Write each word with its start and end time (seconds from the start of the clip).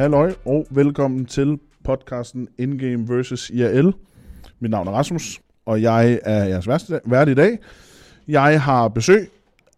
Halløj 0.00 0.34
og 0.44 0.66
velkommen 0.70 1.26
til 1.26 1.58
podcasten 1.84 2.48
Ingame 2.58 3.06
vs. 3.08 3.50
IRL. 3.50 3.92
Mit 4.60 4.70
navn 4.70 4.88
er 4.88 4.92
Rasmus, 4.92 5.40
og 5.66 5.82
jeg 5.82 6.20
er 6.24 6.44
jeres 6.44 6.88
vært 7.04 7.28
i 7.28 7.34
dag. 7.34 7.58
Jeg 8.28 8.62
har 8.62 8.88
besøg 8.88 9.30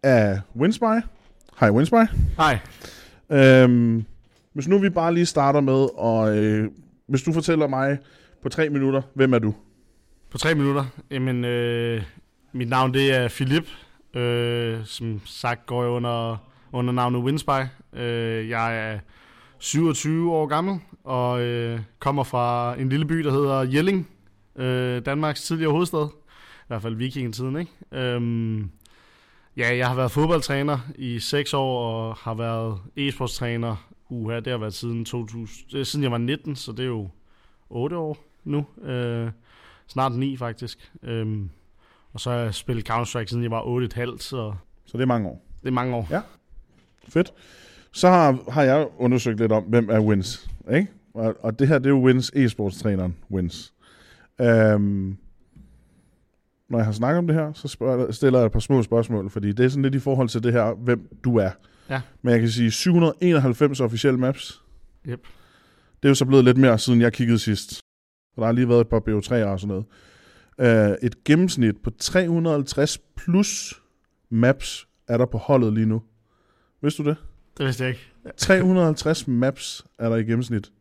af 0.03 0.39
Winspy. 0.55 0.83
Hej 1.59 1.69
Winspy. 1.69 1.95
Hej. 2.37 2.59
Øhm, 3.29 4.05
hvis 4.53 4.67
nu 4.67 4.77
vi 4.77 4.89
bare 4.89 5.13
lige 5.13 5.25
starter 5.25 5.61
med, 5.61 5.87
og 5.97 6.37
øh, 6.37 6.69
hvis 7.07 7.21
du 7.21 7.33
fortæller 7.33 7.67
mig 7.67 7.97
på 8.41 8.49
tre 8.49 8.69
minutter, 8.69 9.01
hvem 9.13 9.33
er 9.33 9.39
du? 9.39 9.55
På 10.31 10.37
tre 10.37 10.55
minutter. 10.55 10.85
Jamen, 11.11 11.45
øh, 11.45 12.01
mit 12.53 12.69
navn 12.69 12.93
det 12.93 13.15
er 13.15 13.27
Philip. 13.27 13.67
Øh, 14.13 14.85
som 14.85 15.21
sagt 15.25 15.65
går 15.65 15.83
jeg 15.83 15.91
under, 15.91 16.37
under 16.71 16.93
navnet 16.93 17.21
Winspy. 17.21 17.61
Øh, 17.93 18.49
jeg 18.49 18.93
er 18.93 18.99
27 19.63 20.31
år 20.31 20.45
gammel 20.45 20.79
og 21.03 21.41
øh, 21.41 21.79
kommer 21.99 22.23
fra 22.23 22.75
en 22.79 22.89
lille 22.89 23.05
by, 23.05 23.15
der 23.19 23.31
hedder 23.31 23.61
Jelling. 23.61 24.09
Øh, 24.55 25.05
Danmarks 25.05 25.41
tidligere 25.43 25.71
hovedstad. 25.71 26.07
I 26.61 26.65
hvert 26.67 26.81
fald 26.81 26.95
vikingetiden, 26.95 27.55
ikke? 27.59 27.71
Øhm, 27.91 28.71
ja, 29.57 29.75
jeg 29.77 29.87
har 29.87 29.95
været 29.95 30.11
fodboldtræner 30.11 30.79
i 30.95 31.19
6 31.19 31.53
år 31.53 31.85
og 31.87 32.15
har 32.15 32.33
været 32.33 32.77
e-sportstræner. 32.97 33.75
Uha, 34.09 34.35
det 34.39 34.47
har 34.47 34.57
været 34.57 34.73
siden, 34.73 35.05
2000, 35.05 35.47
øh, 35.75 35.85
siden 35.85 36.03
jeg 36.03 36.11
var 36.11 36.17
19, 36.17 36.55
så 36.55 36.71
det 36.71 36.79
er 36.79 36.87
jo 36.87 37.09
8 37.69 37.97
år 37.97 38.17
nu. 38.43 38.65
Øh, 38.83 39.31
snart 39.87 40.11
9 40.11 40.37
faktisk. 40.37 40.91
Øhm, 41.03 41.49
og 42.13 42.19
så 42.19 42.29
har 42.31 42.37
jeg 42.37 42.53
spillet 42.53 42.89
Counter-Strike 42.89 43.25
siden 43.25 43.43
jeg 43.43 43.51
var 43.51 43.61
8,5, 43.61 44.17
så 44.17 44.53
Så 44.85 44.97
det 44.97 45.01
er 45.01 45.07
mange 45.07 45.29
år. 45.29 45.41
det 45.61 45.67
er 45.67 45.73
mange 45.73 45.95
år. 45.95 46.07
Ja. 46.11 46.21
Fedt. 47.09 47.33
Så 47.93 48.09
har, 48.09 48.51
har 48.51 48.63
jeg 48.63 48.87
undersøgt 48.97 49.39
lidt 49.39 49.51
om, 49.51 49.63
hvem 49.63 49.89
er 49.89 49.99
Wins. 49.99 50.49
Ikke? 50.73 50.87
Og, 51.13 51.35
og 51.39 51.59
det 51.59 51.67
her, 51.67 51.77
det 51.77 51.85
er 51.85 51.89
jo 51.89 52.05
Wins, 52.05 52.31
e-sportstræneren 52.35 53.11
Wins. 53.31 53.73
Øhm, 54.41 55.17
når 56.69 56.77
jeg 56.77 56.85
har 56.85 56.91
snakket 56.91 57.17
om 57.17 57.27
det 57.27 57.35
her, 57.35 57.53
så 57.53 57.67
spørger, 57.67 58.11
stiller 58.11 58.39
jeg 58.39 58.45
et 58.45 58.51
par 58.51 58.59
små 58.59 58.83
spørgsmål, 58.83 59.29
fordi 59.29 59.51
det 59.51 59.65
er 59.65 59.69
sådan 59.69 59.83
lidt 59.83 59.95
i 59.95 59.99
forhold 59.99 60.29
til 60.29 60.43
det 60.43 60.53
her, 60.53 60.73
hvem 60.73 61.17
du 61.23 61.37
er. 61.37 61.51
Ja. 61.89 62.01
Men 62.21 62.31
jeg 62.31 62.39
kan 62.39 62.49
sige 62.49 62.71
791 62.71 63.79
officielle 63.79 64.19
maps. 64.19 64.61
Yep. 65.07 65.27
Det 66.03 66.07
er 66.07 66.09
jo 66.09 66.15
så 66.15 66.25
blevet 66.25 66.45
lidt 66.45 66.57
mere, 66.57 66.79
siden 66.79 67.01
jeg 67.01 67.13
kiggede 67.13 67.39
sidst. 67.39 67.79
Og 68.35 68.41
der 68.41 68.45
har 68.45 68.53
lige 68.53 68.69
været 68.69 68.81
et 68.81 68.87
par 68.87 68.99
BO3'er 68.99 69.45
og 69.45 69.59
sådan 69.59 69.67
noget. 69.67 69.85
Uh, 70.57 70.95
et 71.01 71.23
gennemsnit 71.23 71.75
på 71.83 71.89
350 71.89 72.97
plus 73.17 73.81
maps 74.29 74.87
er 75.07 75.17
der 75.17 75.25
på 75.25 75.37
holdet 75.37 75.73
lige 75.73 75.85
nu. 75.85 76.01
Vidste 76.81 77.03
du 77.03 77.09
det? 77.09 77.17
Det 77.57 77.65
vidste 77.65 77.83
jeg 77.83 77.89
ikke. 77.89 78.09
350 78.37 79.27
maps 79.27 79.85
er 79.99 80.09
der 80.09 80.15
i 80.15 80.23
gennemsnit, 80.23 80.71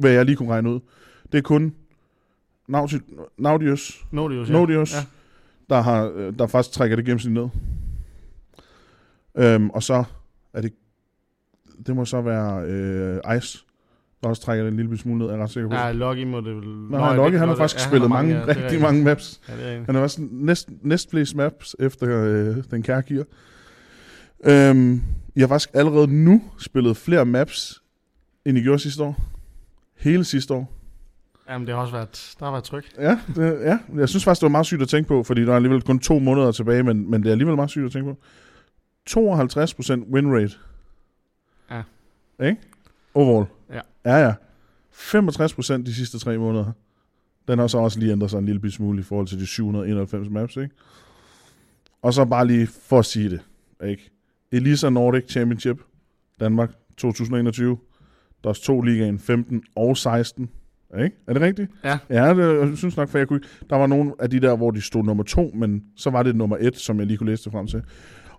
hvad 0.00 0.10
jeg 0.10 0.24
lige 0.24 0.36
kunne 0.36 0.52
regne 0.52 0.70
ud. 0.70 0.80
Det 1.32 1.38
er 1.38 1.42
kun 1.42 1.74
Nauti- 2.70 3.30
Nautilus, 3.38 4.04
Nodius, 4.10 4.48
ja. 4.48 4.52
Nautilus 4.52 4.94
Ja. 4.94 4.98
der, 5.74 5.80
har, 5.80 6.12
øh, 6.14 6.38
der 6.38 6.46
faktisk 6.46 6.74
trækker 6.74 6.96
det 6.96 7.04
gennemsnit 7.04 7.34
ned. 7.34 7.48
Øhm, 9.38 9.70
og 9.70 9.82
så 9.82 10.04
er 10.52 10.60
det, 10.60 10.72
det 11.86 11.96
må 11.96 12.04
så 12.04 12.20
være 12.20 12.62
øh, 12.62 13.36
Ice, 13.36 13.58
der 14.22 14.28
også 14.28 14.42
trækker 14.42 14.64
det 14.64 14.70
en 14.70 14.76
lille 14.76 14.98
smule 14.98 15.18
ned, 15.18 15.26
er 15.26 15.30
jeg 15.32 15.42
ret 15.42 15.50
sikker 15.50 15.68
på. 15.68 15.74
Ja, 15.74 15.92
Loggy 15.92 16.24
må 16.24 16.40
det 16.40 16.56
vel... 16.56 16.64
Nå, 16.64 16.98
nej, 16.98 17.16
Logge, 17.16 17.38
han 17.38 17.48
har 17.48 17.56
faktisk 17.56 17.84
ja, 17.84 17.88
spillet 17.88 18.08
har 18.10 18.16
mange, 18.16 18.34
ja, 18.36 18.46
rigtig 18.46 18.80
mange 18.80 19.04
maps. 19.04 19.40
Ja, 19.48 19.56
det 19.56 19.72
er. 19.76 19.84
Han 19.84 19.96
er 19.96 20.00
også 20.00 20.18
næst, 20.30 20.68
næstflest 20.82 21.34
maps 21.34 21.76
efter 21.78 22.24
øh, 22.24 22.56
den 22.70 22.82
kære 22.82 23.02
gear. 23.02 23.24
Øhm, 24.44 25.02
jeg 25.36 25.42
har 25.42 25.48
faktisk 25.48 25.70
allerede 25.74 26.06
nu 26.06 26.42
spillet 26.58 26.96
flere 26.96 27.26
maps, 27.26 27.82
end 28.44 28.58
I 28.58 28.62
gjorde 28.62 28.78
sidste 28.78 29.02
år. 29.02 29.16
Hele 29.96 30.24
sidste 30.24 30.54
år. 30.54 30.72
Jamen, 31.48 31.66
det 31.66 31.74
har 31.74 31.82
også 31.82 31.92
været... 31.92 32.34
Der 32.38 32.44
har 32.44 32.52
været 32.52 32.64
tryk. 32.64 32.84
Ja, 32.98 33.18
det, 33.36 33.60
ja, 33.60 33.78
jeg 33.94 34.08
synes 34.08 34.24
faktisk, 34.24 34.40
det 34.40 34.46
var 34.46 34.50
meget 34.50 34.66
sygt 34.66 34.82
at 34.82 34.88
tænke 34.88 35.08
på, 35.08 35.22
fordi 35.22 35.44
der 35.44 35.52
er 35.52 35.56
alligevel 35.56 35.82
kun 35.82 35.98
to 35.98 36.18
måneder 36.18 36.52
tilbage, 36.52 36.82
men, 36.82 37.10
men 37.10 37.22
det 37.22 37.28
er 37.28 37.32
alligevel 37.32 37.56
meget 37.56 37.70
sygt 37.70 37.84
at 37.84 37.92
tænke 37.92 38.12
på. 38.12 38.18
52% 39.10 40.12
win 40.12 40.34
rate. 40.34 40.56
Ja. 41.70 41.82
Ikke? 42.46 42.60
Overall. 43.14 43.46
Ja. 43.70 43.80
Ja, 44.04 44.26
ja. 44.26 44.34
65% 44.92 45.82
de 45.82 45.94
sidste 45.94 46.18
tre 46.18 46.38
måneder. 46.38 46.72
Den 47.48 47.58
har 47.58 47.66
så 47.66 47.78
også 47.78 47.98
lige 47.98 48.12
ændret 48.12 48.30
sig 48.30 48.38
en 48.38 48.44
lille 48.46 48.60
bit 48.60 48.72
smule 48.72 49.00
i 49.00 49.02
forhold 49.02 49.26
til 49.26 49.40
de 49.40 49.46
791 49.46 50.30
maps, 50.30 50.56
ikke? 50.56 50.74
Og 52.02 52.14
så 52.14 52.24
bare 52.24 52.46
lige 52.46 52.66
for 52.66 52.98
at 52.98 53.04
sige 53.04 53.30
det, 53.30 53.40
ikke? 53.84 54.10
Elisa 54.52 54.90
Nordic 54.90 55.24
Championship, 55.30 55.76
Danmark 56.40 56.70
2021. 56.96 57.68
Der 58.42 58.48
er 58.48 58.48
også 58.48 58.62
to 58.62 58.80
ligaen, 58.80 59.18
15 59.18 59.62
og 59.76 59.96
16. 59.96 60.50
Ikke? 61.04 61.16
Er 61.26 61.32
det 61.32 61.42
rigtigt? 61.42 61.70
Ja. 61.84 61.98
Ja, 62.10 62.34
det, 62.34 62.68
jeg 62.68 62.76
synes 62.78 62.96
nok, 62.96 63.08
for 63.08 63.18
jeg 63.18 63.28
kunne, 63.28 63.40
der 63.70 63.76
var 63.76 63.86
nogle 63.86 64.12
af 64.18 64.30
de 64.30 64.40
der, 64.40 64.56
hvor 64.56 64.70
de 64.70 64.80
stod 64.80 65.04
nummer 65.04 65.24
to, 65.24 65.50
men 65.54 65.84
så 65.96 66.10
var 66.10 66.22
det 66.22 66.36
nummer 66.36 66.56
et, 66.60 66.76
som 66.76 66.98
jeg 66.98 67.06
lige 67.06 67.16
kunne 67.16 67.30
læse 67.30 67.44
det 67.44 67.52
frem 67.52 67.66
til. 67.66 67.82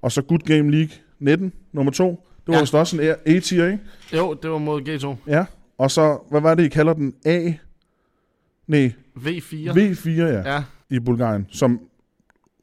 Og 0.01 0.11
så 0.11 0.21
Good 0.21 0.39
Game 0.39 0.71
League 0.71 0.89
19, 1.19 1.53
nummer 1.73 1.91
to. 1.91 2.09
Det 2.09 2.47
var 2.47 2.53
Ja. 2.53 2.59
vist 2.59 2.75
også 2.75 3.01
en 3.01 3.15
A-tier, 3.25 3.65
ikke? 3.65 3.79
Jo, 4.13 4.33
det 4.41 4.49
var 4.51 4.57
mod 4.57 4.81
G2. 4.81 5.31
Ja. 5.31 5.45
Og 5.77 5.91
så, 5.91 6.19
hvad 6.29 6.41
var 6.41 6.55
det, 6.55 6.63
I 6.63 6.69
kalder 6.69 6.93
den? 6.93 7.13
A? 7.25 7.51
Nej, 8.67 8.91
V4. 9.17 9.71
V4, 9.71 10.09
ja, 10.09 10.53
Ja, 10.53 10.63
i 10.89 10.99
Bulgarien, 10.99 11.47
som 11.49 11.79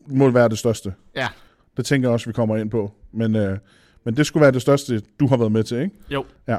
må 0.08 0.30
være 0.30 0.48
det 0.48 0.58
største. 0.58 0.92
Ja. 1.16 1.26
Det 1.76 1.84
tænker 1.86 2.08
jeg 2.08 2.12
også, 2.12 2.26
vi 2.26 2.32
kommer 2.32 2.56
ind 2.56 2.70
på. 2.70 2.92
Men, 3.14 3.36
øh, 3.36 3.58
men 4.04 4.16
det 4.16 4.26
skulle 4.26 4.42
være 4.42 4.52
det 4.52 4.62
største, 4.62 5.02
du 5.20 5.26
har 5.26 5.36
været 5.36 5.52
med 5.52 5.64
til, 5.64 5.78
ikke? 5.78 5.96
Jo. 6.10 6.24
Ja. 6.48 6.56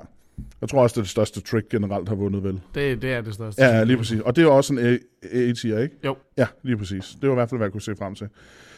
Jeg 0.62 0.70
tror 0.70 0.82
også, 0.82 0.94
det 0.94 0.98
er 0.98 1.04
det 1.04 1.10
største 1.10 1.42
trick 1.42 1.70
generelt 1.70 2.10
har 2.10 2.16
vundet, 2.16 2.44
vel? 2.44 2.62
det, 2.76 3.02
det 3.02 3.14
er 3.14 3.22
det 3.22 3.34
største. 3.34 3.64
Ja, 3.64 3.84
lige 3.84 3.98
præcis. 3.98 4.20
Og 4.20 4.36
det 4.36 4.42
er 4.42 4.46
jo 4.46 4.56
også 4.56 4.74
en 4.74 5.00
A-tier, 5.32 5.80
ikke? 5.80 5.96
Jo. 6.06 6.16
Ja, 6.38 6.48
lige 6.64 6.78
præcis. 6.78 7.18
Det 7.22 7.30
var 7.30 7.36
i 7.36 7.38
hvert 7.38 7.50
fald, 7.50 7.60
hvad 7.60 7.66
jeg 7.66 7.72
kunne 7.72 7.82
se 7.82 7.96
frem 7.96 8.16
til. 8.16 8.28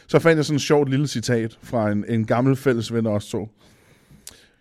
Så 0.06 0.18
fandt 0.18 0.36
jeg 0.36 0.44
sådan 0.44 0.56
et 0.56 0.62
sjovt 0.62 0.90
lille 0.90 1.06
citat 1.06 1.58
fra 1.62 1.90
en, 1.90 2.04
en 2.08 2.26
gammel 2.26 2.56
fælles 2.56 2.92
ven 2.92 3.06
af 3.06 3.10
os 3.10 3.26
to. 3.26 3.48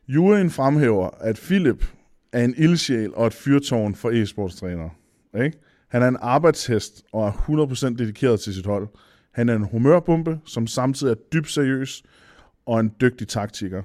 Juryen 0.07 0.49
fremhæver, 0.49 1.09
at 1.19 1.35
Philip 1.35 1.85
er 2.33 2.43
en 2.43 2.53
ildsjæl 2.57 3.13
og 3.15 3.27
et 3.27 3.33
fyrtårn 3.33 3.95
for 3.95 4.11
e-sportstrænere. 4.11 4.89
Ikke? 5.43 5.57
Han 5.87 6.01
er 6.01 6.07
en 6.07 6.17
arbejdshest 6.21 7.03
og 7.13 7.27
er 7.27 7.31
100% 7.31 7.95
dedikeret 7.97 8.39
til 8.39 8.53
sit 8.53 8.65
hold. 8.65 8.87
Han 9.33 9.49
er 9.49 9.55
en 9.55 9.63
humørbombe, 9.63 10.39
som 10.45 10.67
samtidig 10.67 11.11
er 11.11 11.15
dybt 11.33 11.51
seriøs 11.51 12.03
og 12.67 12.79
en 12.79 12.93
dygtig 13.01 13.27
taktiker. 13.27 13.83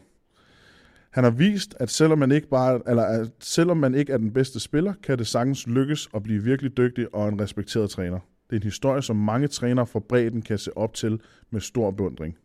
Han 1.10 1.24
har 1.24 1.30
vist, 1.30 1.74
at 1.80 1.90
selvom 1.90 2.18
man 2.18 2.32
ikke 2.32 2.48
bare, 2.48 2.80
eller 2.86 3.02
at 3.02 3.30
selvom 3.40 3.76
man 3.76 3.94
ikke 3.94 4.12
er 4.12 4.18
den 4.18 4.32
bedste 4.32 4.60
spiller, 4.60 4.92
kan 5.02 5.18
det 5.18 5.26
sagtens 5.26 5.66
lykkes 5.66 6.08
at 6.14 6.22
blive 6.22 6.42
virkelig 6.42 6.76
dygtig 6.76 7.14
og 7.14 7.28
en 7.28 7.40
respekteret 7.40 7.90
træner. 7.90 8.18
Det 8.50 8.56
er 8.56 8.60
en 8.60 8.62
historie, 8.62 9.02
som 9.02 9.16
mange 9.16 9.48
trænere 9.48 9.86
fra 9.86 10.00
bredden 10.08 10.42
kan 10.42 10.58
se 10.58 10.76
op 10.76 10.94
til 10.94 11.20
med 11.50 11.60
stor 11.60 11.90
beundring. 11.90 12.36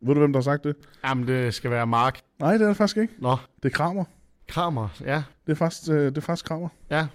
Ved 0.00 0.14
du, 0.14 0.20
hvem 0.20 0.32
der 0.32 0.38
har 0.40 0.42
sagt 0.42 0.64
det? 0.64 0.76
Jamen, 1.04 1.28
det 1.28 1.54
skal 1.54 1.70
være 1.70 1.86
Mark. 1.86 2.20
Nej, 2.38 2.52
det 2.52 2.62
er 2.62 2.66
det 2.68 2.76
faktisk 2.76 2.96
ikke. 2.96 3.14
Nå, 3.18 3.36
Det 3.62 3.68
er 3.68 3.76
Kramer. 3.76 4.04
Kramer. 4.48 4.88
Ja, 5.04 5.22
Det 5.46 5.52
er 5.52 5.56
faktisk, 5.56 5.90
øh, 5.90 5.96
det 6.04 6.16
er 6.16 6.20
faktisk 6.20 6.46
Kramer. 6.46 6.68
ja. 6.90 7.06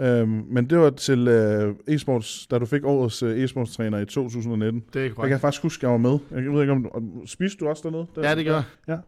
Øhm, 0.00 0.44
men 0.50 0.70
det 0.70 0.78
var 0.78 0.90
til 0.90 1.28
øh, 1.28 1.74
e-sports, 1.90 2.46
da 2.50 2.58
du 2.58 2.66
fik 2.66 2.84
årets 2.84 3.22
øh, 3.22 3.44
e-sportstræner 3.44 3.98
i 3.98 4.04
2019. 4.04 4.82
Det 4.92 4.98
er 5.00 5.02
Jeg 5.04 5.14
korrekt. 5.14 5.30
kan 5.30 5.40
faktisk 5.40 5.62
huske, 5.62 5.80
at 5.80 5.82
jeg 5.82 5.90
var 5.90 5.96
med. 6.10 6.18
Jeg 6.30 6.52
ved 6.52 6.60
ikke, 6.60 6.72
om, 6.72 6.86
om 6.94 7.26
spiste 7.26 7.64
du 7.64 7.68
også 7.68 7.82
dernede? 7.84 8.06
Der, 8.14 8.28
Ja, 8.28 8.34
det 8.34 8.44
gør 8.44 8.62
jeg. 8.86 8.98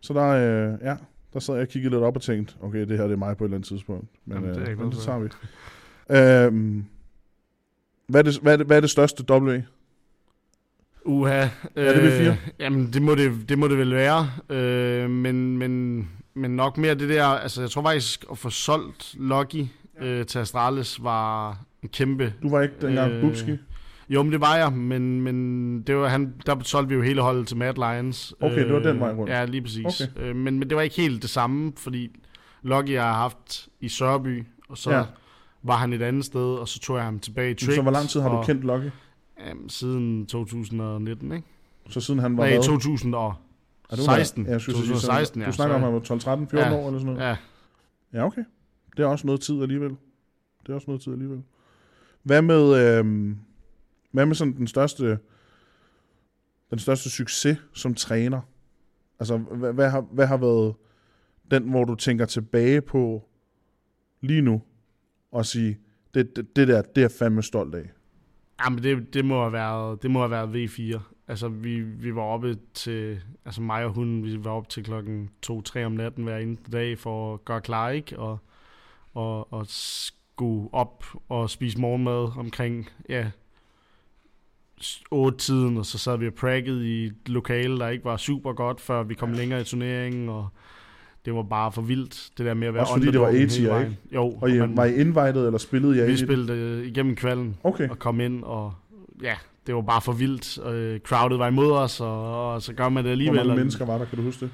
Så 0.00 0.12
der, 0.14 0.26
øh, 0.28 0.78
ja, 0.82 0.94
der 1.32 1.38
sad 1.40 1.54
jeg 1.54 1.62
og 1.62 1.68
kiggede 1.68 1.94
lidt 1.94 2.02
op 2.04 2.16
og 2.16 2.22
tænkte, 2.22 2.54
okay, 2.62 2.78
det 2.88 2.96
her 2.98 3.04
det 3.04 3.12
er 3.12 3.16
mig 3.16 3.36
på 3.36 3.44
et 3.44 3.48
eller 3.48 3.56
andet 3.56 3.68
tidspunkt. 3.68 4.06
Men, 4.24 4.34
Jamen, 4.36 4.50
det 4.50 4.56
er 4.56 4.62
øh, 4.62 4.68
jeg 4.68 4.76
men 4.78 4.90
det 4.92 4.98
tager 4.98 5.18
vi. 5.18 5.28
øhm, 6.56 6.84
hvad, 8.06 8.20
er 8.20 8.22
det, 8.30 8.38
hvad, 8.42 8.52
er 8.52 8.56
det, 8.56 8.66
hvad 8.66 8.76
er 8.76 8.80
det 8.80 8.90
største 8.90 9.24
W? 9.30 9.60
Uha. 11.04 11.48
Er 11.76 11.92
det 12.00 12.28
V4? 12.30 12.34
Jamen, 12.58 12.92
det 12.92 13.02
må 13.02 13.14
det, 13.14 13.32
det 13.48 13.58
må 13.58 13.68
det 13.68 13.78
vel 13.78 13.94
være. 13.94 14.30
Øh, 14.50 15.10
men, 15.10 15.58
men, 15.58 16.08
men 16.34 16.50
nok 16.50 16.78
mere 16.78 16.94
det 16.94 17.08
der... 17.08 17.24
Altså, 17.24 17.60
jeg 17.60 17.70
tror 17.70 17.82
faktisk, 17.82 18.24
at 18.30 18.38
få 18.38 18.50
solgt 18.50 19.14
Logi 20.00 20.10
øh, 20.12 20.26
til 20.26 20.38
Astralis 20.38 21.02
var 21.02 21.58
en 21.82 21.88
kæmpe... 21.88 22.34
Du 22.42 22.50
var 22.50 22.62
ikke 22.62 22.74
dengang 22.80 23.10
øh, 23.12 23.16
Øh, 23.16 23.22
Bubski? 23.22 23.58
Jo, 24.08 24.22
men 24.22 24.32
det 24.32 24.40
var 24.40 24.56
jeg, 24.56 24.72
men, 24.72 25.20
men 25.22 25.82
det 25.82 25.96
var, 25.96 26.08
han, 26.08 26.34
der 26.46 26.56
solgte 26.62 26.88
vi 26.88 26.94
jo 26.94 27.02
hele 27.02 27.20
holdet 27.22 27.46
til 27.46 27.56
Mad 27.56 27.74
Lions. 27.74 28.34
Okay, 28.40 28.64
det 28.64 28.72
var 28.72 28.78
den 28.78 29.00
vej 29.00 29.12
rundt. 29.12 29.30
Ja, 29.32 29.44
lige 29.44 29.62
præcis. 29.62 30.00
Okay. 30.00 30.22
Øh, 30.22 30.36
men, 30.36 30.58
men 30.58 30.68
det 30.68 30.76
var 30.76 30.82
ikke 30.82 30.96
helt 30.96 31.22
det 31.22 31.30
samme, 31.30 31.72
fordi 31.76 32.10
Logi 32.62 32.92
jeg 32.94 33.02
har 33.02 33.12
haft 33.12 33.68
i 33.80 33.88
Sørby, 33.88 34.46
og 34.68 34.78
så 34.78 34.90
Ja. 34.90 34.98
ja. 34.98 35.04
var 35.62 35.76
han 35.76 35.92
et 35.92 36.02
andet 36.02 36.24
sted, 36.24 36.40
og 36.58 36.68
så 36.68 36.80
tog 36.80 36.96
jeg 36.96 37.04
ham 37.04 37.18
tilbage 37.18 37.50
i 37.50 37.54
Tricks. 37.54 37.74
Så 37.74 37.82
hvor 37.82 37.90
lang 37.90 38.08
tid 38.08 38.20
har 38.20 38.28
du 38.28 38.34
og, 38.36 38.46
kendt 38.46 38.64
Lucky? 38.64 38.90
Jamen, 39.48 39.68
siden 39.68 40.26
2019, 40.26 41.32
ikke? 41.32 41.46
Så 41.90 42.00
siden 42.00 42.20
han 42.20 42.36
var 42.36 42.44
Nej, 42.44 42.52
hvad? 42.52 42.62
2016. 42.64 43.14
Er 43.14 43.96
det 43.96 44.06
var- 44.06 44.14
16. 44.14 44.44
Ja, 44.46 44.50
jeg 44.52 44.60
skulle 44.60 44.76
sige, 44.76 44.82
2016, 44.86 45.40
så, 45.40 45.44
ja. 45.44 45.50
Du 45.50 45.52
snakker 45.54 45.74
om, 45.74 45.82
at 45.82 45.86
han 45.86 45.94
var 45.94 46.00
12, 46.00 46.20
13, 46.20 46.48
14 46.48 46.72
Ja. 46.72 46.78
år 46.78 46.86
eller 46.86 47.00
sådan 47.00 47.14
noget? 47.14 47.28
Ja, 47.28 47.36
Ja, 48.18 48.26
okay. 48.26 48.42
Det 48.98 49.04
er 49.04 49.08
også 49.08 49.26
noget 49.26 49.40
tid 49.40 49.62
alligevel. 49.62 49.90
Det 50.62 50.68
er 50.68 50.74
også 50.74 50.86
noget 50.86 51.02
tid 51.02 51.12
alligevel. 51.12 51.42
Hvad 52.22 52.42
med, 52.42 52.64
øh, 52.74 53.36
hvad 54.10 54.26
med 54.26 54.34
sådan 54.34 54.56
den 54.56 54.66
største, 54.66 55.18
den 56.70 56.78
største 56.78 57.10
succes 57.10 57.58
som 57.72 57.94
træner? 57.94 58.40
Altså, 59.20 59.36
hvad, 59.36 59.72
hvad, 59.72 59.90
har, 59.90 60.00
hvad 60.00 60.26
har 60.26 60.36
været 60.36 60.74
den, 61.50 61.70
hvor 61.70 61.84
du 61.84 61.94
tænker 61.94 62.26
tilbage 62.26 62.80
på 62.80 63.28
lige 64.20 64.42
nu, 64.42 64.62
og 65.32 65.46
sige, 65.46 65.78
det, 66.14 66.36
det, 66.36 66.56
det 66.56 66.68
der, 66.68 66.82
det 66.82 66.98
er 66.98 67.02
jeg 67.02 67.10
fandme 67.10 67.42
stolt 67.42 67.74
af? 67.74 67.90
Jamen, 68.64 68.82
det, 68.82 69.14
det, 69.14 69.24
må 69.24 69.40
have 69.40 69.52
været, 69.52 70.02
det 70.02 70.10
må 70.10 70.18
have 70.18 70.30
været 70.30 70.66
V4. 70.66 71.00
Altså, 71.28 71.48
vi, 71.48 71.80
vi 71.80 72.14
var 72.14 72.22
oppe 72.22 72.58
til, 72.74 73.20
altså 73.44 73.62
mig 73.62 73.84
og 73.84 73.90
hun, 73.92 74.24
vi 74.24 74.44
var 74.44 74.50
oppe 74.50 74.68
til 74.68 74.84
klokken 74.84 75.30
2-3 75.46 75.78
om 75.82 75.92
natten 75.92 76.24
hver 76.24 76.38
eneste 76.38 76.70
dag 76.70 76.98
for 76.98 77.34
at 77.34 77.44
gøre 77.44 77.60
klar, 77.60 77.90
ikke? 77.90 78.18
Og, 78.18 78.38
og, 79.18 79.52
og 79.52 79.66
skulle 79.68 80.68
op 80.74 81.04
og 81.28 81.50
spise 81.50 81.80
morgenmad 81.80 82.38
omkring, 82.38 82.88
ja, 83.08 83.30
8-tiden, 85.14 85.76
og 85.78 85.86
så 85.86 85.98
sad 85.98 86.18
vi 86.18 86.26
og 86.26 86.34
prakkede 86.34 86.88
i 86.88 87.04
et 87.04 87.14
lokale, 87.26 87.78
der 87.78 87.88
ikke 87.88 88.04
var 88.04 88.16
super 88.16 88.52
godt, 88.52 88.80
før 88.80 89.02
vi 89.02 89.14
kom 89.14 89.32
længere 89.32 89.60
i 89.60 89.64
turneringen, 89.64 90.28
og 90.28 90.48
det 91.24 91.34
var 91.34 91.42
bare 91.42 91.72
for 91.72 91.82
vildt, 91.82 92.30
det 92.38 92.46
der 92.46 92.54
med 92.54 92.68
at 92.68 92.74
være 92.74 92.82
Også 92.82 92.92
fordi 92.92 93.06
det 93.10 93.20
var 93.20 93.26
vejen. 93.26 93.86
ikke? 93.90 93.96
Jo, 94.14 94.38
Og 94.40 94.50
I, 94.50 94.58
man- 94.58 94.76
var 94.76 94.84
I 94.84 94.94
invited, 94.94 95.46
eller 95.46 95.58
spillede 95.58 95.96
I 95.98 96.00
vi 96.06 96.10
det? 96.10 96.18
spillede 96.18 96.52
øh, 96.58 96.86
igennem 96.86 97.16
kvalden 97.16 97.56
Okay, 97.64 97.88
og 97.88 97.98
kom 97.98 98.20
ind, 98.20 98.44
og 98.44 98.74
ja, 99.22 99.36
det 99.66 99.74
var 99.74 99.82
bare 99.82 100.00
for 100.02 100.12
vildt. 100.12 100.58
Øh, 100.66 101.00
crowdet 101.00 101.38
var 101.38 101.48
imod 101.48 101.72
os, 101.72 102.00
og, 102.00 102.52
og 102.54 102.62
så 102.62 102.72
gør 102.72 102.88
man 102.88 102.96
det 102.96 103.02
hvor 103.04 103.10
alligevel. 103.12 103.36
mange 103.36 103.52
og- 103.52 103.56
mennesker 103.58 103.86
var 103.86 103.98
der, 103.98 104.04
kan 104.04 104.18
du 104.18 104.24
huske 104.24 104.44
det? 104.44 104.50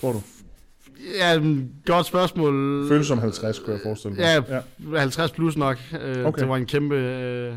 Tror 0.00 0.12
du? 0.12 0.18
Ja, 1.18 1.40
godt 1.86 2.06
spørgsmål. 2.06 2.84
Føles 2.88 3.06
som 3.06 3.18
50, 3.18 3.58
kunne 3.58 3.72
jeg 3.72 3.80
forestille 3.84 4.16
mig. 4.16 4.44
Ja, 4.92 4.98
50 4.98 5.30
plus 5.32 5.56
nok. 5.56 5.76
Øh, 6.04 6.26
Okay. 6.26 6.40
Det 6.40 6.48
var 6.48 6.56
en 6.56 6.66
kæmpe... 6.66 6.94
Øh, 6.96 7.54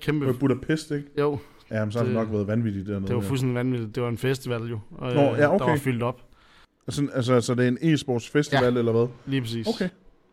kæmpe 0.00 0.26
ja. 0.26 0.32
Budapest, 0.32 0.90
ikke? 0.90 1.06
jo, 1.18 1.38
Ja, 1.70 1.84
men 1.84 1.92
så 1.92 1.98
har 1.98 2.04
det 2.04 2.14
Det- 2.14 2.22
nok 2.24 2.32
været 2.32 2.46
vanvittigt 2.46 2.86
dernede. 2.86 3.06
det 3.06 3.16
var 3.16 3.22
ja. 3.22 3.28
fuldstændig 3.28 3.54
vanvittigt. 3.54 3.94
Det 3.94 4.02
var 4.02 4.08
en 4.08 4.18
festival 4.18 4.62
jo. 4.62 4.78
Og, 4.90 5.14
Nå, 5.14 5.20
ja, 5.20 5.54
okay. 5.54 5.64
Der 5.64 5.70
var 5.70 5.76
fyldt 5.76 6.02
op. 6.02 6.20
Altså, 6.86 7.06
altså, 7.14 7.40
så 7.40 7.54
det 7.54 7.64
er 7.64 7.68
en 7.68 7.78
e-sports 7.94 8.30
festival, 8.32 8.72
ja. 8.72 8.78
eller 8.78 8.92
hvad? 8.92 9.06
Lige 9.26 9.40
præcis. 9.40 9.66
Okay, 9.66 9.88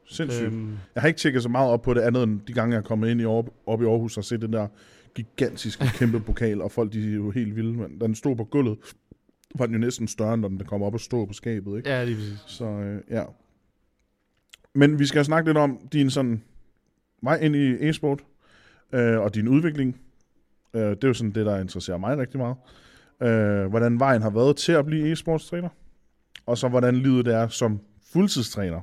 sindssygt. 0.09 0.45
Øhm, 0.47 0.69
Jeg 0.95 1.01
har 1.01 1.07
ikke 1.07 1.19
tjekket 1.19 1.43
så 1.43 1.49
meget 1.49 1.71
op 1.71 1.81
på 1.81 1.93
det 1.93 2.01
andet, 2.01 2.23
end 2.23 2.39
de 2.47 2.53
gange, 2.53 2.73
jeg 2.73 2.79
er 2.79 2.83
kommet 2.87 3.09
ind 3.09 3.21
i 3.21 3.23
Aar- 3.23 3.53
op 3.67 3.81
i 3.81 3.85
Aarhus 3.85 4.17
og 4.17 4.23
set 4.23 4.41
den 4.41 4.53
der 4.53 4.67
gigantiske 5.15 5.85
kæmpe 5.95 6.19
pokal, 6.19 6.61
og 6.61 6.71
folk 6.71 6.93
de 6.93 7.09
er 7.09 7.15
jo 7.15 7.31
helt 7.31 7.55
vilde. 7.55 7.73
Men 7.73 8.01
den 8.01 8.15
stod 8.15 8.35
på 8.35 8.43
gulvet, 8.43 8.77
var 9.55 9.65
den 9.65 9.75
jo 9.75 9.79
næsten 9.79 10.07
større, 10.07 10.37
når 10.37 10.47
den 10.47 10.65
kom 10.65 10.83
op 10.83 10.93
og 10.93 10.99
stod 10.99 11.27
på 11.27 11.33
skabet. 11.33 11.77
Ikke? 11.77 11.89
ja, 11.89 12.03
lige 12.03 12.15
præcis. 12.15 12.43
Så 12.47 12.65
øh, 12.65 13.01
ja. 13.09 13.23
Men 14.75 14.99
vi 14.99 15.05
skal 15.05 15.25
snakke 15.25 15.49
lidt 15.49 15.57
om 15.57 15.87
din 15.93 16.09
sådan 16.09 16.43
vej 17.23 17.37
ind 17.37 17.55
i 17.55 17.89
e-sport, 17.89 18.23
øh, 18.93 19.19
og 19.19 19.35
din 19.35 19.47
udvikling. 19.47 19.99
Øh, 20.73 20.81
det 20.81 21.03
er 21.03 21.07
jo 21.07 21.13
sådan 21.13 21.31
det, 21.31 21.45
der 21.45 21.59
interesserer 21.59 21.97
mig 21.97 22.17
rigtig 22.17 22.39
meget. 22.39 22.55
Øh, 23.21 23.69
hvordan 23.69 23.99
vejen 23.99 24.21
har 24.21 24.29
været 24.29 24.57
til 24.57 24.71
at 24.71 24.85
blive 24.85 25.11
e-sportstræner, 25.11 25.69
og 26.45 26.57
så 26.57 26.67
hvordan 26.67 26.95
livet 26.95 27.25
det 27.25 27.33
er 27.33 27.47
som 27.47 27.79
fuldtidstræner. 28.13 28.81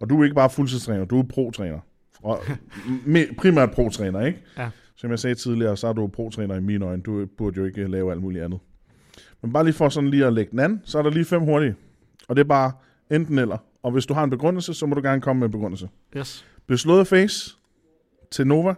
Og 0.00 0.10
du 0.10 0.20
er 0.20 0.24
ikke 0.24 0.34
bare 0.34 0.50
fuldtidstræner, 0.50 1.04
du 1.04 1.18
er 1.18 1.22
pro-træner. 1.22 1.78
Og 2.22 2.40
primært 3.38 3.70
pro-træner, 3.70 4.20
ikke? 4.20 4.42
Ja. 4.58 4.70
Som 4.96 5.10
jeg 5.10 5.18
sagde 5.18 5.34
tidligere, 5.34 5.76
så 5.76 5.86
er 5.86 5.92
du 5.92 6.06
pro-træner 6.06 6.54
i 6.54 6.60
mine 6.60 6.84
øjne. 6.84 7.02
Du 7.02 7.26
burde 7.38 7.56
jo 7.56 7.64
ikke 7.64 7.86
lave 7.86 8.12
alt 8.12 8.22
muligt 8.22 8.44
andet. 8.44 8.60
Men 9.42 9.52
bare 9.52 9.64
lige 9.64 9.74
for 9.74 9.88
sådan 9.88 10.10
lige 10.10 10.26
at 10.26 10.32
lægge 10.32 10.50
den 10.50 10.58
an, 10.58 10.80
så 10.84 10.98
er 10.98 11.02
der 11.02 11.10
lige 11.10 11.24
fem 11.24 11.42
hurtige. 11.42 11.74
Og 12.28 12.36
det 12.36 12.42
er 12.42 12.48
bare 12.48 12.72
enten 13.10 13.38
eller. 13.38 13.58
Og 13.82 13.90
hvis 13.92 14.06
du 14.06 14.14
har 14.14 14.24
en 14.24 14.30
begrundelse, 14.30 14.74
så 14.74 14.86
må 14.86 14.94
du 14.94 15.00
gerne 15.02 15.20
komme 15.20 15.40
med 15.40 15.46
en 15.48 15.52
begrundelse. 15.52 15.88
Yes. 16.16 16.46
Blive 16.66 16.78
slået 16.78 17.00
af 17.00 17.06
face 17.06 17.56
til 18.30 18.46
Nova, 18.46 18.74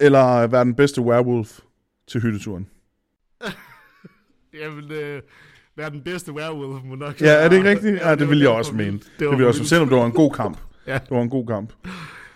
eller 0.00 0.46
være 0.46 0.64
den 0.64 0.74
bedste 0.74 1.00
werewolf 1.02 1.60
til 2.08 2.20
hytteturen. 2.20 2.66
Jamen, 4.60 4.92
øh, 4.92 5.22
være 5.76 5.90
den 5.90 6.00
bedste 6.00 6.32
werewolf 6.32 6.84
må 6.84 6.94
nok 6.94 7.20
Ja, 7.20 7.32
er 7.32 7.48
det 7.48 7.56
ikke 7.56 7.68
rigtigt? 7.70 7.96
Ja, 8.00 8.10
det 8.10 8.20
var- 8.20 8.26
vil 8.26 8.38
jeg 8.40 8.48
også 8.50 8.74
mene. 8.74 9.00
Det 9.18 9.26
var 9.26 9.30
vil 9.30 9.38
jeg 9.38 9.48
også, 9.48 9.64
selvom 9.64 9.88
det 9.88 9.98
var 9.98 10.06
en 10.06 10.12
god 10.12 10.30
kamp. 10.32 10.58
Ja. 10.86 10.94
Det 10.98 11.10
var 11.10 11.22
en 11.22 11.30
god 11.30 11.46
kamp. 11.46 11.72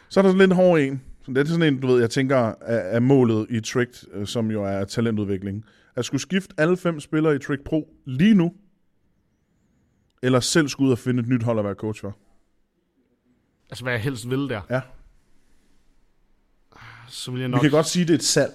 Så 0.09 0.21
er 0.21 0.23
der 0.23 0.31
sådan 0.31 0.39
lidt 0.39 0.53
hård 0.53 0.81
en. 0.81 1.03
Så 1.25 1.31
det 1.33 1.39
er 1.39 1.45
sådan 1.45 1.75
en, 1.75 1.81
du 1.81 1.87
ved, 1.87 2.01
jeg 2.01 2.11
tænker, 2.11 2.37
er, 2.37 2.55
er 2.97 3.01
målet 3.01 3.47
i 3.51 3.61
Trick, 3.61 3.91
øh, 4.13 4.27
som 4.27 4.51
jo 4.51 4.65
er 4.65 4.85
talentudvikling. 4.85 5.65
At 5.99 6.05
skulle 6.05 6.21
skifte 6.21 6.55
alle 6.59 6.77
fem 6.77 7.01
spillere 7.01 7.37
i 7.37 7.39
Trick 7.39 7.65
Pro 7.65 7.95
lige 8.05 8.35
nu, 8.35 8.55
eller 10.23 10.41
selv 10.41 10.69
skulle 10.69 10.87
ud 10.87 10.93
og 10.93 10.99
finde 10.99 11.21
et 11.23 11.29
nyt 11.29 11.43
hold 11.43 11.59
at 11.59 11.65
være 11.65 11.75
coach 11.75 12.01
for. 12.01 12.17
Altså, 13.71 13.85
hvad 13.85 13.93
jeg 13.93 14.03
helst 14.03 14.31
vil 14.31 14.39
der. 14.49 14.61
Ja. 14.71 14.81
Så 17.09 17.31
vil 17.31 17.41
jeg 17.41 17.49
Vi 17.49 17.53
nok... 17.53 17.61
kan 17.61 17.71
godt 17.71 17.87
sige, 17.87 18.03
at 18.03 18.09
det 18.09 18.15
er 18.15 18.19
et 18.19 18.25
salg. 18.25 18.53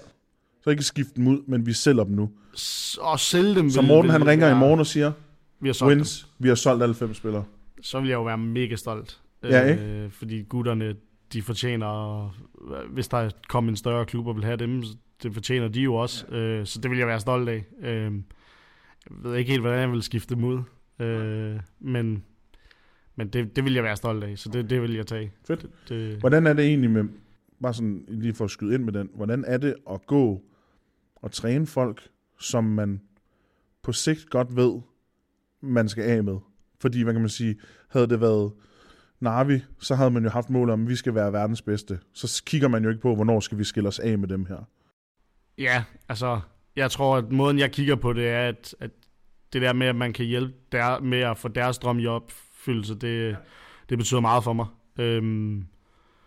Så 0.63 0.69
ikke 0.69 0.84
skifte 0.84 1.13
dem 1.16 1.28
ud, 1.28 1.42
men 1.48 1.66
vi 1.66 1.74
sælger 1.74 2.04
dem 2.04 2.13
nu. 2.16 2.31
S- 2.57 2.98
og 3.01 3.19
sælge 3.19 3.56
dem 3.56 3.69
Så 3.69 3.81
Morten 3.81 4.04
vil 4.04 4.12
han 4.12 4.28
ringer 4.28 4.46
være- 4.48 4.56
i 4.56 4.60
morgen 4.60 4.80
og 4.80 4.86
siger, 4.88 5.12
Vi 5.60 5.68
har 5.68 5.74
solgt 5.74 5.89
dem. 5.92 5.98
wins, 5.98 6.28
vi 6.39 6.48
har 6.48 6.56
solgt 6.56 6.84
alle 6.84 6.96
fem 6.96 7.13
spillere. 7.13 7.44
så 7.81 8.00
vil 8.00 8.07
jeg 8.10 8.16
jo 8.16 8.24
være 8.24 8.38
mega 8.38 8.75
stolt. 8.75 9.22
Ja, 9.44 9.75
Øh, 9.75 10.12
fordi 10.12 10.44
gutterne, 10.44 10.96
de 11.34 11.42
fortjener, 11.42 12.28
hvis 12.94 13.07
der 13.07 13.30
kommer 13.50 13.69
en 13.72 13.75
større 13.75 14.06
klub 14.06 14.28
og 14.28 14.36
vil 14.36 14.44
have 14.44 14.57
dem, 14.57 14.84
det 15.24 15.34
fortjener 15.34 15.68
de 15.68 15.81
jo 15.81 15.96
også. 15.96 16.28
Øh, 16.28 16.66
så 16.66 16.80
det 16.81 16.92
vil 16.92 16.98
jeg 16.98 17.08
være 17.08 17.20
stolt 17.20 17.50
af. 17.50 17.66
Øh, 17.81 18.14
jeg 19.10 19.24
ved 19.24 19.36
ikke 19.36 19.52
helt, 19.52 19.62
hvordan 19.62 19.80
jeg 19.80 19.92
vil 19.92 20.04
skifte 20.04 20.36
dem 20.36 20.44
ud. 20.44 20.62
Øh, 21.00 21.60
men 21.80 22.24
men 23.16 23.28
det, 23.28 23.56
det 23.56 23.64
vil 23.64 23.74
jeg 23.74 23.84
være 23.84 23.96
stolt 23.96 24.24
af, 24.24 24.38
så 24.38 24.50
det, 24.50 24.70
det 24.70 24.81
vil 24.81 24.94
jeg 24.94 25.08
tage. 25.08 25.31
Fedt. 25.48 25.62
Det, 25.62 25.70
det, 25.90 26.20
Hvordan 26.20 26.48
er 26.48 26.54
det 26.54 26.66
egentlig 26.66 26.92
med, 26.92 27.04
bare 27.62 27.74
sådan 27.74 28.06
lige 28.08 28.34
for 28.34 28.46
at 28.46 28.52
skyde 28.52 28.75
ind 28.75 28.84
med 28.84 28.94
den, 28.94 29.10
hvordan 29.16 29.44
er 29.48 29.58
det 29.58 29.75
at 29.90 30.06
gå 30.06 30.44
og 31.16 31.31
træne 31.31 31.68
folk, 31.68 32.10
som 32.40 32.64
man 32.64 33.02
på 33.84 33.92
sigt 33.92 34.30
godt 34.30 34.56
ved, 34.56 34.81
man 35.62 35.90
skal 35.90 36.04
af 36.04 36.24
med? 36.24 36.38
Fordi, 36.80 37.04
hvad 37.04 37.14
kan 37.14 37.22
man 37.22 37.30
sige, 37.30 37.56
havde 37.90 38.08
det 38.08 38.22
været 38.22 38.52
Navi, 39.20 39.64
så 39.80 39.96
havde 39.96 40.12
man 40.12 40.24
jo 40.24 40.30
haft 40.30 40.50
mål 40.50 40.70
om, 40.70 40.81
at 40.81 40.90
vi 40.90 40.96
skal 40.96 41.16
være 41.16 41.34
verdens 41.34 41.62
bedste. 41.62 42.00
Så 42.14 42.44
kigger 42.46 42.68
man 42.68 42.84
jo 42.84 42.90
ikke 42.90 43.02
på, 43.02 43.16
hvornår 43.16 43.40
skal 43.40 43.58
vi 43.58 43.64
skille 43.64 43.90
os 43.90 44.00
af 44.00 44.18
med 44.18 44.28
dem 44.28 44.46
her. 44.46 44.70
Ja, 45.57 45.83
altså, 46.09 46.39
jeg 46.75 46.91
tror, 46.91 47.17
at 47.17 47.31
måden, 47.31 47.59
jeg 47.59 47.71
kigger 47.71 47.95
på 47.95 48.13
det, 48.13 48.27
er, 48.29 48.39
at, 48.47 48.75
at 48.79 48.91
det 49.53 49.61
der 49.61 49.73
med, 49.73 49.88
at 49.88 49.95
man 49.95 50.13
kan 50.13 50.25
hjælpe 50.25 50.53
der, 50.71 51.00
med 51.00 51.19
at 51.19 51.38
få 51.38 51.47
deres 51.47 51.77
drøm 51.77 52.00
i 52.00 52.05
opfyldelse, 52.05 52.95
det, 52.95 53.38
det 53.89 53.98
betyder 53.98 54.19
meget 54.22 54.43
for 54.43 54.53
mig. 54.53 54.65
Øhm, 55.00 55.65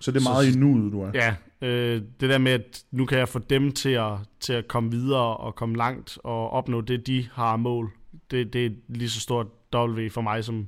Så 0.00 0.10
det 0.10 0.16
er 0.18 0.22
Så- 0.22 0.30
meget 0.30 0.54
i 0.56 0.58
nuet, 0.58 0.92
du 0.92 1.00
er. 1.02 1.10
ja, 1.14 1.34
øh, 1.62 2.02
det 2.20 2.30
der 2.30 2.38
med, 2.38 2.52
at 2.52 2.84
nu 2.90 3.06
kan 3.06 3.18
jeg 3.18 3.28
få 3.28 3.38
dem 3.38 3.72
til 3.72 3.88
at, 3.90 4.12
til 4.40 4.52
at 4.52 4.68
komme 4.68 4.90
videre 4.90 5.36
og 5.36 5.54
komme 5.54 5.76
langt 5.76 6.18
og 6.24 6.50
opnå 6.50 6.80
det, 6.80 7.06
de 7.06 7.28
har 7.32 7.56
mål. 7.56 7.90
Det, 8.30 8.52
det 8.52 8.66
er 8.66 8.70
lige 8.88 9.10
så 9.10 9.20
stort 9.20 9.46
W 9.74 10.08
for 10.10 10.20
mig, 10.20 10.44
som, 10.44 10.66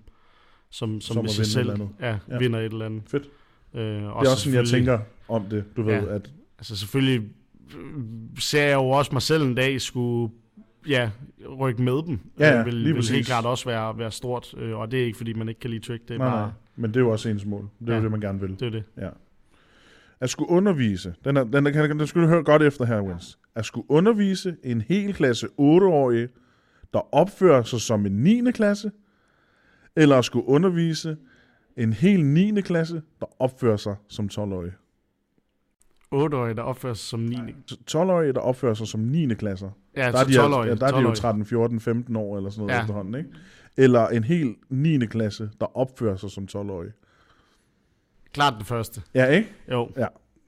som, 0.70 1.00
som, 1.00 1.14
Som 1.14 1.24
hvis 1.24 1.38
jeg 1.38 1.42
et 1.42 1.48
selv 1.48 1.70
eller 1.70 1.88
ja, 2.00 2.18
Ja. 2.28 2.38
vinder 2.38 2.58
et 2.58 2.72
eller 2.72 2.86
andet. 2.86 3.02
Fedt. 3.06 3.22
Øh, 3.74 3.80
Det 3.82 4.02
er 4.04 4.08
også 4.10 4.36
sådan, 4.36 4.58
jeg 4.58 4.68
tænker 4.68 4.98
om 5.28 5.44
det. 5.44 5.64
Du 5.76 5.82
ved, 5.82 5.94
Ja. 5.94 6.14
at 6.14 6.30
Altså 6.58 6.76
selvfølgelig 6.76 7.28
ser 8.38 8.62
jeg 8.62 8.74
jo 8.74 8.88
også 8.88 9.12
mig 9.12 9.22
selv 9.22 9.42
en 9.42 9.54
dag 9.54 9.80
skulle 9.80 10.32
ja, 10.88 11.10
rykke 11.58 11.82
med 11.82 12.06
dem. 12.06 12.18
Ja, 12.38 12.48
ja, 12.48 12.60
Øh, 12.60 12.66
vil, 12.66 12.74
lige 12.74 12.86
vil 12.86 12.94
præcis. 12.94 13.10
helt 13.10 13.26
klart 13.26 13.44
også 13.46 13.64
være, 13.64 13.98
være 13.98 14.10
stort, 14.10 14.54
øh, 14.58 14.78
og 14.78 14.90
det 14.90 15.00
er 15.00 15.04
ikke 15.04 15.16
fordi, 15.18 15.32
man 15.32 15.48
ikke 15.48 15.60
kan 15.60 15.70
lide 15.70 15.84
trick, 15.86 16.08
det 16.08 16.14
er 16.14 16.18
nej, 16.18 16.28
bare, 16.28 16.40
nej, 16.46 16.50
men 16.76 16.90
det 16.90 16.96
er 16.96 17.00
jo 17.00 17.10
også 17.10 17.28
ens 17.28 17.44
mål. 17.44 17.68
Det 17.80 17.88
er 17.88 17.92
jo 17.92 17.98
Ja. 17.98 18.02
det, 18.02 18.10
man 18.10 18.20
gerne 18.20 18.40
vil. 18.40 18.50
det 18.50 18.62
er 18.62 18.70
det. 18.70 18.84
Ja. 18.96 19.08
At 20.20 20.30
skulle 20.30 20.50
undervise, 20.50 21.14
den, 21.24 21.36
er, 21.36 21.44
den, 21.44 21.66
er, 21.66 21.86
den, 21.86 21.98
den 21.98 22.06
skulle 22.06 22.26
du 22.26 22.32
høre 22.32 22.44
godt 22.44 22.62
efter 22.62 22.84
her, 22.84 23.00
Wins. 23.02 23.38
At 23.54 23.64
skulle 23.64 23.90
undervise 23.90 24.56
en 24.64 24.80
hel 24.80 25.14
klasse 25.14 25.46
8-årige, 25.46 26.28
der 26.92 27.14
opfører 27.14 27.62
sig 27.62 27.80
som 27.80 28.06
en 28.06 28.12
9. 28.12 28.50
klasse, 28.52 28.90
eller 29.96 30.16
at 30.16 30.24
skulle 30.24 30.48
undervise 30.48 31.16
en 31.76 31.92
hel 31.92 32.24
9. 32.24 32.60
klasse, 32.60 33.02
der 33.20 33.26
opfører 33.42 33.76
sig 33.76 33.96
som 34.08 34.28
12-årige. 34.32 34.72
8-årige, 36.14 36.54
der 36.54 36.62
opfører 36.62 36.94
sig 36.94 37.08
som 37.08 37.20
9. 37.20 37.36
12-årige, 37.90 38.32
der 38.32 38.40
opfører 38.40 38.74
sig 38.74 38.86
som 38.88 39.00
9. 39.00 39.34
klasser. 39.34 39.70
Ja, 39.96 40.12
Der 40.12 40.18
er, 40.18 40.24
de, 40.24 40.32
12-årige. 40.32 40.68
ja, 40.70 40.74
der 40.74 40.86
er 40.86 40.90
de 40.90 40.96
jo 40.96 41.02
12-årige. 41.02 41.16
13, 41.16 41.46
14, 41.46 41.80
15 41.80 42.16
år 42.16 42.36
eller 42.36 42.50
sådan 42.50 42.60
noget 42.60 42.70
ja. 42.72 42.76
Ja. 42.76 42.82
efterhånden, 42.82 43.14
ikke? 43.14 43.30
Eller 43.76 44.06
en 44.08 44.24
hel 44.24 44.54
9. 44.70 44.98
klasse, 45.06 45.50
der 45.60 45.76
opfører 45.76 46.16
sig 46.16 46.30
som 46.30 46.48
12-årige. 46.56 46.92
Klart 48.32 48.54
det 48.58 48.66
første. 48.66 49.02
Ja, 49.14 49.24
ikke? 49.26 49.48
Jo, 49.72 49.88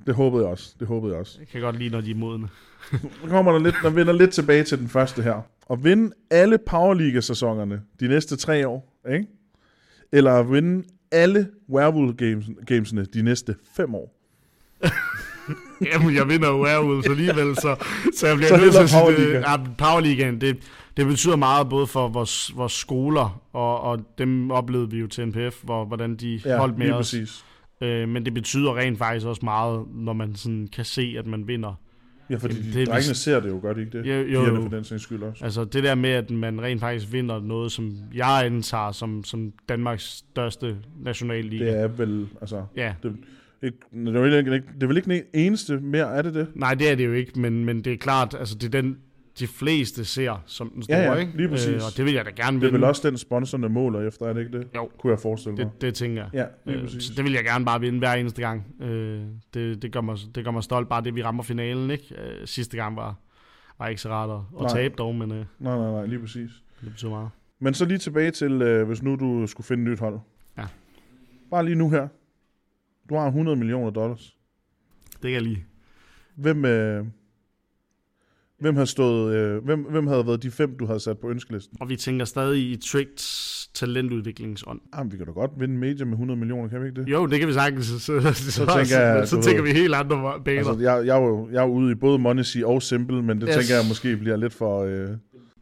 Det 0.06 0.14
håbede 0.14 0.42
jeg 0.42 0.50
også. 0.50 0.74
Det 0.80 0.88
håbede 0.88 1.12
jeg 1.12 1.20
også. 1.20 1.36
jeg 1.38 1.48
kan 1.48 1.60
godt 1.60 1.76
lide, 1.78 1.90
når 1.90 2.00
de 2.00 2.10
er 2.10 2.14
modne. 2.14 2.48
Nu 2.92 3.28
kommer 3.28 3.52
der 3.52 3.58
lidt, 3.58 3.74
der 3.82 3.90
vender 3.90 4.12
lidt 4.12 4.30
tilbage 4.32 4.64
til 4.64 4.78
den 4.78 4.88
første 4.88 5.22
her. 5.22 5.40
At 5.70 5.84
vinde 5.84 6.12
alle 6.30 6.58
Powerliga-sæsonerne 6.58 7.82
de 8.00 8.08
næste 8.08 8.36
tre 8.36 8.68
år, 8.68 8.96
ikke? 9.12 9.26
Eller 10.12 10.32
at 10.32 10.52
vinde 10.52 10.84
alle 11.12 11.48
Werewolf 11.68 12.16
games, 12.16 12.46
gamesene 12.66 13.04
de 13.04 13.22
næste 13.22 13.56
fem 13.76 13.94
år. 13.94 14.16
Jamen, 15.92 16.14
jeg 16.16 16.28
vinder 16.28 16.48
jo 16.48 16.62
Werewolves 16.64 17.06
alligevel, 17.06 17.54
så, 17.56 17.76
så 18.16 18.26
jeg 18.26 18.36
bliver 18.36 18.48
Så 18.48 18.56
nødt 18.56 18.72
til 18.72 18.80
at 18.82 18.90
sige, 18.90 19.16
det, 19.16 19.32
ja, 19.34 19.56
Powerligaen, 19.78 20.40
det, 20.40 20.56
det 20.96 21.06
betyder 21.06 21.36
meget 21.36 21.68
både 21.68 21.86
for 21.86 22.08
vores, 22.08 22.52
vores 22.56 22.72
skoler, 22.72 23.40
og, 23.52 23.80
og 23.80 23.98
dem 24.18 24.50
oplevede 24.50 24.90
vi 24.90 24.98
jo 24.98 25.06
til 25.06 25.28
NPF, 25.28 25.62
hvor, 25.62 25.84
hvordan 25.84 26.16
de 26.16 26.40
Ja, 26.44 26.58
holdt 26.58 26.78
med 26.78 26.90
os. 26.90 26.96
præcis. 26.96 27.44
Øh, 27.80 28.08
men 28.08 28.24
det 28.24 28.34
betyder 28.34 28.76
rent 28.76 28.98
faktisk 28.98 29.26
også 29.26 29.44
meget, 29.44 29.84
når 29.94 30.12
man 30.12 30.34
sådan 30.34 30.68
kan 30.72 30.84
se, 30.84 31.14
at 31.18 31.26
man 31.26 31.48
vinder 31.48 31.74
Ja, 32.30 32.36
fordi 32.36 32.54
Jamen, 32.54 32.72
de, 32.72 32.78
det 32.78 32.88
drengene 32.88 33.14
ser 33.14 33.40
det 33.40 33.48
jo 33.48 33.58
godt, 33.62 33.78
ikke 33.78 33.98
det? 33.98 34.06
Jo, 34.06 34.12
jo, 34.12 34.40
Pigerne 34.40 34.62
for 34.62 34.68
den 34.76 34.84
sags 34.84 35.02
skyld 35.02 35.22
også. 35.22 35.44
Altså 35.44 35.64
det 35.64 35.82
der 35.84 35.94
med, 35.94 36.10
at 36.10 36.30
man 36.30 36.62
rent 36.62 36.80
faktisk 36.80 37.12
vinder 37.12 37.40
noget, 37.40 37.72
som 37.72 37.92
jeg 38.14 38.42
antager 38.46 38.92
som, 38.92 39.24
som 39.24 39.52
Danmarks 39.68 40.04
største 40.04 40.76
nationalliga. 41.00 41.64
Det 41.64 41.78
er 41.80 41.86
vel, 41.88 42.28
altså... 42.40 42.64
Ja, 42.76 42.94
Ikke, 43.62 43.76
det, 43.92 44.16
er 44.16 44.36
ikke, 44.36 44.50
det 44.74 44.82
er 44.82 44.86
vel 44.86 44.96
ikke 44.96 45.10
den 45.10 45.22
eneste 45.34 45.80
mere, 45.80 46.16
er 46.16 46.22
det 46.22 46.34
det? 46.34 46.48
nej 46.54 46.74
det 46.74 46.90
er 46.90 46.94
det 46.94 47.06
jo 47.06 47.12
ikke, 47.12 47.40
men, 47.40 47.64
men 47.64 47.82
det 47.84 47.92
er 47.92 47.96
klart, 47.96 48.34
altså 48.38 48.54
det 48.54 48.74
er 48.74 48.80
den, 48.82 48.98
de 49.38 49.46
fleste 49.46 50.04
ser 50.04 50.42
som 50.46 50.70
den 50.70 50.82
store, 50.82 50.96
Ja, 50.98 51.12
ja, 51.12 51.18
ikke? 51.18 51.36
lige 51.36 51.48
præcis. 51.48 51.68
Øh, 51.68 51.74
og 51.74 51.96
det 51.96 52.04
vil 52.04 52.14
jeg 52.14 52.24
da 52.24 52.30
gerne 52.30 52.40
Det 52.40 52.46
er 52.46 52.52
vinde. 52.68 52.72
vel 52.72 52.84
også 52.84 53.08
den, 53.08 53.18
sponsorerne 53.18 53.68
måler 53.68 54.08
efter, 54.08 54.26
er 54.26 54.32
det 54.32 54.40
ikke 54.46 54.58
det? 54.58 54.66
Jo. 54.76 54.90
Kunne 54.98 55.10
jeg 55.10 55.20
forestille 55.20 55.56
mig. 55.56 55.64
Det, 55.64 55.80
det 55.82 55.94
tænker 55.94 56.22
jeg. 56.22 56.30
Ja, 56.34 56.44
lige 56.70 56.78
Øh, 56.78 56.84
præcis. 56.84 57.02
så 57.04 57.12
det 57.16 57.24
vil 57.24 57.32
jeg 57.32 57.44
gerne 57.44 57.64
bare 57.64 57.80
vinde 57.80 57.98
hver 57.98 58.12
eneste 58.14 58.42
gang. 58.42 58.66
Øh, 58.82 59.22
det, 59.54 59.82
det, 59.82 59.92
gør 59.92 60.00
mig, 60.00 60.16
det 60.34 60.44
gør 60.44 60.50
mig 60.50 60.62
stolt, 60.62 60.88
bare 60.88 61.02
det 61.04 61.14
vi 61.14 61.22
rammer 61.22 61.42
finalen. 61.42 61.90
Ikke? 61.90 62.14
Øh, 62.22 62.46
sidste 62.46 62.76
gang 62.76 62.96
var, 62.96 63.14
var 63.78 63.88
ikke 63.88 64.00
så 64.00 64.08
rart 64.08 64.44
at, 64.60 64.64
at 64.66 64.70
tabe 64.72 64.94
dog, 64.98 65.14
men 65.14 65.30
øh, 65.32 65.44
Nej, 65.58 65.76
nej, 65.78 65.90
nej, 65.90 66.06
lige 66.06 66.18
præcis. 66.20 66.50
det 66.80 66.88
betyder 66.90 67.10
meget. 67.10 67.28
Men 67.60 67.74
så 67.74 67.84
lige 67.84 67.98
tilbage 67.98 68.30
til, 68.30 68.62
øh, 68.62 68.86
hvis 68.86 69.02
nu 69.02 69.16
du 69.16 69.46
skulle 69.46 69.66
finde 69.66 69.82
et 69.84 69.90
nyt 69.90 69.98
hold. 69.98 70.18
Ja. 70.58 70.64
Bare 71.50 71.64
lige 71.64 71.74
nu 71.74 71.90
her. 71.90 72.08
Du 73.10 73.16
har 73.16 73.26
100 73.26 73.56
millioner 73.56 73.90
dollars. 73.90 74.36
Det 75.12 75.20
kan 75.22 75.32
jeg 75.32 75.42
lige. 75.42 75.64
Hvem, 76.36 76.64
øh, 76.64 77.04
hvem, 78.60 78.76
har 78.76 78.84
stået, 78.84 79.34
øh, 79.34 79.64
hvem, 79.64 79.80
hvem 79.82 80.06
havde 80.06 80.26
været 80.26 80.42
de 80.42 80.50
fem, 80.50 80.76
du 80.78 80.86
havde 80.86 81.00
sat 81.00 81.18
på 81.18 81.30
ønskelisten? 81.30 81.76
Og 81.80 81.88
vi 81.88 81.96
tænker 81.96 82.24
stadig 82.24 82.70
i 82.70 82.76
Tricks 82.76 83.70
talentudviklingsånd. 83.74 84.80
Jamen, 84.96 85.12
vi 85.12 85.16
kan 85.16 85.26
da 85.26 85.32
godt 85.32 85.50
vinde 85.58 85.74
major 85.74 86.04
med 86.04 86.12
100 86.12 86.38
millioner, 86.38 86.68
kan 86.68 86.82
vi 86.82 86.86
ikke 86.88 87.00
det? 87.00 87.08
Jo, 87.08 87.26
det 87.26 87.38
kan 87.38 87.48
vi 87.48 87.52
sagtens. 87.52 87.86
Så, 87.86 87.98
så, 87.98 88.52
så, 88.52 88.66
tænker 88.76 89.00
jeg, 89.00 89.28
så 89.28 89.36
du 89.36 89.42
tænker 89.42 89.62
ved- 89.62 89.72
vi 89.72 89.78
helt 89.78 89.94
andre 89.94 90.40
baner. 90.44 90.58
Altså, 90.58 90.84
jeg, 90.84 91.06
jeg, 91.06 91.16
er 91.16 91.22
jo, 91.22 91.48
jeg 91.52 91.58
er 91.62 91.66
jo 91.66 91.72
ude 91.72 91.92
i 91.92 91.94
både 91.94 92.18
Monacy 92.18 92.58
og 92.58 92.82
Simple, 92.82 93.22
men 93.22 93.40
det 93.40 93.48
yes. 93.48 93.56
tænker 93.56 93.74
jeg 93.74 93.84
måske 93.88 94.16
bliver 94.16 94.36
lidt 94.36 94.52
for... 94.54 94.84
Øh, 94.84 95.08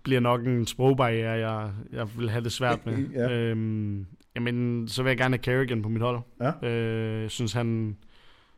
bliver 0.03 0.21
nok 0.21 0.47
en 0.47 0.67
sprogbarriere, 0.67 1.31
jeg, 1.51 1.71
jeg 1.93 2.07
vil 2.19 2.31
have 2.31 2.45
det 2.45 2.53
svært 2.53 2.87
med. 2.87 2.95
Ja. 3.15 3.33
øhm, 3.33 4.07
jamen, 4.35 4.89
så 4.89 5.03
vil 5.03 5.11
jeg 5.11 5.17
gerne 5.17 5.37
have 5.37 5.43
Kerrigan 5.43 5.83
på 5.83 5.89
mit 5.89 6.03
hold. 6.03 6.21
Ja. 6.41 6.69
Øh, 6.69 7.23
jeg 7.23 7.31
synes, 7.31 7.53
han, 7.53 7.97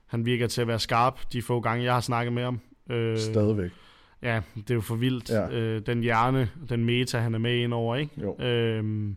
han 0.07 0.27
virker 0.27 0.47
til 0.47 0.61
at 0.61 0.69
være 0.69 0.79
skarp 0.79 1.21
de 1.33 1.43
få 1.43 1.61
gange, 1.61 1.85
jeg 1.85 1.95
har 1.95 2.01
snakket 2.01 2.33
med 2.33 2.43
ham. 2.43 2.61
Øh, 2.91 3.19
stadigvæk. 3.19 3.71
Ja, 4.23 4.41
det 4.55 4.71
er 4.71 4.75
jo 4.75 4.81
for 4.81 4.95
vildt. 4.95 5.31
Ja. 5.31 5.51
Øh, 5.51 5.87
den 5.87 6.01
hjerne, 6.01 6.51
den 6.69 6.85
meta, 6.85 7.19
han 7.19 7.35
er 7.35 7.39
med 7.39 7.57
ind 7.57 7.75
over, 7.75 7.97
ikke? 7.97 8.21
Jo. 8.23 8.37
Øhm, 8.45 9.17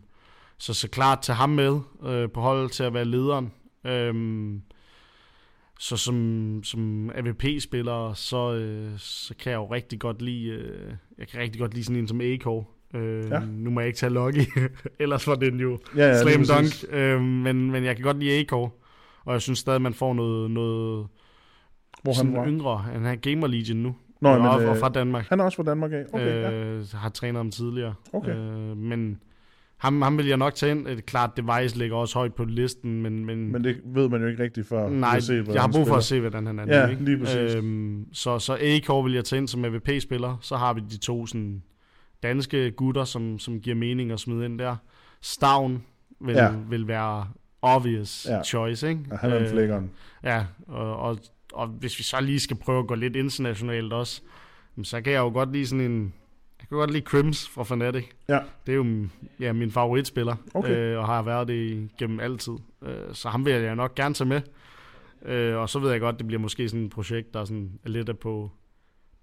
så 0.58 0.74
så 0.74 0.88
klart 0.88 1.20
til 1.20 1.34
ham 1.34 1.50
med 1.50 1.80
øh, 2.04 2.30
på 2.30 2.40
holdet 2.40 2.72
til 2.72 2.84
at 2.84 2.94
være 2.94 3.04
lederen. 3.04 3.52
Øhm, 3.84 4.62
så 5.78 5.96
som, 5.96 6.60
som 6.64 7.10
AVP-spiller, 7.14 8.12
så, 8.12 8.54
øh, 8.54 8.98
så 8.98 9.34
kan 9.34 9.52
jeg 9.52 9.56
jo 9.56 9.66
rigtig 9.66 10.00
godt 10.00 10.22
lide, 10.22 10.48
øh, 10.48 10.92
jeg 11.18 11.28
kan 11.28 11.40
rigtig 11.40 11.60
godt 11.60 11.74
lide 11.74 11.84
sådan 11.84 11.96
en 11.96 12.08
som 12.08 12.20
Eko. 12.20 12.64
Øh, 12.94 13.30
Ja. 13.30 13.40
Nu 13.40 13.70
må 13.70 13.80
jeg 13.80 13.86
ikke 13.86 13.96
tage 13.96 14.12
Lucky, 14.12 14.40
ellers 15.00 15.26
var 15.26 15.34
den 15.34 15.60
jo 15.60 15.78
Ja, 15.96 16.06
ja, 16.08 16.22
slam 16.22 16.44
dunk. 16.56 16.92
Øh, 16.92 17.20
men, 17.20 17.70
men 17.70 17.84
jeg 17.84 17.96
kan 17.96 18.04
godt 18.04 18.18
lide 18.18 18.40
Eko. 18.40 18.68
Og 19.24 19.32
jeg 19.32 19.42
synes 19.42 19.58
stadig, 19.58 19.82
man 19.82 19.94
får 19.94 20.14
noget, 20.14 20.50
noget 20.50 21.06
Hvor 22.02 22.12
han 22.24 22.36
var. 22.36 22.46
yngre. 22.46 22.78
Han 22.78 23.06
er 23.06 23.14
Gamer 23.14 23.46
Legion 23.46 23.76
nu. 23.78 23.94
Nå, 24.20 24.28
og, 24.28 24.38
men, 24.40 24.46
og 24.48 24.62
øh, 24.62 24.78
fra 24.78 24.88
Danmark. 24.88 25.26
han 25.28 25.40
er 25.40 25.44
også 25.44 25.56
fra 25.56 25.62
Danmark 25.62 25.92
af. 25.92 26.04
Okay, 26.12 26.26
ja. 26.26 26.52
øh, 26.52 26.84
har 26.94 27.08
trænet 27.08 27.36
ham 27.36 27.50
tidligere. 27.50 27.94
Okay. 28.12 28.36
Øh, 28.36 28.76
men 28.76 29.18
ham, 29.78 30.02
ham 30.02 30.18
vil 30.18 30.26
jeg 30.26 30.36
nok 30.36 30.54
tage 30.54 30.72
ind. 30.72 30.86
Er 30.88 30.94
klart, 31.06 31.30
Device 31.36 31.78
ligger 31.78 31.96
også 31.96 32.18
højt 32.18 32.34
på 32.34 32.44
listen, 32.44 33.02
men, 33.02 33.24
men, 33.24 33.52
Men 33.52 33.64
det 33.64 33.76
ved 33.84 34.08
man 34.08 34.20
jo 34.22 34.26
ikke 34.26 34.42
rigtigt 34.42 34.68
før. 34.68 34.88
nej, 34.88 35.20
hvordan 35.28 35.46
jeg 35.54 35.54
har 35.54 35.60
han 35.68 35.72
brug 35.72 35.80
for 35.80 35.84
spiller. 35.84 35.96
at 35.96 36.04
se, 36.04 36.20
hvordan 36.20 36.46
han 36.46 36.58
er. 36.58 36.78
Ja, 36.80 36.84
nu, 36.86 36.90
ikke? 36.92 37.04
lige 37.04 37.18
præcis. 37.18 37.54
Øhm, 37.54 38.04
så, 38.12 38.38
så 38.38 38.56
A-Core 38.60 39.04
vil 39.04 39.12
jeg 39.12 39.24
tage 39.24 39.38
ind 39.40 39.48
som 39.48 39.64
AVP-spiller. 39.64 40.36
Så 40.40 40.56
har 40.56 40.72
vi 40.74 40.80
de 40.90 40.98
to 40.98 41.26
sådan, 41.26 41.62
danske 42.28 42.70
gutter, 42.70 43.04
som, 43.04 43.38
som 43.38 43.60
giver 43.60 43.76
mening 43.76 44.12
at 44.12 44.20
smide 44.20 44.44
ind 44.44 44.58
der. 44.58 44.76
Stavn 45.20 45.82
vil, 46.20 46.34
Ja. 46.34 46.50
vil 46.68 46.88
være 46.88 47.28
obvious 47.62 48.26
Ja. 48.30 48.42
choice, 48.42 48.88
ikke? 48.88 49.00
Ja, 49.10 49.16
han 49.16 49.30
er 49.32 49.36
en 49.36 49.42
Øh, 49.42 49.50
flækkeren. 49.50 49.90
Ja, 50.22 50.46
og, 50.66 50.96
og, 50.96 51.18
og 51.52 51.66
hvis 51.66 51.98
vi 51.98 52.02
så 52.02 52.20
lige 52.20 52.40
skal 52.40 52.56
prøve 52.56 52.78
at 52.78 52.86
gå 52.86 52.94
lidt 52.94 53.16
internationalt 53.16 53.92
også, 53.92 54.22
så 54.82 55.00
kan 55.00 55.12
jeg 55.12 55.18
jo 55.20 55.28
godt 55.32 55.52
lide 55.52 55.66
sådan 55.66 55.90
en... 55.90 56.14
Jeg 56.60 56.68
kan 56.68 56.78
godt 56.78 56.90
lide 56.90 57.04
Crims 57.04 57.48
fra 57.48 57.64
Fnatic. 57.64 58.04
Ja. 58.28 58.38
Det 58.66 58.72
er 58.72 58.76
jo 58.76 59.06
ja, 59.40 59.52
min 59.52 59.70
favoritspiller, 59.70 60.36
Okay. 60.54 60.76
øh, 60.76 60.98
og 60.98 61.06
har 61.06 61.22
været 61.22 61.48
det 61.48 61.88
gennem 61.98 62.20
altid. 62.20 62.52
Øh, 62.82 62.94
så 63.12 63.28
ham 63.28 63.44
vil 63.44 63.52
jeg 63.52 63.76
nok 63.76 63.94
gerne 63.94 64.14
tage 64.14 64.28
med. 64.28 64.40
Øh, 65.24 65.56
og 65.56 65.68
så 65.68 65.78
ved 65.78 65.90
jeg 65.90 66.00
godt, 66.00 66.18
det 66.18 66.26
bliver 66.26 66.40
måske 66.40 66.68
sådan 66.68 66.84
et 66.84 66.90
projekt, 66.92 67.34
der 67.34 67.44
sådan 67.44 67.70
er 67.84 67.88
lidt 67.88 68.18
på 68.18 68.50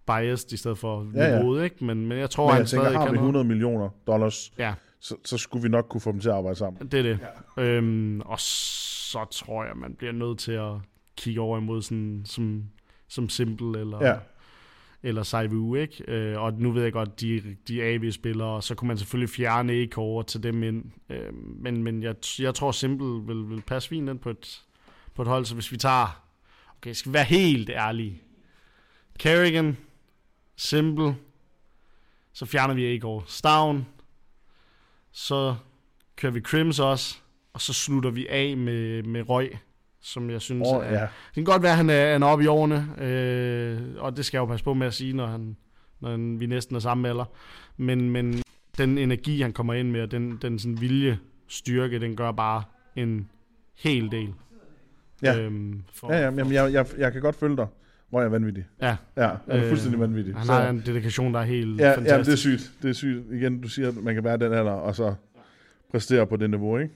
biased 0.08 0.54
i 0.54 0.58
stedet 0.58 0.78
for 0.78 1.12
Ja, 1.16 1.24
ja. 1.24 1.38
niveauet, 1.38 1.64
ikke? 1.64 1.86
Men, 1.86 2.06
men 2.08 2.18
jeg 2.18 2.30
tror, 2.30 2.46
Men 2.46 2.54
han 2.54 2.60
jeg 2.62 2.68
tænker, 2.68 2.84
stadig 2.86 2.98
har 3.00 3.06
kan 3.06 3.12
vi 3.14 3.18
noget. 3.18 3.28
100 3.28 3.46
millioner 3.46 3.90
dollars, 4.08 4.54
Ja, 4.58 4.74
så, 5.00 5.16
så 5.26 5.38
skulle 5.38 5.64
vi 5.64 5.70
nok 5.70 5.86
kunne 5.90 6.02
få 6.02 6.12
dem 6.12 6.20
til 6.20 6.30
at 6.30 6.36
arbejde 6.36 6.56
sammen. 6.58 6.88
det 6.92 7.00
er 7.00 7.04
det. 7.04 7.20
Ja. 7.58 7.64
Øhm, 7.64 8.22
og 8.22 8.40
så 8.40 9.26
tror 9.32 9.64
jeg, 9.66 9.78
man 9.78 9.94
bliver 9.96 10.14
nødt 10.14 10.40
til 10.40 10.52
at 10.52 10.72
kigge 11.18 11.42
over 11.42 11.58
imod 11.58 11.82
sådan, 11.82 12.22
som, 12.26 12.64
som 13.08 13.30
Simple 13.30 13.80
eller, 13.80 14.06
Ja. 14.08 14.16
eller 15.04 15.24
Saivu, 15.24 15.76
ikke? 15.76 16.04
Øh, 16.08 16.42
og 16.42 16.54
nu 16.54 16.72
ved 16.72 16.84
jeg 16.84 16.94
godt, 16.94 17.22
de, 17.22 17.56
de 17.68 17.84
AV-spillere, 17.84 18.48
og 18.48 18.64
så 18.64 18.76
kunne 18.76 18.88
man 18.88 18.98
selvfølgelig 18.98 19.30
fjerne 19.30 19.74
Eko 19.74 20.02
over 20.02 20.22
til 20.24 20.44
dem 20.44 20.64
ind. 20.64 20.84
Øh, 21.10 21.34
men 21.34 21.84
men 21.84 22.04
jeg, 22.04 22.16
jeg 22.40 22.56
tror 22.56 22.72
Simple 22.72 23.22
vil, 23.36 23.50
vil 23.50 23.62
passe 23.68 23.90
fint 23.90 24.10
ind 24.10 24.20
på 24.20 24.30
et, 24.30 24.62
på 25.16 25.22
et 25.22 25.28
hold, 25.28 25.46
så 25.46 25.54
hvis 25.54 25.72
vi 25.72 25.78
tager... 25.78 26.22
Okay, 26.78 26.94
skal 26.94 27.10
vi 27.10 27.14
være 27.14 27.24
helt 27.24 27.70
ærlige. 27.70 28.22
Kerrigan, 29.20 29.78
Simple, 30.62 31.16
så 32.34 32.46
fjerner 32.46 32.74
vi 32.74 32.96
Eko. 32.96 33.22
Stavn, 33.26 33.88
så 35.12 35.56
kører 36.16 36.32
vi 36.32 36.42
Crims 36.42 36.80
også, 36.80 37.18
og 37.54 37.62
så 37.62 37.74
slutter 37.74 38.10
vi 38.10 38.28
af 38.28 38.58
med, 38.58 39.04
med 39.04 39.30
Røg, 39.30 39.58
som 40.02 40.30
jeg 40.30 40.42
synes 40.42 40.68
oh, 40.72 40.86
er, 40.86 40.94
ja. 40.94 41.02
det 41.02 41.34
kan 41.34 41.44
godt 41.44 41.62
være, 41.62 41.72
at 41.72 41.78
han 41.78 41.90
er, 41.90 42.12
han 42.12 42.24
er 42.24 42.28
oppe 42.28 42.44
i 42.44 42.48
årene, 42.48 42.96
øh, 42.98 44.04
og 44.04 44.18
det 44.18 44.26
skal 44.26 44.38
jeg 44.38 44.42
jo 44.42 44.46
passe 44.46 44.64
på 44.64 44.74
med 44.74 44.88
at 44.88 44.94
sige, 44.94 45.14
når, 45.14 45.28
han, 45.28 45.58
når 46.00 46.12
han, 46.12 46.40
vi 46.40 46.46
næsten 46.46 46.76
er 46.76 46.80
samme 46.80 47.10
alder. 47.10 47.26
Men, 47.78 48.10
men 48.10 48.44
den 48.78 48.98
energi, 48.98 49.42
han 49.42 49.54
kommer 49.54 49.74
ind 49.74 49.92
med, 49.92 50.02
og 50.02 50.12
den, 50.12 50.38
den 50.42 50.60
sådan 50.60 50.82
vilje, 50.82 51.20
styrke, 51.48 52.00
den 52.00 52.16
gør 52.16 52.32
bare 52.32 52.64
en 52.96 53.30
hel 53.76 54.12
del. 54.12 54.34
Ja. 55.22 55.38
Øhm, 55.38 55.84
for, 55.94 56.14
Ja, 56.14 56.20
ja, 56.20 56.24
jamen, 56.24 56.54
jeg, 56.54 56.74
jeg, 56.74 56.86
jeg 56.98 57.12
kan 57.12 57.22
godt 57.22 57.36
følge 57.36 57.58
dig. 57.58 57.68
Hvor 58.12 58.20
er 58.20 58.24
jeg 58.24 58.32
vanvittig. 58.32 58.66
ja, 58.82 58.88
Ja, 59.18 59.28
jeg 59.28 59.38
er 59.48 59.58
Øh, 59.64 59.68
fuldstændig 59.68 60.00
vanvittig. 60.00 60.36
han 60.36 60.46
Så- 60.46 60.52
har 60.54 60.70
en 60.70 60.84
dedikation, 60.86 61.34
der 61.34 61.40
er 61.40 61.44
helt 61.44 61.80
ja, 61.82 61.90
ja, 61.90 61.98
fantastisk. 61.98 62.26
det 62.48 62.54
er 62.54 62.58
sygt. 62.58 62.74
Det 62.84 62.90
er 62.90 62.94
sygt. 62.94 63.24
Igen, 63.34 63.62
du 63.62 63.68
siger, 63.68 63.88
at 63.88 63.96
man 64.04 64.14
kan 64.16 64.24
være 64.24 64.38
den 64.38 64.54
alder, 64.54 64.72
og 64.72 64.96
så 64.96 65.14
præstere 65.92 66.28
på 66.28 66.36
det 66.36 66.50
niveau, 66.50 66.78
ikke? 66.78 66.94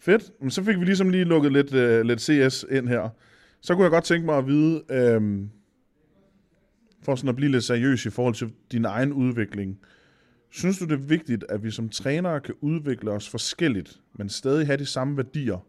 Fedt. 0.00 0.22
Men 0.40 0.50
så 0.50 0.62
fik 0.64 0.80
vi 0.80 0.84
ligesom 0.84 1.08
lige 1.10 1.24
lukket 1.24 1.52
lidt, 1.52 1.74
uh, 1.74 2.00
lidt 2.06 2.20
CS 2.20 2.64
ind 2.70 2.88
her. 2.88 3.08
Så 3.60 3.74
kunne 3.74 3.82
jeg 3.84 3.90
godt 3.90 4.04
tænke 4.04 4.26
mig 4.26 4.36
at 4.38 4.46
vide, 4.46 4.82
øhm, 4.90 5.50
for 7.02 7.14
sådan 7.14 7.28
at 7.28 7.36
blive 7.36 7.50
lidt 7.50 7.64
seriøs 7.64 8.06
i 8.06 8.10
forhold 8.10 8.34
til 8.34 8.52
din 8.72 8.84
egen 8.84 9.12
udvikling. 9.12 9.78
Synes 10.50 10.78
du, 10.78 10.84
det 10.84 10.92
er 10.92 10.96
vigtigt, 10.96 11.44
at 11.48 11.64
vi 11.64 11.70
som 11.70 11.88
trænere 11.88 12.40
kan 12.40 12.54
udvikle 12.60 13.10
os 13.10 13.28
forskelligt, 13.28 14.00
men 14.18 14.28
stadig 14.28 14.66
have 14.66 14.76
de 14.76 14.86
samme 14.86 15.16
værdier? 15.16 15.66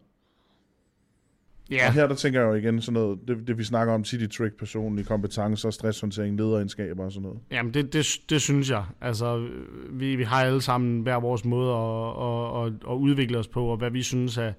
Ja, 1.70 1.86
Og 1.86 1.92
her 1.92 2.06
der 2.06 2.14
tænker 2.14 2.40
jeg 2.40 2.48
jo 2.48 2.54
igen 2.54 2.80
sådan 2.80 2.92
noget, 3.00 3.18
det, 3.28 3.46
det 3.46 3.58
vi 3.58 3.64
snakker 3.64 3.94
om, 3.94 4.04
city 4.04 4.36
trick, 4.36 4.58
personlige 4.58 5.04
kompetencer, 5.04 5.70
stresshåndtering, 5.70 6.36
lederegenskaber 6.36 7.04
og 7.04 7.12
sådan 7.12 7.22
noget. 7.22 7.38
Jamen, 7.50 7.74
det, 7.74 7.92
det, 7.92 8.06
det 8.30 8.42
synes 8.42 8.70
jeg. 8.70 8.84
Altså, 9.00 9.38
øh, 9.38 10.00
vi, 10.00 10.16
vi 10.16 10.22
har 10.22 10.44
alle 10.44 10.60
sammen 10.62 11.00
hver 11.00 11.16
vores 11.20 11.44
måde 11.44 11.72
at, 11.72 12.66
at, 12.66 12.66
at, 12.66 12.92
at 12.92 12.94
udvikle 12.96 13.38
os 13.38 13.48
på, 13.48 13.66
og 13.66 13.76
hvad 13.76 13.90
vi 13.90 14.02
synes 14.02 14.36
er, 14.38 14.52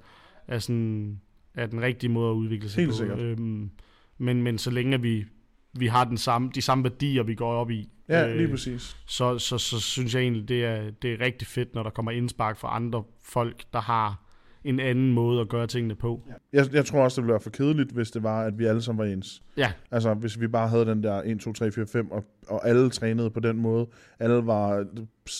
er, 0.47 0.59
sådan, 0.59 1.19
er 1.55 1.65
den 1.65 1.81
rigtige 1.81 2.09
måde 2.11 2.29
at 2.29 2.33
udvikle 2.35 2.69
sig 2.69 2.79
Helt 2.81 2.91
på. 2.91 2.97
sikkert. 2.97 3.19
Øhm, 3.19 3.69
men, 4.17 4.41
men 4.43 4.57
så 4.57 4.71
længe 4.71 5.01
vi, 5.01 5.25
vi 5.73 5.87
har 5.87 6.03
den 6.03 6.17
samme, 6.17 6.49
de 6.55 6.61
samme 6.61 6.83
værdier, 6.83 7.23
vi 7.23 7.35
går 7.35 7.53
op 7.53 7.71
i, 7.71 7.89
Ja, 8.09 8.35
lige 8.35 8.47
præcis. 8.47 8.97
så, 9.07 9.37
så, 9.39 9.57
så 9.57 9.79
synes 9.79 10.15
jeg 10.15 10.21
egentlig, 10.21 10.47
det 10.49 10.65
er, 10.65 10.91
det 11.01 11.13
er 11.13 11.19
rigtig 11.25 11.47
fedt, 11.47 11.75
når 11.75 11.83
der 11.83 11.89
kommer 11.89 12.11
indspark 12.11 12.57
fra 12.57 12.75
andre 12.75 13.03
folk, 13.23 13.63
der 13.73 13.79
har 13.81 14.23
en 14.69 14.79
anden 14.79 15.13
måde 15.13 15.41
at 15.41 15.49
gøre 15.49 15.67
tingene 15.67 15.95
på. 15.95 16.23
Jeg, 16.53 16.73
jeg 16.73 16.85
tror 16.85 17.03
også, 17.03 17.15
det 17.21 17.23
ville 17.23 17.31
være 17.31 17.41
for 17.41 17.49
kedeligt, 17.49 17.91
hvis 17.91 18.11
det 18.11 18.23
var, 18.23 18.43
at 18.43 18.59
vi 18.59 18.65
alle 18.65 18.81
sammen 18.81 19.05
var 19.05 19.13
ens. 19.13 19.43
Ja, 19.57 19.71
Altså, 19.91 20.13
hvis 20.13 20.39
vi 20.39 20.47
bare 20.47 20.67
havde 20.69 20.85
den 20.85 21.03
der 21.03 21.21
1, 21.25 21.39
2, 21.39 21.53
3, 21.53 21.71
4, 21.71 21.85
5, 21.87 22.11
og, 22.11 22.25
og 22.47 22.67
alle 22.67 22.89
trænede 22.89 23.29
på 23.29 23.39
den 23.39 23.57
måde. 23.57 23.87
Alle 24.19 24.45
var 24.45 24.85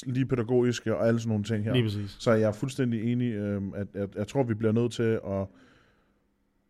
lige 0.05 0.25
pædagogiske 0.25 0.95
og 0.95 1.07
alle 1.07 1.19
sådan 1.19 1.29
nogle 1.29 1.43
ting 1.43 1.63
her. 1.63 1.73
lige 1.73 1.83
præcis. 1.83 2.15
Så 2.19 2.31
jeg 2.31 2.47
er 2.47 2.51
fuldstændig 2.51 3.11
enig, 3.11 3.33
øh, 3.33 3.61
at, 3.75 3.87
at 3.93 4.09
jeg 4.15 4.27
tror, 4.27 4.43
vi 4.43 4.53
bliver 4.53 4.73
nødt 4.73 4.91
til 4.91 5.19
at 5.27 5.45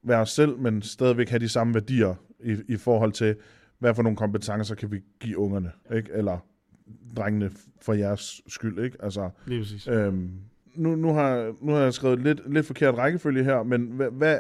være 0.04 0.20
os 0.22 0.30
selv, 0.32 0.58
men 0.58 0.82
stadigvæk 0.82 1.30
have 1.30 1.40
de 1.40 1.50
samme 1.50 1.74
værdier 1.74 2.16
i, 2.44 2.56
i 2.68 2.76
forhold 2.76 3.12
til, 3.12 3.36
hvad 3.80 3.94
for 3.96 4.04
nogle 4.04 4.18
kompetencer 4.18 4.76
kan 4.76 4.92
vi 4.92 5.00
give 5.20 5.38
ungerne, 5.38 5.72
ikke? 5.96 6.10
Eller 6.14 6.38
drengene 7.18 7.52
for 7.82 7.94
jeres 7.94 8.42
skyld, 8.48 8.80
ikke? 8.80 8.98
Altså, 9.04 9.30
Lige 9.48 9.62
præcis. 9.62 9.88
Øhm, 9.88 10.32
nu, 10.78 10.96
nu, 10.96 11.14
har, 11.14 11.54
nu 11.62 11.72
har 11.72 11.80
jeg 11.80 11.94
skrevet 11.94 12.20
lidt, 12.20 12.54
lidt 12.54 12.66
forkert 12.66 12.98
rækkefølge 12.98 13.44
her, 13.44 13.64
men 13.64 13.82
hvad, 13.82 14.12
hvad, 14.12 14.40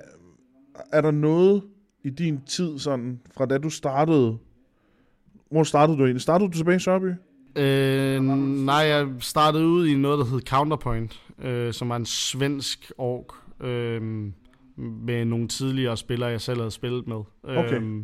er 0.91 1.01
der 1.01 1.11
noget 1.11 1.63
i 2.03 2.09
din 2.09 2.41
tid, 2.45 2.79
sådan, 2.79 3.19
fra 3.37 3.45
da 3.45 3.57
du 3.57 3.69
startede 3.69 4.37
hvor 5.51 5.63
startede 5.63 5.97
du 5.97 6.03
egentlig? 6.03 6.21
Startede 6.21 6.51
du 6.51 6.57
tilbage 6.57 6.75
i 6.75 6.79
Sørby? 6.79 7.13
Øh, 7.55 8.21
nej, 8.65 8.75
jeg 8.75 9.07
startede 9.19 9.67
ud 9.67 9.87
i 9.87 9.95
noget, 9.95 10.19
der 10.19 10.25
hed 10.25 10.41
Counterpoint, 10.41 11.21
øh, 11.41 11.73
som 11.73 11.89
var 11.89 11.95
en 11.95 12.05
svensk 12.05 12.91
org, 12.97 13.33
øh, 13.65 14.31
med 14.77 15.25
nogle 15.25 15.47
tidligere 15.47 15.97
spillere, 15.97 16.29
jeg 16.29 16.41
selv 16.41 16.57
havde 16.57 16.71
spillet 16.71 17.07
med. 17.07 17.21
Okay. 17.43 17.81
Øh, 17.81 18.03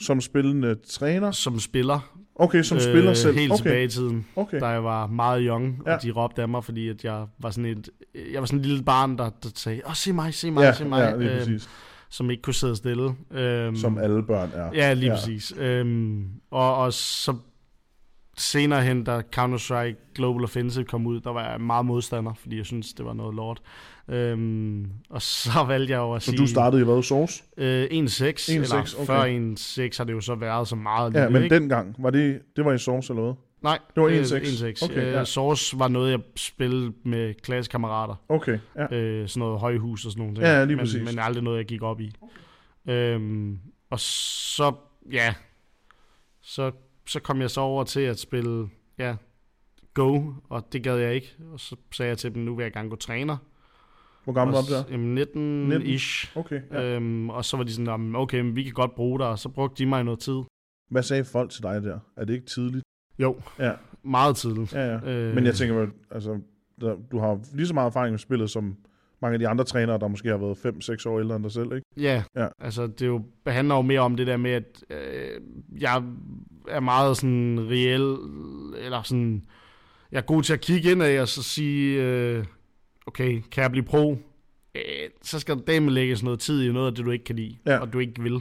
Som 0.00 0.20
spillende 0.20 0.74
træner? 0.88 1.30
som 1.30 1.60
spiller. 1.60 2.12
Okay, 2.34 2.62
som 2.62 2.80
spiller 2.80 3.14
selv. 3.14 3.34
Øh, 3.34 3.40
Helt 3.40 3.52
okay. 3.52 3.62
tilbage 3.62 3.84
i 3.84 3.88
tiden, 3.88 4.26
Okay. 4.36 4.60
da 4.60 4.66
jeg 4.66 4.84
var 4.84 5.06
meget 5.06 5.42
young, 5.46 5.82
Ja. 5.86 5.94
og 5.94 6.02
de 6.02 6.10
råbte 6.10 6.42
af 6.42 6.48
mig, 6.48 6.64
fordi 6.64 6.88
at 6.88 7.04
jeg 7.04 7.26
var 7.38 7.50
sådan 7.50 7.64
et, 7.64 7.88
jeg 8.32 8.40
var 8.40 8.46
sådan 8.46 8.60
et 8.60 8.66
lille 8.66 8.82
barn, 8.84 9.18
der, 9.18 9.30
der 9.42 9.48
sagde, 9.54 9.80
åh, 9.86 9.94
se 9.94 10.12
mig, 10.12 10.34
se 10.34 10.50
mig, 10.50 10.62
Ja, 10.62 10.72
se 10.72 10.84
mig, 10.84 10.98
ja, 11.00 11.16
lige 11.16 11.30
øh, 11.32 11.38
præcis. 11.38 11.68
som 12.10 12.30
ikke 12.30 12.42
kunne 12.42 12.54
sidde 12.54 12.76
stille. 12.76 13.14
Øh, 13.30 13.76
Som 13.76 13.98
alle 13.98 14.22
børn 14.22 14.50
er. 14.54 14.70
Ja, 14.74 14.92
lige 14.92 15.08
ja. 15.10 15.14
præcis. 15.14 15.54
Øhm, 15.58 16.24
og, 16.50 16.76
og 16.76 16.92
så 16.92 17.34
senere 18.36 18.82
hen, 18.82 19.04
da 19.04 19.22
Counter-Strike 19.36 20.12
Global 20.14 20.44
Offensive 20.44 20.84
kom 20.84 21.06
ud, 21.06 21.20
der 21.20 21.30
var 21.30 21.50
jeg 21.50 21.60
meget 21.60 21.86
modstander, 21.86 22.34
fordi 22.34 22.56
jeg 22.56 22.66
synes 22.66 22.92
det 22.92 23.04
var 23.04 23.12
noget 23.12 23.34
lort. 23.34 23.62
Øhm, 24.08 24.90
og 25.10 25.22
så 25.22 25.50
valgte 25.68 25.92
jeg 25.92 25.98
jo 25.98 26.12
at 26.12 26.22
Så 26.22 26.30
sige... 26.30 26.38
du 26.38 26.46
startede 26.46 26.82
i 26.82 26.84
hvad? 26.84 27.02
Source? 27.02 27.42
Øh, 27.56 27.84
1.6, 27.84 27.88
1.6, 27.90 28.52
eller 28.54 28.96
okay. 28.98 29.06
før 29.06 29.88
1.6 29.90 29.98
har 29.98 30.04
det 30.04 30.12
jo 30.12 30.20
så 30.20 30.34
været 30.34 30.68
så 30.68 30.76
meget. 30.76 31.14
Ja, 31.14 31.18
lille, 31.20 31.32
men 31.32 31.42
ikke? 31.42 31.54
dengang, 31.54 31.96
var 31.98 32.10
det, 32.10 32.40
det 32.56 32.64
var 32.64 32.72
i 32.72 32.78
Source 32.78 33.12
eller 33.12 33.22
hvad? 33.22 33.34
Nej, 33.62 33.78
det 33.94 34.02
var 34.02 34.08
øh, 34.08 34.14
1.6. 34.14 34.22
1.6. 34.22 34.84
Okay, 34.84 34.92
Okay, 34.92 35.12
ja. 35.12 35.18
ja. 35.18 35.24
Source 35.24 35.78
var 35.78 35.88
noget, 35.88 36.10
jeg 36.10 36.20
spillede 36.36 36.92
med 37.04 37.34
klassekammerater. 37.34 38.14
Okay, 38.28 38.58
ja. 38.76 38.96
Øh, 38.96 39.28
sådan 39.28 39.40
noget 39.40 39.60
højhus 39.60 40.04
og 40.06 40.12
sådan 40.12 40.22
nogle 40.22 40.34
ting. 40.34 40.46
Ja, 40.46 40.64
lige 40.64 40.76
men, 40.76 40.84
præcis. 40.84 41.02
Men 41.04 41.18
aldrig 41.18 41.44
noget, 41.44 41.58
jeg 41.58 41.66
gik 41.66 41.82
op 41.82 42.00
i. 42.00 42.12
Øhm, 42.88 43.58
og 43.90 44.00
så, 44.00 44.72
ja, 45.12 45.34
så, 46.42 46.70
så 47.08 47.20
kom 47.20 47.40
jeg 47.40 47.50
så 47.50 47.60
over 47.60 47.84
til 47.84 48.00
at 48.00 48.18
spille, 48.18 48.68
ja, 48.98 49.16
Go, 49.94 50.32
og 50.48 50.72
det 50.72 50.82
gad 50.82 50.96
jeg 50.96 51.14
ikke. 51.14 51.34
Og 51.52 51.60
så 51.60 51.76
sagde 51.92 52.08
jeg 52.08 52.18
til 52.18 52.34
dem, 52.34 52.42
nu 52.42 52.54
vil 52.54 52.62
jeg 52.62 52.72
gerne 52.72 52.90
gå 52.90 52.96
træner. 52.96 53.36
Hvor 54.24 54.32
gammel 54.32 54.54
var 54.54 54.62
du 54.62 54.72
der? 54.74 54.82
s- 54.84 54.90
Jamen, 54.90 55.18
19-ish. 55.18 56.36
Okay, 56.38 56.60
ja. 56.72 56.82
Øhm, 56.96 57.30
og 57.30 57.44
så 57.44 57.56
var 57.56 57.64
de 57.64 57.72
sådan, 57.72 57.86
"Jamen, 57.86 58.16
okay, 58.16 58.40
men 58.40 58.56
vi 58.56 58.62
kan 58.62 58.72
godt 58.72 58.94
bruge 58.94 59.18
dig. 59.18 59.28
Og 59.28 59.38
så 59.38 59.48
brugte 59.48 59.84
de 59.84 59.88
mig 59.88 60.04
noget 60.04 60.20
tid. 60.20 60.38
Hvad 60.90 61.02
sagde 61.02 61.24
folk 61.24 61.50
til 61.50 61.62
dig 61.62 61.82
der? 61.82 61.98
Er 62.16 62.24
det 62.24 62.34
ikke 62.34 62.46
tidligt? 62.46 62.84
Jo, 63.18 63.36
Ja, 63.58 63.72
meget 64.02 64.36
tidligt. 64.36 64.72
ja, 64.74 64.86
ja. 64.86 65.10
Øh, 65.12 65.34
Men 65.34 65.44
jeg 65.44 65.54
tænker, 65.54 65.74
vel, 65.74 65.88
altså, 66.10 66.40
der, 66.80 66.96
du 67.10 67.18
har 67.18 67.40
lige 67.54 67.66
så 67.66 67.74
meget 67.74 67.86
erfaring 67.86 68.12
med 68.12 68.18
spillet, 68.18 68.50
som 68.50 68.76
mange 69.22 69.32
af 69.34 69.38
de 69.38 69.48
andre 69.48 69.64
trænere, 69.64 69.98
der 69.98 70.08
måske 70.08 70.28
har 70.28 70.36
været 70.36 70.56
5-6 70.66 71.06
år 71.06 71.20
ældre 71.20 71.36
end 71.36 71.44
dig 71.44 71.52
selv, 71.52 71.72
ikke? 71.72 71.86
Ja, 71.96 72.22
Ja. 72.36 72.42
ja. 72.42 72.48
altså 72.58 72.86
det 72.86 73.06
jo, 73.06 73.22
handler 73.46 73.74
jo 73.74 73.82
mere 73.82 74.00
om 74.00 74.16
det 74.16 74.26
der 74.26 74.36
med, 74.36 74.50
at 74.50 74.84
øh, 74.90 75.40
jeg 75.80 76.02
er 76.68 76.80
meget 76.80 77.16
sådan 77.16 77.58
reel, 77.70 78.16
eller 78.84 79.02
sådan, 79.02 79.44
jeg 80.12 80.18
er 80.18 80.22
god 80.22 80.42
til 80.42 80.52
at 80.52 80.60
kigge 80.60 80.90
ind 80.90 81.02
og 81.02 81.28
så 81.28 81.42
sige, 81.42 82.02
øh, 82.02 82.44
okay, 83.06 83.42
kan 83.50 83.62
jeg 83.62 83.70
blive 83.70 83.84
pro? 83.84 84.18
Øh, 84.74 84.82
så 85.22 85.38
skal 85.40 85.56
der 85.56 85.62
dame 85.62 85.90
lægges 85.90 86.22
noget 86.22 86.40
tid 86.40 86.62
i 86.68 86.72
noget 86.72 86.86
af 86.86 86.94
det, 86.94 87.04
du 87.04 87.10
ikke 87.10 87.24
kan 87.24 87.36
lide, 87.36 87.56
Ja. 87.66 87.78
og 87.78 87.92
du 87.92 87.98
ikke 87.98 88.22
vil. 88.22 88.40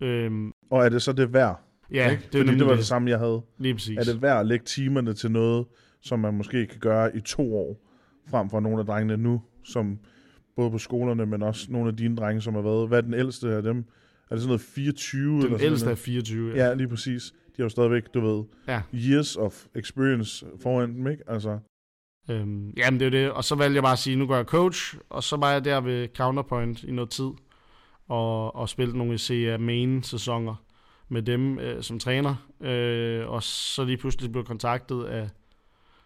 Øhm, 0.00 0.52
Og 0.70 0.84
er 0.84 0.88
det 0.88 1.02
så 1.02 1.12
det 1.12 1.32
værd? 1.32 1.60
ja, 1.92 2.10
ikke? 2.10 2.22
det 2.22 2.26
er 2.26 2.38
Fordi 2.38 2.38
nemlig 2.38 2.58
det 2.58 2.66
var 2.66 2.74
det, 2.76 2.86
samme, 2.86 3.10
jeg 3.10 3.18
havde. 3.18 3.42
lige 3.58 3.74
præcis. 3.74 3.98
Er 3.98 4.12
det 4.12 4.22
værd 4.22 4.40
at 4.40 4.46
lægge 4.46 4.64
timerne 4.64 5.14
til 5.14 5.30
noget, 5.30 5.66
som 6.00 6.18
man 6.20 6.34
måske 6.34 6.66
kan 6.66 6.78
gøre 6.80 7.16
i 7.16 7.20
to 7.20 7.56
år, 7.56 7.84
frem 8.30 8.50
for 8.50 8.60
nogle 8.60 8.78
af 8.80 8.86
drengene 8.86 9.16
nu, 9.16 9.42
som 9.64 9.98
både 10.56 10.70
på 10.70 10.78
skolerne, 10.78 11.26
men 11.26 11.42
også 11.42 11.66
nogle 11.72 11.88
af 11.90 11.96
dine 11.96 12.16
drenge, 12.16 12.40
som 12.40 12.54
har 12.54 12.62
været, 12.62 12.88
hvad 12.88 12.98
er 12.98 13.02
den 13.02 13.14
ældste 13.14 13.48
af 13.54 13.62
dem? 13.62 13.78
Er 14.30 14.34
det 14.34 14.40
sådan 14.42 14.46
noget 14.48 14.60
24? 14.60 15.30
Den 15.32 15.36
eller 15.44 15.58
sådan 15.58 15.66
ældste 15.66 15.84
er 15.84 15.88
noget? 15.88 15.98
24. 15.98 16.52
Ja, 16.56 16.74
lige 16.74 16.88
præcis. 16.88 17.34
De 17.58 17.62
har 17.62 17.64
jo 17.64 17.68
stadigvæk, 17.68 18.02
du 18.14 18.20
ved, 18.20 18.44
Ja. 18.68 18.82
years 18.94 19.36
of 19.36 19.64
experience 19.74 20.46
foran 20.62 20.94
dem, 20.94 21.06
ikke? 21.06 21.22
Altså, 21.26 21.58
Øhm, 22.30 22.70
jamen 22.76 23.00
det 23.00 23.06
er 23.06 23.10
det, 23.10 23.30
og 23.30 23.44
så 23.44 23.54
valgte 23.54 23.74
jeg 23.74 23.82
bare 23.82 23.92
at 23.92 23.98
sige, 23.98 24.16
nu 24.16 24.26
går 24.26 24.36
jeg 24.36 24.44
coach, 24.44 24.96
og 25.10 25.22
så 25.22 25.36
var 25.36 25.52
jeg 25.52 25.64
der 25.64 25.80
ved 25.80 26.08
Counterpoint 26.16 26.82
i 26.82 26.90
noget 26.90 27.10
tid, 27.10 27.30
og, 28.08 28.56
og 28.56 28.68
spillede 28.68 28.98
nogle 28.98 29.18
CA 29.18 29.56
main 29.58 30.02
sæsoner 30.02 30.54
med 31.08 31.22
dem 31.22 31.58
øh, 31.58 31.82
som 31.82 31.98
træner, 31.98 32.34
øh, 32.60 33.28
og 33.28 33.42
så 33.42 33.84
lige 33.84 33.96
pludselig 33.96 34.32
blev 34.32 34.44
kontaktet 34.44 35.04
af 35.04 35.28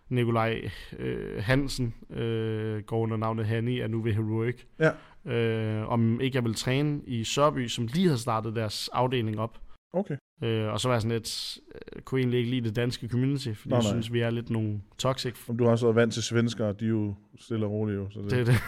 Nikolaj 0.08 0.70
øh, 0.98 1.42
Hansen, 1.42 1.94
øh, 2.10 2.82
går 2.82 2.98
under 2.98 3.16
navnet 3.16 3.46
Hanni, 3.46 3.80
er 3.80 3.86
nu 3.88 4.02
ved 4.02 4.12
Heroic, 4.12 4.56
Ja. 4.78 4.90
øh, 5.32 5.88
om 5.88 6.20
ikke 6.20 6.36
jeg 6.36 6.44
vil 6.44 6.54
træne 6.54 7.00
i 7.06 7.24
Sørby, 7.24 7.68
som 7.68 7.86
lige 7.86 8.06
havde 8.06 8.18
startet 8.20 8.56
deres 8.56 8.88
afdeling 8.92 9.38
op. 9.40 9.58
okay. 9.94 10.16
Øh, 10.42 10.72
og 10.72 10.80
så 10.80 10.88
var 10.88 10.94
jeg 10.94 11.02
sådan 11.02 11.16
lidt, 11.16 11.58
øh, 11.74 12.02
kunne 12.02 12.20
egentlig 12.20 12.38
ikke 12.38 12.50
lide 12.50 12.68
det 12.68 12.76
danske 12.76 13.08
community, 13.08 13.52
fordi 13.54 13.68
Nå, 13.68 13.76
jeg 13.76 13.82
nej. 13.82 13.92
synes, 13.92 14.12
vi 14.12 14.20
er 14.20 14.30
lidt 14.30 14.50
nogle 14.50 14.80
toxic 14.98 15.34
Om 15.48 15.56
du 15.58 15.64
har 15.64 15.70
også 15.70 15.86
været 15.86 15.96
vant 15.96 16.12
til 16.12 16.22
svenskere, 16.22 16.72
de 16.72 16.84
er 16.84 16.88
jo 16.88 17.14
stille 17.40 17.66
og 17.66 17.72
rolige. 17.72 17.96
Jo, 17.96 18.10
så 18.10 18.20
det, 18.20 18.30
Det 18.30 18.40
er 18.40 18.44
det. 18.44 18.62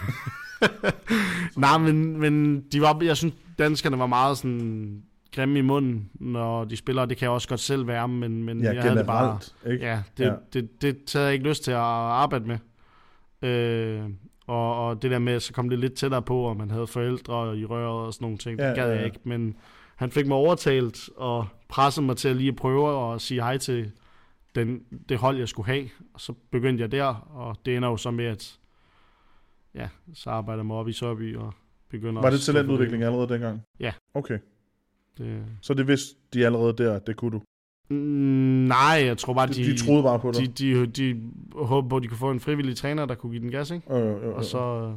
Nej, 1.57 1.79
men, 1.79 2.21
men 2.21 2.61
de 2.61 2.81
var, 2.81 2.99
jeg 3.03 3.17
synes, 3.17 3.35
danskerne 3.59 3.99
var 3.99 4.07
meget 4.07 4.39
sådan 4.39 5.03
grimme 5.35 5.59
i 5.59 5.63
munden, 5.63 6.11
når 6.15 6.65
de 6.65 6.77
spiller, 6.77 7.03
og 7.03 7.09
det 7.09 7.17
kan 7.17 7.27
jeg 7.27 7.33
også 7.33 7.49
godt 7.49 7.61
selv 7.61 7.87
være, 7.87 8.09
men, 8.09 8.45
men 8.45 8.61
ja, 8.63 8.73
jeg 8.73 8.83
havde 8.83 8.99
det 8.99 9.07
bare... 9.07 9.39
ikke? 9.67 9.87
Ja, 9.87 10.03
det, 10.19 10.25
Ja. 10.25 10.33
Det, 10.53 10.83
det, 10.83 11.01
det 11.01 11.13
havde 11.13 11.27
jeg 11.27 11.35
ikke 11.35 11.49
lyst 11.49 11.65
til 11.65 11.71
at 11.71 11.77
arbejde 11.77 12.45
med. 12.45 12.59
Øh, 13.51 14.03
og, 14.47 14.87
og 14.89 15.03
det 15.03 15.11
der 15.11 15.19
med, 15.19 15.41
så 15.41 15.53
kom 15.53 15.71
det 15.71 15.79
lidt 15.79 15.95
tættere 15.95 16.23
på, 16.23 16.41
og 16.41 16.57
man 16.57 16.71
havde 16.71 16.87
forældre 16.87 17.59
i 17.59 17.65
røret 17.65 18.07
og 18.07 18.15
sådan 18.15 18.25
nogle 18.25 18.39
ting. 18.39 18.61
Ja, 18.61 18.69
Det 18.69 18.77
gad 18.77 18.85
ja, 18.85 18.91
jeg 18.91 19.01
ja. 19.01 19.05
ikke, 19.05 19.19
men 19.25 19.57
han 19.97 20.11
fik 20.11 20.27
mig 20.27 20.37
overtalt 20.37 21.11
og 21.17 21.47
pressede 21.75 22.07
mig 22.07 22.17
til 22.17 22.29
at 22.29 22.37
lige 22.37 22.53
prøve 22.53 23.15
at 23.15 23.21
sige 23.21 23.41
hej 23.41 23.59
til 23.59 23.93
den, 24.55 24.83
det 25.09 25.19
hold, 25.19 25.37
jeg 25.39 25.49
skulle 25.49 25.67
have. 25.67 25.89
Og 26.15 26.21
så 26.21 26.35
begyndte 26.51 26.83
jeg 26.83 26.93
der, 26.93 27.05
og 27.15 27.57
det 27.67 27.77
ender 27.77 27.89
jo 27.89 27.97
så 27.97 28.11
med, 28.11 28.25
at 28.25 28.59
ja, 29.75 29.89
så 30.15 30.31
arbejder 30.31 30.61
jeg 30.63 30.67
mig 30.67 30.77
op 30.77 30.89
i 30.89 30.93
Sørby 30.93 31.37
og 31.37 31.55
begynder 31.91 32.23
Var 32.23 32.31
det 32.31 32.41
talentudvikling 32.41 33.03
allerede 33.03 33.29
dengang? 33.29 33.63
Ja. 33.81 33.93
Okay, 34.15 34.39
Det, 35.19 35.45
så 35.61 35.75
det 35.75 35.87
vidste 35.89 36.17
de 36.35 36.47
allerede 36.47 36.73
der, 36.73 36.99
det 36.99 37.17
kunne 37.17 37.31
du? 37.31 37.43
Mm, 37.89 37.97
nej, 38.69 39.03
jeg 39.05 39.19
tror 39.19 39.35
bare, 39.35 39.47
De, 39.47 39.53
de, 39.53 39.65
de 39.65 39.77
troede 39.77 40.03
bare 40.03 40.19
på 40.19 40.33
dig? 40.33 40.59
de, 40.59 40.87
de, 40.87 40.87
de 40.87 41.31
håbede 41.55 41.89
på, 41.91 41.97
at 41.97 42.03
de 42.03 42.09
kunne 42.09 42.19
få 42.19 42.31
en 42.31 42.41
frivillig 42.41 42.77
træner, 42.77 43.07
der 43.07 43.15
kunne 43.15 43.33
give 43.33 43.43
den 43.43 43.51
gas, 43.51 43.71
ikke? 43.71 43.95
Øh, 43.95 44.17
øh, 44.17 44.29
øh, 44.29 44.35
Og 44.35 44.45
så, 44.45 44.95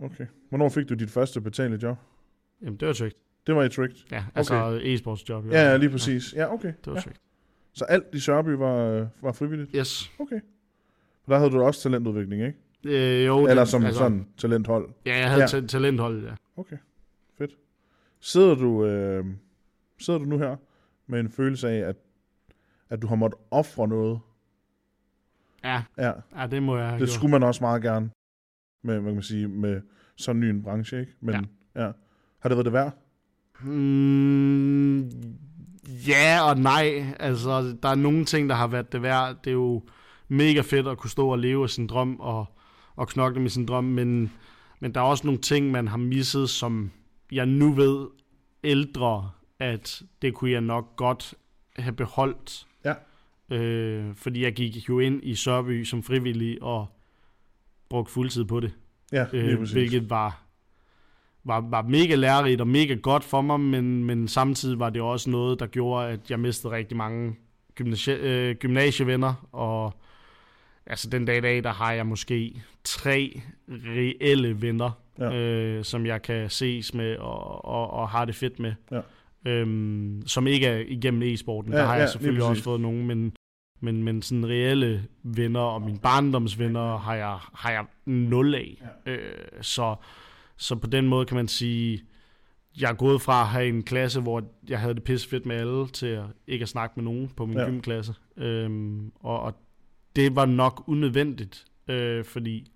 Okay. 0.00 0.26
Hvornår 0.48 0.68
fik 0.68 0.88
du 0.88 0.94
dit 0.94 1.10
første 1.10 1.40
betalte 1.40 1.78
job? 1.82 1.96
jamen 2.62 2.76
det 2.76 2.88
var 2.88 2.94
tricked. 2.94 3.18
Det 3.46 3.54
var 3.56 3.62
i 3.62 3.68
Tricked? 3.68 3.96
Ja, 4.12 4.24
altså 4.34 4.54
okay. 4.54 4.96
e-sports 4.98 5.24
job. 5.28 5.46
Ja, 5.50 5.70
ja, 5.70 5.76
lige 5.76 5.90
præcis. 5.90 6.34
Ja, 6.36 6.52
okay. 6.52 6.68
Det 6.68 6.86
var 6.86 6.94
Ja. 6.94 7.00
tricked. 7.00 7.20
Så 7.72 7.84
alt 7.84 8.04
i 8.12 8.18
Sørby 8.20 8.48
var, 8.48 8.76
øh, 8.76 9.06
var 9.22 9.32
frivilligt? 9.32 9.70
Yes. 9.74 10.10
Okay. 10.18 10.40
For 11.24 11.32
der 11.32 11.38
havde 11.38 11.50
du 11.50 11.62
også 11.62 11.82
talentudvikling, 11.82 12.42
ikke? 12.42 12.58
Øh, 13.20 13.26
jo, 13.26 13.46
Eller 13.46 13.64
som 13.64 13.84
altså, 13.84 13.98
sådan 13.98 14.26
talenthold. 14.38 14.88
Ja, 15.06 15.16
jeg 15.18 15.30
havde 15.30 15.42
Ja. 15.52 15.56
ja. 15.60 15.66
talenthold, 15.66 16.24
ja. 16.24 16.32
Okay, 16.56 16.76
fedt. 17.38 17.50
Sidder 18.20 18.54
du, 18.54 18.84
øh, 18.86 19.24
sidder 19.98 20.18
du 20.18 20.24
nu 20.24 20.38
her 20.38 20.56
med 21.06 21.20
en 21.20 21.28
følelse 21.30 21.68
af, 21.68 21.88
at, 21.88 21.96
at 22.90 23.02
du 23.02 23.06
har 23.06 23.14
måttet 23.16 23.40
ofre 23.50 23.88
noget? 23.88 24.20
Ja, 25.64 25.82
Ja, 25.98 26.12
ja 26.40 26.46
det 26.46 26.62
må 26.62 26.78
jeg 26.78 26.90
det 26.90 26.98
gjort. 26.98 27.08
skulle 27.08 27.30
man 27.30 27.42
også 27.42 27.64
meget 27.64 27.82
gerne 27.82 28.10
med, 28.82 28.94
hvad 28.94 29.04
kan 29.10 29.14
man 29.14 29.22
sige, 29.22 29.48
med 29.48 29.80
sådan 30.16 30.40
ny 30.40 30.44
en 30.44 30.62
branche, 30.62 31.00
ikke? 31.00 31.12
Men 31.20 31.34
ja. 31.74 31.84
ja. 31.84 31.92
Har 32.38 32.48
det 32.48 32.56
været 32.56 32.64
det 32.64 32.72
værd? 32.72 32.98
Mm, 33.60 35.10
ja 36.08 36.40
og 36.42 36.58
nej. 36.58 37.04
Altså, 37.20 37.76
der 37.82 37.88
er 37.88 37.94
nogle 37.94 38.24
ting, 38.24 38.48
der 38.48 38.54
har 38.54 38.66
været 38.66 38.92
det 38.92 39.02
værd. 39.02 39.36
Det 39.44 39.50
er 39.50 39.54
jo 39.54 39.82
mega 40.28 40.60
fedt 40.60 40.86
at 40.86 40.98
kunne 40.98 41.10
stå 41.10 41.28
og 41.28 41.38
leve 41.38 41.62
af 41.62 41.70
sin 41.70 41.86
drøm 41.86 42.16
og, 42.20 42.46
og 42.96 43.08
knokle 43.08 43.42
med 43.42 43.50
sin 43.50 43.66
drøm, 43.66 43.84
men, 43.84 44.32
men 44.80 44.94
der 44.94 45.00
er 45.00 45.04
også 45.04 45.26
nogle 45.26 45.40
ting, 45.40 45.70
man 45.70 45.88
har 45.88 45.96
misset, 45.96 46.50
som 46.50 46.90
jeg 47.32 47.46
nu 47.46 47.72
ved 47.72 48.06
ældre, 48.64 49.30
at 49.58 50.02
det 50.22 50.34
kunne 50.34 50.50
jeg 50.50 50.60
nok 50.60 50.96
godt 50.96 51.34
have 51.76 51.92
beholdt. 51.92 52.66
Ja. 52.84 52.94
Øh, 53.56 54.14
fordi 54.16 54.42
jeg 54.42 54.52
gik 54.52 54.88
jo 54.88 54.98
ind 54.98 55.20
i 55.22 55.34
Sørby 55.34 55.84
som 55.84 56.02
frivillig 56.02 56.62
og 56.62 56.86
brugte 57.88 58.12
fuldtid 58.12 58.44
på 58.44 58.60
det 58.60 58.72
Ja, 59.12 59.26
øh, 59.32 59.72
hvilket 59.72 60.10
var, 60.10 60.43
var, 61.44 61.60
var 61.70 61.82
mega 61.82 62.14
lærerigt 62.14 62.60
og 62.60 62.68
mega 62.68 62.94
godt 62.94 63.24
for 63.24 63.40
mig, 63.40 63.60
men, 63.60 64.04
men 64.04 64.28
samtidig 64.28 64.78
var 64.78 64.90
det 64.90 65.02
også 65.02 65.30
noget, 65.30 65.60
der 65.60 65.66
gjorde, 65.66 66.08
at 66.08 66.30
jeg 66.30 66.40
mistede 66.40 66.72
rigtig 66.72 66.96
mange 66.96 67.34
gymnasie, 67.74 68.14
øh, 68.14 68.54
gymnasievenner, 68.54 69.48
og 69.52 69.94
altså 70.86 71.10
den 71.10 71.24
dag 71.24 71.38
i 71.38 71.40
dag, 71.40 71.64
der 71.64 71.72
har 71.72 71.92
jeg 71.92 72.06
måske 72.06 72.62
tre 72.84 73.40
reelle 73.70 74.62
venner, 74.62 74.90
Ja. 75.18 75.34
øh, 75.34 75.84
som 75.84 76.06
jeg 76.06 76.22
kan 76.22 76.50
ses 76.50 76.94
med 76.94 77.16
og, 77.16 77.64
og, 77.64 77.90
og 77.90 78.08
har 78.08 78.24
det 78.24 78.34
fedt 78.34 78.58
med. 78.58 78.72
Ja. 78.90 79.00
Øhm, 79.46 80.22
som 80.26 80.46
ikke 80.46 80.66
er 80.66 80.82
igennem 80.86 81.22
e-sporten. 81.22 81.72
Ja, 81.72 81.78
der 81.78 81.84
har 81.84 81.94
ja, 81.94 82.00
jeg 82.00 82.08
selvfølgelig 82.08 82.44
også 82.44 82.62
fået 82.62 82.80
nogen, 82.80 83.06
men, 83.06 83.32
men, 83.80 84.02
men 84.02 84.22
sådan 84.22 84.48
reelle 84.48 85.04
venner 85.22 85.60
og 85.60 85.82
mine 85.82 85.98
barndomsvenner 85.98 86.96
har 86.98 87.14
jeg, 87.14 87.36
har 87.54 87.70
jeg 87.70 87.84
nul 88.06 88.54
af. 88.54 88.82
Ja. 89.06 89.12
Øh, 89.12 89.32
så, 89.60 89.94
så 90.56 90.76
på 90.76 90.86
den 90.86 91.08
måde 91.08 91.26
kan 91.26 91.36
man 91.36 91.48
sige, 91.48 92.02
jeg 92.80 92.90
er 92.90 92.94
gået 92.94 93.22
fra 93.22 93.40
at 93.40 93.46
have 93.48 93.68
en 93.68 93.82
klasse, 93.82 94.20
hvor 94.20 94.42
jeg 94.68 94.80
havde 94.80 94.94
det 94.94 95.02
pisse 95.04 95.28
fedt 95.28 95.46
med 95.46 95.56
alle, 95.56 95.88
til 95.88 96.06
at 96.06 96.24
ikke 96.46 96.62
at 96.62 96.68
snakke 96.68 96.92
med 96.96 97.04
nogen 97.04 97.28
på 97.36 97.46
min 97.46 97.56
Ja. 97.58 97.64
gymklasse. 97.64 98.14
Øhm, 98.36 99.12
og, 99.20 99.40
og 99.40 99.54
det 100.16 100.36
var 100.36 100.46
nok 100.46 100.84
unødvendigt, 100.86 101.64
øh, 101.88 102.24
fordi 102.24 102.70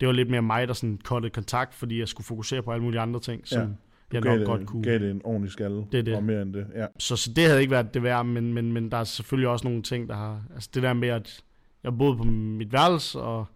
det 0.00 0.08
var 0.08 0.12
lidt 0.14 0.30
mere 0.30 0.42
mig, 0.42 0.68
der 0.68 0.74
sådan 0.74 0.98
kottede 1.04 1.30
kontakt, 1.32 1.74
fordi 1.74 1.98
jeg 1.98 2.08
skulle 2.08 2.24
fokusere 2.24 2.62
på 2.62 2.72
alle 2.72 2.82
mulige 2.84 3.00
andre 3.00 3.20
ting, 3.20 3.48
som 3.48 3.60
Ja. 3.60 3.66
jeg 4.12 4.20
nok 4.20 4.38
det, 4.38 4.46
godt 4.46 4.66
kunne. 4.66 4.82
gav 4.82 4.98
det 4.98 5.10
en 5.10 5.20
ordentlig 5.24 5.52
skalle. 5.52 5.86
Det 5.92 6.06
det. 6.06 6.16
Og 6.16 6.24
mere 6.24 6.42
end 6.42 6.54
det, 6.54 6.66
ja. 6.74 6.86
Så, 6.98 7.16
så 7.16 7.32
det 7.32 7.44
havde 7.44 7.60
ikke 7.60 7.70
været 7.70 7.94
det 7.94 8.02
værd, 8.02 8.26
men, 8.26 8.54
men, 8.54 8.72
men 8.72 8.90
der 8.90 8.96
er 8.96 9.04
selvfølgelig 9.04 9.48
også 9.48 9.66
nogle 9.68 9.82
ting, 9.82 10.08
der 10.08 10.14
har... 10.14 10.42
Altså 10.54 10.70
det 10.74 10.82
der 10.82 10.92
med, 10.92 11.08
at 11.08 11.40
jeg 11.84 11.98
boede 11.98 12.16
på 12.16 12.24
mit 12.24 12.72
værelse, 12.72 13.20
og 13.20 13.46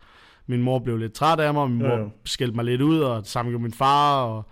min 0.47 0.63
mor 0.63 0.79
blev 0.79 0.97
lidt 0.99 1.13
træt 1.13 1.41
af 1.41 1.55
mig, 1.55 1.63
og 1.63 1.71
min 1.71 1.81
Ja, 1.81 1.89
mor 1.89 1.97
ja. 1.97 2.05
skældte 2.25 2.57
mig 2.57 2.65
lidt 2.65 2.81
ud, 2.83 2.99
og 3.01 3.23
sammen 3.27 3.53
med 3.53 3.61
min 3.61 3.73
far, 3.73 4.23
og, 4.25 4.45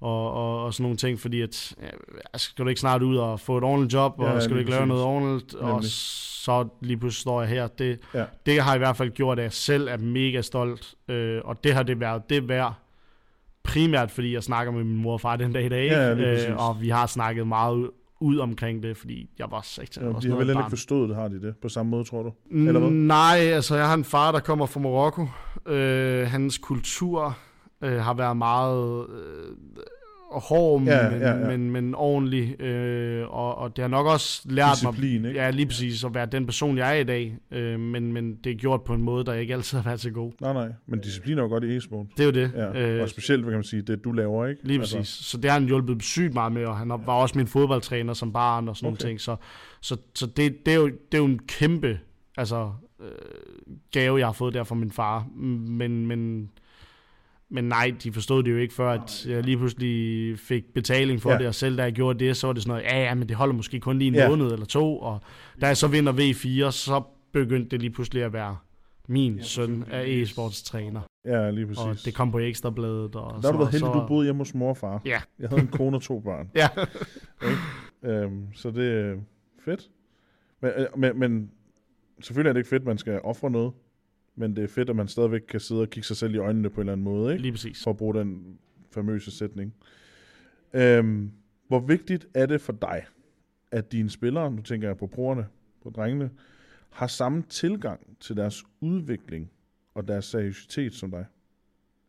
og, 0.00 0.32
og, 0.32 0.64
og 0.64 0.74
sådan 0.74 0.82
nogle 0.82 0.96
ting, 0.96 1.20
fordi 1.20 1.40
at, 1.40 1.74
ja, 1.82 2.38
skal 2.38 2.64
du 2.64 2.68
ikke 2.68 2.80
snart 2.80 3.02
ud 3.02 3.16
og 3.16 3.40
få 3.40 3.58
et 3.58 3.64
ordentligt 3.64 3.92
job, 3.94 4.14
og 4.18 4.24
Ja, 4.26 4.32
ja, 4.32 4.40
skal 4.40 4.54
du 4.54 4.58
ikke 4.58 4.70
lave 4.70 4.86
noget 4.86 5.02
ordentligt, 5.02 5.54
og 5.54 5.68
Nemlig. 5.68 5.90
så 5.90 6.68
lige 6.80 6.96
pludselig 6.96 7.20
står 7.20 7.40
jeg 7.42 7.50
her. 7.50 7.66
Det, 7.66 7.98
Ja. 8.14 8.24
det 8.46 8.60
har 8.62 8.74
i 8.74 8.78
hvert 8.78 8.96
fald 8.96 9.10
gjort, 9.10 9.38
at 9.38 9.42
jeg 9.42 9.52
selv 9.52 9.88
er 9.88 9.96
mega 9.96 10.40
stolt, 10.40 10.94
øh, 11.08 11.40
og 11.44 11.64
det 11.64 11.74
har 11.74 11.82
det 11.82 12.00
været 12.00 12.30
det 12.30 12.48
værd, 12.48 12.74
primært 13.62 14.10
fordi 14.10 14.34
jeg 14.34 14.42
snakker 14.42 14.72
med 14.72 14.84
min 14.84 14.96
mor 14.96 15.12
og 15.12 15.20
far 15.20 15.36
den 15.36 15.52
dag 15.52 15.64
i 15.64 15.68
dag, 15.68 15.86
Ja, 15.86 16.08
ja, 16.08 16.14
præcis. 16.14 16.48
og 16.58 16.80
vi 16.80 16.88
har 16.88 17.06
snakket 17.06 17.46
meget 17.46 17.90
ud, 18.22 18.38
omkring 18.38 18.82
det, 18.82 18.96
fordi 18.96 19.30
jeg 19.38 19.46
var 19.50 19.60
6 19.62 19.96
ja 19.96 20.02
de 20.02 20.06
har 20.06 20.36
vel 20.36 20.46
heller 20.46 20.58
ikke 20.58 20.70
forstået 20.70 21.08
det, 21.08 21.16
har 21.16 21.28
de 21.28 21.42
det? 21.42 21.54
På 21.62 21.68
samme 21.68 21.90
måde, 21.90 22.04
tror 22.04 22.22
du? 22.22 22.32
Mm, 22.50 22.66
eller 22.66 22.80
hvad? 22.80 22.90
Nej, 22.90 23.38
altså 23.38 23.76
jeg 23.76 23.86
har 23.86 23.94
en 23.94 24.04
far, 24.04 24.32
der 24.32 24.40
kommer 24.40 24.66
fra 24.66 24.80
Marokko. 24.80 25.26
Øh, 25.66 26.26
hans 26.26 26.58
kultur 26.58 27.36
øh, 27.82 27.98
har 27.98 28.14
været 28.14 28.36
meget 28.36 29.06
øh, 29.08 29.56
hård, 30.40 30.82
Ja, 30.82 31.10
men, 31.10 31.20
ja, 31.20 31.30
ja. 31.30 31.48
Men, 31.48 31.70
men 31.70 31.94
ordentlig. 31.94 32.60
Øh, 32.60 33.28
og, 33.28 33.58
og 33.58 33.76
det 33.76 33.82
har 33.82 33.88
nok 33.88 34.06
også 34.06 34.42
lært 34.44 34.66
mig 34.84 34.92
Disciplin, 34.92 35.24
ikke? 35.24 35.40
ja, 35.40 35.50
lige 35.50 35.66
præcis 35.66 36.04
at 36.04 36.14
være 36.14 36.26
den 36.26 36.46
person, 36.46 36.78
jeg 36.78 36.96
er 36.96 37.00
i 37.00 37.04
dag. 37.04 37.36
Øh, 37.50 37.80
men, 37.80 38.12
men 38.12 38.34
det 38.44 38.52
er 38.52 38.56
gjort 38.56 38.82
på 38.82 38.94
en 38.94 39.02
måde, 39.02 39.24
der 39.24 39.32
ikke 39.32 39.54
altid 39.54 39.78
har 39.78 39.84
været 39.84 40.00
så 40.00 40.10
god. 40.10 40.32
Nej, 40.40 40.52
nej. 40.52 40.68
Men 40.86 41.00
disciplin 41.00 41.38
er 41.38 41.42
jo 41.42 41.48
godt 41.48 41.64
i 41.64 41.76
e-sport. 41.76 42.06
Det 42.16 42.20
er 42.20 42.26
jo 42.26 42.32
det. 42.32 42.52
Ja. 42.56 42.80
Øh, 42.80 43.02
og 43.02 43.08
specielt, 43.08 43.42
hvad 43.42 43.52
kan 43.52 43.58
man 43.58 43.64
sige, 43.64 43.82
det 43.82 44.04
du 44.04 44.12
laver, 44.12 44.46
ikke? 44.46 44.66
Lige 44.66 44.78
præcis. 44.78 44.96
Altså. 44.96 45.22
Så 45.22 45.36
det 45.36 45.50
har 45.50 45.58
han 45.58 45.66
hjulpet 45.68 46.02
sygt 46.02 46.34
meget 46.34 46.52
med, 46.52 46.64
og 46.64 46.76
han 46.76 46.88
var 46.88 47.12
også 47.12 47.38
min 47.38 47.46
fodboldtræner 47.46 48.12
som 48.12 48.32
barn 48.32 48.68
og 48.68 48.76
sådan. 48.76 48.86
Okay. 48.86 49.02
nogle 49.02 49.10
ting. 49.10 49.20
Så, 49.20 49.36
så, 49.80 49.96
så 50.14 50.26
det, 50.26 50.66
det, 50.66 50.72
er 50.72 50.78
jo, 50.78 50.86
det 50.86 51.14
er 51.14 51.18
jo 51.18 51.24
en 51.24 51.38
kæmpe 51.38 51.98
altså, 52.36 52.72
øh, 53.00 53.08
gave, 53.92 54.18
jeg 54.18 54.26
har 54.26 54.32
fået 54.32 54.54
der 54.54 54.64
fra 54.64 54.74
min 54.74 54.90
far. 54.90 55.26
Men, 55.36 56.06
men, 56.06 56.50
men 57.52 57.64
nej, 57.64 57.94
de 58.02 58.12
forstod 58.12 58.42
det 58.42 58.50
jo 58.50 58.56
ikke 58.56 58.74
før, 58.74 58.90
at 58.90 59.26
jeg 59.28 59.42
lige 59.42 59.56
pludselig 59.56 60.38
fik 60.38 60.64
betaling 60.74 61.22
for 61.22 61.30
Ja. 61.32 61.38
det, 61.38 61.46
og 61.46 61.54
selv 61.54 61.76
da 61.78 61.82
jeg 61.82 61.92
gjorde 61.92 62.18
det, 62.24 62.36
så 62.36 62.46
var 62.46 62.52
det 62.54 62.62
sådan 62.62 62.70
noget, 62.70 62.82
ja, 62.84 63.02
ja, 63.02 63.14
men 63.14 63.28
det 63.28 63.36
holder 63.36 63.54
måske 63.54 63.80
kun 63.80 63.98
lige 63.98 64.08
en 64.08 64.14
Ja. 64.14 64.28
måned 64.28 64.52
eller 64.52 64.66
to, 64.66 64.98
og 64.98 65.20
da 65.60 65.66
jeg 65.66 65.76
så 65.76 65.88
vinder 65.88 66.12
V4, 66.12 66.70
så 66.70 67.02
begyndte 67.32 67.68
det 67.70 67.80
lige 67.80 67.90
pludselig 67.90 68.22
at 68.24 68.32
være 68.32 68.56
min 69.08 69.36
ja, 69.36 69.42
søn 69.42 69.84
er 69.90 70.02
e-sportstræner, 70.06 71.00
Ja, 71.24 71.50
lige 71.50 71.66
præcis. 71.66 71.78
og 71.82 71.96
det 72.04 72.14
kom 72.14 72.30
på 72.32 72.38
Ekstrabladet. 72.38 73.04
Og 73.04 73.12
der 73.12 73.34
har 73.34 73.40
så, 73.42 73.50
du 73.52 73.58
været 73.58 73.70
heldig, 73.70 73.86
så, 73.86 73.92
du 74.00 74.06
boede 74.08 74.24
hjemme 74.24 74.40
hos 74.40 74.54
mor 74.54 74.68
og 74.70 74.76
far. 74.76 75.00
Ja. 75.04 75.20
Jeg 75.38 75.48
havde 75.48 75.62
en 75.62 75.68
kone 75.68 75.96
og 75.96 76.02
to 76.02 76.20
børn. 76.20 76.50
Ja, 76.56 76.68
Øhm, 78.04 78.46
så 78.54 78.70
det 78.70 78.92
er 79.00 79.14
fedt. 79.64 79.88
Men, 80.62 80.70
øh, 80.76 80.86
men, 80.96 81.18
men 81.18 81.50
selvfølgelig 82.20 82.48
er 82.48 82.52
det 82.52 82.60
ikke 82.60 82.68
fedt, 82.68 82.82
at 82.82 82.86
man 82.86 82.98
skal 82.98 83.20
ofre 83.24 83.50
noget. 83.50 83.72
Men 84.36 84.56
det 84.56 84.64
er 84.64 84.68
fedt, 84.68 84.90
at 84.90 84.96
man 84.96 85.08
stadigvæk 85.08 85.40
kan 85.40 85.60
sidde 85.60 85.80
og 85.80 85.90
kigge 85.90 86.06
sig 86.06 86.16
selv 86.16 86.34
i 86.34 86.38
øjnene 86.38 86.70
på 86.70 86.80
en 86.80 86.80
eller 86.80 86.92
anden 86.92 87.04
måde, 87.04 87.32
ikke? 87.32 87.42
lige 87.42 87.52
præcis. 87.52 87.82
For 87.84 87.90
at 87.90 87.96
bruge 87.96 88.14
den 88.14 88.58
famøse 88.90 89.30
sætning. 89.30 89.74
Øhm, 90.74 91.30
hvor 91.68 91.80
vigtigt 91.80 92.26
er 92.34 92.46
det 92.46 92.60
for 92.60 92.72
dig, 92.72 93.04
at 93.70 93.92
dine 93.92 94.10
spillere, 94.10 94.50
nu 94.50 94.62
tænker 94.62 94.88
jeg 94.88 94.96
på 94.96 95.06
brugerne, 95.06 95.46
på 95.82 95.90
drengene, 95.90 96.30
har 96.90 97.06
samme 97.06 97.42
tilgang 97.48 98.00
til 98.20 98.36
deres 98.36 98.64
udvikling 98.80 99.50
og 99.94 100.08
deres 100.08 100.24
seriøsitet 100.24 100.94
som 100.94 101.10
dig? 101.10 101.26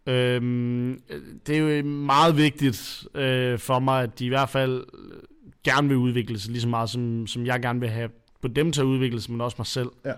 Øhm, 0.07 1.01
det 1.47 1.57
er 1.57 1.77
jo 1.79 1.85
meget 1.85 2.37
vigtigt 2.37 3.07
øh, 3.15 3.59
for 3.59 3.79
mig, 3.79 4.03
at 4.03 4.19
de 4.19 4.25
i 4.25 4.29
hvert 4.29 4.49
fald 4.49 4.83
gerne 5.63 5.87
vil 5.87 5.97
udvikle 5.97 6.39
sig 6.39 6.51
lige 6.51 6.61
så 6.61 6.67
meget, 6.67 6.89
som, 6.89 7.27
som 7.27 7.45
jeg 7.45 7.61
gerne 7.61 7.79
vil 7.79 7.89
have 7.89 8.09
på 8.41 8.47
dem 8.47 8.71
til 8.71 8.81
at 8.81 8.85
udvikle 8.85 9.21
sig, 9.21 9.31
men 9.31 9.41
også 9.41 9.55
mig 9.59 9.67
selv. 9.67 9.89
Ja. 10.05 10.13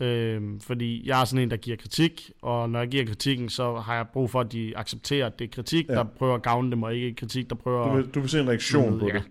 Øhm, 0.00 0.60
fordi 0.60 1.08
jeg 1.08 1.20
er 1.20 1.24
sådan 1.24 1.42
en, 1.42 1.50
der 1.50 1.56
giver 1.56 1.76
kritik, 1.76 2.30
og 2.42 2.70
når 2.70 2.78
jeg 2.78 2.88
giver 2.88 3.06
kritikken, 3.06 3.48
så 3.48 3.74
har 3.76 3.94
jeg 3.94 4.06
brug 4.12 4.30
for, 4.30 4.40
at 4.40 4.52
de 4.52 4.72
accepterer, 4.78 5.26
at 5.26 5.38
det 5.38 5.44
er 5.44 5.48
kritik, 5.54 5.88
Ja. 5.88 5.94
der 5.94 6.04
prøver 6.04 6.34
at 6.34 6.42
gavne 6.42 6.70
dem, 6.70 6.82
og 6.82 6.94
ikke 6.94 7.14
kritik, 7.14 7.50
der 7.50 7.56
prøver 7.56 7.88
Du 7.90 7.96
vil, 7.96 8.06
du 8.06 8.20
vil 8.20 8.28
se 8.28 8.40
en 8.40 8.48
reaktion 8.48 8.98
på 8.98 9.06
Ja. 9.08 9.12
det. 9.14 9.22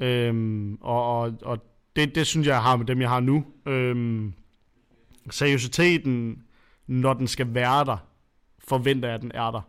Ja. 0.00 0.06
Øhm, 0.28 0.74
og 0.80 1.20
og, 1.20 1.32
og 1.42 1.58
det, 1.96 2.14
det 2.14 2.26
synes 2.26 2.46
jeg, 2.46 2.52
jeg 2.52 2.62
har 2.62 2.76
med 2.76 2.86
dem, 2.86 3.00
jeg 3.00 3.08
har 3.08 3.20
nu. 3.20 3.44
Øhm, 3.66 4.32
seriøsiteten, 5.30 6.42
når 6.86 7.12
den 7.12 7.26
skal 7.26 7.54
være 7.54 7.84
der, 7.84 7.96
forventer 8.68 9.08
jeg, 9.08 9.14
at 9.14 9.22
den 9.22 9.32
er 9.34 9.50
der. 9.50 9.60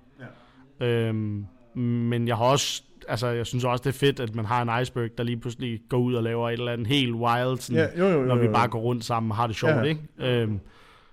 Ja. 0.79 0.85
Øhm, 0.87 1.45
men 1.81 2.27
jeg 2.27 2.37
har 2.37 2.45
også, 2.45 2.83
altså 3.07 3.27
jeg 3.27 3.45
synes 3.45 3.63
også, 3.63 3.81
det 3.81 3.89
er 3.89 3.93
fedt, 3.99 4.19
at 4.19 4.35
man 4.35 4.45
har 4.45 4.61
en 4.75 4.81
iceberg, 4.81 5.09
der 5.17 5.23
lige 5.23 5.37
pludselig 5.37 5.79
går 5.89 5.97
ud 5.97 6.13
og 6.13 6.23
laver 6.23 6.49
et 6.49 6.53
eller 6.53 6.71
andet 6.71 6.87
helt 6.87 7.13
wild, 7.15 7.57
sådan, 7.59 7.81
ja, 7.95 7.99
jo, 7.99 8.07
jo, 8.13 8.19
jo, 8.19 8.25
når 8.25 8.35
jo. 8.35 8.41
vi 8.41 8.47
bare 8.47 8.67
går 8.67 8.79
rundt 8.79 9.05
sammen 9.05 9.31
og 9.31 9.35
har 9.37 9.47
det 9.47 9.55
sjovt, 9.55 9.71
Ja. 9.73 9.77
ja. 9.77 9.83
ikke? 9.83 10.01
Øhm, 10.19 10.59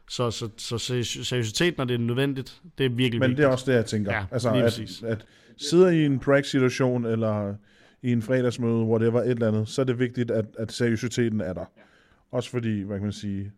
så, 0.09 0.31
så, 0.31 0.49
så 0.57 0.77
seri- 0.79 1.25
seriøsitet, 1.25 1.79
når 1.79 1.85
det 1.85 1.95
er 1.95 1.99
nødvendigt, 1.99 2.63
det 2.79 2.87
er 2.87 2.91
virkelig 2.91 3.21
Men 3.21 3.29
vigtigt. 3.31 3.37
det 3.39 3.45
er 3.45 3.49
også 3.49 3.71
det, 3.71 3.77
jeg 3.77 3.87
tænker. 3.87 4.13
Ja, 4.13 4.25
altså, 4.31 4.51
at, 4.51 4.63
præcis. 4.65 5.03
at 5.03 5.25
sidde 5.57 6.03
i 6.03 6.05
en 6.07 6.19
prank-situation, 6.19 7.05
eller 7.07 7.55
i 8.03 8.13
en 8.13 8.23
fredagsmøde, 8.23 8.75
whatever, 8.85 9.21
et 9.23 9.31
eller 9.31 9.49
andet, 9.49 9.69
så 9.69 9.81
er 9.81 9.85
det 9.85 9.99
vigtigt, 9.99 10.31
at, 10.31 10.45
at 10.59 10.73
seriøsiteten 10.73 11.41
er 11.41 11.53
der. 11.53 11.65
Også 12.33 12.51
fordi, 12.51 12.83
hvad 12.83 12.97
kan 12.97 13.05
man 13.05 13.13
sige, 13.13 13.53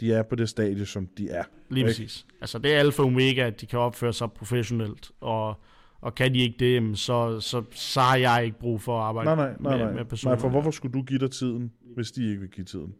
de 0.00 0.12
er 0.12 0.22
på 0.22 0.34
det 0.34 0.48
stadie, 0.48 0.86
som 0.86 1.08
de 1.18 1.30
er. 1.30 1.42
Lige 1.70 1.78
Ikke? 1.80 1.88
præcis. 1.88 2.26
Altså 2.40 2.58
det 2.58 2.74
er 2.74 2.78
alfa 2.78 3.02
og 3.02 3.08
omega, 3.08 3.40
at 3.46 3.60
de 3.60 3.66
kan 3.66 3.78
opføre 3.78 4.12
sig 4.12 4.32
professionelt, 4.32 5.10
og, 5.20 5.60
og 6.00 6.14
kan 6.14 6.34
de 6.34 6.38
ikke 6.38 6.56
det, 6.58 6.98
så, 6.98 7.40
så, 7.40 7.62
så 7.70 8.00
har 8.00 8.16
jeg 8.16 8.44
ikke 8.44 8.58
brug 8.58 8.80
for 8.80 8.98
at 8.98 9.04
arbejde 9.04 9.36
Nej, 9.36 9.54
nej, 9.60 9.76
nej, 9.78 9.86
med, 9.86 9.94
med 9.94 10.04
personer. 10.04 10.34
nej, 10.34 10.40
for 10.40 10.48
hvorfor 10.48 10.70
skulle 10.70 10.92
du 10.92 11.02
give 11.02 11.18
dig 11.18 11.30
tiden, 11.30 11.72
hvis 11.94 12.12
de 12.12 12.28
ikke 12.28 12.40
vil 12.40 12.50
give 12.50 12.64
tiden? 12.64 12.94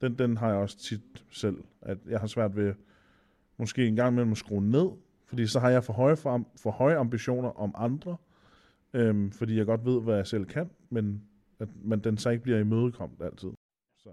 Den, 0.00 0.18
den 0.18 0.36
har 0.36 0.48
jeg 0.48 0.56
også 0.56 0.78
tit 0.78 1.00
selv, 1.30 1.56
at 1.82 1.98
jeg 2.08 2.20
har 2.20 2.26
svært 2.26 2.56
ved 2.56 2.74
måske 3.58 3.86
en 3.86 3.96
gang 3.96 4.12
imellem 4.12 4.32
at 4.32 4.38
skrue 4.38 4.62
ned, 4.64 4.88
fordi 5.28 5.46
så 5.46 5.60
har 5.60 5.70
jeg 5.70 5.84
for 5.84 5.92
høje, 5.92 6.16
for, 6.16 6.46
for 6.62 6.70
høje 6.70 6.96
ambitioner 6.96 7.60
om 7.60 7.74
andre, 7.78 8.16
øhm, 8.94 9.30
fordi 9.32 9.56
jeg 9.56 9.66
godt 9.66 9.84
ved, 9.84 10.02
hvad 10.02 10.16
jeg 10.16 10.26
selv 10.26 10.44
kan, 10.44 10.70
men 10.90 11.22
at 11.60 11.68
men 11.84 11.98
den 12.00 12.18
så 12.18 12.30
ikke 12.30 12.42
bliver 12.42 12.58
imødekommet 12.58 13.20
altid. 13.22 13.48
Så, 13.98 14.08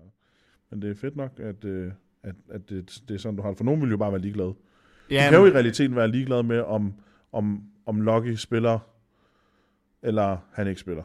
men 0.69 0.81
det 0.81 0.89
er 0.91 0.95
fedt 0.95 1.15
nok, 1.15 1.39
at, 1.39 1.65
øh, 1.65 1.91
at, 2.23 2.35
at 2.49 2.69
det, 2.69 3.01
det 3.07 3.13
er 3.13 3.19
sådan, 3.19 3.35
du 3.35 3.41
har 3.41 3.49
det. 3.49 3.57
For 3.57 3.63
nogen 3.65 3.81
vil 3.81 3.89
jo 3.89 3.97
bare 3.97 4.11
være 4.11 4.21
ligeglade. 4.21 4.47
Du 4.49 4.55
Ja, 5.09 5.29
kan 5.29 5.39
jo 5.39 5.45
i 5.45 5.51
realiteten 5.51 5.95
være 5.95 6.07
ligeglad 6.07 6.43
med, 6.43 6.59
om, 6.59 6.93
om, 7.33 7.63
om 7.85 8.01
Lucky 8.01 8.35
spiller, 8.35 8.79
eller 10.01 10.37
han 10.53 10.67
ikke 10.67 10.81
spiller. 10.81 11.03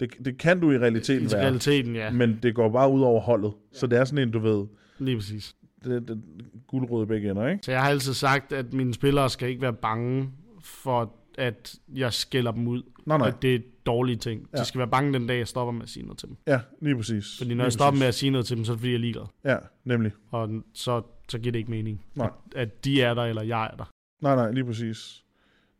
Det, 0.00 0.14
det 0.24 0.38
kan 0.38 0.60
du 0.60 0.70
i 0.72 0.78
realiteten 0.78 1.28
i 1.28 1.32
være, 1.32 1.42
realiteten, 1.42 1.94
ja. 1.94 2.10
men 2.10 2.38
det 2.42 2.54
går 2.54 2.68
bare 2.68 2.90
ud 2.90 3.02
over 3.02 3.20
holdet. 3.20 3.52
Så 3.72 3.86
det 3.86 3.98
er 3.98 4.04
sådan 4.04 4.28
en, 4.28 4.32
du 4.32 4.38
ved, 4.38 4.66
Lige 4.98 5.16
præcis. 5.16 5.56
det, 5.84 6.08
det, 6.08 6.22
guldrød 6.66 7.02
i 7.02 7.06
begge 7.06 7.30
ender, 7.30 7.48
ikke? 7.48 7.64
Så 7.64 7.72
jeg 7.72 7.82
har 7.82 7.90
altid 7.90 8.14
sagt, 8.14 8.52
at 8.52 8.72
mine 8.72 8.94
spillere 8.94 9.30
skal 9.30 9.48
ikke 9.48 9.62
være 9.62 9.72
bange 9.72 10.30
for, 10.60 11.14
at 11.38 11.74
jeg 11.94 12.12
skælder 12.12 12.52
dem 12.52 12.68
ud. 12.68 12.82
Nej, 13.06 13.18
nej. 13.18 13.28
At 13.28 13.42
det 13.42 13.54
er 13.54 13.58
dårlige 13.86 14.16
ting. 14.16 14.48
Ja. 14.52 14.58
De 14.58 14.64
skal 14.64 14.78
være 14.78 14.88
bange 14.88 15.12
den 15.12 15.26
dag, 15.26 15.38
jeg 15.38 15.48
stopper 15.48 15.72
med 15.72 15.82
at 15.82 15.88
sige 15.88 16.02
noget 16.02 16.18
til 16.18 16.28
dem. 16.28 16.36
Ja, 16.46 16.60
lige 16.80 16.96
præcis. 16.96 17.38
Fordi 17.38 17.50
når 17.50 17.54
lige 17.54 17.64
jeg 17.64 17.72
stopper 17.72 17.98
med 17.98 18.06
at 18.06 18.14
sige 18.14 18.30
noget 18.30 18.46
til 18.46 18.56
dem, 18.56 18.64
så 18.64 18.72
er 18.72 18.74
det 18.74 18.80
fordi, 18.80 18.90
jeg 18.90 18.96
er 18.96 19.00
ligeglad. 19.00 19.24
Ja, 19.44 19.56
nemlig. 19.84 20.12
Og 20.30 20.50
så, 20.74 21.02
så 21.28 21.38
giver 21.38 21.52
det 21.52 21.58
ikke 21.58 21.70
mening, 21.70 22.04
Nej. 22.14 22.30
at, 22.54 22.60
at 22.60 22.84
de 22.84 23.02
er 23.02 23.14
der, 23.14 23.22
eller 23.22 23.42
jeg 23.42 23.70
er 23.72 23.76
der. 23.76 23.90
Nej, 24.22 24.34
nej, 24.34 24.52
lige 24.52 24.64
præcis. 24.64 25.24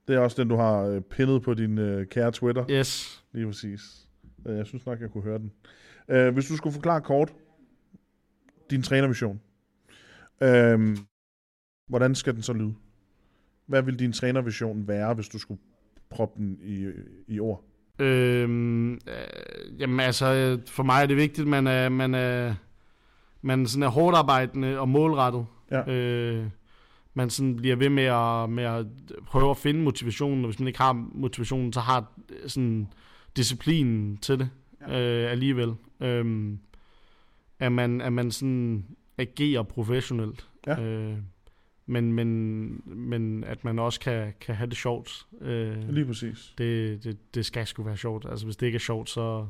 Det 0.09 0.17
er 0.17 0.21
også 0.21 0.43
den, 0.43 0.49
du 0.49 0.57
har 0.57 0.83
øh, 0.83 1.01
pinnet 1.01 1.43
på 1.43 1.55
din 1.55 1.79
øh, 1.79 2.07
kære 2.07 2.33
Twitter. 2.33 2.65
Yes. 2.71 3.25
Lige 3.33 3.47
præcis. 3.47 4.09
Øh, 4.47 4.57
Jeg 4.57 4.67
synes 4.67 4.87
nok, 4.87 5.01
jeg 5.01 5.11
kunne 5.11 5.25
høre 5.25 5.39
den. 5.39 5.53
Øh, 6.09 6.33
hvis 6.35 6.47
du 6.49 6.57
skulle 6.57 6.73
forklare 6.73 7.01
kort 7.01 7.33
din 8.71 8.83
trænervision, 8.83 9.41
øh, 10.43 10.97
hvordan 11.89 12.15
skal 12.15 12.35
den 12.35 12.43
så 12.43 12.53
lyde? 12.53 12.75
Hvad 13.67 13.83
vil 13.83 13.99
din 13.99 14.13
trænervision 14.13 14.89
være, 14.89 15.15
hvis 15.15 15.29
du 15.29 15.39
skulle 15.39 15.61
proppe 16.11 16.39
den 16.43 16.59
i, 16.63 16.91
i 17.29 17.41
ord? 17.41 17.65
Øhm, 17.99 18.93
øh, 18.93 18.99
jamen 19.79 20.01
altså, 20.01 20.59
for 20.67 20.83
mig 20.83 21.03
er 21.03 21.07
det 21.07 21.17
vigtigt, 21.17 21.45
at 21.45 21.49
man 21.49 21.67
er, 21.67 21.89
man 21.89 22.15
er, 22.15 22.55
man 23.43 23.67
sådan 23.67 23.83
er 23.83 23.89
hårdt 23.89 24.17
arbejdende 24.17 24.79
og 24.79 24.89
målrettet. 24.89 25.47
Ja. 25.71 25.93
Øh, 25.93 26.47
man 27.15 27.31
sådan 27.31 27.57
bliver 27.57 27.77
ved 27.77 27.89
med 27.89 28.05
at, 28.05 28.51
med 28.51 28.65
at 28.65 28.87
prøve 29.27 29.51
at 29.51 29.57
finde 29.57 29.81
motivationen, 29.81 30.45
og 30.45 30.51
hvis 30.51 30.61
man 30.61 30.67
ikke 30.67 30.81
har 30.81 30.93
motivationen, 31.15 31.73
så 31.73 31.81
har 31.81 32.13
sådan 32.47 32.89
disciplinen 33.37 34.17
til 34.17 34.39
det 34.39 34.51
ja. 34.89 35.01
øh, 35.01 35.31
alligevel. 35.31 35.75
Øhm, 36.01 36.59
at 37.59 37.73
man, 37.73 38.01
at 38.01 38.13
man 38.13 38.31
sådan 38.31 38.85
agerer 39.19 39.63
professionelt. 39.63 40.49
Ja. 40.67 40.81
Øh, 40.83 41.17
men, 41.87 42.13
men, 42.13 42.27
men 42.87 43.45
at 43.45 43.65
man 43.65 43.79
også 43.79 44.01
kan, 44.01 44.33
kan 44.41 44.55
have 44.55 44.71
det 44.71 44.77
sjovt. 44.77 45.27
Øh, 45.41 45.89
Lige 45.89 46.07
præcis. 46.07 46.55
det, 46.59 47.05
det, 47.05 47.35
det 47.35 47.47
skal 47.47 47.67
sgu 47.67 47.83
være 47.83 47.97
sjovt. 47.97 48.27
Altså 48.31 48.47
hvis 48.47 48.57
det 48.57 48.67
ikke 48.67 48.77
er 48.77 48.81
sjovt, 48.81 49.11
så, 49.11 49.47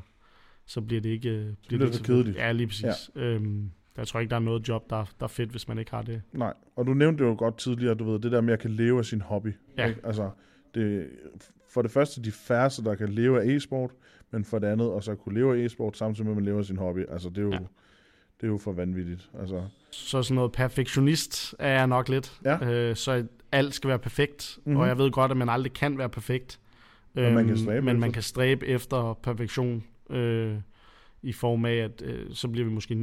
så 0.65 0.81
bliver 0.81 1.01
det 1.01 1.09
ikke... 1.09 1.29
Bliver 1.29 1.55
bliver 1.67 1.85
det 1.85 1.93
det 1.93 1.97
for 1.97 2.05
kedeligt. 2.05 2.37
Ja, 2.37 2.51
lige 2.51 2.67
præcis. 2.67 3.11
Ja. 3.15 3.21
Øhm, 3.21 3.71
jeg 3.97 4.07
tror 4.07 4.19
ikke, 4.19 4.29
der 4.29 4.35
er 4.35 4.39
noget 4.39 4.67
job, 4.69 4.89
der, 4.89 4.95
der 5.19 5.23
er 5.23 5.27
fedt, 5.27 5.49
hvis 5.49 5.67
man 5.67 5.77
ikke 5.79 5.91
har 5.91 6.01
det. 6.01 6.21
Nej, 6.33 6.53
og 6.75 6.87
du 6.87 6.93
nævnte 6.93 7.23
det 7.23 7.29
jo 7.29 7.35
godt 7.37 7.57
tidligere, 7.57 7.95
du 7.95 8.03
ved, 8.11 8.19
det 8.19 8.31
der 8.31 8.41
med 8.41 8.53
at 8.53 8.59
kan 8.59 8.71
leve 8.71 8.99
af 8.99 9.05
sin 9.05 9.21
hobby. 9.21 9.55
Ja. 9.77 9.87
Ikke? 9.87 9.99
Altså, 10.03 10.29
det, 10.75 11.09
for 11.73 11.81
det 11.81 11.91
første 11.91 12.23
de 12.23 12.31
færreste, 12.31 12.83
der 12.83 12.95
kan 12.95 13.09
leve 13.09 13.41
af 13.41 13.45
e-sport, 13.55 13.91
men 14.31 14.45
for 14.45 14.59
det 14.59 14.67
andet, 14.67 14.87
og 14.91 15.03
så 15.03 15.15
kunne 15.15 15.35
leve 15.35 15.57
af 15.61 15.65
e-sport, 15.65 15.97
samtidig 15.97 16.25
med, 16.25 16.31
at 16.31 16.35
man 16.35 16.45
lever 16.45 16.59
af 16.59 16.65
sin 16.65 16.77
hobby. 16.77 17.05
Altså, 17.09 17.29
det 17.29 17.37
er 17.37 17.41
jo, 17.41 17.51
Ja. 17.51 17.57
det 18.41 18.43
er 18.43 18.47
jo 18.47 18.57
for 18.57 18.71
vanvittigt. 18.71 19.29
Altså, 19.39 19.63
Så 19.91 20.23
sådan 20.23 20.35
noget 20.35 20.51
perfektionist 20.51 21.55
er 21.59 21.69
jeg 21.77 21.87
nok 21.87 22.09
lidt. 22.09 22.39
Ja. 22.45 22.65
Øh, 22.71 22.95
så 22.95 23.25
alt 23.51 23.73
skal 23.73 23.87
være 23.87 23.99
perfekt, 23.99 24.53
mm-hmm. 24.57 24.71
Mhm. 24.73 24.81
og 24.81 24.87
jeg 24.87 24.97
ved 24.97 25.11
godt, 25.11 25.31
at 25.31 25.37
man 25.37 25.49
aldrig 25.49 25.73
kan 25.73 25.97
være 25.97 26.09
perfekt. 26.09 26.59
Men 27.13 27.33
man 27.33 27.43
kan 27.45 27.49
Øhm, 27.53 27.57
stræbe 27.63 27.85
men 27.85 27.99
man 27.99 28.09
efter. 28.09 28.13
kan 28.13 28.21
stræbe 28.23 28.67
efter 28.67 29.19
perfektion. 29.23 29.83
Øh, 30.09 30.55
i 31.23 31.31
form 31.31 31.65
af, 31.65 31.75
at 31.75 32.01
øh, 32.05 32.25
så 32.33 32.47
bliver 32.47 32.67
vi 32.67 32.73
måske 32.73 32.93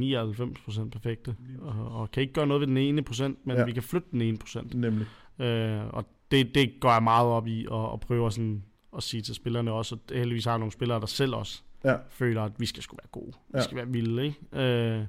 99% 0.77 0.89
perfekte, 0.89 1.35
og, 1.59 1.91
og 2.01 2.11
kan 2.11 2.21
ikke 2.21 2.33
gøre 2.33 2.47
noget 2.47 2.61
ved 2.61 2.67
den 2.67 2.77
ene 2.77 3.01
procent, 3.01 3.45
men 3.45 3.57
Ja. 3.57 3.65
vi 3.65 3.71
kan 3.71 3.83
flytte 3.83 4.07
den 4.11 4.21
ene 4.21 4.37
procent. 4.37 4.73
nemlig. 4.73 5.07
Øh, 5.39 5.87
og 5.87 6.05
det, 6.31 6.55
det 6.55 6.73
går 6.79 6.91
jeg 6.91 7.03
meget 7.03 7.27
op 7.27 7.47
i, 7.47 7.65
og, 7.69 7.91
og 7.91 7.99
prøver 7.99 8.29
sådan 8.29 8.63
at 8.97 9.03
sige 9.03 9.21
til 9.21 9.35
spillerne 9.35 9.71
også, 9.71 9.97
at 10.09 10.17
heldigvis 10.17 10.45
har 10.45 10.57
nogle 10.57 10.71
spillere, 10.71 10.99
der 10.99 11.05
selv 11.05 11.35
også 11.35 11.61
Ja. 11.85 11.95
føler, 12.09 12.41
at 12.43 12.51
vi 12.57 12.65
skal 12.65 12.83
sgu 12.83 12.95
være 12.95 13.09
gode. 13.11 13.31
Vi 13.49 13.57
Ja. 13.57 13.61
skal 13.63 13.77
være 13.77 13.87
vilde, 13.87 14.25
ikke? 14.25 14.39
Øh, 14.53 15.05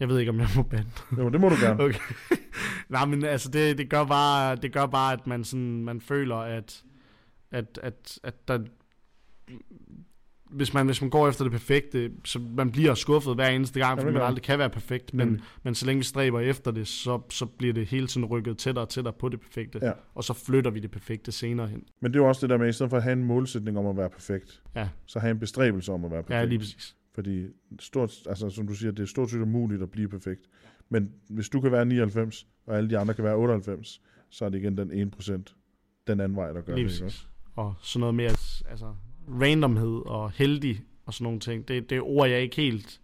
jeg 0.00 0.08
ved 0.08 0.18
ikke, 0.18 0.30
om 0.30 0.38
jeg 0.40 0.48
må 0.56 0.62
bande. 0.62 0.90
Jo, 1.18 1.28
det 1.28 1.40
må 1.40 1.48
du 1.48 1.54
gerne. 1.62 1.82
Okay. 1.84 1.98
Nej, 2.88 3.04
men 3.06 3.24
altså, 3.24 3.50
det, 3.50 3.78
det, 3.78 3.88
gør 3.90 4.04
bare, 4.04 4.56
det 4.56 4.72
gør 4.72 4.86
bare, 4.86 5.12
at 5.12 5.26
man, 5.26 5.44
sådan, 5.44 5.84
man 5.84 6.00
føler, 6.00 6.36
at, 6.36 6.82
at, 7.50 7.78
at, 7.82 8.18
at 8.22 8.48
der, 8.48 8.58
hvis 10.50 10.74
man, 10.74 10.86
hvis 10.86 11.00
man 11.00 11.10
går 11.10 11.28
efter 11.28 11.44
det 11.44 11.52
perfekte, 11.52 12.10
så 12.24 12.38
man 12.38 12.70
bliver 12.70 12.94
skuffet 12.94 13.34
hver 13.34 13.48
eneste 13.48 13.80
gang, 13.80 14.00
fordi 14.00 14.12
man 14.12 14.22
aldrig 14.22 14.42
kan 14.42 14.58
være 14.58 14.70
perfekt. 14.70 15.14
Men, 15.14 15.26
Nemlig. 15.26 15.44
men 15.62 15.74
så 15.74 15.86
længe 15.86 15.98
vi 15.98 16.04
stræber 16.04 16.40
efter 16.40 16.70
det, 16.70 16.88
så, 16.88 17.20
så 17.30 17.46
bliver 17.46 17.72
det 17.74 17.86
hele 17.86 18.06
tiden 18.06 18.24
rykket 18.26 18.58
tættere 18.58 18.84
og 18.84 18.88
tættere 18.88 19.14
på 19.20 19.28
det 19.28 19.40
perfekte. 19.40 19.78
Ja. 19.82 19.92
Og 20.14 20.24
så 20.24 20.32
flytter 20.32 20.70
vi 20.70 20.80
det 20.80 20.90
perfekte 20.90 21.32
senere 21.32 21.66
hen. 21.68 21.82
Men 22.00 22.12
det 22.12 22.18
er 22.18 22.22
jo 22.22 22.28
også 22.28 22.40
det 22.40 22.50
der 22.50 22.56
med, 22.58 22.68
i 22.68 22.72
stedet 22.72 22.90
for 22.90 22.96
at 22.96 23.02
have 23.02 23.12
en 23.12 23.24
målsætning 23.24 23.78
om 23.78 23.86
at 23.86 23.96
være 23.96 24.10
perfekt, 24.10 24.62
Ja. 24.76 24.88
så 25.06 25.18
have 25.18 25.30
en 25.30 25.38
bestræbelse 25.38 25.92
om 25.92 26.04
at 26.04 26.10
være 26.10 26.22
perfekt. 26.22 26.38
Ja, 26.38 26.44
lige 26.44 26.58
præcis. 26.58 26.96
Fordi 27.14 27.46
stort, 27.80 28.12
altså, 28.28 28.50
som 28.50 28.66
du 28.66 28.74
siger, 28.74 28.92
det 28.92 29.02
er 29.02 29.06
stort 29.06 29.30
set 29.30 29.40
umuligt 29.40 29.82
at 29.82 29.90
blive 29.90 30.08
perfekt. 30.08 30.40
Men 30.88 31.10
hvis 31.28 31.48
du 31.48 31.60
kan 31.60 31.72
være 31.72 31.84
99, 31.86 32.46
og 32.66 32.76
alle 32.76 32.90
de 32.90 32.98
andre 32.98 33.14
kan 33.14 33.24
være 33.24 33.34
98, 33.36 34.00
så 34.30 34.44
er 34.44 34.48
det 34.48 34.58
igen 34.58 34.76
den 34.76 35.12
1%, 35.18 35.30
den 36.06 36.20
anden 36.20 36.36
vej, 36.36 36.52
der 36.52 36.60
gør 36.60 36.74
Lige 36.74 36.88
det. 36.88 36.92
Ikke? 36.94 37.04
præcis. 37.04 37.28
Og 37.56 37.74
sådan 37.82 38.00
noget 38.00 38.14
mere 38.14 38.30
altså, 38.70 38.94
randomhed 39.28 40.02
og 40.06 40.30
heldig 40.30 40.80
og 41.06 41.14
sådan 41.14 41.24
nogle 41.24 41.40
ting. 41.40 41.68
Det, 41.68 41.90
det 41.90 41.96
er 41.98 42.02
ord, 42.08 42.28
jeg 42.28 42.40
ikke 42.42 42.56
helt 42.56 43.00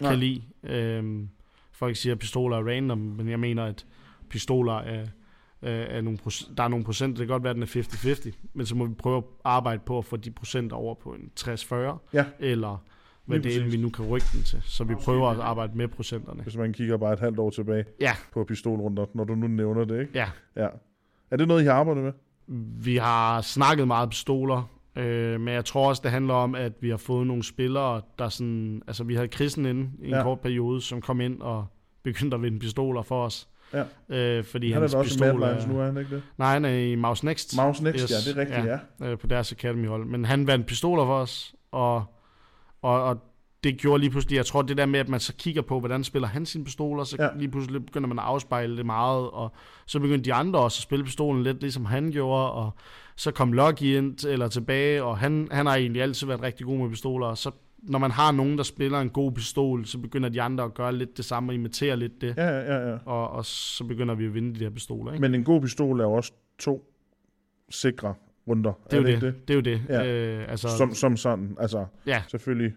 kan 0.00 0.08
Nej. 0.08 0.14
lide. 0.16 0.42
Øhm, 0.62 1.28
folk 1.72 1.96
siger, 1.96 2.12
at 2.14 2.18
pistoler 2.18 2.56
er 2.56 2.68
random, 2.68 2.98
men 2.98 3.28
jeg 3.28 3.40
mener, 3.40 3.64
at 3.64 3.86
pistoler 4.28 4.72
er, 4.78 5.06
er, 5.62 5.70
er 5.70 6.00
nogle 6.00 6.18
der 6.56 6.62
er 6.62 6.68
nogle 6.68 6.84
procent, 6.84 7.10
det 7.18 7.26
kan 7.26 7.32
godt 7.32 7.42
være, 7.42 7.50
at 7.50 7.54
den 7.56 7.62
er 7.62 7.66
50-50, 7.66 8.30
men 8.54 8.66
så 8.66 8.74
må 8.76 8.86
vi 8.86 8.94
prøve 8.94 9.16
at 9.18 9.24
arbejde 9.44 9.82
på 9.86 9.98
at 9.98 10.04
få 10.04 10.16
de 10.16 10.30
procenter 10.30 10.76
over 10.76 10.94
på 10.94 11.10
en 11.10 11.30
60-40, 11.40 11.74
Ja. 12.12 12.24
eller 12.38 12.84
hvad 13.24 13.38
Lige 13.38 13.48
det 13.50 13.56
er, 13.56 13.60
præcis. 13.62 13.76
vi 13.78 13.82
nu 13.82 13.88
kan 13.90 14.04
rykke 14.06 14.26
den 14.32 14.42
til. 14.42 14.62
Så 14.64 14.84
vi 14.84 14.94
prøver 14.94 15.28
at 15.28 15.40
arbejde 15.40 15.72
med 15.78 15.88
procenterne. 15.88 16.42
Hvis 16.42 16.56
man 16.56 16.72
kigger 16.72 16.96
bare 16.96 17.12
et 17.12 17.20
halvt 17.20 17.38
år 17.38 17.50
tilbage 17.50 17.84
Ja. 18.00 18.12
på 18.32 18.44
pistolrunder, 18.44 19.06
når 19.14 19.24
du 19.24 19.34
nu 19.34 19.46
nævner 19.46 19.84
det, 19.84 20.00
ikke? 20.00 20.12
Ja. 20.18 20.28
ja. 20.56 20.68
Er 21.30 21.36
det 21.36 21.48
noget, 21.48 21.62
I 21.62 21.64
har 21.64 21.72
arbejdet 21.72 22.04
med? 22.04 22.12
Vi 22.84 22.96
har 22.96 23.40
snakket 23.40 23.86
meget 23.86 24.10
pistoler, 24.10 24.70
øh, 24.96 25.40
men 25.40 25.54
jeg 25.54 25.64
tror 25.64 25.88
også, 25.88 26.00
det 26.04 26.10
handler 26.10 26.34
om, 26.34 26.54
at 26.54 26.72
vi 26.80 26.90
har 26.90 26.96
fået 26.96 27.26
nogle 27.26 27.42
spillere, 27.44 28.00
der 28.18 28.28
sådan... 28.28 28.82
Altså, 28.86 29.04
vi 29.04 29.14
havde 29.14 29.28
Kristen 29.28 29.66
inde 29.66 29.90
i 30.02 30.06
en 30.08 30.14
Ja. 30.14 30.22
kort 30.22 30.40
periode, 30.40 30.80
som 30.80 31.00
kom 31.00 31.20
ind 31.20 31.40
og 31.40 31.66
begyndte 32.02 32.34
at 32.34 32.42
vinde 32.42 32.58
pistoler 32.58 33.02
for 33.02 33.24
os. 33.24 33.48
Ja. 33.74 33.84
Øh, 34.38 34.44
fordi 34.44 34.72
Han 34.72 34.76
er 34.76 34.80
hans 34.80 34.92
da 34.92 34.98
også 34.98 35.08
i 35.08 35.12
pistol 35.12 35.40
nu, 35.68 35.80
er 35.80 35.84
han 35.86 35.96
ikke 35.96 36.14
det? 36.14 36.22
Nej, 36.38 36.52
han 36.52 36.64
er 36.64 36.70
i 36.70 36.94
Mouse 36.94 37.24
Next. 37.24 37.56
Mouse 37.56 37.84
Next, 37.84 38.02
Yes, 38.02 38.10
ja, 38.10 38.30
det 38.30 38.38
er 38.38 38.40
rigtigt, 38.40 38.66
ja. 38.66 38.78
ja. 39.00 39.10
øh, 39.10 39.18
på 39.18 39.26
deres 39.26 39.52
Academy-hold. 39.52 40.06
Men 40.06 40.24
han 40.24 40.46
vandt 40.46 40.66
pistoler 40.66 41.04
for 41.04 41.14
os, 41.20 41.54
og, 41.72 42.04
og, 42.82 43.02
og 43.04 43.18
det 43.64 43.78
gjorde 43.78 44.00
lige 44.00 44.10
pludselig, 44.10 44.36
jeg 44.36 44.46
tror 44.46 44.62
det 44.62 44.76
der 44.76 44.86
med, 44.86 45.00
at 45.00 45.08
man 45.08 45.20
så 45.20 45.34
kigger 45.38 45.62
på, 45.62 45.80
hvordan 45.80 46.04
spiller 46.04 46.28
han 46.28 46.46
sine 46.46 46.64
pistoler, 46.64 47.04
så 47.04 47.16
ja. 47.18 47.28
lige 47.36 47.50
pludselig 47.50 47.86
begynder 47.86 48.08
man 48.08 48.18
at 48.18 48.24
afspejle 48.24 48.76
det 48.76 48.86
meget, 48.86 49.30
og 49.30 49.52
så 49.86 50.00
begyndte 50.00 50.24
de 50.24 50.34
andre 50.34 50.60
også 50.60 50.78
at 50.78 50.82
spille 50.82 51.04
pistolen 51.04 51.42
lidt, 51.42 51.60
ligesom 51.60 51.84
han 51.84 52.10
gjorde, 52.10 52.52
og 52.52 52.70
så 53.20 53.30
kom 53.30 53.52
Lucky 53.52 53.82
ind 53.82 54.26
eller 54.26 54.48
tilbage, 54.48 55.02
og 55.02 55.18
han, 55.18 55.48
han 55.50 55.66
har 55.66 55.76
egentlig 55.76 56.02
altid 56.02 56.26
været 56.26 56.42
rigtig 56.42 56.66
god 56.66 56.78
med 56.78 56.90
pistoler, 56.90 57.26
og 57.26 57.38
så 57.38 57.50
når 57.82 57.98
man 57.98 58.10
har 58.10 58.32
nogen, 58.32 58.58
der 58.58 58.64
spiller 58.64 59.00
en 59.00 59.10
god 59.10 59.32
pistol, 59.32 59.86
så 59.86 59.98
begynder 59.98 60.28
de 60.28 60.42
andre 60.42 60.64
at 60.64 60.74
gøre 60.74 60.96
lidt 60.96 61.16
det 61.16 61.24
samme 61.24 61.50
og 61.50 61.54
imitere 61.54 61.96
lidt 61.96 62.20
det, 62.20 62.34
Ja, 62.36 62.48
ja, 62.48 62.90
ja, 62.90 62.96
og, 63.04 63.30
og 63.30 63.44
så 63.44 63.84
begynder 63.84 64.14
vi 64.14 64.26
at 64.26 64.34
vinde 64.34 64.54
de 64.54 64.64
her 64.64 64.70
pistoler. 64.70 65.12
Ikke? 65.12 65.20
Men 65.20 65.34
en 65.34 65.44
god 65.44 65.60
pistol 65.60 66.00
er 66.00 66.04
jo 66.04 66.12
også 66.12 66.32
to 66.58 66.92
sikre 67.70 68.14
runder. 68.48 68.72
det 68.90 68.92
er, 68.92 68.96
jo 68.96 69.06
det, 69.06 69.14
ikke 69.14 69.26
det. 69.26 69.48
det 69.48 69.54
er 69.54 69.54
jo 69.54 69.60
det. 69.60 69.82
Ja. 69.88 70.06
Øh, 70.06 70.50
altså, 70.50 70.68
Som, 70.68 70.94
som 70.94 71.16
sådan, 71.16 71.56
altså 71.60 71.86
ja. 72.06 72.22
selvfølgelig. 72.28 72.72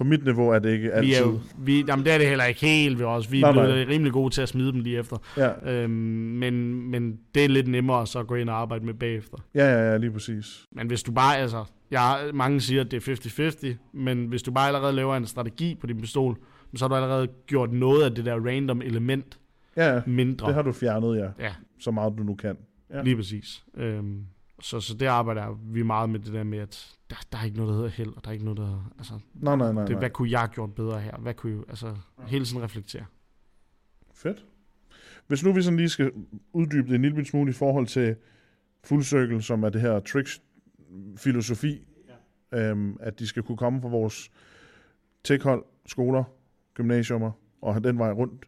På 0.00 0.04
mit 0.04 0.24
niveau 0.24 0.48
er 0.50 0.58
det 0.58 0.70
ikke 0.72 0.92
altid. 0.92 1.08
Vi 1.10 1.14
er 1.14 1.20
jo, 1.20 1.40
vi, 1.58 1.84
jamen 1.88 2.04
det 2.04 2.12
er 2.14 2.18
det 2.18 2.28
heller 2.28 2.44
ikke 2.44 2.60
helt 2.60 2.98
ved 2.98 3.06
os. 3.06 3.32
Vi 3.32 3.38
er 3.38 3.40
Nej, 3.42 3.52
blevet 3.52 3.86
nej. 3.88 3.94
rimelig 3.94 4.12
gode 4.12 4.34
til 4.34 4.42
at 4.42 4.48
smide 4.48 4.72
dem 4.72 4.80
lige 4.80 4.98
efter. 4.98 5.16
Ja, 5.36 5.72
Øhm, 5.72 5.90
men, 5.90 6.54
men 6.90 7.18
det 7.34 7.44
er 7.44 7.48
lidt 7.48 7.68
nemmere 7.68 8.06
så 8.06 8.18
at 8.18 8.26
gå 8.26 8.34
ind 8.34 8.50
og 8.50 8.56
arbejde 8.60 8.86
med 8.86 8.94
bagefter. 8.94 9.36
ja, 9.54 9.64
ja, 9.72 9.90
ja, 9.90 9.96
lige 9.96 10.10
præcis. 10.10 10.66
Men 10.72 10.86
hvis 10.86 11.02
du 11.02 11.12
bare, 11.12 11.36
altså, 11.38 11.64
jeg, 11.90 12.30
mange 12.34 12.60
siger, 12.60 12.80
at 12.84 12.90
det 12.90 13.08
er 13.08 13.14
50-50, 13.72 13.76
men 13.92 14.26
hvis 14.26 14.42
du 14.42 14.52
bare 14.52 14.66
allerede 14.66 14.92
laver 14.92 15.16
en 15.16 15.26
strategi 15.26 15.74
på 15.80 15.86
din 15.86 16.00
pistol, 16.00 16.36
så 16.76 16.84
har 16.84 16.88
du 16.88 16.94
allerede 16.94 17.28
gjort 17.46 17.72
noget 17.72 18.04
af 18.04 18.14
det 18.14 18.24
der 18.24 18.46
random 18.46 18.82
element 18.82 19.38
Ja, 19.76 19.94
ja, 19.94 20.00
mindre. 20.06 20.46
det 20.46 20.54
har 20.54 20.62
du 20.62 20.72
fjernet, 20.72 21.16
ja. 21.18 21.44
Ja. 21.44 21.52
Så 21.80 21.90
meget 21.90 22.14
du 22.18 22.22
nu 22.22 22.34
kan. 22.34 22.56
Ja. 22.94 23.02
Lige 23.02 23.16
præcis. 23.16 23.62
Øhm, 23.76 24.20
så, 24.62 24.80
så 24.80 24.94
det 24.94 25.06
arbejder 25.06 25.58
vi 25.72 25.82
meget 25.82 26.10
med 26.10 26.18
det 26.20 26.32
der 26.32 26.44
med, 26.44 26.58
at 26.58 26.88
der, 27.10 27.16
der 27.32 27.38
er 27.38 27.44
ikke 27.44 27.56
noget, 27.56 27.68
der 27.70 27.74
hedder 27.76 27.88
held, 27.90 28.16
og 28.16 28.24
der 28.24 28.28
er 28.28 28.32
ikke 28.32 28.44
noget, 28.44 28.58
der... 28.58 28.92
Altså, 28.98 29.14
Nej, 29.34 29.56
nej, 29.56 29.72
nej, 29.72 29.82
det, 29.82 29.90
nej. 29.90 29.98
hvad 29.98 30.10
kunne 30.10 30.30
jeg 30.30 30.40
have 30.40 30.48
gjort 30.48 30.74
bedre 30.74 31.00
her? 31.00 31.16
Hvad 31.16 31.34
kunne 31.34 31.52
jeg, 31.56 31.62
altså, 31.68 31.96
hele 32.26 32.44
tiden 32.44 32.62
reflektere. 32.62 33.04
Fedt. 34.14 34.44
Hvis 35.26 35.44
nu 35.44 35.52
vi 35.52 35.62
sådan 35.62 35.76
lige 35.76 35.88
skal 35.88 36.12
uddybe 36.52 36.88
det 36.88 36.94
en 36.94 37.02
lille 37.02 37.24
smule 37.24 37.50
i 37.50 37.52
forhold 37.54 37.86
til 37.86 38.16
Full 38.84 39.02
Circle, 39.02 39.42
som 39.42 39.62
er 39.62 39.68
det 39.68 39.80
her 39.80 40.00
tricks 40.00 40.42
filosofi, 41.16 41.86
ja. 42.52 42.70
øhm, 42.70 42.96
at 43.00 43.18
de 43.18 43.26
skal 43.26 43.42
kunne 43.42 43.56
komme 43.58 43.80
fra 43.80 43.88
vores 43.88 44.30
tech-hold, 45.24 45.64
skoler, 45.86 46.24
gymnasiumer 46.74 47.30
og 47.62 47.74
have 47.74 47.82
den 47.88 47.98
vej 47.98 48.10
rundt. 48.12 48.44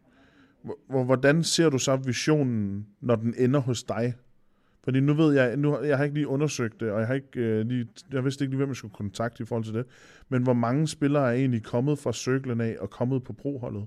Hvor- 0.87 1.03
Hvordan 1.03 1.43
ser 1.43 1.69
du 1.69 1.77
så 1.77 1.95
visionen, 1.95 2.87
når 3.01 3.15
den 3.15 3.33
ender 3.37 3.59
hos 3.59 3.83
dig? 3.83 4.13
Fordi 4.83 4.99
nu 4.99 5.13
ved 5.13 5.33
jeg, 5.33 5.57
nu, 5.57 5.79
jeg 5.83 5.97
har 5.97 6.03
ikke 6.03 6.13
lige 6.15 6.27
undersøgt 6.27 6.79
det, 6.79 6.91
og 6.91 6.99
jeg 6.99 7.07
har 7.07 7.13
ikke 7.13 7.39
øh, 7.39 7.65
lige, 7.67 7.87
jeg 8.11 8.23
vidste 8.23 8.43
ikke 8.43 8.51
lige, 8.51 8.57
hvem 8.57 8.69
jeg 8.69 8.75
skulle 8.75 8.93
kontakte 8.93 9.43
i 9.43 9.45
forhold 9.45 9.63
til 9.63 9.73
det. 9.73 9.85
Men 10.29 10.43
hvor 10.43 10.53
mange 10.53 10.87
spillere 10.87 11.27
er 11.27 11.31
egentlig 11.39 11.63
kommet 11.63 11.99
fra 11.99 12.13
cirklen 12.13 12.61
af 12.61 12.75
og 12.79 12.89
kommet 12.89 13.23
på 13.23 13.33
proholdet? 13.33 13.85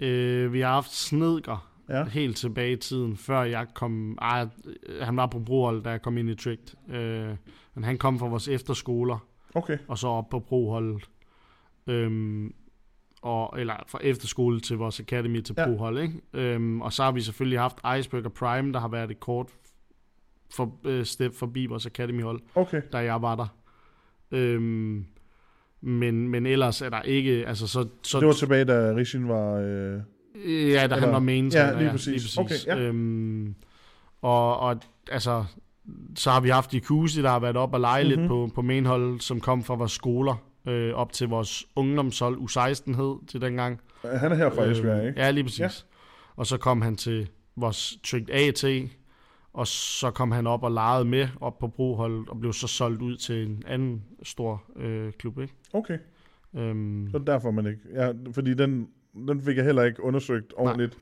Øh, 0.00 0.52
vi 0.52 0.60
har 0.60 0.72
haft 0.72 0.94
Snedker 0.94 1.66
Ja. 1.88 2.04
helt 2.04 2.36
tilbage 2.36 2.72
i 2.72 2.76
tiden, 2.76 3.16
før 3.16 3.42
jeg 3.42 3.66
kom... 3.74 4.18
Ej, 4.22 4.46
han 5.00 5.16
var 5.16 5.26
på 5.26 5.38
brohold, 5.38 5.82
da 5.82 5.90
jeg 5.90 6.02
kom 6.02 6.18
ind 6.18 6.30
i 6.30 6.34
Tricked. 6.34 6.94
Øh, 6.94 7.36
men 7.74 7.84
han 7.84 7.98
kom 7.98 8.18
fra 8.18 8.26
vores 8.28 8.48
efterskoler, 8.48 9.26
Okay. 9.54 9.78
og 9.88 9.98
så 9.98 10.08
op 10.08 10.28
på 10.28 10.38
broholdet. 10.40 11.10
Øhm, 11.86 12.54
og, 13.22 13.60
eller 13.60 13.74
fra 13.88 13.98
efterskole 14.02 14.60
til 14.60 14.76
vores 14.76 15.00
academy 15.00 15.40
til 15.40 15.54
Ja. 15.58 15.64
prohold, 15.66 15.98
ikke? 15.98 16.14
Øhm, 16.34 16.80
og 16.82 16.92
så 16.92 17.02
har 17.02 17.12
vi 17.12 17.20
selvfølgelig 17.20 17.58
haft 17.60 17.78
Iceberg 17.98 18.24
og 18.24 18.32
Prime, 18.32 18.72
der 18.72 18.80
har 18.80 18.88
været 18.88 19.10
et 19.10 19.20
kort 19.20 19.48
for, 20.56 20.74
øh, 20.84 21.04
step 21.04 21.34
forbi 21.34 21.66
vores 21.66 21.86
academy-hold, 21.86 22.40
Okay. 22.54 22.82
da 22.92 22.98
jeg 22.98 23.22
var 23.22 23.36
der. 23.36 23.46
Øhm, 24.30 25.04
men, 25.80 26.28
men 26.28 26.46
ellers 26.46 26.82
er 26.82 26.88
der 26.88 27.02
ikke... 27.02 27.44
Altså, 27.46 27.66
så, 27.66 27.88
så, 28.02 28.18
Det 28.20 28.26
var 28.26 28.32
tilbage, 28.32 28.64
da 28.64 28.92
Rishin 28.96 29.28
var... 29.28 29.54
Øh... 29.54 29.64
Ja, 29.64 30.76
da 30.76 30.82
Eller- 30.84 30.96
han 31.00 31.12
var 31.12 31.18
main 31.18 31.48
Ja, 31.48 31.50
træner, 31.62 31.78
lige 31.78 31.90
præcis. 31.90 32.38
Okay, 32.38 32.54
ja. 32.66 32.78
Øhm, 32.78 33.54
og, 34.22 34.58
og 34.60 34.80
altså, 35.10 35.44
så 36.16 36.30
har 36.30 36.40
vi 36.40 36.48
haft 36.48 36.74
Ikusi, 36.74 37.22
der 37.22 37.28
har 37.28 37.38
været 37.40 37.56
op 37.56 37.74
og 37.74 37.80
lege 37.80 38.04
mm-hmm. 38.04 38.12
Mhm. 38.14 38.20
lidt 38.22 38.28
på, 38.28 38.50
på 38.54 38.62
mainhold, 38.62 39.20
som 39.20 39.40
kom 39.40 39.64
fra 39.64 39.74
vores 39.74 39.92
skoler, 39.92 40.34
øh, 40.68 40.94
op 40.94 41.12
til 41.12 41.28
vores 41.28 41.66
ungdomshold, 41.76 42.36
U16 42.38 42.96
hed 42.96 43.26
til 43.26 43.40
dengang. 43.40 43.80
Han 44.04 44.32
er 44.32 44.36
her 44.36 44.50
fra 44.50 44.64
Esbjerg, 44.64 45.06
ikke? 45.08 45.20
Ja, 45.20 45.30
lige 45.30 45.44
præcis. 45.44 45.60
Ja. 45.60 45.68
Og 46.36 46.46
så 46.46 46.56
kom 46.58 46.82
han 46.82 46.96
til 46.96 47.28
vores 47.56 47.98
Tricked 48.04 48.30
AT, 48.34 48.64
og 49.52 49.66
så 49.66 50.10
kom 50.10 50.30
han 50.32 50.46
op 50.46 50.62
og 50.62 50.72
legede 50.72 51.04
med 51.04 51.28
op 51.40 51.58
på 51.58 51.68
broholdet, 51.68 52.28
og 52.28 52.40
blev 52.40 52.52
så 52.52 52.66
solgt 52.66 53.02
ud 53.02 53.16
til 53.16 53.46
en 53.46 53.62
anden 53.66 54.02
stor 54.22 54.62
øh, 54.76 55.12
klub, 55.12 55.38
ikke? 55.38 55.54
Okay, 55.72 55.98
Øhm, 56.56 57.08
så 57.10 57.16
er 57.16 57.22
derfor 57.22 57.50
man 57.50 57.66
ikke... 57.66 57.80
Ja, 57.94 58.12
fordi 58.32 58.54
den, 58.54 58.88
den 59.14 59.42
fik 59.42 59.56
jeg 59.56 59.64
heller 59.64 59.82
ikke 59.82 60.02
undersøgt 60.02 60.52
ordentligt. 60.56 60.98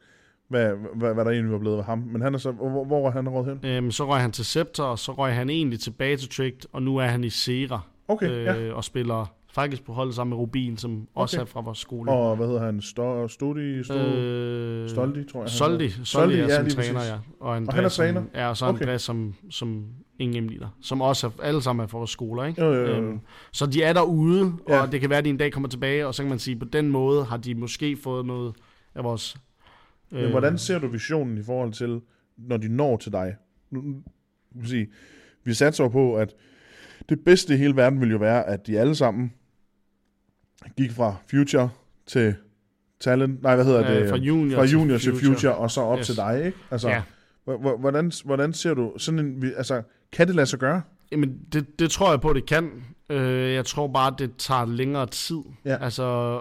hvad, 0.49 0.73
hvad, 0.95 1.15
hvad 1.15 1.25
der 1.25 1.31
egentlig 1.31 1.53
var 1.53 1.59
blevet 1.59 1.79
af 1.79 1.85
ham. 1.85 1.99
Men 1.99 2.23
han 2.23 2.35
er 2.35 2.39
så, 2.39 2.53
hvor, 2.53 2.85
hvor 2.85 3.07
er 3.07 3.11
han 3.11 3.29
råd 3.29 3.45
hen? 3.45 3.71
Øhm, 3.71 3.91
så 3.91 4.09
røg 4.09 4.21
han 4.21 4.33
til 4.33 4.45
Scepter, 4.45 4.85
og 4.85 4.99
så 4.99 5.13
røg 5.13 5.35
han 5.35 5.51
egentlig 5.51 5.81
tilbage 5.81 6.17
til 6.17 6.29
Tricked, 6.29 6.61
og 6.73 6.83
nu 6.83 6.97
er 6.97 7.07
han 7.07 7.25
i 7.25 7.31
Sera 7.31 7.81
Okay, 8.09 8.31
øh, 8.31 8.45
ja. 8.45 8.73
og 8.73 8.85
spiller 8.85 9.35
faktisk 9.61 9.85
på 9.85 9.93
holdet 9.93 10.15
sammen 10.15 10.31
med 10.31 10.39
Rubin, 10.39 10.77
som 10.77 11.09
også 11.15 11.37
Okay. 11.37 11.43
er 11.43 11.47
fra 11.47 11.61
vores 11.61 11.79
skole. 11.79 12.11
Og 12.13 12.37
hvad 12.37 12.47
hedder 12.47 12.65
han? 12.65 12.81
Sto, 12.81 13.29
Stodi? 13.29 13.85
Sto, 13.85 13.95
øh, 13.95 14.89
Stoldi, 14.89 15.25
tror 15.25 15.41
jeg. 15.43 15.51
Soldi, 15.51 15.87
hedder. 15.87 16.05
Soldi 16.05 16.35
er 16.35 16.39
ja, 16.39 16.49
som 16.57 16.67
træner, 16.69 16.95
præcis. 16.95 17.11
ja. 17.11 17.19
Og, 17.41 17.57
Andreas, 17.57 17.75
han 17.77 17.85
er 17.85 17.89
som, 17.89 18.05
træner? 18.05 18.23
Ja, 18.35 18.49
og 18.49 18.57
så 18.57 18.67
Okay. 18.67 18.81
Andreas 18.81 19.03
som, 19.03 19.35
som 19.51 19.85
ingen 20.19 20.47
leader, 20.47 20.69
som 20.83 21.01
også 21.03 21.27
er, 21.27 21.31
alle 21.43 21.63
sammen 21.63 21.83
er 21.83 21.87
fra 21.87 21.99
vores 21.99 22.11
skoler, 22.11 22.45
ikke? 22.45 22.65
Jo, 22.65 22.73
jo, 22.75 22.81
jo. 22.87 22.93
Øhm, 22.97 23.19
så 23.53 23.67
de 23.67 23.83
er 23.83 23.93
derude, 23.93 24.53
Ja. 24.69 24.83
og 24.83 24.93
det 24.93 25.01
kan 25.01 25.11
være, 25.11 25.19
at 25.19 25.25
de 25.25 25.31
en 25.31 25.37
dag 25.37 25.53
kommer 25.53 25.69
tilbage, 25.69 26.07
og 26.07 26.15
så 26.15 26.23
kan 26.23 26.31
man 26.31 26.39
sige, 26.39 26.57
på 26.57 26.65
den 26.65 26.89
måde 26.91 27.25
har 27.25 27.37
de 27.37 27.55
måske 27.55 27.97
fået 27.97 28.27
noget 28.27 28.55
af 28.95 29.05
vores... 29.05 29.37
øh, 30.13 30.21
Men 30.23 30.31
hvordan 30.31 30.59
ser 30.59 30.79
du 30.79 30.89
visionen 30.89 31.39
i 31.39 31.43
forhold 31.43 31.73
til, 31.73 32.01
når 32.37 32.57
de 32.57 32.69
når 32.77 32.97
til 32.97 33.13
dig? 33.13 33.35
Nu, 33.71 33.81
nu- 33.81 34.65
sige, 34.65 34.87
vi 35.45 35.55
satser 35.55 35.89
på, 35.89 36.15
at 36.17 36.35
det 37.09 37.21
bedste 37.25 37.55
i 37.55 37.57
hele 37.57 37.77
verden 37.77 38.01
vil 38.01 38.11
jo 38.11 38.19
være, 38.19 38.47
at 38.47 38.67
de 38.67 38.79
alle 38.81 38.95
sammen 38.95 39.33
gik 40.77 40.93
fra 40.93 41.15
Future 41.31 41.69
til 42.07 42.35
Talent, 43.01 43.43
nej, 43.43 43.55
hvad 43.55 43.65
hedder 43.65 43.95
det? 43.95 44.03
øh, 44.03 44.09
fra 44.09 44.17
junior, 44.17 44.57
fra 44.59 44.65
junior 44.65 44.99
til 44.99 45.13
future, 45.25 45.55
og 45.55 45.71
så 45.71 45.81
op 45.81 45.99
Yes. 45.99 46.07
til 46.07 46.17
dig, 46.17 46.43
ikke? 46.47 46.59
Altså, 46.71 46.89
Ja. 46.89 47.03
Hvor- 47.45 47.59
hvor- 47.59 47.77
Hvordan, 47.77 48.13
hvordan 48.25 48.53
ser 48.53 48.75
du 48.75 48.93
sådan 48.99 49.19
en... 49.21 49.45
Altså, 49.57 49.83
kan 50.13 50.27
det 50.27 50.35
lade 50.35 50.47
sig 50.47 50.59
gøre? 50.59 50.83
Jamen, 51.13 51.39
det, 51.53 51.79
det 51.79 51.91
tror 51.91 52.11
jeg 52.11 52.21
på, 52.21 52.33
det 52.33 52.47
kan. 52.47 52.71
Øh, 53.11 53.53
jeg 53.55 53.65
tror 53.67 53.89
bare, 53.89 54.15
det 54.19 54.31
tager 54.39 54.67
længere 54.67 55.07
tid. 55.07 55.39
Ja. 55.65 55.77
Altså, 55.85 56.41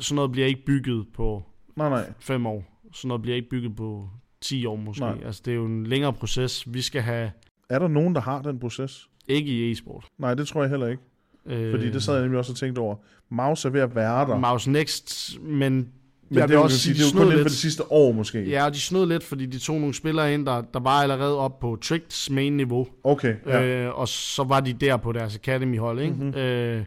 sådan 0.00 0.14
noget 0.16 0.32
bliver 0.32 0.46
ikke 0.46 0.64
bygget 0.66 1.06
på 1.14 1.42
Nej, 1.76 1.88
nej. 1.88 2.12
fem 2.20 2.46
år. 2.46 2.64
Sådan 2.94 3.08
noget 3.08 3.22
bliver 3.22 3.36
ikke 3.36 3.48
bygget 3.50 3.76
på 3.76 4.08
10 4.40 4.66
år 4.66 4.76
måske. 4.76 5.00
Nej. 5.00 5.18
Altså, 5.24 5.42
det 5.44 5.50
er 5.50 5.54
jo 5.54 5.64
en 5.66 5.86
længere 5.86 6.12
proces. 6.12 6.74
Vi 6.74 6.80
skal 6.82 7.02
have 7.02 7.30
Er 7.70 7.78
der 7.78 7.88
nogen, 7.88 8.14
der 8.14 8.20
har 8.20 8.42
den 8.42 8.58
proces? 8.58 9.08
ikke 9.28 9.50
i 9.52 9.70
e-sport. 9.72 10.04
Nej, 10.18 10.34
det 10.34 10.48
tror 10.48 10.62
jeg 10.62 10.70
heller 10.70 10.86
ikke. 10.86 11.02
Øh, 11.46 11.70
Fordi 11.70 11.90
det 11.90 12.02
sad 12.02 12.14
jeg 12.14 12.22
nemlig 12.22 12.38
også 12.38 12.52
og 12.52 12.56
tænkte 12.56 12.78
over. 12.80 12.96
Mouse 13.30 13.68
er 13.68 13.72
ved 13.72 13.80
at 13.80 13.94
være 13.94 14.26
der. 14.28 14.38
Mouse 14.38 14.70
Next, 14.70 15.30
men, 15.42 15.50
men 15.50 15.88
jeg 16.30 16.42
det, 16.42 16.48
vil 16.50 16.58
også 16.58 16.78
sige, 16.78 16.94
det 16.94 17.00
er 17.00 17.04
jo 17.06 17.12
kun 17.12 17.20
inden 17.22 17.32
for 17.32 17.36
lidt. 17.38 17.48
det 17.48 17.56
sidste 17.58 17.92
år 17.92 18.12
måske. 18.12 18.48
Ja, 18.48 18.64
og 18.64 18.74
de 18.74 18.80
snød 18.80 19.06
lidt, 19.06 19.24
fordi 19.24 19.46
de 19.46 19.58
tog 19.58 19.76
nogle 19.78 19.94
spillere 19.94 20.34
ind, 20.34 20.46
der, 20.46 20.62
der 20.74 20.80
var 20.80 20.90
allerede 21.02 21.38
op 21.38 21.58
på 21.60 21.78
Tricks 21.82 22.30
main 22.30 22.56
niveau. 22.56 22.86
Okay, 23.04 23.34
ja. 23.46 23.62
Øh, 23.64 23.98
og 23.98 24.08
så 24.08 24.44
var 24.44 24.60
de 24.60 24.72
der 24.72 24.96
på 24.96 25.12
deres 25.12 25.36
academy-hold, 25.36 26.00
ikke? 26.00 26.14
Mhm. 26.14 26.24
Mm-hmm. 26.24 26.40
Øh, 26.40 26.84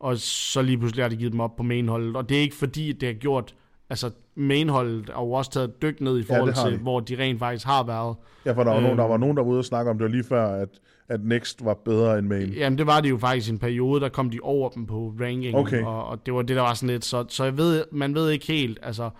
og 0.00 0.18
så 0.18 0.62
lige 0.62 0.78
pludselig 0.78 1.04
har 1.04 1.08
de 1.08 1.16
givet 1.16 1.32
dem 1.32 1.40
op 1.40 1.56
på 1.56 1.62
mainholdet. 1.62 2.16
Og 2.16 2.28
det 2.28 2.36
er 2.36 2.40
ikke 2.40 2.56
fordi, 2.56 2.92
det 2.92 3.06
har 3.08 3.14
gjort... 3.14 3.54
Altså, 3.90 4.10
mainholdet 4.34 5.10
har 5.14 5.22
jo 5.22 5.32
også 5.32 5.50
taget 5.50 5.68
et 5.68 5.82
dyk 5.82 6.00
ned 6.00 6.18
i 6.18 6.22
forhold 6.22 6.54
har 6.54 6.64
til, 6.68 6.72
de. 6.78 6.82
hvor 6.82 7.00
de 7.00 7.16
rent 7.18 7.38
faktisk 7.38 7.66
har 7.66 7.82
været. 7.84 8.16
ja, 8.46 8.52
for 8.52 8.62
der 8.64 8.70
var, 8.70 8.76
Øh. 8.76 8.82
nogen, 8.82 8.98
der 8.98 9.04
var 9.06 9.16
nogen, 9.16 9.36
der 9.36 9.42
var 9.42 9.50
ude 9.50 9.58
og 9.58 9.64
snakke 9.64 9.90
om, 9.90 9.98
det 9.98 10.10
lige 10.10 10.24
før, 10.24 10.46
at, 10.46 10.68
at 11.10 11.24
Next 11.24 11.64
var 11.64 11.74
bedre 11.74 12.18
end 12.18 12.26
Main. 12.26 12.48
Jamen, 12.52 12.78
det 12.78 12.86
var 12.86 13.00
det 13.00 13.10
jo 13.10 13.18
faktisk 13.18 13.48
i 13.48 13.52
en 13.52 13.58
periode, 13.58 14.00
der 14.00 14.08
kom 14.08 14.30
de 14.30 14.38
over 14.42 14.68
dem 14.68 14.86
på 14.86 15.14
ranking. 15.20 15.56
Okay. 15.56 15.82
Og, 15.82 16.06
og 16.06 16.26
det 16.26 16.34
var 16.34 16.42
det, 16.42 16.56
der 16.56 16.62
var 16.62 16.74
sådan 16.74 16.88
lidt... 16.88 17.04
Så, 17.04 17.24
så 17.28 17.44
jeg 17.44 17.56
ved, 17.56 17.84
man 17.92 18.14
ved 18.14 18.30
ikke 18.30 18.46
helt, 18.46 18.78
altså... 18.82 19.10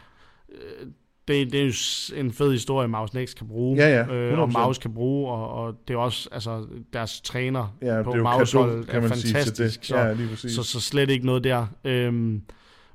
øh, 0.53 0.87
Det, 1.29 1.53
det 1.53 1.61
er 1.61 1.65
jo 1.65 1.73
en 2.21 2.33
fed 2.33 2.53
historie, 2.53 2.89
Maus 2.89 3.15
Next 3.15 3.39
kan 3.39 3.49
bruge. 3.49 3.77
Ja, 3.77 3.89
ja, 3.89 4.15
øh, 4.15 4.39
og 4.39 4.49
100%. 4.49 4.53
Maus 4.53 4.79
kan 4.79 4.95
bruge, 4.95 5.33
og, 5.33 5.65
og 5.65 5.75
det 5.89 5.95
er 5.95 5.99
også... 5.99 6.29
Altså, 6.33 6.67
deres 6.93 7.21
træner 7.21 7.77
Ja, 7.83 8.03
på 8.03 8.11
er 8.11 8.23
kado, 8.39 8.83
kan 8.83 9.03
er 9.05 9.09
man 9.09 9.17
sige 9.19 9.29
til 9.29 9.35
fantastisk. 9.35 9.81
det. 9.81 9.87
Så, 9.87 9.97
Ja, 9.97 10.13
lige 10.13 10.29
præcis. 10.29 10.53
Så, 10.53 10.63
så 10.63 10.81
slet 10.81 11.11
ikke 11.11 11.27
noget 11.27 11.45
der. 11.45 11.67
Øhm, 11.85 12.43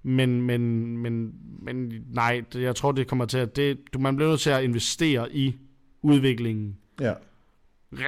men, 0.03 0.41
men, 0.41 0.97
men, 0.97 1.31
men 1.61 1.93
nej, 2.11 2.43
jeg 2.55 2.75
tror, 2.75 2.91
det 2.91 3.07
kommer 3.07 3.25
til 3.25 3.37
at... 3.37 3.55
Det, 3.55 3.77
du, 3.93 3.99
man 3.99 4.15
bliver 4.15 4.29
nødt 4.29 4.39
til 4.39 4.49
at 4.49 4.63
investere 4.63 5.35
i 5.35 5.55
udviklingen 6.01 6.77
ja. 7.01 7.13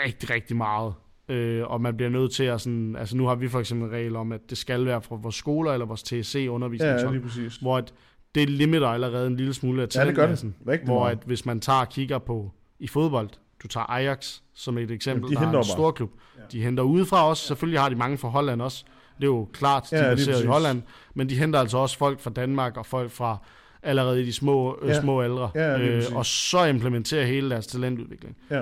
Rigtig, 0.06 0.30
rigtig 0.30 0.58
meget. 0.58 0.94
Øh, 1.30 1.64
og 1.68 1.82
man 1.82 1.98
bliver 1.98 2.10
nødt 2.10 2.32
til 2.32 2.44
at 2.44 2.62
sådan... 2.62 2.96
Altså 2.96 3.18
nu 3.18 3.28
har 3.28 3.36
vi 3.36 3.48
for 3.48 3.60
eksempel 3.60 3.88
en 3.90 3.94
regel 3.94 4.16
om, 4.16 4.32
at 4.32 4.42
det 4.50 4.58
skal 4.58 4.86
være 4.86 5.02
fra 5.02 5.16
vores 5.16 5.36
skoler 5.36 5.72
eller 5.74 5.86
vores 5.86 6.12
ja, 6.12 6.18
TSC-undervisningshold. 6.22 7.12
lige 7.12 7.24
præcis. 7.24 7.56
hvor 7.56 7.78
at 7.78 7.94
det 8.36 8.50
limiter 8.50 8.88
allerede 8.88 9.28
en 9.28 9.36
lille 9.38 9.54
smule 9.54 9.82
af 9.82 9.88
Ja, 9.96 10.06
det 10.06 10.16
gør 10.16 10.28
det. 10.28 10.54
Hvor 10.86 11.06
at 11.08 11.18
hvis 11.26 11.46
man 11.46 11.60
tager 11.60 11.80
og 11.80 11.90
kigger 11.90 12.18
på 12.20 12.52
i 12.80 12.88
fodbold, 12.88 13.30
du 13.64 13.68
tager 13.68 13.86
Ajax 13.86 14.40
som 14.54 14.78
et 14.78 14.92
eksempel, 14.92 15.32
Jamen, 15.32 15.48
de 15.48 15.52
der 15.52 15.58
er 15.58 15.62
en 15.64 15.64
stor 15.70 15.92
klub. 15.92 16.12
Ja. 16.38 16.42
De 16.52 16.62
henter 16.64 16.84
udefra 16.84 17.30
også. 17.30 17.48
Selvfølgelig 17.48 17.80
har 17.80 17.90
de 17.90 17.96
mange 17.96 18.18
fra 18.18 18.28
Holland 18.30 18.62
også. 18.62 18.84
Det 19.18 19.24
er 19.24 19.28
jo 19.28 19.48
klart, 19.54 19.88
de 19.92 19.96
Ja, 19.98 20.04
er 20.04 20.16
baseret 20.16 20.44
i. 20.44 20.48
Holland. 20.48 20.82
Men 21.14 21.30
de 21.30 21.36
henter 21.36 21.60
altså 21.60 21.78
også 21.78 21.98
folk 21.98 22.20
fra 22.20 22.30
Danmark 22.30 22.78
og 22.78 22.86
folk 22.86 23.12
fra 23.12 23.38
allerede 23.84 24.22
i 24.22 24.26
de 24.26 24.34
små, 24.34 24.78
øh, 24.82 24.90
Ja. 24.90 25.02
små 25.02 25.22
aldre. 25.22 25.52
Ja, 25.56 25.78
præcis. 25.78 26.12
og 26.16 26.26
så 26.26 26.66
implementerer 26.66 27.26
hele 27.26 27.50
deres 27.50 27.68
talentudvikling. 27.68 28.36
Ja. 28.52 28.62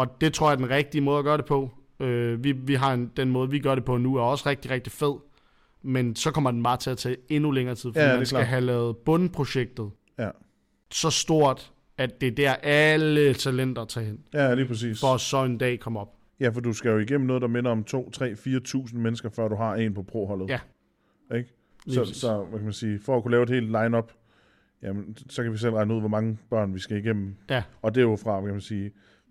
Og 0.00 0.20
det 0.20 0.32
tror 0.34 0.46
jeg 0.48 0.52
er 0.52 0.56
den 0.56 0.70
rigtige 0.70 1.00
måde 1.00 1.18
at 1.18 1.24
gøre 1.24 1.36
det 1.36 1.44
på. 1.44 1.70
Øh, 2.00 2.44
vi, 2.44 2.52
vi 2.52 2.74
har 2.74 2.94
en, 2.94 3.10
den 3.16 3.30
måde, 3.30 3.50
vi 3.50 3.58
gør 3.58 3.74
det 3.74 3.84
på 3.84 3.96
nu, 3.96 4.16
er 4.16 4.20
også 4.22 4.48
rigtig, 4.48 4.70
rigtig 4.70 4.92
fed. 4.92 5.14
Men 5.82 6.16
så 6.16 6.30
kommer 6.30 6.50
den 6.50 6.62
bare 6.62 6.76
til 6.76 6.90
at 6.90 6.98
tage 6.98 7.16
endnu 7.28 7.50
længere 7.50 7.74
tid, 7.74 7.92
fordi 7.92 8.04
Ja, 8.06 8.16
man 8.16 8.26
skal 8.26 8.36
klart. 8.36 8.46
have 8.46 8.60
lavet 8.60 8.96
bundprojektet 8.96 9.90
Ja. 10.18 10.30
så 10.90 11.10
stort, 11.10 11.72
at 11.98 12.20
det 12.20 12.26
er 12.26 12.32
der 12.34 12.52
alle 12.62 13.34
talenter 13.34 13.84
tager 13.84 14.06
hen, 14.06 14.18
ja, 14.34 14.54
lige 14.54 14.66
præcis. 14.66 15.00
for 15.00 15.16
så 15.16 15.44
en 15.44 15.58
dag 15.58 15.80
komme 15.80 16.00
op. 16.00 16.08
Ja, 16.40 16.48
for 16.48 16.60
du 16.60 16.72
skal 16.72 16.90
jo 16.90 16.98
igennem 16.98 17.26
noget, 17.26 17.42
der 17.42 17.48
minder 17.48 17.70
om 17.70 17.84
2, 17.84 18.10
3, 18.10 18.32
4.000 18.32 18.96
mennesker, 18.98 19.28
før 19.30 19.48
du 19.48 19.54
har 19.56 19.74
en 19.74 19.94
på 19.94 20.02
pro-holdet. 20.02 20.48
Ja. 20.48 20.60
Ikke? 21.36 21.50
Så, 21.88 22.04
så 22.04 22.36
hvad 22.44 22.58
kan 22.58 22.64
man 22.64 22.72
sige, 22.72 23.00
for 23.04 23.16
at 23.16 23.22
kunne 23.22 23.30
lave 23.32 23.42
et 23.42 23.50
helt 23.50 23.66
line-up, 23.66 24.12
jamen, 24.82 25.16
så 25.28 25.42
kan 25.42 25.52
vi 25.52 25.58
selv 25.58 25.74
regne 25.74 25.94
ud, 25.94 26.00
hvor 26.00 26.08
mange 26.08 26.38
børn 26.50 26.74
vi 26.74 26.78
skal 26.78 26.96
igennem. 26.96 27.36
Ja. 27.50 27.62
Og 27.82 27.94
det 27.94 28.00
er 28.00 28.04
jo 28.04 28.16
fra, 28.16 28.40
hvad 28.40 28.48
kan 28.48 28.54
man 28.54 28.60
sige, 28.60 28.90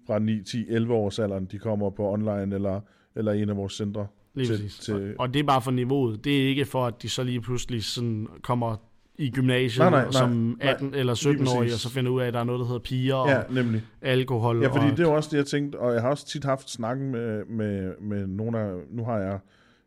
fra 0.09 0.19
9, 0.19 0.43
10, 0.43 0.65
11 0.69 0.93
års 0.93 1.19
alderen, 1.19 1.45
de 1.45 1.59
kommer 1.59 1.89
på 1.89 2.11
online 2.13 2.55
eller, 2.55 2.81
eller 3.15 3.31
en 3.31 3.49
af 3.49 3.57
vores 3.57 3.73
centre. 3.73 4.07
Lige 4.35 4.47
til- 4.47 4.53
præcis. 4.53 4.77
til- 4.79 4.95
Og, 4.95 5.01
og 5.19 5.33
det 5.33 5.39
er 5.39 5.43
bare 5.43 5.61
for 5.61 5.71
niveauet. 5.71 6.23
Det 6.25 6.43
er 6.43 6.47
ikke 6.47 6.65
for, 6.65 6.85
at 6.85 7.01
de 7.01 7.09
så 7.09 7.23
lige 7.23 7.41
pludselig 7.41 7.83
sådan 7.83 8.27
kommer 8.43 8.75
i 9.17 9.29
gymnasiet 9.31 9.79
Nej, 9.79 9.89
nej, 9.89 10.01
nej, 10.03 10.11
som 10.11 10.29
nej. 10.31 10.69
18 10.71 10.93
eller 10.93 11.13
17-årige, 11.15 11.59
præcis. 11.59 11.73
og 11.73 11.79
så 11.79 11.89
finder 11.89 12.11
ud 12.11 12.21
af, 12.21 12.27
at 12.27 12.33
der 12.33 12.39
er 12.39 12.43
noget, 12.43 12.59
der 12.59 12.65
hedder 12.65 12.79
piger 12.79 13.15
Ja, 13.29 13.37
og 13.37 13.53
nemlig. 13.53 13.83
alkohol. 14.01 14.61
Ja, 14.61 14.67
fordi 14.67 14.85
og, 14.85 14.91
det 14.91 14.99
er 14.99 15.03
jo 15.09 15.15
også 15.15 15.29
det, 15.31 15.37
jeg 15.37 15.45
tænkte, 15.45 15.79
og 15.79 15.93
jeg 15.93 16.01
har 16.01 16.09
også 16.09 16.27
tit 16.27 16.43
haft 16.43 16.69
snakken 16.69 17.11
med, 17.11 17.45
med, 17.45 17.93
med 18.01 18.27
nogle 18.27 18.59
af, 18.59 18.75
nu 18.91 19.03
har 19.05 19.17
jeg 19.17 19.39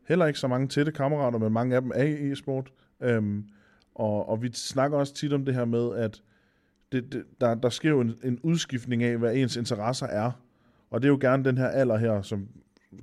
heller 0.08 0.26
ikke 0.26 0.38
så 0.38 0.48
mange 0.48 0.68
tætte 0.68 0.92
kammerater, 0.92 1.38
men 1.38 1.52
mange 1.52 1.76
af 1.76 1.82
dem 1.82 1.90
er 1.94 2.02
i 2.04 2.32
e-sport, 2.32 2.70
øhm, 3.02 3.44
og, 3.94 4.28
og 4.28 4.42
vi 4.42 4.50
snakker 4.52 4.98
også 4.98 5.14
tit 5.14 5.32
om 5.32 5.44
det 5.44 5.54
her 5.54 5.64
med, 5.64 5.94
at 5.96 6.22
det, 6.92 7.12
det, 7.12 7.24
der, 7.40 7.54
der 7.54 7.68
sker 7.68 7.90
jo 7.90 8.00
en, 8.00 8.14
en 8.24 8.38
udskiftning 8.42 9.02
af, 9.02 9.18
hvad 9.18 9.34
ens 9.34 9.56
interesser 9.56 10.06
er, 10.06 10.30
og 10.90 11.02
det 11.02 11.08
er 11.08 11.12
jo 11.12 11.18
gerne 11.20 11.44
den 11.44 11.58
her 11.58 11.68
alder 11.68 11.96
her, 11.96 12.22
som 12.22 12.48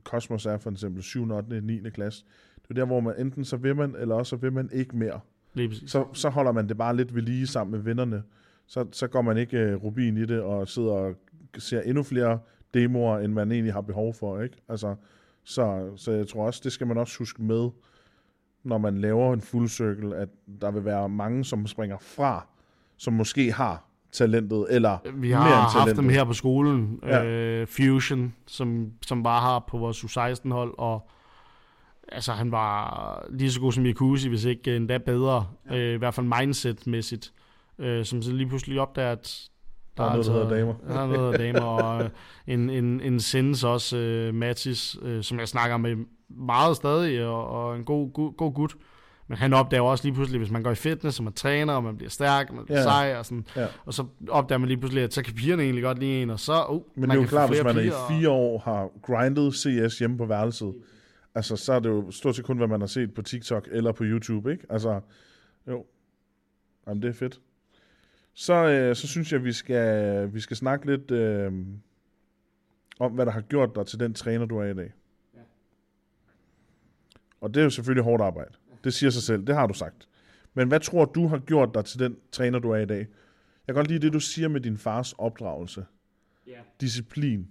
Cosmos 0.03 0.45
er 0.45 0.57
for 0.57 0.71
eksempel 0.71 1.03
7., 1.03 1.31
8., 1.31 1.61
9. 1.61 1.89
klasse. 1.89 2.25
Det 2.61 2.69
er 2.69 2.73
der, 2.73 2.85
hvor 2.85 2.99
man 2.99 3.13
enten 3.17 3.45
så 3.45 3.57
vil 3.57 3.75
man, 3.75 3.95
eller 3.99 4.15
også 4.15 4.29
så 4.29 4.35
vil 4.35 4.53
man 4.53 4.69
ikke 4.73 4.97
mere 4.97 5.19
så, 5.87 6.05
så 6.13 6.29
holder 6.29 6.51
man 6.51 6.69
det 6.69 6.77
bare 6.77 6.95
lidt 6.95 7.15
ved 7.15 7.21
lige 7.21 7.47
sammen 7.47 7.71
med 7.71 7.79
vennerne. 7.79 8.23
Så, 8.67 8.85
så 8.91 9.07
går 9.07 9.21
man 9.21 9.37
ikke 9.37 9.75
uh, 9.75 9.83
rubin 9.83 10.17
i 10.17 10.25
det 10.25 10.41
og 10.41 10.67
sidder 10.67 10.91
og 10.91 11.15
ser 11.57 11.81
endnu 11.81 12.03
flere 12.03 12.39
demoer, 12.73 13.17
end 13.17 13.33
man 13.33 13.51
egentlig 13.51 13.73
har 13.73 13.81
behov 13.81 14.13
for. 14.13 14.41
Ikke? 14.41 14.57
Altså, 14.69 14.95
så, 15.43 15.91
så 15.95 16.11
jeg 16.11 16.27
tror 16.27 16.45
også, 16.45 16.61
det 16.63 16.71
skal 16.71 16.87
man 16.87 16.97
også 16.97 17.17
huske 17.17 17.43
med, 17.43 17.69
når 18.63 18.77
man 18.77 18.97
laver 18.97 19.33
en 19.33 19.41
full 19.41 19.69
circle, 19.69 20.15
at 20.15 20.29
der 20.61 20.71
vil 20.71 20.85
være 20.85 21.09
mange, 21.09 21.45
som 21.45 21.67
springer 21.67 21.97
fra, 21.97 22.47
som 22.99 23.13
måske 23.13 23.51
har 23.51 23.83
talentet, 24.11 24.65
eller 24.69 24.97
Vi 25.13 25.27
mere 25.27 25.35
har 25.35 25.45
end 25.45 25.53
haft 25.55 25.73
talentet. 25.73 25.97
dem 25.97 26.09
her 26.09 26.23
på 26.23 26.33
skolen. 26.33 26.99
Ja. 27.03 27.23
Øh, 27.25 27.67
Fusion, 27.67 28.33
som, 28.47 28.91
som 29.07 29.23
bare 29.23 29.41
har 29.41 29.59
på 29.67 29.77
vores 29.77 30.03
U16-hold, 30.03 30.73
og 30.77 31.09
altså, 32.11 32.31
han 32.31 32.51
var 32.51 33.25
lige 33.29 33.51
så 33.51 33.59
god 33.59 33.71
som 33.71 33.85
Yakuzi, 33.85 34.29
hvis 34.29 34.45
ikke 34.45 34.75
endda 34.75 34.97
bedre. 34.97 35.45
Ja. 35.69 35.77
Øh, 35.77 35.93
I 35.95 35.97
hvert 35.97 36.13
fald 36.13 36.25
mindset-mæssigt. 36.39 37.33
Øh, 37.79 38.05
som 38.05 38.21
så 38.21 38.31
lige 38.31 38.47
pludselig 38.47 38.79
opdager, 38.79 39.11
at 39.11 39.41
Der 39.97 40.03
er 40.03 40.09
noget, 40.09 40.25
der 40.25 40.31
hedder 40.31 40.49
damer. 40.49 40.73
Der 40.87 40.99
er 41.01 41.07
noget, 41.07 41.39
der 41.39 41.45
damer. 41.45 41.61
og 41.61 42.03
øh, 42.03 42.09
en, 42.47 42.69
en, 42.69 43.01
en 43.01 43.19
Sins 43.19 43.63
også, 43.63 43.97
øh, 43.97 44.33
Mathis, 44.33 44.97
øh, 45.01 45.23
som 45.23 45.39
jeg 45.39 45.47
snakker 45.47 45.77
med 45.77 45.95
meget 46.29 46.75
stadig, 46.75 47.25
og, 47.25 47.47
og 47.47 47.75
en 47.75 47.83
god, 47.83 48.13
god, 48.13 48.33
god 48.37 48.53
gut. 48.53 48.75
Men 49.29 49.37
han 49.37 49.53
opdager 49.53 49.81
også 49.83 50.03
lige 50.03 50.13
pludselig, 50.13 50.39
hvis 50.39 50.51
man 50.51 50.63
går 50.63 50.71
i 50.71 50.75
fitness, 50.75 51.19
og 51.19 51.23
man 51.23 51.33
træner, 51.33 51.73
og 51.73 51.83
man 51.83 51.97
bliver 51.97 52.09
stærk, 52.09 52.49
og 52.49 52.55
man 52.55 52.65
bliver 52.65 52.77
Ja. 52.79 52.83
sej, 52.83 53.15
og 53.17 53.25
sådan, 53.25 53.45
Ja. 53.55 53.67
og 53.85 53.93
så 53.93 54.05
opdager 54.29 54.59
man 54.59 54.67
lige 54.67 54.77
pludselig, 54.77 55.03
at 55.03 55.13
så 55.13 55.23
kan 55.23 55.33
pigerne 55.33 55.63
egentlig 55.63 55.83
godt 55.83 55.99
lide 55.99 56.21
en, 56.21 56.29
og 56.29 56.39
så, 56.39 56.65
uh, 56.69 56.75
Men 56.95 57.01
man 57.01 57.09
det 57.09 57.17
er 57.17 57.21
jo 57.21 57.27
klart, 57.27 57.49
hvis 57.49 57.63
man 57.63 57.77
er 57.77 57.81
i 57.81 57.91
fire 58.09 58.29
år 58.29 58.59
har 58.59 58.89
grindet 59.01 59.53
CS 59.55 59.99
hjemme 59.99 60.17
på 60.17 60.25
værelset, 60.25 60.73
altså 61.35 61.55
så 61.55 61.73
er 61.73 61.79
det 61.79 61.89
jo 61.89 62.11
stort 62.11 62.35
set 62.35 62.45
kun, 62.45 62.57
hvad 62.57 62.67
man 62.67 62.79
har 62.79 62.87
set 62.87 63.13
på 63.13 63.21
TikTok 63.21 63.67
eller 63.71 63.91
på 63.91 64.03
YouTube, 64.03 64.51
ikke? 64.51 64.65
Altså, 64.69 65.01
jo. 65.67 65.85
Jamen, 66.87 67.01
det 67.01 67.09
er 67.09 67.13
fedt. 67.13 67.39
Så, 68.33 68.53
øh, 68.53 68.95
så 68.95 69.07
synes 69.07 69.33
jeg, 69.33 69.43
vi 69.43 69.51
skal, 69.51 70.33
vi 70.33 70.39
skal 70.39 70.57
snakke 70.57 70.85
lidt 70.85 71.11
øh, 71.11 71.51
om, 72.99 73.11
hvad 73.11 73.25
der 73.25 73.31
har 73.31 73.41
gjort 73.41 73.75
dig 73.75 73.85
til 73.85 73.99
den 73.99 74.13
træner, 74.13 74.45
du 74.45 74.57
er 74.57 74.65
i 74.65 74.73
dag. 74.73 74.93
Og 77.41 77.53
det 77.53 77.59
er 77.59 77.63
jo 77.63 77.69
selvfølgelig 77.69 78.03
hårdt 78.03 78.23
arbejde. 78.23 78.51
Det 78.83 78.93
siger 78.93 79.09
sig 79.09 79.23
selv. 79.23 79.47
Det 79.47 79.55
har 79.55 79.67
du 79.67 79.73
sagt. 79.73 80.07
Men 80.53 80.67
hvad 80.67 80.79
tror 80.79 81.05
du 81.05 81.27
har 81.27 81.37
gjort 81.37 81.69
dig 81.73 81.85
til 81.85 81.99
den 81.99 82.17
træner, 82.31 82.59
du 82.59 82.71
er 82.71 82.77
i 82.77 82.85
dag? 82.85 83.07
kan 83.69 83.75
godt 83.75 83.87
lide 83.87 83.99
det, 83.99 84.13
du 84.13 84.19
siger 84.19 84.47
med 84.47 84.61
din 84.61 84.77
fars 84.77 85.13
opdragelse. 85.13 85.85
Ja. 86.47 86.59
Disciplin. 86.81 87.47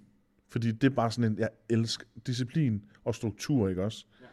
Fordi 0.49 0.71
det 0.71 0.83
er 0.91 0.95
bare 0.95 1.11
sådan 1.11 1.31
en, 1.31 1.39
jeg 1.39 1.49
elsker 1.69 2.05
disciplin 2.27 2.83
og 3.05 3.15
struktur, 3.15 3.69
ikke 3.69 3.83
også? 3.83 4.05
Ja. 4.21 4.25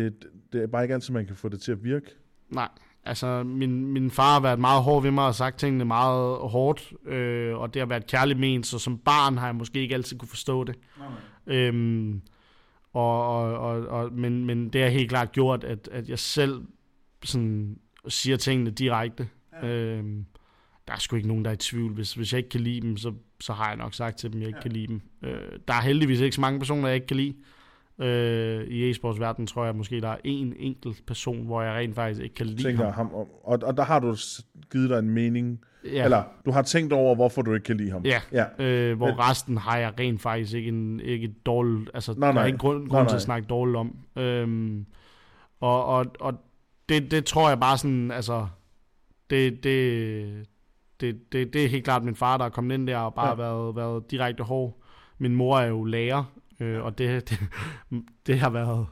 Det, 0.00 0.26
det 0.52 0.62
er 0.62 0.66
bare 0.66 0.82
ikke 0.82 0.94
altid, 0.94 1.14
man 1.14 1.26
kan 1.26 1.36
få 1.36 1.48
det 1.48 1.60
til 1.60 1.72
at 1.72 1.84
virke. 1.84 2.06
Nej, 2.48 2.68
altså 3.04 3.42
min, 3.42 3.86
min 3.86 4.10
far 4.10 4.32
har 4.32 4.40
været 4.40 4.58
meget 4.58 4.82
hård 4.82 5.02
ved 5.02 5.10
mig 5.10 5.26
og 5.26 5.34
sagt 5.34 5.58
tingene 5.58 5.84
meget 5.84 6.38
hårdt, 6.38 6.92
øh, 7.06 7.56
og 7.56 7.74
det 7.74 7.82
har 7.82 7.86
været 7.86 8.06
kærligt 8.06 8.38
ment, 8.38 8.66
så 8.66 8.78
som 8.78 8.98
barn 8.98 9.36
har 9.36 9.46
jeg 9.46 9.56
måske 9.56 9.80
ikke 9.80 9.94
altid 9.94 10.18
kunne 10.18 10.28
forstå 10.28 10.64
det. 10.64 10.74
Øhm, 11.46 12.22
og, 12.98 13.28
og, 13.28 13.58
og, 13.58 13.86
og, 13.86 14.12
men, 14.12 14.44
men 14.44 14.68
det 14.68 14.82
har 14.82 14.88
helt 14.88 15.08
klart 15.08 15.32
gjort, 15.32 15.64
at, 15.64 15.88
at 15.92 16.08
jeg 16.08 16.18
selv 16.18 16.62
sådan, 17.24 17.78
siger 18.08 18.36
tingene 18.36 18.70
direkte. 18.70 19.28
Ja. 19.62 19.68
Øhm, 19.68 20.24
der 20.88 20.94
er 20.94 20.98
sgu 20.98 21.16
ikke 21.16 21.28
nogen, 21.28 21.44
der 21.44 21.50
er 21.50 21.54
i 21.54 21.56
tvivl. 21.56 21.92
Hvis, 21.92 22.14
hvis 22.14 22.32
jeg 22.32 22.38
ikke 22.38 22.50
kan 22.50 22.60
lide 22.60 22.80
dem, 22.80 22.96
så, 22.96 23.12
så 23.40 23.52
har 23.52 23.68
jeg 23.68 23.76
nok 23.76 23.94
sagt 23.94 24.18
til 24.18 24.32
dem, 24.32 24.38
at 24.38 24.40
jeg 24.40 24.48
ikke 24.48 24.58
ja. 24.58 24.62
kan 24.62 24.72
lide 24.72 24.86
dem. 24.86 25.00
Øh, 25.22 25.58
der 25.68 25.74
er 25.74 25.80
heldigvis 25.80 26.20
ikke 26.20 26.34
så 26.34 26.40
mange 26.40 26.58
personer, 26.58 26.88
jeg 26.88 26.94
ikke 26.94 27.06
kan 27.06 27.16
lide. 27.16 27.34
Øh, 28.00 28.64
I 28.68 28.90
e-sports 28.90 29.20
verden 29.20 29.46
tror 29.46 29.64
jeg 29.64 29.76
måske, 29.76 30.00
der 30.00 30.08
er 30.08 30.16
en 30.24 30.54
enkelt 30.58 31.06
person, 31.06 31.46
hvor 31.46 31.62
jeg 31.62 31.74
rent 31.74 31.94
faktisk 31.94 32.22
ikke 32.22 32.34
kan 32.34 32.46
lide 32.46 32.62
Tænker 32.62 32.84
ham. 32.84 32.92
ham 32.94 33.10
og, 33.44 33.58
og 33.62 33.76
der 33.76 33.82
har 33.84 33.98
du 34.00 34.16
givet 34.72 34.90
dig 34.90 34.98
en 34.98 35.10
mening. 35.10 35.60
Ja. 35.84 36.04
Eller 36.04 36.22
du 36.44 36.50
har 36.50 36.62
tænkt 36.62 36.92
over, 36.92 37.14
hvorfor 37.14 37.42
du 37.42 37.54
ikke 37.54 37.64
kan 37.64 37.76
lide 37.76 37.90
ham. 37.90 38.02
Ja, 38.04 38.20
ja. 38.32 38.64
øh, 38.64 38.96
hvor 38.96 39.06
Men- 39.06 39.18
resten 39.18 39.56
har 39.56 39.78
jeg 39.78 39.92
rent 40.00 40.20
faktisk 40.20 40.54
ikke 40.54 40.68
en 40.68 41.00
ikke 41.00 41.24
et 41.24 41.46
dårligt, 41.46 41.90
altså 41.94 42.14
Nej, 42.18 42.26
der 42.28 42.34
nej. 42.34 42.42
er 42.42 42.46
ikke 42.46 42.58
grund, 42.58 42.78
Nej, 42.82 42.88
grund 42.88 43.08
til 43.08 43.12
nej. 43.12 43.16
at 43.16 43.22
snakke 43.22 43.46
dårligt 43.48 43.76
om. 43.76 43.96
Øhm, 44.16 44.86
og 45.60 45.84
og, 45.84 46.06
og 46.20 46.34
det, 46.88 47.10
det 47.10 47.24
tror 47.24 47.48
jeg 47.48 47.60
bare 47.60 47.78
sådan, 47.78 48.10
altså, 48.10 48.46
det, 49.30 49.64
det, 49.64 50.46
det, 51.00 51.32
det, 51.32 51.52
det 51.52 51.64
er 51.64 51.68
helt 51.68 51.84
klart 51.84 52.04
min 52.04 52.16
far, 52.16 52.36
der 52.36 52.44
er 52.44 52.48
kommet 52.48 52.74
ind 52.74 52.86
der 52.86 52.98
og 52.98 53.14
bare 53.14 53.28
ja. 53.28 53.34
været, 53.34 53.76
været 53.76 54.10
direkte 54.10 54.42
hård. 54.44 54.82
Min 55.18 55.34
mor 55.34 55.58
er 55.58 55.66
jo 55.66 55.84
lærer, 55.84 56.24
øh, 56.60 56.84
og 56.84 56.98
det, 56.98 57.30
det, 57.30 57.38
det 58.26 58.38
har 58.38 58.50
været 58.50 58.86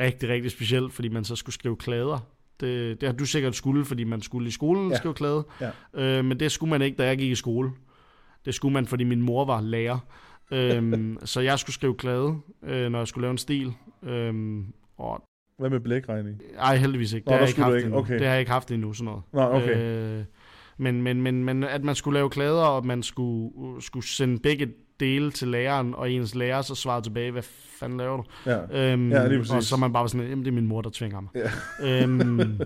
rigtig, 0.00 0.28
rigtig 0.28 0.50
specielt, 0.50 0.92
fordi 0.92 1.08
man 1.08 1.24
så 1.24 1.36
skulle 1.36 1.54
skrive 1.54 1.76
klæder. 1.76 2.18
Det, 2.60 3.00
det 3.00 3.08
har 3.08 3.16
du 3.16 3.24
sikkert 3.24 3.54
skulle, 3.54 3.84
fordi 3.84 4.04
man 4.04 4.20
skulle 4.22 4.48
i 4.48 4.50
skolen 4.50 4.90
Ja. 4.90 4.96
skrive 4.96 5.14
klæde. 5.14 5.44
Ja. 5.60 5.70
Øh, 5.94 6.24
men 6.24 6.40
det 6.40 6.52
skulle 6.52 6.70
man 6.70 6.82
ikke, 6.82 6.96
da 6.96 7.06
jeg 7.06 7.18
gik 7.18 7.30
i 7.30 7.34
skole. 7.34 7.70
Det 8.44 8.54
skulle 8.54 8.72
man, 8.72 8.86
fordi 8.86 9.04
min 9.04 9.22
mor 9.22 9.44
var 9.44 9.60
lærer. 9.60 9.98
øhm, 10.50 11.18
så 11.24 11.40
jeg 11.40 11.58
skulle 11.58 11.74
skrive 11.74 11.94
klæde, 11.94 12.36
øh, 12.62 12.90
når 12.90 12.98
jeg 12.98 13.08
skulle 13.08 13.22
lave 13.22 13.30
en 13.30 13.38
stil. 13.38 13.72
Øhm, 14.02 14.66
og 14.98 15.22
Hvad 15.58 15.70
med 15.70 15.80
blækregning? 15.80 16.40
ej, 16.58 16.76
heldigvis 16.76 17.12
ikke. 17.12 17.26
Nå, 17.28 17.30
Det, 17.32 17.38
har, 17.38 17.46
jeg 17.46 17.48
ikke 17.48 17.62
haft 17.62 17.74
ikke. 17.76 17.84
endnu. 17.86 17.98
Okay. 17.98 18.14
det 18.14 18.22
har 18.26 18.30
jeg 18.32 18.40
ikke 18.40 18.52
haft 18.52 18.70
endnu, 18.70 18.92
sådan 18.92 19.04
noget. 19.04 19.22
Nå, 19.32 19.40
okay. 19.42 19.76
Øh, 20.18 20.24
men, 20.78 21.02
men, 21.02 21.22
men, 21.22 21.44
men 21.44 21.64
at 21.64 21.84
man 21.84 21.94
skulle 21.94 22.14
lave 22.18 22.30
klæder, 22.30 22.62
og 22.64 22.86
man 22.86 23.02
skulle, 23.02 23.50
skulle 23.82 24.06
sende 24.06 24.38
begge 24.38 24.68
dele 25.00 25.30
til 25.30 25.48
læreren, 25.48 25.94
og 25.94 26.10
ens 26.10 26.34
lærer 26.34 26.62
så 26.62 26.74
svarede 26.74 27.04
tilbage, 27.06 27.30
hvad 27.30 27.42
fanden 27.78 27.98
laver 27.98 28.16
du? 28.16 28.24
Ja. 28.46 28.92
Øhm, 28.92 29.10
Ja, 29.12 29.28
lige 29.28 29.38
præcis. 29.38 29.52
og 29.54 29.62
så 29.62 29.74
er 29.74 29.78
man 29.78 29.92
bare 29.92 30.08
sådan, 30.08 30.26
jamen 30.28 30.44
det 30.44 30.50
er 30.50 30.54
min 30.54 30.66
mor, 30.66 30.80
der 30.82 30.90
tvinger 30.92 31.20
mig. 31.20 31.30
Ja. 31.34 32.02
øhm, 32.02 32.60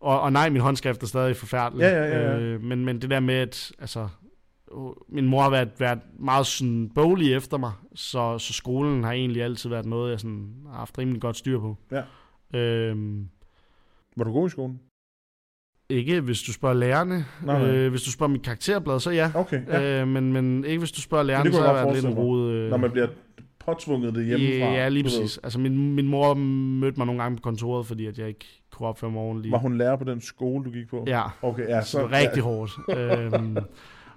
og, 0.00 0.20
og 0.20 0.32
nej, 0.32 0.48
min 0.50 0.60
håndskrift 0.62 1.02
er 1.02 1.06
stadig 1.06 1.36
forfærdelig. 1.36 1.82
Ja, 1.82 2.04
ja, 2.04 2.04
ja, 2.04 2.30
ja. 2.32 2.38
Øh, 2.38 2.62
men, 2.62 2.84
men 2.84 3.02
det 3.02 3.10
der 3.10 3.20
med, 3.20 3.34
at 3.34 3.72
altså, 3.78 4.08
øh, 4.72 4.78
min 5.08 5.26
mor 5.26 5.42
har 5.42 5.50
været, 5.50 5.70
været 5.78 5.98
meget 6.18 6.46
sådan 6.46 6.90
boglig 6.94 7.34
efter 7.34 7.58
mig, 7.58 7.72
så, 7.94 8.38
så 8.38 8.52
skolen 8.52 9.04
har 9.04 9.12
egentlig 9.12 9.42
altid 9.42 9.70
været 9.70 9.86
noget, 9.86 10.10
jeg 10.10 10.20
sådan, 10.20 10.52
har 10.70 10.78
haft 10.78 10.98
rimelig 10.98 11.20
godt 11.22 11.36
styr 11.36 11.60
på. 11.60 11.76
Ja. 11.92 12.02
Øhm, 12.58 13.28
Var 14.16 14.24
du 14.24 14.32
god 14.32 14.46
i 14.46 14.50
skolen? 14.50 14.80
Ikke 15.92 16.20
hvis 16.20 16.42
du 16.42 16.52
spørger 16.52 16.74
lærerne. 16.74 17.24
Nej, 17.44 17.58
nej. 17.58 17.70
Øh, 17.76 17.90
hvis 17.90 18.02
du 18.02 18.10
spørger 18.10 18.30
mit 18.32 18.42
karakterblad, 18.42 19.00
så 19.00 19.10
ja. 19.10 19.30
Okay, 19.34 19.60
ja. 19.68 19.80
ja. 19.80 20.00
Øh, 20.02 20.08
men, 20.08 20.32
men 20.32 20.64
ikke 20.64 20.78
hvis 20.78 20.92
du 20.92 21.00
spørger 21.00 21.24
lærerne, 21.24 21.50
kunne 21.50 21.54
så 21.58 21.62
godt 21.64 21.74
været 21.76 21.94
lidt 21.94 22.04
en 22.06 22.14
rode. 22.14 22.52
Øh, 22.54 22.70
Når 22.70 22.76
man 22.76 22.90
bliver 22.90 23.06
påtvunget 23.64 24.14
det 24.14 24.24
hjemmefra. 24.26 24.72
Ja, 24.72 24.88
lige 24.88 25.04
ved. 25.04 25.10
præcis. 25.10 25.38
Altså 25.42 25.58
min, 25.60 25.94
min 25.94 26.08
mor 26.08 26.34
mødte 26.34 26.96
mig 26.98 27.06
nogle 27.06 27.22
gange 27.22 27.36
på 27.36 27.40
kontoret, 27.42 27.86
fordi 27.86 28.06
at 28.06 28.18
jeg 28.18 28.28
ikke 28.28 28.46
kunne 28.72 28.88
opføre 28.88 29.10
mig 29.10 29.20
ordentligt. 29.20 29.52
Var 29.52 29.58
hun 29.58 29.78
lærer 29.78 29.96
på 29.96 30.04
den 30.04 30.20
skole, 30.20 30.64
du 30.64 30.70
gik 30.70 30.88
på? 30.90 31.04
Ja, 31.06 31.22
Okay, 31.42 31.68
ja. 31.68 31.82
så 31.82 31.98
det 32.02 32.10
var 32.10 32.16
rigtig 32.18 32.42
hårdt. 32.42 32.72
øhm, 33.34 33.56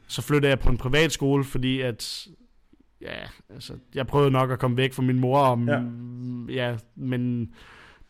så 0.08 0.22
flyttede 0.22 0.50
jeg 0.50 0.60
på 0.60 0.70
en 0.70 0.78
privat 0.78 1.12
skole, 1.12 1.44
fordi 1.44 1.82
at 1.82 2.28
ja, 3.02 3.08
altså, 3.54 3.74
jeg 3.96 4.08
prøvede 4.08 4.32
nok 4.32 4.52
at 4.52 4.60
komme 4.60 4.78
væk 4.78 4.94
fra 4.94 5.02
min 5.04 5.20
mor, 5.20 5.40
og, 5.40 5.60
Ja. 5.68 5.74
ja. 5.74 6.70
ja, 6.70 6.76
men 6.96 7.50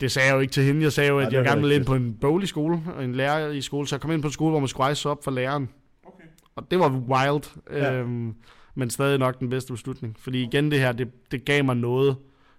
det 0.01 0.11
sagde 0.11 0.27
jeg 0.27 0.35
jo 0.35 0.39
ikke 0.39 0.51
til 0.53 0.63
hende. 0.63 0.81
Jeg 0.83 0.91
sagde 0.91 1.09
jo, 1.09 1.15
Nej, 1.15 1.23
at 1.25 1.31
det 1.31 1.33
jeg 1.37 1.39
er 1.45 1.49
gerne 1.49 1.61
ville 1.61 1.75
ind 1.75 1.85
på 1.85 1.95
en 1.95 2.13
boglig 2.21 2.47
skole, 2.47 2.81
og 2.95 3.03
en 3.03 3.15
lærer 3.15 3.51
i 3.51 3.61
skole, 3.61 3.87
så 3.87 3.95
jeg 3.95 4.01
kom 4.01 4.11
ind 4.11 4.21
på 4.21 4.27
en 4.27 4.31
skole, 4.31 4.49
hvor 4.51 4.59
man 4.59 4.67
skulle 4.67 4.83
rejse 4.85 5.09
op 5.09 5.23
for 5.23 5.31
læreren. 5.31 5.69
Okay. 6.05 6.23
Og 6.55 6.71
det 6.71 6.79
var 6.79 6.89
wild, 6.89 7.43
Ja. 7.71 7.93
øhm, 7.93 8.33
men 8.75 8.89
stadig 8.89 9.19
nok 9.19 9.39
den 9.39 9.49
bedste 9.49 9.73
beslutning. 9.73 10.15
Fordi 10.19 10.43
igen 10.43 10.71
det 10.71 10.79
her, 10.79 10.91
det, 10.91 11.07
det 11.31 11.45
gav 11.45 11.63
mig 11.65 11.75
noget. 11.75 12.15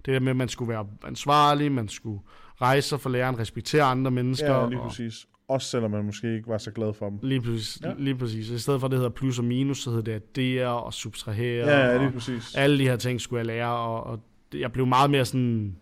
Det 0.07 0.15
der 0.15 0.21
med, 0.21 0.31
at 0.31 0.37
man 0.37 0.49
skulle 0.49 0.69
være 0.69 0.87
ansvarlig, 1.07 1.73
man 1.73 1.89
skulle 1.89 2.21
rejse 2.63 2.89
sig 2.89 3.01
for 3.01 3.11
læreren, 3.11 3.39
respektere 3.39 3.83
andre 3.83 4.11
mennesker. 4.11 4.55
Ja, 4.55 4.69
lige 4.69 4.81
og- 4.81 4.89
præcis. 4.89 5.27
Også 5.49 5.69
selvom 5.69 5.91
man 5.91 6.05
måske 6.05 6.35
ikke 6.37 6.49
var 6.49 6.59
så 6.59 6.71
glad 6.71 6.95
for 6.95 7.09
dem. 7.11 7.19
Lige 7.23 7.41
præcis, 7.41 7.79
Ja. 7.85 7.93
lige 7.99 8.15
præcis. 8.17 8.51
I 8.51 8.59
stedet 8.59 8.81
for, 8.81 8.87
at 8.87 8.91
det 8.91 8.99
hedder 8.99 9.11
plus 9.11 9.39
og 9.39 9.45
minus, 9.45 9.79
så 9.83 9.91
hedder 9.91 10.03
det 10.03 10.13
addere 10.13 10.83
og 10.83 10.95
subtrahere. 10.95 11.67
Ja, 11.69 11.87
ja, 11.87 11.95
og 11.95 12.01
lige 12.01 12.13
præcis. 12.13 12.55
alle 12.55 12.79
de 12.79 12.83
her 12.85 12.97
ting 12.97 13.21
skulle 13.21 13.39
jeg 13.39 13.47
lære, 13.47 13.69
og, 13.77 14.05
og 14.05 14.21
jeg 14.55 14.73
blev 14.73 14.87
meget 14.87 15.11
mere 15.11 15.25
sådan, 15.25 15.77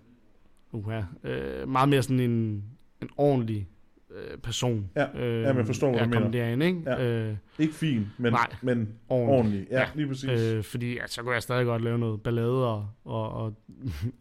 uha, 0.74 1.00
øh, 1.24 1.68
meget 1.68 1.88
mere 1.88 2.02
sådan 2.02 2.20
en, 2.20 2.64
en 3.02 3.08
ordentlig 3.16 3.68
øh, 4.10 4.38
person. 4.38 4.90
Ja, 4.96 5.06
øh, 5.24 5.42
ja, 5.42 5.48
men 5.48 5.56
jeg 5.58 5.66
forstår, 5.66 5.88
hvad 5.90 5.98
jeg 6.00 6.08
du 6.12 6.18
mener. 6.18 6.30
derind, 6.30 6.62
ikke? 6.62 6.82
Ja. 6.86 7.04
Øh, 7.28 7.36
Ikke 7.58 7.74
fin, 7.74 8.06
men, 8.18 8.32
Nej. 8.32 8.46
men 8.62 8.88
ordentlig. 9.08 9.36
ordentlig. 9.38 9.66
Ja, 9.70 9.80
Ja. 9.80 9.86
lige 9.94 10.08
præcis. 10.08 10.30
Øh, 10.30 10.62
fordi 10.64 10.94
ja, 10.94 11.06
så 11.06 11.22
kunne 11.22 11.34
jeg 11.34 11.42
stadig 11.42 11.66
godt 11.66 11.82
lave 11.82 11.98
noget 11.98 12.22
ballade, 12.22 12.68
og, 12.74 12.88
og, 13.04 13.32
og 13.32 13.54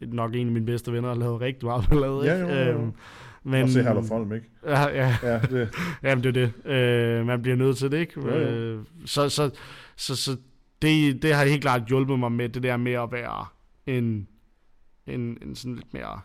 nok 0.00 0.34
en 0.34 0.46
af 0.46 0.52
mine 0.52 0.66
bedste 0.66 0.92
venner 0.92 1.08
har 1.08 1.16
lavet 1.16 1.40
rigtig 1.40 1.66
meget 1.66 1.84
ballade. 1.88 2.20
Ja, 2.24 2.34
ikke? 2.34 2.46
jo, 2.54 2.60
jo, 2.60 2.70
jo. 2.72 2.78
Øhm, 2.78 2.92
men, 3.46 3.62
og 3.62 3.68
se 3.68 3.78
der 3.84 4.02
Folm, 4.02 4.32
ikke? 4.32 4.46
Ja, 4.66 4.88
ja, 4.88 5.16
Ja, 5.22 5.38
det, 5.38 5.68
Jamen, 6.02 6.24
det 6.24 6.36
er 6.36 6.50
det. 6.64 6.70
Øh, 6.72 7.26
man 7.26 7.42
bliver 7.42 7.56
nødt 7.56 7.76
til 7.76 7.90
det, 7.92 7.98
ikke? 7.98 8.12
Jo, 8.20 8.28
jo. 8.28 8.34
Øh, 8.36 8.84
så 9.04 9.28
så, 9.28 9.50
så, 9.96 10.16
så 10.16 10.36
det, 10.82 11.22
det 11.22 11.34
har 11.34 11.44
helt 11.44 11.62
klart 11.62 11.82
hjulpet 11.88 12.18
mig 12.18 12.32
med 12.32 12.48
det 12.48 12.62
der 12.62 12.76
med 12.76 12.92
at 12.92 13.12
være 13.12 13.46
en, 13.86 14.28
en, 15.06 15.38
en 15.42 15.54
sådan 15.54 15.74
lidt 15.74 15.94
mere 15.94 16.12
øh, 16.12 16.18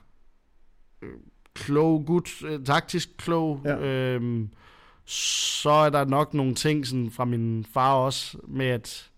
klog 1.54 2.06
gut, 2.06 2.30
øh, 2.46 2.66
taktisk 2.66 3.10
klog. 3.18 3.62
Ja. 3.66 3.78
Øh, 3.78 4.48
så 5.06 5.70
er 5.70 5.90
der 5.90 6.06
nok 6.06 6.34
nogle 6.34 6.54
ting 6.56 6.88
sådan, 6.88 7.12
fra 7.12 7.26
min 7.26 7.66
far 7.74 7.94
også, 7.94 8.38
med 8.48 8.66
at 8.66 9.10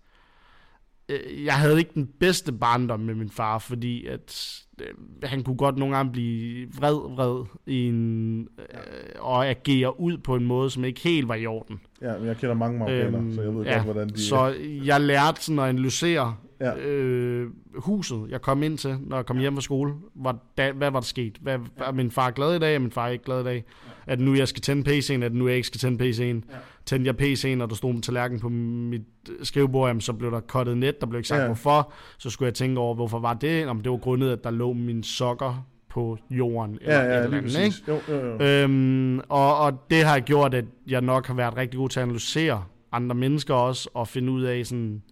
øh, 1.08 1.44
jeg 1.44 1.54
havde 1.54 1.78
ikke 1.78 1.90
den 1.94 2.06
bedste 2.20 2.52
barndom 2.52 3.00
med 3.00 3.14
min 3.14 3.30
far, 3.30 3.58
fordi 3.58 4.06
at 4.06 4.58
øh, 4.80 4.86
han 5.22 5.42
kunne 5.42 5.56
godt 5.56 5.76
nogle 5.78 5.96
gange 5.96 6.12
blive 6.12 6.68
vred, 6.74 7.14
vred 7.14 7.44
i 7.66 7.86
en, 7.86 8.40
øh, 8.58 8.76
og 9.18 9.46
agere 9.48 10.00
ud 10.00 10.18
på 10.18 10.36
en 10.36 10.44
måde, 10.44 10.70
som 10.70 10.84
ikke 10.84 11.00
helt 11.00 11.28
var 11.28 11.34
i 11.34 11.46
orden. 11.46 11.80
ja, 12.02 12.18
men 12.18 12.26
jeg 12.26 12.36
kender 12.36 12.54
mange 12.54 12.78
marokkaner, 12.78 13.18
Øhm, 13.18 13.34
så 13.34 13.42
jeg 13.42 13.54
ved 13.54 13.64
ja, 13.64 13.72
godt, 13.74 13.84
hvordan 13.84 14.08
de... 14.08 14.22
Så 14.22 14.54
jeg 14.84 15.00
lærte 15.00 15.42
sådan 15.44 15.58
at 15.58 15.64
analysere 15.64 16.36
Ja. 16.62 16.70
ja. 16.70 16.86
øh, 16.86 17.50
huset, 17.74 18.26
jeg 18.28 18.42
kom 18.42 18.62
ind 18.62 18.78
til, 18.78 18.96
når 19.00 19.16
jeg 19.16 19.26
kom 19.26 19.38
hjem 19.38 19.54
fra 19.54 19.60
skole. 19.60 19.94
Hvad, 20.14 20.32
da, 20.58 20.72
hvad 20.72 20.90
var 20.90 21.00
der 21.00 21.04
sket? 21.06 21.38
Hvad, 21.40 21.58
er 21.78 21.92
min 21.92 22.10
far 22.10 22.30
glad 22.30 22.56
i 22.56 22.58
dag? 22.58 22.74
Er 22.74 22.78
min 22.78 22.90
far 22.90 23.08
ikke 23.08 23.24
glad 23.24 23.40
i 23.40 23.44
dag? 23.44 23.64
Er 24.06 24.14
det 24.16 24.24
nu, 24.24 24.34
jeg 24.34 24.48
skal 24.48 24.62
tænde 24.62 24.90
PC'en? 24.90 25.20
Det 25.22 25.32
nu, 25.32 25.46
jeg 25.48 25.56
ikke 25.56 25.66
skal 25.66 25.78
tænde 25.80 26.04
PC'en? 26.04 26.22
Ja. 26.52 26.56
Tændte 26.86 27.08
jeg 27.08 27.14
PC'en, 27.22 27.62
og 27.62 27.68
der 27.70 27.74
stod 27.74 27.90
en 27.90 28.02
tallerken 28.02 28.40
på 28.40 28.48
mit 28.48 29.02
øh, 29.30 29.36
skrivebord, 29.44 29.88
jamen, 29.88 30.00
så 30.00 30.12
blev 30.12 30.30
der 30.30 30.40
kottet 30.40 30.78
net, 30.78 31.00
der 31.00 31.06
blev 31.06 31.18
ikke 31.18 31.28
sagt 31.28 31.38
Ja. 31.38 31.42
ja. 31.42 31.48
hvorfor. 31.48 31.92
Så 32.18 32.30
skulle 32.30 32.46
jeg 32.46 32.54
tænke 32.54 32.80
over, 32.80 32.94
hvorfor 32.94 33.18
var 33.18 33.34
det? 33.34 33.60
Jamen, 33.60 33.84
det 33.84 33.90
var 33.92 33.98
grundet, 33.98 34.30
at 34.30 34.44
der 34.44 34.50
lå 34.50 34.72
mine 34.72 35.04
sokker 35.04 35.66
på 35.90 36.18
jorden. 36.30 36.78
Eller 36.80 36.94
Ja, 36.94 37.00
ja, 37.00 37.24
eller 37.24 37.36
andet, 37.36 37.36
ikke? 37.36 37.58
præcis. 37.58 37.84
Jo, 37.88 37.98
jo, 38.08 38.26
jo. 38.26 38.38
Øhm, 38.44 39.18
og, 39.18 39.58
og 39.58 39.90
det 39.90 40.04
har 40.04 40.20
gjort, 40.20 40.54
at 40.54 40.64
jeg 40.86 41.00
nok 41.00 41.26
har 41.26 41.34
været 41.34 41.56
rigtig 41.56 41.78
god 41.78 41.88
til 41.88 42.00
at 42.00 42.04
analysere 42.04 42.64
andre 42.92 43.14
mennesker 43.14 43.54
også, 43.54 43.88
og 43.94 44.08
finde 44.08 44.32
ud 44.32 44.42
af, 44.42 44.66
sådan, 44.66 45.02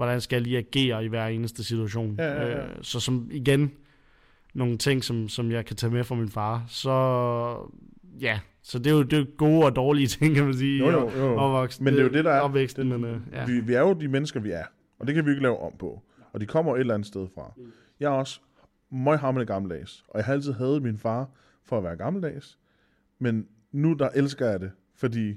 hvordan 0.00 0.20
skal 0.20 0.36
jeg 0.36 0.42
lige 0.42 0.58
agere 0.58 1.04
i 1.04 1.08
hver 1.08 1.26
eneste 1.26 1.64
situation. 1.64 2.14
Ja, 2.18 2.24
ja, 2.42 2.46
ja. 2.48 2.64
Øh, 2.64 2.70
så 2.82 3.00
som 3.00 3.28
igen, 3.32 3.70
nogle 4.54 4.76
ting, 4.78 5.04
som, 5.04 5.28
som 5.28 5.50
jeg 5.50 5.66
kan 5.66 5.76
tage 5.76 5.92
med 5.92 6.04
fra 6.04 6.14
min 6.14 6.28
far. 6.28 6.64
Så 6.68 6.90
ja, 8.20 8.40
så 8.62 8.78
det 8.78 8.86
er 8.86 8.90
jo, 8.94 9.02
det 9.02 9.18
er 9.18 9.24
gode 9.36 9.64
og 9.64 9.76
dårlige 9.76 10.06
ting, 10.18 10.34
kan 10.34 10.44
man 10.44 10.54
sige. 10.54 10.78
Jo, 10.78 10.90
jo, 10.90 11.10
jo. 11.10 11.36
Opvoksen, 11.36 11.84
Men 11.84 11.94
det 11.94 12.00
er 12.00 12.04
jo 12.04 12.10
det, 12.12 12.24
der 12.24 12.30
er- 12.32 12.40
Opvæksten, 12.40 12.88
men, 12.88 13.04
øh, 13.04 13.20
ja. 13.32 13.44
Vi, 13.46 13.60
vi 13.60 13.74
er 13.74 13.80
jo 13.80 13.92
de 13.92 14.08
mennesker, 14.08 14.40
vi 14.40 14.50
er. 14.50 14.64
Og 14.98 15.06
det 15.06 15.14
kan 15.14 15.26
vi 15.26 15.30
ikke 15.30 15.42
lave 15.42 15.58
om 15.58 15.72
på. 15.78 16.02
Og 16.32 16.40
de 16.40 16.46
kommer 16.46 16.74
et 16.76 16.80
eller 16.80 16.94
andet 16.94 17.06
sted 17.08 17.26
fra. 17.34 17.52
Jeg 18.00 18.06
er 18.06 18.10
også 18.10 18.40
møghamrende 18.92 19.46
gammeldags. 19.46 20.04
Og 20.08 20.18
jeg 20.18 20.24
har 20.24 20.32
altid 20.32 20.52
hadet 20.52 20.82
min 20.82 20.98
far 20.98 21.28
for 21.64 21.78
at 21.78 21.84
være 21.84 21.96
gammeldags. 21.96 22.58
Men 23.18 23.46
nu 23.72 23.92
der 23.92 24.08
elsker 24.14 24.46
jeg 24.50 24.60
det. 24.60 24.70
Fordi 24.96 25.34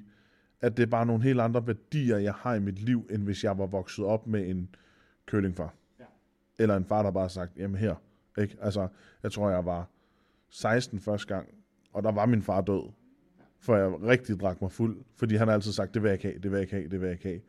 at 0.63 0.77
det 0.77 0.83
er 0.83 0.87
bare 0.87 1.05
nogle 1.05 1.23
helt 1.23 1.41
andre 1.41 1.67
værdier, 1.67 2.17
jeg 2.17 2.33
har 2.33 2.53
i 2.53 2.59
mit 2.59 2.79
liv, 2.79 3.07
end 3.11 3.23
hvis 3.23 3.43
jeg 3.43 3.57
var 3.57 3.65
vokset 3.65 4.05
op 4.05 4.27
med 4.27 4.49
en 4.49 4.75
kølingfar. 5.25 5.73
Ja. 5.99 6.03
Eller 6.59 6.77
en 6.77 6.85
far, 6.85 7.03
der 7.03 7.11
bare 7.11 7.23
har 7.23 7.29
sagt, 7.29 7.51
jamen 7.57 7.75
her. 7.77 7.95
Ikke? 8.37 8.57
Altså, 8.61 8.87
jeg 9.23 9.31
tror, 9.31 9.49
jeg 9.49 9.65
var 9.65 9.89
16 10.49 10.99
første 10.99 11.33
gang, 11.33 11.47
og 11.93 12.03
der 12.03 12.11
var 12.11 12.25
min 12.25 12.41
far 12.41 12.61
død. 12.61 12.91
for 13.59 13.75
jeg 13.75 14.01
rigtig 14.01 14.39
drak 14.39 14.61
mig 14.61 14.71
fuld, 14.71 14.97
fordi 15.15 15.35
han 15.35 15.47
har 15.47 15.55
altid 15.55 15.71
sagt, 15.71 15.93
det 15.93 16.03
vil 16.03 16.09
jeg 16.09 16.13
ikke 16.13 16.27
have, 16.27 16.39
det 16.39 16.51
vil 16.51 16.57
jeg 16.57 16.61
ikke 16.61 16.73
have, 16.73 16.89
det 16.89 17.01
vil 17.01 17.07
jeg 17.07 17.13
ikke 17.13 17.27
have. 17.27 17.39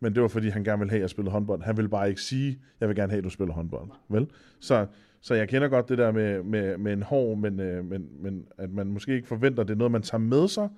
Men 0.00 0.14
det 0.14 0.22
var 0.22 0.28
fordi, 0.28 0.48
han 0.48 0.64
gerne 0.64 0.78
ville 0.78 0.90
have, 0.90 0.98
at 0.98 1.02
jeg 1.02 1.10
spillede 1.10 1.32
håndbold. 1.32 1.62
Han 1.62 1.76
ville 1.76 1.88
bare 1.88 2.08
ikke 2.08 2.20
sige, 2.20 2.60
jeg 2.80 2.88
vil 2.88 2.96
gerne 2.96 3.10
have, 3.10 3.18
at 3.18 3.24
du 3.24 3.30
spiller 3.30 3.54
håndbold. 3.54 3.90
Vel? 4.08 4.30
Så, 4.60 4.86
så 5.20 5.34
jeg 5.34 5.48
kender 5.48 5.68
godt 5.68 5.88
det 5.88 5.98
der 5.98 6.12
med, 6.12 6.42
med, 6.42 6.78
med 6.78 6.92
en 6.92 7.02
hård, 7.02 7.38
men, 7.38 7.60
øh, 7.60 7.84
men, 7.84 8.08
men 8.22 8.48
at 8.58 8.70
man 8.70 8.86
måske 8.86 9.14
ikke 9.14 9.28
forventer, 9.28 9.62
det 9.62 9.74
er 9.74 9.78
noget, 9.78 9.92
man 9.92 10.02
tager 10.02 10.20
med 10.20 10.48
sig, 10.48 10.68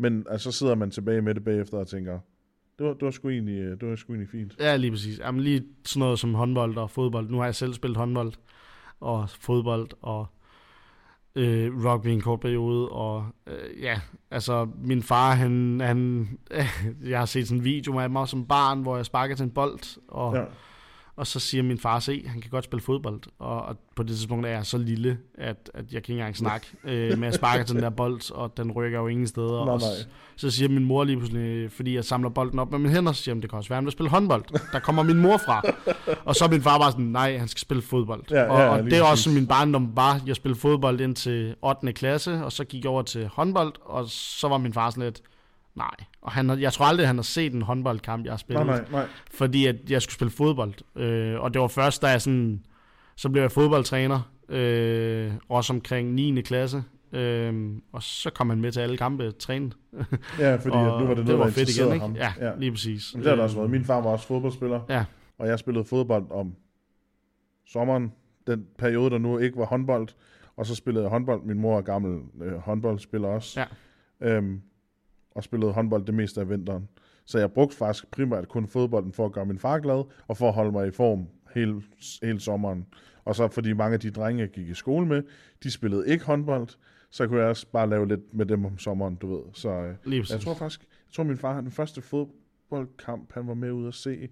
men 0.00 0.26
altså, 0.30 0.52
så 0.52 0.58
sidder 0.58 0.74
man 0.74 0.90
tilbage 0.90 1.22
med 1.22 1.34
det 1.34 1.44
bagefter 1.44 1.78
og 1.78 1.88
tænker, 1.88 2.18
det 2.78 2.86
var, 2.86 2.92
det 2.92 3.02
var, 3.02 3.10
sgu, 3.10 3.28
egentlig, 3.28 3.58
øh, 3.58 3.80
det 3.80 3.88
var 3.88 3.96
sgu 3.96 4.12
egentlig 4.12 4.30
fint. 4.30 4.56
Ja, 4.60 4.76
lige 4.76 4.90
præcis. 4.90 5.18
Jamen 5.18 5.40
lige 5.40 5.64
sådan 5.84 6.00
noget 6.00 6.18
som 6.18 6.34
håndbold 6.34 6.76
og 6.76 6.90
fodbold. 6.90 7.30
Nu 7.30 7.38
har 7.38 7.44
jeg 7.44 7.54
selv 7.54 7.74
spillet 7.74 7.96
håndbold 7.96 8.32
og 9.00 9.30
fodbold 9.30 9.88
og 10.02 10.26
øh, 11.34 11.84
rugby 11.84 12.06
en 12.06 12.20
kort 12.20 12.40
periode, 12.40 12.88
og 12.88 13.26
øh, 13.46 13.82
ja, 13.82 14.00
altså 14.30 14.68
min 14.78 15.02
far, 15.02 15.34
han, 15.34 15.80
han 15.80 16.28
øh, 16.50 16.82
jeg 17.10 17.18
har 17.18 17.26
set 17.26 17.48
sådan 17.48 17.58
en 17.58 17.64
video 17.64 17.98
af 17.98 18.10
mig 18.10 18.28
som 18.28 18.46
barn, 18.46 18.82
hvor 18.82 18.96
jeg 18.96 19.06
sparker 19.06 19.34
til 19.34 19.44
en 19.44 19.50
bold, 19.50 19.98
og 20.08 20.34
ja. 20.34 20.44
Og 21.20 21.26
så 21.26 21.40
siger 21.40 21.62
min 21.62 21.78
far, 21.78 21.98
se, 21.98 22.24
han 22.26 22.40
kan 22.40 22.50
godt 22.50 22.64
spille 22.64 22.82
fodbold. 22.82 23.20
Og, 23.38 23.62
og 23.62 23.76
på 23.96 24.02
det 24.02 24.16
tidspunkt 24.16 24.46
er 24.46 24.50
jeg 24.50 24.66
så 24.66 24.78
lille, 24.78 25.18
at, 25.34 25.70
at 25.74 25.92
jeg 25.92 26.02
kan 26.02 26.12
ikke 26.12 26.12
engang 26.12 26.36
snakke 26.36 26.66
øh, 26.84 27.18
med 27.18 27.28
at 27.28 27.34
sparke 27.34 27.64
til 27.64 27.74
den 27.74 27.82
der 27.82 27.90
bold, 27.90 28.32
og 28.32 28.56
den 28.56 28.72
rykker 28.72 28.98
jo 28.98 29.06
ingen 29.06 29.26
steder. 29.26 29.64
Nej, 29.64 29.74
og 29.74 29.80
så, 29.80 29.86
så 30.36 30.50
siger 30.50 30.68
min 30.68 30.84
mor 30.84 31.04
lige 31.04 31.16
pludselig, 31.16 31.72
fordi 31.72 31.94
jeg 31.94 32.04
samler 32.04 32.30
bolden 32.30 32.58
op 32.58 32.70
med 32.70 32.78
mine 32.78 32.94
hænder, 32.94 33.12
så 33.12 33.22
siger 33.22 33.34
han, 33.34 33.42
det 33.42 33.50
kan 33.50 33.56
også 33.56 33.68
være, 33.68 33.76
at 33.76 33.80
han 33.80 33.84
vil 33.84 33.92
spille 33.92 34.10
håndbold. 34.10 34.44
Der 34.72 34.78
kommer 34.78 35.02
min 35.02 35.16
mor 35.18 35.36
fra. 35.36 35.62
og 36.28 36.34
så 36.34 36.44
er 36.44 36.48
min 36.48 36.62
far 36.62 36.78
bare 36.78 36.90
sådan, 36.92 37.04
nej, 37.04 37.38
han 37.38 37.48
skal 37.48 37.60
spille 37.60 37.82
fodbold. 37.82 38.22
Ja, 38.30 38.42
og, 38.42 38.58
ja, 38.58 38.68
og 38.68 38.84
det 38.84 38.98
er 38.98 39.02
også 39.02 39.30
min 39.30 39.46
barndom 39.46 39.96
var, 39.96 40.20
jeg 40.26 40.36
spillede 40.36 40.60
fodbold 40.60 41.00
indtil 41.00 41.54
8. 41.62 41.92
klasse, 41.92 42.44
og 42.44 42.52
så 42.52 42.64
gik 42.64 42.84
jeg 42.84 42.90
over 42.90 43.02
til 43.02 43.28
håndbold, 43.28 43.72
og 43.84 44.04
så 44.08 44.48
var 44.48 44.58
min 44.58 44.72
far 44.72 44.90
sådan 44.90 45.04
lidt, 45.04 45.22
Nej, 45.80 46.06
og 46.22 46.32
han, 46.32 46.60
jeg 46.60 46.72
tror 46.72 46.84
aldrig, 46.84 47.06
han 47.06 47.16
har 47.16 47.22
set 47.22 47.52
en 47.52 47.62
håndboldkamp, 47.62 48.24
jeg 48.24 48.32
har 48.32 48.36
spillet. 48.38 48.66
Nej, 48.66 48.76
nej, 48.80 48.90
nej. 48.90 49.06
Fordi 49.30 49.66
at 49.66 49.76
jeg 49.90 50.02
skulle 50.02 50.14
spille 50.14 50.30
fodbold. 50.30 50.74
Øh, 50.96 51.40
og 51.40 51.54
det 51.54 51.62
var 51.62 51.68
først, 51.68 52.02
da 52.02 52.06
jeg 52.06 52.22
sådan... 52.22 52.64
Så 53.16 53.28
blev 53.28 53.42
jeg 53.42 53.52
fodboldtræner, 53.52 54.32
øh, 54.48 55.32
også 55.48 55.72
omkring 55.72 56.14
9. 56.14 56.42
klasse. 56.42 56.84
Øh, 57.12 57.72
og 57.92 58.02
så 58.02 58.30
kom 58.30 58.50
han 58.50 58.60
med 58.60 58.72
til 58.72 58.80
alle 58.80 58.96
kampe 58.96 59.32
trænet. 59.32 59.76
ja, 60.38 60.56
fordi 60.56 60.76
nu 60.84 60.84
var 60.84 60.98
det 60.98 61.06
noget, 61.08 61.26
det 61.26 61.38
var 61.38 61.50
fedt 61.50 61.76
igen, 61.76 61.92
ikke? 61.92 62.00
Ham. 62.00 62.16
Ja, 62.16 62.32
ja, 62.40 62.52
lige 62.58 62.70
præcis. 62.70 63.14
Men 63.14 63.22
det 63.22 63.28
har 63.28 63.36
det 63.36 63.44
også 63.44 63.56
været. 63.56 63.70
Min 63.70 63.84
far 63.84 64.00
var 64.00 64.10
også 64.10 64.26
fodboldspiller. 64.26 64.80
Ja. 64.88 65.04
Og 65.38 65.48
jeg 65.48 65.58
spillede 65.58 65.84
fodbold 65.84 66.24
om 66.30 66.54
sommeren, 67.66 68.12
den 68.46 68.66
periode, 68.78 69.10
der 69.10 69.18
nu 69.18 69.38
ikke 69.38 69.58
var 69.58 69.66
håndbold. 69.66 70.08
Og 70.56 70.66
så 70.66 70.74
spillede 70.74 71.04
jeg 71.04 71.10
håndbold. 71.10 71.42
Min 71.42 71.60
mor 71.60 71.78
er 71.78 71.82
gammel 71.82 72.20
øh, 72.42 72.52
håndboldspiller 72.52 73.28
også. 73.28 73.60
Ja. 73.60 73.66
Øhm, 74.36 74.62
og 75.34 75.44
spillede 75.44 75.72
håndbold 75.72 76.04
det 76.06 76.14
meste 76.14 76.40
af 76.40 76.48
vinteren. 76.50 76.88
Så 77.24 77.38
jeg 77.38 77.52
brugte 77.52 77.76
faktisk 77.76 78.10
primært 78.10 78.48
kun 78.48 78.66
fodbolden 78.66 79.12
for 79.12 79.26
at 79.26 79.32
gøre 79.32 79.46
min 79.46 79.58
far 79.58 79.78
glad, 79.78 80.04
og 80.28 80.36
for 80.36 80.48
at 80.48 80.54
holde 80.54 80.72
mig 80.72 80.88
i 80.88 80.90
form 80.90 81.26
hele, 81.54 81.82
hele 82.22 82.40
sommeren. 82.40 82.86
Og 83.24 83.36
så 83.36 83.48
fordi 83.48 83.72
mange 83.72 83.94
af 83.94 84.00
de 84.00 84.10
drenge, 84.10 84.40
jeg 84.40 84.50
gik 84.50 84.68
i 84.68 84.74
skole 84.74 85.06
med, 85.06 85.22
de 85.62 85.70
spillede 85.70 86.08
ikke 86.08 86.24
håndbold, 86.24 86.68
så 87.10 87.26
kunne 87.26 87.40
jeg 87.40 87.48
også 87.48 87.66
bare 87.72 87.88
lave 87.88 88.08
lidt 88.08 88.34
med 88.34 88.46
dem 88.46 88.64
om 88.64 88.78
sommeren, 88.78 89.14
du 89.16 89.36
ved. 89.36 89.42
Så 89.52 89.68
øh, 89.70 89.94
jeg 90.32 90.40
tror 90.40 90.54
faktisk, 90.54 90.80
jeg 90.80 91.12
tror 91.12 91.24
min 91.24 91.36
far, 91.36 91.60
den 91.60 91.70
første 91.70 92.02
fodboldkamp, 92.02 93.32
han 93.32 93.46
var 93.46 93.54
med 93.54 93.72
ud 93.72 93.88
at 93.88 93.94
se, 93.94 94.28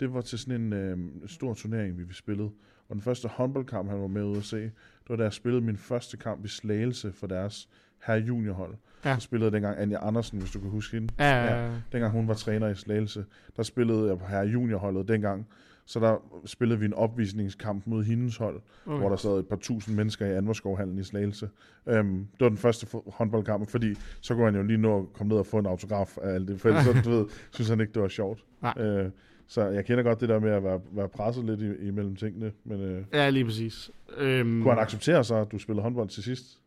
det 0.00 0.14
var 0.14 0.20
til 0.20 0.38
sådan 0.38 0.60
en 0.60 0.72
øh, 0.72 0.98
stor 1.28 1.54
turnering, 1.54 2.08
vi 2.08 2.14
spillede. 2.14 2.50
Og 2.88 2.94
den 2.94 3.00
første 3.00 3.28
håndboldkamp, 3.28 3.90
han 3.90 4.00
var 4.00 4.06
med 4.06 4.24
ud 4.24 4.36
at 4.36 4.44
se, 4.44 4.62
det 4.62 5.08
var 5.08 5.16
da 5.16 5.22
jeg 5.22 5.32
spillede 5.32 5.64
min 5.64 5.76
første 5.76 6.16
kamp 6.16 6.44
i 6.44 6.48
Slagelse 6.48 7.12
for 7.12 7.26
deres 7.26 7.68
her 8.06 8.14
juniorhold. 8.14 8.74
Ja. 9.04 9.14
Så 9.14 9.20
spillede 9.20 9.52
dengang 9.52 9.78
Anja 9.78 10.06
Andersen, 10.06 10.38
hvis 10.38 10.50
du 10.50 10.60
kan 10.60 10.70
huske 10.70 10.96
hende. 10.96 11.14
Ja, 11.18 11.44
ja, 11.44 11.64
ja. 11.64 11.70
Dengang 11.92 12.12
hun 12.12 12.28
var 12.28 12.34
træner 12.34 12.68
i 12.68 12.74
Slagelse, 12.74 13.24
der 13.56 13.62
spillede 13.62 14.08
jeg 14.08 14.18
på 14.18 14.26
her 14.26 14.42
juniorholdet 14.42 15.08
dengang. 15.08 15.46
Så 15.86 16.00
der 16.00 16.40
spillede 16.46 16.80
vi 16.80 16.86
en 16.86 16.94
opvisningskamp 16.94 17.86
mod 17.86 18.04
hendes 18.04 18.36
hold, 18.36 18.60
okay. 18.86 18.98
hvor 18.98 19.08
der 19.08 19.16
sad 19.16 19.38
et 19.38 19.46
par 19.46 19.56
tusind 19.56 19.96
mennesker 19.96 20.26
i 20.26 20.34
Anvorskov-hallen 20.34 20.98
i 20.98 21.02
Slagelse. 21.02 21.48
Um, 21.86 22.28
det 22.32 22.40
var 22.40 22.48
den 22.48 22.58
første 22.58 22.86
håndboldkamp, 23.06 23.70
fordi 23.70 23.94
så 24.20 24.34
kunne 24.34 24.44
han 24.44 24.56
jo 24.56 24.62
lige 24.62 24.78
nå 24.78 24.98
at 24.98 25.12
komme 25.12 25.28
ned 25.28 25.38
og 25.38 25.46
få 25.46 25.58
en 25.58 25.66
autograf 25.66 26.18
af 26.22 26.34
alt 26.34 26.48
det, 26.48 26.60
for 26.60 26.68
ellers 26.68 26.84
så, 26.84 26.92
du 27.04 27.10
ved, 27.10 27.26
synes 27.50 27.68
han 27.68 27.80
ikke, 27.80 27.92
det 27.92 28.02
var 28.02 28.08
sjovt. 28.08 28.44
Uh, 28.62 29.10
så 29.46 29.64
jeg 29.64 29.84
kender 29.84 30.04
godt 30.04 30.20
det 30.20 30.28
der 30.28 30.40
med 30.40 30.50
at 30.50 30.64
være, 30.64 30.80
være 30.92 31.08
presset 31.08 31.44
lidt 31.44 31.60
imellem 31.80 32.16
tingene. 32.16 32.52
Men, 32.64 32.96
uh, 32.96 33.04
ja, 33.12 33.30
lige 33.30 33.44
præcis. 33.44 33.90
Øhm, 34.16 34.62
kunne 34.62 34.74
han 34.74 34.82
acceptere 34.82 35.24
så, 35.24 35.34
at 35.34 35.52
du 35.52 35.58
spillede 35.58 35.82
håndbold 35.82 36.08
til 36.08 36.22
sidst? 36.22 36.60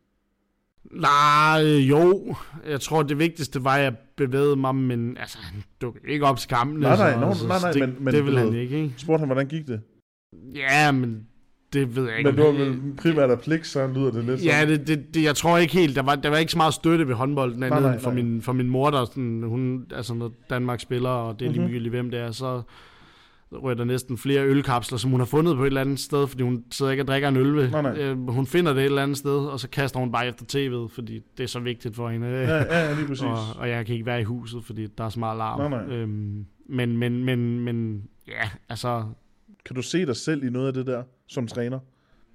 Nej, 0.90 1.62
jo. 1.62 2.34
Jeg 2.68 2.80
tror, 2.80 3.02
det 3.02 3.18
vigtigste 3.18 3.64
var, 3.64 3.76
at 3.76 3.82
jeg 3.82 3.96
bevægede 4.16 4.56
mig, 4.56 4.74
men 4.74 5.16
altså, 5.16 5.38
han 5.42 5.62
dukkede 5.80 6.12
ikke 6.12 6.26
op 6.26 6.38
til 6.38 6.48
kampen. 6.48 6.80
Nej, 6.80 6.96
nej, 6.96 7.20
no, 7.20 7.34
nej, 7.48 7.58
nej, 7.62 7.72
det, 7.72 7.80
men, 7.80 7.96
men 8.00 8.14
det 8.14 8.26
vil 8.26 8.38
han 8.38 8.54
ikke, 8.54 8.76
ikke? 8.76 8.94
Spurgte 8.96 9.18
han, 9.18 9.28
hvordan 9.28 9.46
gik 9.46 9.66
det? 9.66 9.80
Ja, 10.54 10.92
men 10.92 11.26
det 11.72 11.96
ved 11.96 12.08
jeg 12.08 12.18
ikke. 12.18 12.30
Men 12.30 12.38
det 12.38 12.44
var 12.44 12.52
vel 12.52 12.96
primært 12.96 13.30
af 13.30 13.40
pligt, 13.40 13.66
så 13.66 13.86
lyder 13.86 14.10
det 14.10 14.24
lidt 14.24 14.44
Ja, 14.44 14.66
det, 14.66 14.86
det, 14.86 15.14
det, 15.14 15.22
jeg 15.22 15.36
tror 15.36 15.58
ikke 15.58 15.74
helt. 15.74 15.96
Der 15.96 16.02
var, 16.02 16.14
der 16.14 16.28
var 16.28 16.36
ikke 16.36 16.52
så 16.52 16.58
meget 16.58 16.74
støtte 16.74 17.08
ved 17.08 17.14
håndbolden 17.14 17.60
nej, 17.60 17.68
nej, 17.68 17.80
nej. 17.80 17.98
For, 17.98 18.10
min, 18.10 18.42
for 18.42 18.52
min 18.52 18.68
mor, 18.68 18.90
der 18.90 19.04
sådan, 19.04 19.42
hun, 19.42 19.86
altså 19.94 20.14
når 20.14 20.32
Danmark 20.50 20.80
spiller, 20.80 21.10
og 21.10 21.40
det 21.40 21.46
er 21.46 21.52
lige 21.52 21.66
mm-hmm. 21.66 21.90
hvem 21.90 22.10
det 22.10 22.20
er, 22.20 22.30
så 22.30 22.62
rører 23.52 23.74
der 23.74 23.84
næsten 23.84 24.18
flere 24.18 24.44
ølkapsler, 24.46 24.98
som 24.98 25.10
hun 25.10 25.20
har 25.20 25.24
fundet 25.26 25.56
på 25.56 25.62
et 25.62 25.66
eller 25.66 25.80
andet 25.80 26.00
sted, 26.00 26.26
fordi 26.26 26.42
hun 26.42 26.64
sidder 26.70 26.92
ikke 26.92 27.02
og 27.02 27.06
drikker 27.06 27.28
en 27.28 27.36
øl 27.36 27.56
ved. 27.56 27.70
Nej, 27.70 27.82
nej. 27.82 27.98
Øh, 27.98 28.28
hun 28.28 28.46
finder 28.46 28.72
det 28.72 28.80
et 28.80 28.84
eller 28.84 29.02
andet 29.02 29.16
sted, 29.16 29.38
og 29.46 29.60
så 29.60 29.68
kaster 29.68 30.00
hun 30.00 30.12
bare 30.12 30.28
efter 30.28 30.44
tv'et, 30.44 30.94
fordi 30.94 31.20
det 31.36 31.42
er 31.44 31.48
så 31.48 31.60
vigtigt 31.60 31.96
for 31.96 32.08
hende. 32.08 32.26
Ja, 32.26 32.78
ja, 32.78 32.94
lige 32.94 33.06
præcis. 33.06 33.22
og, 33.22 33.36
og 33.56 33.68
jeg 33.68 33.86
kan 33.86 33.94
ikke 33.94 34.06
være 34.06 34.20
i 34.20 34.24
huset, 34.24 34.64
fordi 34.64 34.86
der 34.86 35.04
er 35.04 35.08
så 35.08 35.20
meget 35.20 35.38
larm. 35.38 35.70
Nej, 35.70 35.84
nej. 35.84 35.96
Øhm, 35.96 36.46
men, 36.68 36.96
men, 36.96 37.24
men, 37.24 37.60
men, 37.60 38.02
ja, 38.28 38.50
altså... 38.68 39.04
Kan 39.64 39.76
du 39.76 39.82
se 39.82 40.06
dig 40.06 40.16
selv 40.16 40.44
i 40.44 40.50
noget 40.50 40.66
af 40.66 40.74
det 40.74 40.86
der, 40.86 41.02
som 41.28 41.46
træner? 41.46 41.78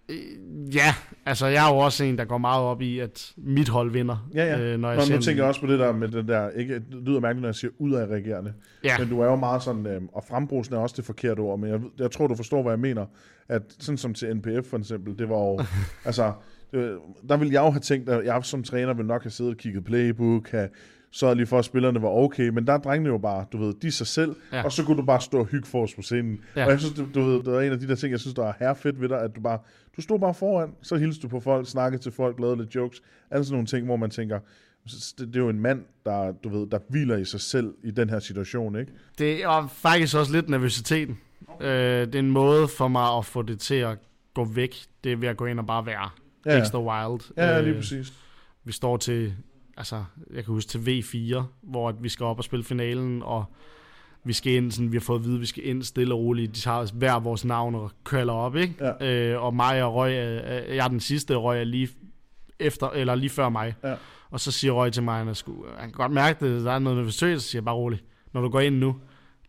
Øh, 0.10 0.76
ja, 0.76 0.93
altså 1.26 1.47
jeg 1.47 1.70
er 1.70 1.74
jo 1.74 1.78
også 1.78 2.03
en, 2.03 2.18
der 2.18 2.26
går 2.26 2.38
meget 2.38 2.64
op 2.64 2.82
i, 2.82 2.99
at 2.99 3.34
mit 3.38 3.70
hold 3.70 3.91
vinder. 3.91 4.30
Ja, 4.36 4.45
ja. 4.45 4.60
Øh, 4.60 4.80
når 4.80 4.91
jeg 4.91 4.97
Nå, 5.10 5.16
nu 5.16 5.22
tænker 5.22 5.43
jeg 5.43 5.47
også 5.47 5.62
på 5.62 5.68
det 5.68 5.80
der 5.80 5.91
med 5.91 6.08
det 6.08 6.28
der, 6.28 6.49
ikke, 6.49 6.76
det 6.76 6.84
lyder 7.05 7.20
mærkeligt, 7.20 7.41
når 7.41 7.47
jeg 7.47 7.55
siger 7.55 7.72
ud 7.78 7.93
af 7.93 8.05
reagerende. 8.05 8.53
Ja. 8.84 8.97
Men 8.99 9.10
du 9.10 9.20
er 9.20 9.26
jo 9.26 9.36
meget 9.36 9.64
sådan, 9.64 9.86
øh, 9.86 10.01
og 10.14 10.24
frembrusen 10.30 10.76
er 10.76 10.80
også 10.80 10.93
det 10.97 11.05
forkerte 11.05 11.39
ord, 11.39 11.60
men 11.60 11.70
jeg, 11.70 11.80
jeg 11.99 12.12
tror, 12.12 12.28
du 12.28 12.36
forstår, 12.36 12.62
hvad 12.62 12.72
jeg 12.72 12.80
mener. 12.80 13.05
At 13.49 13.62
sådan 13.80 13.97
som 13.97 14.14
til 14.14 14.36
NPF 14.36 14.70
for 14.70 14.78
eksempel, 14.78 15.20
det 15.20 15.30
var 15.30 15.38
jo, 15.38 15.60
altså, 16.05 16.34
det, 16.72 16.97
der 17.30 17.38
ville 17.38 17.53
jeg 17.53 17.62
jo 17.62 17.70
have 17.70 17.80
tænkt, 17.80 18.10
at 18.10 18.26
jeg 18.26 18.39
som 18.43 18.64
træner 18.64 18.93
ville 18.93 19.08
nok 19.08 19.24
have 19.24 19.32
siddet 19.32 19.53
og 19.53 19.58
kigget 19.58 19.84
playbook, 19.84 20.49
have 20.49 20.70
så 21.12 21.34
lige 21.34 21.45
for, 21.45 21.60
at 21.60 21.66
spillerne 21.66 22.01
var 22.01 22.10
okay, 22.10 22.49
men 22.49 22.68
der 22.68 22.74
er 22.74 22.78
drengene 22.78 23.10
jo 23.10 23.18
bare, 23.18 23.45
du 23.51 23.58
ved, 23.58 23.74
de 23.74 23.91
sig 23.91 24.08
selv, 24.08 24.36
ja. 24.51 24.64
og 24.64 24.72
så 24.72 24.84
kunne 24.84 24.97
du 24.97 25.05
bare 25.05 25.22
stå 25.22 25.39
og 25.39 25.45
hygge 25.45 25.68
for 25.68 25.84
os 25.84 25.95
på 25.95 26.01
scenen. 26.01 26.39
Ja. 26.55 26.66
Og 26.66 26.72
jeg 26.72 26.80
synes, 26.80 26.95
du, 26.95 27.08
du 27.14 27.22
ved, 27.22 27.43
det 27.43 27.55
er 27.55 27.60
en 27.60 27.72
af 27.72 27.80
de 27.80 27.88
der 27.88 27.95
ting, 27.95 28.12
jeg 28.12 28.20
synes, 28.20 28.34
der 28.34 28.47
er 28.47 28.53
her 28.60 28.74
fedt 28.74 29.01
ved 29.01 29.10
dig, 29.10 29.22
at 29.22 29.36
du 29.36 29.41
bare, 29.41 29.60
du 29.97 30.01
stod 30.01 30.20
bare 30.20 30.34
foran, 30.34 30.70
så 30.82 30.95
hilste 30.95 31.22
du 31.22 31.28
på 31.28 31.39
folk, 31.39 31.68
snakkede 31.68 32.03
til 32.03 32.12
folk, 32.12 32.39
lavede 32.39 32.58
lidt 32.58 32.76
jokes, 32.76 33.01
alle 33.32 33.45
sådan 33.45 33.53
nogle 33.53 33.68
ting, 33.68 33.86
hvor 33.86 33.95
man 33.95 34.10
tænker, 34.10 34.39
det, 34.86 35.28
det 35.28 35.36
er 35.36 35.39
jo 35.39 35.49
en 35.49 35.60
mand, 35.60 35.86
der, 36.05 36.32
du 36.32 36.49
ved, 36.49 36.68
der 36.68 36.80
hviler 36.89 37.18
i 37.18 37.26
sig 37.26 37.41
selv 37.41 37.74
i 37.84 37.91
den 37.91 38.10
her 38.10 38.20
situation, 38.20 38.80
ikke? 38.80 38.91
Det 39.18 39.43
er 39.43 39.68
faktisk 39.68 40.16
også 40.18 40.32
lidt 40.32 40.49
nervøsiteten. 40.49 41.18
Øh, 41.62 41.68
det 42.05 42.16
er 42.16 42.20
en 42.20 42.32
måde 42.32 42.68
for 42.68 42.88
mig 42.88 43.18
at 43.18 43.26
få 43.26 43.41
det 43.41 43.60
til 43.60 43.76
at 43.76 43.97
gå 44.34 44.45
væk. 44.45 44.76
Det 45.03 45.12
er 45.12 45.16
ved 45.16 45.28
at 45.28 45.38
gå 45.38 45.45
ind 45.45 45.60
og 45.60 45.68
bare 45.68 45.86
være 45.86 46.10
ja. 46.45 46.60
ekstra 46.60 46.80
wild. 46.80 47.22
Ja, 47.38 47.62
lige 47.62 47.74
øh, 47.74 47.80
præcis. 47.80 48.14
Vi 48.64 48.72
står 48.72 48.97
til 48.97 49.34
altså, 49.78 50.03
jeg 50.34 50.45
kan 50.45 50.53
huske 50.53 50.69
til 50.69 50.78
V4, 50.78 51.41
hvor 51.61 51.91
vi 51.91 52.09
skal 52.09 52.23
op 52.23 52.38
og 52.38 52.43
spille 52.43 52.63
finalen, 52.63 53.23
og 53.23 53.45
vi 54.23 54.34
skal 54.34 54.53
ind, 54.53 54.71
sådan, 54.71 54.91
vi 54.91 54.97
har 54.97 55.01
fået 55.01 55.19
at 55.19 55.25
vide, 55.25 55.36
at 55.36 55.41
vi 55.41 55.45
skal 55.45 55.67
ind 55.67 55.84
stille 55.84 56.13
og 56.13 56.19
roligt. 56.19 56.55
De 56.55 56.69
har 56.69 56.89
hver 56.93 57.19
vores 57.19 57.45
navn 57.45 57.75
og 57.75 57.91
køler 58.03 58.34
op, 58.34 58.55
ikke? 58.55 58.95
Ja. 59.01 59.34
Øh, 59.34 59.43
og 59.43 59.53
mig 59.53 59.84
og 59.84 59.95
Røg, 59.95 60.11
jeg 60.75 60.86
er 60.86 60.88
den 60.88 60.99
sidste, 60.99 61.36
Røg 61.36 61.59
er 61.59 61.63
lige 61.63 61.89
efter, 62.59 62.89
eller 62.89 63.15
lige 63.15 63.30
før 63.30 63.49
mig. 63.49 63.75
Ja. 63.84 63.95
Og 64.30 64.39
så 64.39 64.51
siger 64.51 64.71
Røg 64.71 64.93
til 64.93 65.03
mig, 65.03 65.19
at 65.19 65.25
han, 65.25 65.36
skulle, 65.36 65.61
han 65.78 65.89
kan 65.89 65.97
godt 65.97 66.11
mærke 66.11 66.45
det, 66.45 66.65
der 66.65 66.71
er 66.71 66.80
noget 66.80 66.97
nervøsitet, 66.97 67.41
så 67.41 67.47
siger 67.47 67.59
jeg 67.59 67.65
bare 67.65 67.75
roligt, 67.75 68.03
når 68.34 68.41
du 68.41 68.49
går 68.49 68.59
ind 68.59 68.78
nu, 68.78 68.95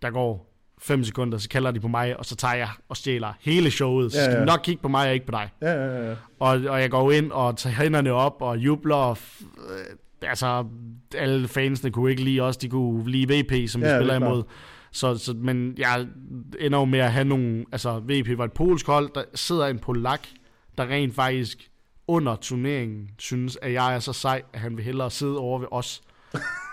der 0.03 0.11
går 0.11 0.49
5 0.79 1.05
sekunder, 1.05 1.39
så 1.39 1.49
kalder 1.49 1.71
de 1.71 1.81
på 1.81 1.89
mig, 1.89 2.17
og 2.17 2.25
så 2.25 2.37
tager 2.37 2.55
jeg 2.55 2.69
og 2.89 2.97
stjæler 2.97 3.33
hele 3.41 3.71
showet. 3.71 4.13
Så 4.13 4.19
ja, 4.19 4.25
ja. 4.25 4.31
skal 4.31 4.47
nok 4.47 4.61
kigge 4.63 4.83
på 4.83 4.89
mig 4.89 5.09
og 5.09 5.15
ikke 5.15 5.27
på 5.27 5.33
dig. 5.33 5.51
Ja, 5.63 5.73
ja, 5.73 6.09
ja. 6.09 6.15
Og, 6.39 6.61
og 6.69 6.81
jeg 6.81 6.91
går 6.91 7.13
ind 7.13 7.33
og 7.33 7.57
tager 7.57 7.75
hænderne 7.75 8.13
op 8.13 8.37
og 8.41 8.59
jubler, 8.59 8.95
og 8.95 9.19
altså, 10.23 10.65
alle 11.15 11.49
fansene 11.49 11.91
kunne 11.91 12.11
ikke 12.11 12.25
lide 12.25 12.41
os, 12.41 12.57
de 12.57 12.69
kunne 12.69 13.11
lide 13.11 13.41
VP, 13.41 13.69
som 13.69 13.83
vi 13.83 13.87
ja, 13.87 13.99
spiller 13.99 14.15
imod. 14.15 14.43
Så, 14.93 15.17
så, 15.17 15.35
men 15.35 15.75
jeg 15.79 16.07
ender 16.61 16.79
jo 16.79 16.85
med 16.85 16.99
at 16.99 17.13
have 17.13 17.25
nogle, 17.25 17.65
altså 17.73 17.99
VP 17.99 18.39
var 18.39 18.45
et 18.45 18.53
polsk 18.53 18.87
hold, 18.87 19.11
der 19.15 19.23
sidder 19.35 19.67
en 19.67 19.79
polak, 19.79 20.29
der 20.79 20.85
rent 20.85 21.15
faktisk 21.15 21.71
under 22.07 22.37
turneringen 22.37 23.11
synes, 23.19 23.59
at 23.63 23.73
jeg 23.73 23.95
er 23.95 23.99
så 23.99 24.13
sej, 24.13 24.43
at 24.53 24.61
han 24.61 24.77
vil 24.77 24.85
hellere 24.85 25.11
sidde 25.11 25.39
over 25.39 25.59
ved 25.59 25.69
os 25.71 26.03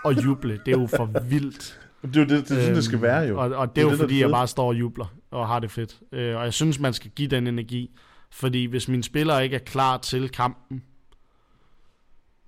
og 0.04 0.24
juble. 0.24 0.60
Det 0.66 0.74
er 0.74 0.80
jo 0.80 0.86
for 0.86 1.10
vildt. 1.30 1.80
Det 2.02 2.16
er 2.16 2.20
jo 2.20 2.26
det, 2.26 2.48
det, 2.48 2.66
det, 2.66 2.76
det 2.76 2.84
skal 2.84 3.02
være 3.02 3.20
jo. 3.20 3.40
Og, 3.40 3.50
og 3.50 3.68
det, 3.68 3.76
det 3.76 3.82
er 3.82 3.84
jo 3.84 3.90
det, 3.90 3.98
fordi, 3.98 4.20
jeg 4.20 4.30
bare 4.30 4.46
står 4.46 4.68
og 4.68 4.74
jubler 4.74 5.06
og 5.30 5.48
har 5.48 5.58
det 5.58 5.70
fedt. 5.70 5.98
Øh, 6.12 6.36
og 6.36 6.44
jeg 6.44 6.52
synes, 6.52 6.78
man 6.78 6.92
skal 6.92 7.10
give 7.10 7.28
den 7.28 7.46
energi. 7.46 7.90
Fordi 8.30 8.64
hvis 8.64 8.88
mine 8.88 9.02
spillere 9.02 9.44
ikke 9.44 9.56
er 9.56 9.60
klar 9.60 9.98
til 9.98 10.28
kampen, 10.28 10.82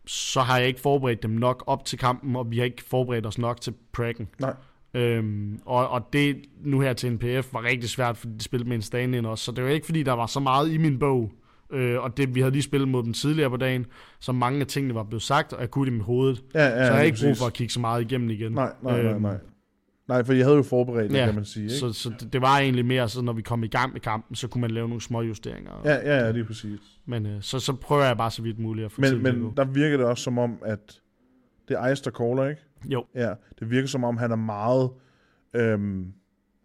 så 0.08 0.40
har 0.40 0.58
jeg 0.58 0.66
ikke 0.68 0.80
forberedt 0.80 1.22
dem 1.22 1.30
nok 1.30 1.64
op 1.66 1.84
til 1.84 1.98
kampen, 1.98 2.36
og 2.36 2.50
vi 2.50 2.58
har 2.58 2.64
ikke 2.64 2.82
forberedt 2.84 3.26
os 3.26 3.38
nok 3.38 3.60
til 3.60 3.74
prakken. 3.92 4.28
Nej. 4.40 4.54
Øhm, 4.94 5.60
og, 5.64 5.88
og 5.88 6.08
det 6.12 6.36
nu 6.64 6.80
her 6.80 6.92
til 6.92 7.12
NPF 7.12 7.52
var 7.52 7.62
rigtig 7.64 7.90
svært, 7.90 8.16
fordi 8.16 8.32
de 8.38 8.44
spillede 8.44 8.68
med 8.68 8.76
en 8.76 8.82
stand 8.82 9.26
også, 9.26 9.44
så 9.44 9.52
det 9.52 9.64
var 9.64 9.70
ikke 9.70 9.86
fordi, 9.86 10.02
der 10.02 10.12
var 10.12 10.26
så 10.26 10.40
meget 10.40 10.70
i 10.70 10.78
min 10.78 10.98
bog, 10.98 11.32
øh, 11.72 12.00
og 12.00 12.16
det, 12.16 12.34
vi 12.34 12.40
havde 12.40 12.52
lige 12.52 12.62
spillet 12.62 12.88
mod 12.88 13.04
dem 13.04 13.12
tidligere 13.12 13.50
på 13.50 13.56
dagen, 13.56 13.86
så 14.20 14.32
mange 14.32 14.60
af 14.60 14.66
tingene 14.66 14.94
var 14.94 15.02
blevet 15.02 15.22
sagt, 15.22 15.52
og 15.52 15.60
jeg 15.60 15.70
kunne 15.70 15.90
dem 15.90 16.00
i 16.00 16.02
hovedet. 16.02 16.42
Ja, 16.54 16.64
ja, 16.64 16.70
så 16.70 16.76
jeg 16.76 16.94
har 16.94 17.02
ikke 17.02 17.18
brug 17.22 17.36
for 17.36 17.46
at 17.46 17.52
kigge 17.52 17.72
så 17.72 17.80
meget 17.80 18.02
igennem 18.02 18.30
igen. 18.30 18.52
Nej, 18.52 18.72
nej, 18.82 19.02
nej, 19.02 19.12
Øhm, 19.12 19.22
nej. 19.22 19.36
Nej, 20.08 20.24
for 20.24 20.32
jeg 20.32 20.44
havde 20.44 20.56
jo 20.56 20.62
forberedt 20.62 21.10
det, 21.10 21.18
Ja, 21.18 21.26
kan 21.26 21.34
man 21.34 21.44
sige. 21.44 21.62
Ikke? 21.64 21.74
Så, 21.74 21.92
så 21.92 22.12
det, 22.20 22.32
det 22.32 22.40
var 22.42 22.58
egentlig 22.58 22.84
mere 22.84 23.08
sådan, 23.08 23.24
når 23.24 23.32
vi 23.32 23.42
kom 23.42 23.64
i 23.64 23.68
gang 23.68 23.92
med 23.92 24.00
kampen, 24.00 24.36
så 24.36 24.48
kunne 24.48 24.60
man 24.60 24.70
lave 24.70 24.88
nogle 24.88 25.00
små 25.02 25.22
justeringer. 25.22 25.72
Ja, 25.84 25.94
ja, 25.94 26.24
ja, 26.24 26.30
lige 26.30 26.44
præcis. 26.44 26.80
Men 27.06 27.26
øh, 27.26 27.42
så, 27.42 27.60
så 27.60 27.72
prøver 27.72 28.04
jeg 28.04 28.16
bare 28.16 28.30
så 28.30 28.42
vidt 28.42 28.58
muligt 28.58 28.84
at 28.84 28.92
få 28.92 29.00
Men, 29.00 29.22
men 29.22 29.40
gå. 29.40 29.52
der 29.56 29.64
virker 29.64 29.96
det 29.96 30.06
også 30.06 30.24
som 30.24 30.38
om, 30.38 30.58
at 30.64 31.00
det 31.68 31.76
er 31.78 31.88
Ice, 31.88 32.04
der 32.04 32.10
caller, 32.10 32.44
ikke? 32.48 32.62
Jo, 32.84 33.04
Ja, 33.14 33.32
det 33.60 33.70
virker 33.70 33.88
som 33.88 34.04
om, 34.04 34.16
han 34.16 34.30
er 34.30 34.36
meget... 34.36 34.90
Øhm, 35.54 36.12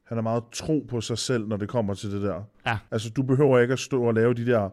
han 0.08 0.18
er 0.18 0.22
meget 0.22 0.44
tro 0.54 0.86
på 0.90 1.02
sig 1.02 1.18
selv, 1.18 1.48
når 1.48 1.58
det 1.58 1.70
kommer 1.70 1.94
til 1.94 2.12
det 2.12 2.22
der. 2.22 2.42
Ja. 2.66 2.78
Altså, 2.92 3.10
du 3.10 3.24
behøver 3.24 3.60
ikke 3.60 3.72
at 3.74 3.80
stå 3.80 4.04
og 4.04 4.14
lave 4.14 4.34
de 4.34 4.46
der 4.46 4.70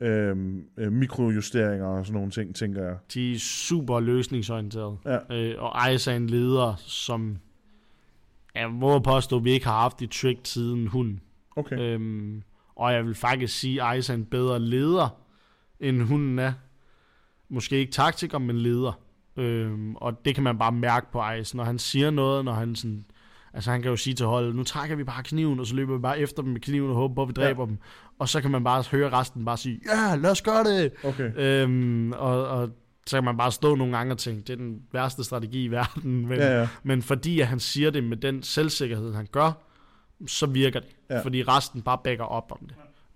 øhm, 0.00 0.62
øh, 0.76 0.92
mikrojusteringer 0.92 1.86
og 1.86 2.06
sådan 2.06 2.14
nogle 2.14 2.30
ting, 2.30 2.54
tænker 2.54 2.84
jeg. 2.84 2.96
de 3.14 3.32
er 3.34 3.38
super 3.38 4.00
løsningsorienterede. 4.00 4.96
Ja. 5.06 5.36
Øh, 5.36 5.54
og 5.62 5.92
Ice 5.94 6.10
er 6.12 6.16
en 6.16 6.26
leder, 6.30 6.74
som 6.86 7.36
jeg 8.58 8.70
må 8.70 8.98
påstå, 8.98 9.36
at 9.36 9.44
vi 9.44 9.50
ikke 9.50 9.66
har 9.66 9.80
haft 9.80 10.02
i 10.02 10.06
trick 10.06 10.40
siden 10.44 10.86
hun. 10.86 11.20
Okay. 11.56 11.78
Øhm, 11.78 12.42
og 12.76 12.92
jeg 12.92 13.06
vil 13.06 13.14
faktisk 13.14 13.58
sige, 13.58 13.82
at 13.82 13.98
Ice 13.98 14.12
er 14.12 14.16
en 14.16 14.24
bedre 14.24 14.60
leder, 14.60 15.08
end 15.80 16.02
hunden 16.02 16.38
er. 16.38 16.52
Måske 17.48 17.76
ikke 17.76 17.92
taktiker, 17.92 18.38
men 18.38 18.58
leder. 18.58 19.00
Øhm, 19.36 19.94
og 19.96 20.24
det 20.24 20.34
kan 20.34 20.44
man 20.44 20.58
bare 20.58 20.72
mærke 20.72 21.12
på 21.12 21.22
Ice. 21.40 21.56
Når 21.56 21.64
han 21.64 21.78
siger 21.78 22.10
noget, 22.10 22.44
når 22.44 22.52
han 22.52 22.74
sådan... 22.76 23.04
Altså 23.52 23.70
han 23.70 23.82
kan 23.82 23.90
jo 23.90 23.96
sige 23.96 24.14
til 24.14 24.26
holdet, 24.26 24.54
nu 24.54 24.64
trækker 24.64 24.96
vi 24.96 25.04
bare 25.04 25.22
kniven, 25.22 25.60
og 25.60 25.66
så 25.66 25.74
løber 25.74 25.96
vi 25.96 26.00
bare 26.00 26.18
efter 26.18 26.42
dem 26.42 26.52
med 26.52 26.60
kniven 26.60 26.90
og 26.90 26.96
håber 26.96 27.14
på, 27.14 27.22
at 27.22 27.28
vi 27.28 27.32
dræber 27.32 27.62
ja. 27.62 27.68
dem. 27.68 27.78
Og 28.18 28.28
så 28.28 28.40
kan 28.40 28.50
man 28.50 28.64
bare 28.64 28.84
høre 28.90 29.10
resten 29.10 29.44
bare 29.44 29.56
sige, 29.56 29.80
ja, 29.86 30.16
lad 30.16 30.30
os 30.30 30.42
gøre 30.42 30.64
det! 30.64 30.92
Okay. 31.04 31.32
Øhm, 31.36 32.12
og, 32.12 32.48
og 32.48 32.70
så 33.08 33.16
kan 33.16 33.24
man 33.24 33.36
bare 33.36 33.52
stå 33.52 33.74
nogle 33.74 33.96
gange 33.96 34.12
og 34.12 34.18
tænke, 34.18 34.42
det 34.42 34.50
er 34.52 34.56
den 34.56 34.82
værste 34.92 35.24
strategi 35.24 35.64
i 35.64 35.68
verden. 35.68 36.26
Men, 36.28 36.38
Ja, 36.38 36.60
ja. 36.60 36.68
men 36.82 37.02
fordi 37.02 37.40
at 37.40 37.46
han 37.46 37.60
siger 37.60 37.90
det 37.90 38.04
med 38.04 38.16
den 38.16 38.42
selvsikkerhed, 38.42 39.14
han 39.14 39.26
gør, 39.32 39.52
så 40.26 40.46
virker 40.46 40.80
det. 40.80 40.88
Ja. 41.10 41.20
Fordi 41.20 41.42
resten 41.42 41.82
bare 41.82 41.98
backer 42.04 42.24
op 42.24 42.52
om 42.52 42.58
det. 42.68 42.74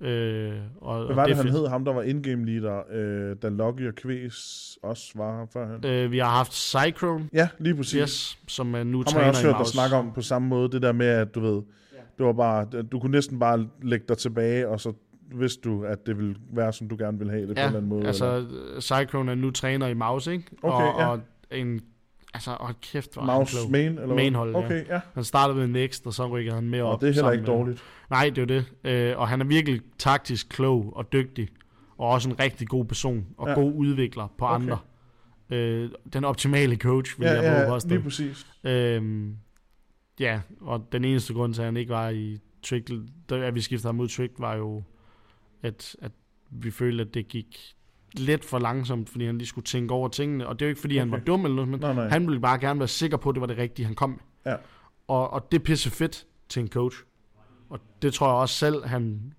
Øh, 0.09 0.55
og, 0.81 0.99
Hvad 0.99 1.07
og 1.07 1.17
var 1.17 1.25
det, 1.25 1.33
er 1.33 1.37
han 1.37 1.49
hed? 1.49 1.67
Ham, 1.69 1.85
der 1.85 1.93
var 1.93 2.03
in-game 2.03 2.45
leader, 2.47 2.83
øh, 2.93 3.37
da 3.43 3.49
Loggy 3.49 3.89
og 3.89 3.95
Kvæs 3.95 4.79
også 4.83 5.13
var 5.15 5.39
her 5.39 5.47
førhen? 5.53 5.87
Øh, 5.87 6.11
vi 6.13 6.19
har 6.19 6.29
haft 6.31 6.55
Cyclone, 6.55 7.29
Ja, 7.33 7.49
lige 7.59 7.75
præcis. 7.77 7.93
yes, 8.01 8.39
som 8.49 8.75
er 8.75 8.85
nu 8.85 8.99
Ham 8.99 9.05
har 9.05 9.05
træner 9.11 9.21
jeg 9.25 9.29
også 9.29 9.47
hørt 9.47 9.57
dig 9.59 9.67
snakke 9.67 9.97
om 9.97 10.13
på 10.13 10.23
samme 10.23 10.49
måde, 10.49 10.69
det 10.71 10.83
der 10.83 10.93
med, 10.93 11.07
at 11.07 11.35
du 11.35 11.41
ved, 11.41 11.63
det 12.19 12.27
var 12.27 12.33
bare, 12.33 12.67
du 12.83 13.01
kunne 13.01 13.13
næsten 13.13 13.39
bare 13.39 13.69
lægge 13.83 14.05
dig 14.09 14.19
tilbage, 14.19 14.69
og 14.69 14.81
så 14.81 14.93
vidste 15.41 15.61
du, 15.69 15.85
at 15.85 16.07
det 16.07 16.19
ville 16.19 16.37
være, 16.53 16.73
som 16.73 16.89
du 16.89 16.97
gerne 16.99 17.19
ville 17.19 17.31
have 17.33 17.47
det 17.47 17.49
på 17.49 17.53
en 17.53 17.59
Ja, 17.59 17.67
eller 17.67 17.77
anden 17.79 17.89
måde. 17.89 18.07
altså 18.07 18.37
eller? 18.37 18.81
Cyclone 18.81 19.31
er 19.31 19.35
nu 19.35 19.51
træner 19.51 19.87
i 19.87 19.95
Maus, 19.95 20.27
ikke? 20.27 20.45
Okay, 20.63 20.87
og, 20.87 21.01
ja. 21.01 21.07
og 21.07 21.21
en, 21.51 21.81
altså, 22.35 22.51
hold 22.61 22.75
kæft, 22.83 23.13
hvor 23.13 23.23
er 23.23 23.27
han 23.27 23.35
Mouse 23.39 23.57
klog. 23.57 23.71
main, 23.71 23.87
eller 23.87 24.07
hvad? 24.07 24.17
Main-hold, 24.17 24.51
ja. 24.57 24.65
Okay, 24.65 24.87
ja. 24.89 25.01
Han 25.15 25.25
startede 25.25 25.59
ved 25.59 25.67
Next, 25.67 26.07
og 26.07 26.13
så 26.15 26.27
rykkede 26.29 26.55
han 26.55 26.71
mere 26.71 26.83
Og 26.85 26.93
op. 26.93 27.01
det 27.01 27.09
er 27.09 27.13
heller 27.15 27.31
ikke 27.31 27.43
med- 27.47 27.55
dårligt. 27.55 27.83
Nej, 28.11 28.31
det 28.35 28.43
er 28.43 28.47
det. 28.47 28.65
Øh, 28.85 29.19
og 29.19 29.29
han 29.29 29.41
er 29.41 29.45
virkelig 29.45 29.81
taktisk 29.99 30.49
klog 30.49 30.93
og 30.97 31.13
dygtig. 31.13 31.49
Og 31.99 32.09
også 32.09 32.29
en 32.31 32.41
rigtig 32.41 32.69
god 32.69 32.85
person. 32.85 33.27
Og 33.39 33.47
Ja. 33.47 33.53
ja. 33.53 33.61
god 33.61 33.73
udvikler 33.75 34.33
på 34.39 34.45
Okay. 34.45 34.55
andre. 34.55 34.79
Øh, 35.51 35.91
den 36.13 36.25
optimale 36.25 36.77
coach, 36.77 37.19
vil 37.21 37.27
Ja, 37.27 37.33
jeg 37.33 37.43
ja, 37.43 37.51
prøve 37.51 37.63
ja, 37.63 37.69
påstå. 37.69 37.89
lige 37.89 38.01
præcis. 38.03 38.47
Øhm, 38.65 39.37
ja, 40.21 40.41
og 40.61 40.89
den 40.93 41.05
eneste 41.05 41.35
grund 41.35 41.55
til, 41.55 41.61
at 41.63 41.67
han 41.67 41.77
ikke 41.77 41.91
var 41.93 42.09
i 42.09 42.39
Trick, 42.63 42.91
at 43.33 43.55
vi 43.55 43.61
skiftede 43.61 43.89
ham 43.89 44.01
ud 44.01 44.09
Trick, 44.09 44.33
var 44.39 44.55
jo, 44.57 44.83
at, 45.63 45.97
at 46.03 46.13
vi 46.51 46.71
følte, 46.71 47.05
at 47.05 47.15
det 47.15 47.29
gik 47.29 47.75
lidt 48.15 48.45
for 48.45 48.59
langsomt, 48.59 49.09
fordi 49.11 49.27
han 49.27 49.39
lige 49.39 49.49
skulle 49.49 49.65
tænke 49.65 49.95
over 49.95 50.09
tingene. 50.09 50.47
Og 50.47 50.59
det 50.59 50.65
er 50.65 50.69
jo 50.69 50.71
ikke, 50.71 50.81
fordi 50.81 50.95
okay. 50.95 51.01
han 51.01 51.11
var 51.11 51.19
dum 51.19 51.45
eller 51.45 51.55
noget, 51.55 51.69
men 51.69 51.81
Nej, 51.81 51.93
nej. 51.95 52.09
han 52.09 52.27
ville 52.27 52.41
bare 52.41 52.59
gerne 52.59 52.79
være 52.81 52.89
sikker 52.89 53.17
på, 53.17 53.29
at 53.29 53.35
det 53.35 53.41
var 53.41 53.47
det 53.47 53.59
rigtige, 53.59 53.87
han 53.87 53.95
kom 53.95 54.11
med. 54.11 54.19
Ja. 54.53 54.57
Og, 55.09 55.31
og 55.33 55.53
det 55.53 55.59
er 55.59 55.65
pisse 55.65 55.91
fedt 55.91 56.27
til 56.49 56.61
en 56.63 56.69
coach. 56.69 56.97
Og 57.71 57.81
det 58.03 58.15
tror 58.15 58.27
jeg 58.27 58.35
også 58.37 58.55
selv, 58.55 58.85
han... 58.87 59.33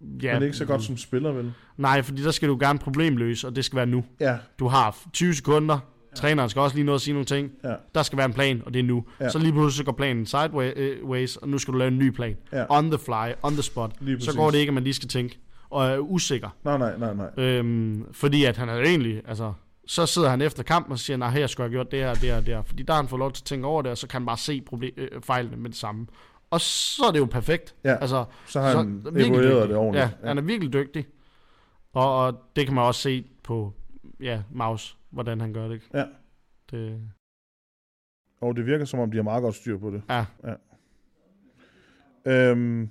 Ja, 0.00 0.06
Men 0.06 0.20
det 0.20 0.28
er 0.28 0.40
ikke 0.40 0.56
så 0.56 0.64
godt 0.64 0.82
som 0.82 0.96
spiller, 0.96 1.32
vel? 1.32 1.52
Nej, 1.76 2.02
fordi 2.02 2.22
der 2.22 2.30
skal 2.30 2.48
du 2.48 2.56
gerne 2.60 2.78
problemløse, 2.78 3.46
og 3.46 3.56
det 3.56 3.64
skal 3.64 3.76
være 3.76 3.86
nu. 3.86 4.04
Ja, 4.20 4.38
Du 4.58 4.66
har 4.68 4.96
20 5.12 5.34
sekunder, 5.34 5.78
træneren 6.14 6.50
skal 6.50 6.60
også 6.62 6.76
lige 6.76 6.84
nå 6.86 6.94
at 6.94 7.00
sige 7.00 7.12
nogle 7.14 7.24
ting. 7.24 7.50
ja, 7.64 7.74
Der 7.94 8.02
skal 8.02 8.16
være 8.16 8.26
en 8.26 8.32
plan, 8.32 8.62
og 8.66 8.74
det 8.74 8.80
er 8.80 8.84
nu. 8.84 9.04
Ja. 9.20 9.28
Så 9.28 9.38
lige 9.38 9.52
pludselig 9.52 9.84
går 9.86 9.92
planen 9.92 10.26
sideways, 10.26 11.36
og 11.36 11.48
nu 11.48 11.58
skal 11.58 11.74
du 11.74 11.78
lave 11.78 11.88
en 11.88 11.98
ny 11.98 12.10
plan. 12.10 12.36
ja. 12.52 12.64
On 12.68 12.90
the 12.90 12.98
fly, 12.98 13.32
on 13.42 13.52
the 13.52 13.62
spot. 13.62 13.92
Så 14.20 14.32
går 14.36 14.50
det 14.50 14.58
ikke, 14.58 14.70
at 14.70 14.74
man 14.74 14.84
lige 14.84 14.94
skal 14.94 15.08
tænke, 15.08 15.38
og 15.70 15.86
er 15.86 15.98
usikker. 15.98 16.48
Nej, 16.64 16.78
nej, 16.78 16.98
nej, 16.98 17.14
nej. 17.14 17.30
Øhm, 17.36 18.12
fordi 18.12 18.44
at 18.44 18.56
han 18.56 18.68
er 18.68 18.74
egentlig, 18.80 19.22
altså, 19.28 19.52
så 19.86 20.06
sidder 20.06 20.28
han 20.28 20.40
efter 20.42 20.62
kampen 20.62 20.92
og 20.92 20.98
siger, 20.98 21.16
nej, 21.16 21.30
her 21.30 21.46
skulle 21.46 21.64
jeg 21.64 21.70
have 21.70 21.76
gjort 21.76 21.90
det 21.90 21.98
her, 22.00 22.10
det 22.14 22.20
her, 22.22 22.36
det 22.40 22.54
her. 22.54 22.62
Fordi 22.62 22.82
der 22.82 22.92
har 22.92 23.00
han 23.02 23.08
fået 23.08 23.18
lov 23.20 23.32
til 23.32 23.42
at 23.42 23.46
tænke 23.46 23.66
over 23.66 23.82
det, 23.82 23.90
og 23.90 23.98
så 23.98 24.06
kan 24.08 24.20
han 24.20 24.26
bare 24.26 24.36
se 24.36 24.60
problem, 24.60 24.92
øh, 24.96 25.22
fejlene 25.22 25.56
med 25.56 25.70
det 25.70 25.78
samme. 25.78 26.06
Og 26.50 26.60
så 26.60 27.02
er 27.08 27.12
det 27.12 27.18
jo 27.18 27.24
perfekt. 27.24 27.74
Ja, 27.84 27.94
Altså, 27.96 28.24
så 28.46 28.60
har 28.60 28.70
så 28.72 28.78
han 28.78 29.04
virkelig 29.04 29.26
evalueret 29.28 29.54
dygtig. 29.56 29.68
det 29.68 29.76
ordentligt. 29.76 30.16
Ja, 30.22 30.28
han 30.28 30.38
er 30.38 30.42
virkelig 30.42 30.72
dygtig. 30.72 31.06
Og, 31.92 32.24
og 32.24 32.42
det 32.56 32.66
kan 32.66 32.74
man 32.74 32.84
også 32.84 33.00
se 33.00 33.24
på 33.42 33.72
ja, 34.20 34.42
Maus, 34.52 34.98
hvordan 35.10 35.40
han 35.40 35.52
gør 35.52 35.68
det. 35.68 35.80
Ja. 35.94 36.04
det 36.70 37.00
Og 38.40 38.56
det 38.56 38.66
virker 38.66 38.84
som 38.84 39.00
om, 39.00 39.10
de 39.10 39.16
har 39.16 39.22
meget 39.24 39.42
godt 39.42 39.54
styr 39.54 39.78
på 39.78 39.90
det. 39.90 40.02
ja. 40.08 40.24
Øhm, 42.26 42.88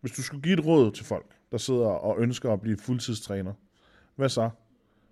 hvis 0.00 0.12
du 0.12 0.22
skulle 0.22 0.42
give 0.42 0.54
et 0.58 0.66
råd 0.66 0.90
til 0.92 1.04
folk, 1.04 1.26
der 1.52 1.58
sidder 1.58 1.86
og 1.86 2.16
ønsker 2.18 2.52
at 2.52 2.60
blive 2.60 2.76
fuldtidstræner, 2.78 3.52
hvad 4.16 4.28
så? 4.28 4.50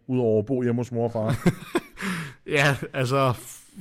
Udover 0.06 0.38
at 0.38 0.46
bo 0.46 0.62
hjemme 0.62 0.80
hos 0.80 0.92
mor 0.92 1.04
og 1.04 1.12
far. 1.12 1.48
ja, 2.58 2.76
altså 2.92 3.34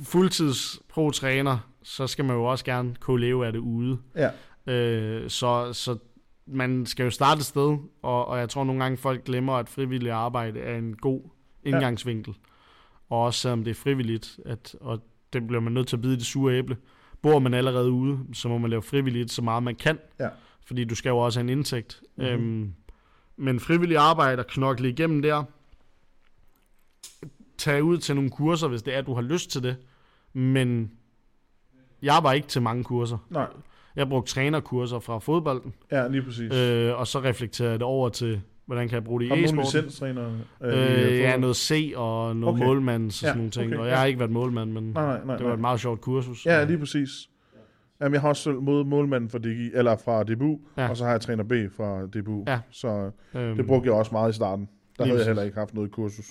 fuldtids 0.04 0.80
pro-træner, 0.88 1.58
så 1.82 2.06
skal 2.06 2.24
man 2.24 2.36
jo 2.36 2.44
også 2.44 2.64
gerne 2.64 2.94
kunne 3.00 3.20
leve 3.20 3.46
af 3.46 3.52
det 3.52 3.58
ude. 3.58 3.98
ja, 4.16 4.30
Øh, 4.68 5.30
så, 5.30 5.72
så 5.72 5.96
man 6.46 6.86
skal 6.86 7.04
jo 7.04 7.10
starte 7.10 7.38
et 7.38 7.44
sted, 7.44 7.78
og, 8.02 8.26
og 8.26 8.38
jeg 8.38 8.48
tror 8.48 8.64
nogle 8.64 8.82
gange 8.82 8.96
folk 8.96 9.24
glemmer, 9.24 9.52
at 9.52 9.68
frivillig 9.68 10.12
arbejde 10.12 10.60
er 10.60 10.78
en 10.78 10.96
god 10.96 11.20
indgangsvinkel. 11.64 12.34
Og 13.08 13.22
også 13.22 13.40
selvom 13.40 13.64
det 13.64 13.70
er 13.70 13.74
frivilligt, 13.74 14.40
at, 14.46 14.76
og 14.80 15.02
det 15.32 15.46
bliver 15.46 15.60
man 15.60 15.72
nødt 15.72 15.88
til 15.88 15.96
at 15.96 16.02
bide 16.02 16.12
i 16.12 16.16
det 16.16 16.26
sure 16.26 16.54
æble. 16.54 16.76
Bor 17.22 17.38
man 17.38 17.54
allerede 17.54 17.90
ude, 17.90 18.18
så 18.32 18.48
må 18.48 18.58
man 18.58 18.70
lave 18.70 18.82
frivilligt 18.82 19.32
så 19.32 19.42
meget 19.42 19.62
man 19.62 19.74
kan. 19.74 19.98
Ja. 20.20 20.28
Fordi 20.68 20.84
du 20.84 20.94
skal 20.94 21.08
jo 21.10 21.18
også 21.18 21.38
have 21.40 21.44
en 21.52 21.58
indtægt. 21.58 22.00
Mhm. 22.16 22.26
Mm-hmm. 22.26 22.44
Øhm, 22.60 22.74
men 23.36 23.60
frivillig 23.60 23.96
arbejde 23.96 24.40
og 24.40 24.46
knokle 24.46 24.88
igennem 24.88 25.22
der. 25.22 25.44
Tag 27.58 27.82
ud 27.82 27.98
til 27.98 28.14
nogle 28.14 28.30
kurser, 28.30 28.68
hvis 28.68 28.82
det 28.82 28.94
er, 28.94 28.98
at 28.98 29.06
du 29.06 29.14
har 29.14 29.22
lyst 29.22 29.50
til 29.50 29.62
det. 29.62 29.76
Men 30.32 30.90
jeg 32.02 32.18
var 32.22 32.32
ikke 32.32 32.48
til 32.48 32.62
mange 32.62 32.84
kurser. 32.84 33.18
nej, 33.30 33.46
Jeg 33.96 34.08
brugte 34.08 34.32
trænerkurser 34.32 34.98
fra 34.98 35.18
fodbolden, 35.18 35.74
ja, 35.92 36.08
lige 36.08 36.22
præcis. 36.22 36.52
Øh, 36.54 36.86
øh, 36.88 36.98
og 36.98 37.06
så 37.06 37.20
reflekterede 37.22 37.70
jeg 37.72 37.78
det 37.80 37.86
over 37.86 38.08
til, 38.08 38.40
hvordan 38.66 38.88
kan 38.88 38.94
jeg 38.94 39.04
bruge 39.04 39.20
det 39.20 39.28
har 39.28 39.36
i 39.36 39.44
e-sporten. 39.44 39.56
licenstræner? 39.60 40.26
Øh, 40.62 40.72
i 40.72 40.76
ja, 40.76 41.26
fodbold? 41.26 41.40
noget 41.40 41.56
C 41.56 41.92
og 41.96 42.36
noget 42.36 42.54
Okay. 42.54 42.64
målmands 42.66 43.22
og 43.22 43.26
Ja, 43.26 43.28
sådan 43.30 43.38
nogle 43.38 43.50
ting. 43.50 43.66
okay, 43.66 43.78
og 43.78 43.84
ja. 43.84 43.90
jeg 43.90 43.98
har 43.98 44.06
ikke 44.06 44.18
været 44.18 44.30
målmand, 44.30 44.72
men 44.72 44.84
Nej, 44.90 45.04
nej, 45.16 45.24
nej. 45.24 45.36
det 45.36 45.46
var 45.46 45.52
et 45.54 45.60
meget 45.60 45.80
sjovt 45.80 46.00
kursus. 46.00 46.46
Ja, 46.46 46.64
lige 46.64 46.78
præcis. 46.78 47.10
Jamen, 48.00 48.12
jeg 48.14 48.20
har 48.20 48.28
også 48.28 48.52
mod 48.52 48.84
målmanden 48.84 49.30
fra, 49.30 49.38
DG, 49.38 49.70
eller 49.74 49.96
fra 49.96 50.22
DBU, 50.24 50.60
ja. 50.76 50.88
Og 50.88 50.96
så 50.96 51.04
har 51.04 51.10
jeg 51.10 51.20
træner 51.20 51.44
B 51.44 51.52
fra 51.76 52.06
DBU. 52.06 52.44
Ja. 52.46 52.60
Så 52.70 53.10
øhm, 53.34 53.56
det 53.56 53.66
brugte 53.66 53.88
jeg 53.88 53.94
også 53.98 54.12
meget 54.12 54.30
i 54.30 54.34
starten. 54.34 54.68
Der 54.98 55.04
Lige 55.04 55.10
havde 55.12 55.20
jeg 55.20 55.26
heller 55.26 55.42
ikke 55.42 55.58
haft 55.58 55.74
noget 55.74 55.90
kursus. 55.90 56.26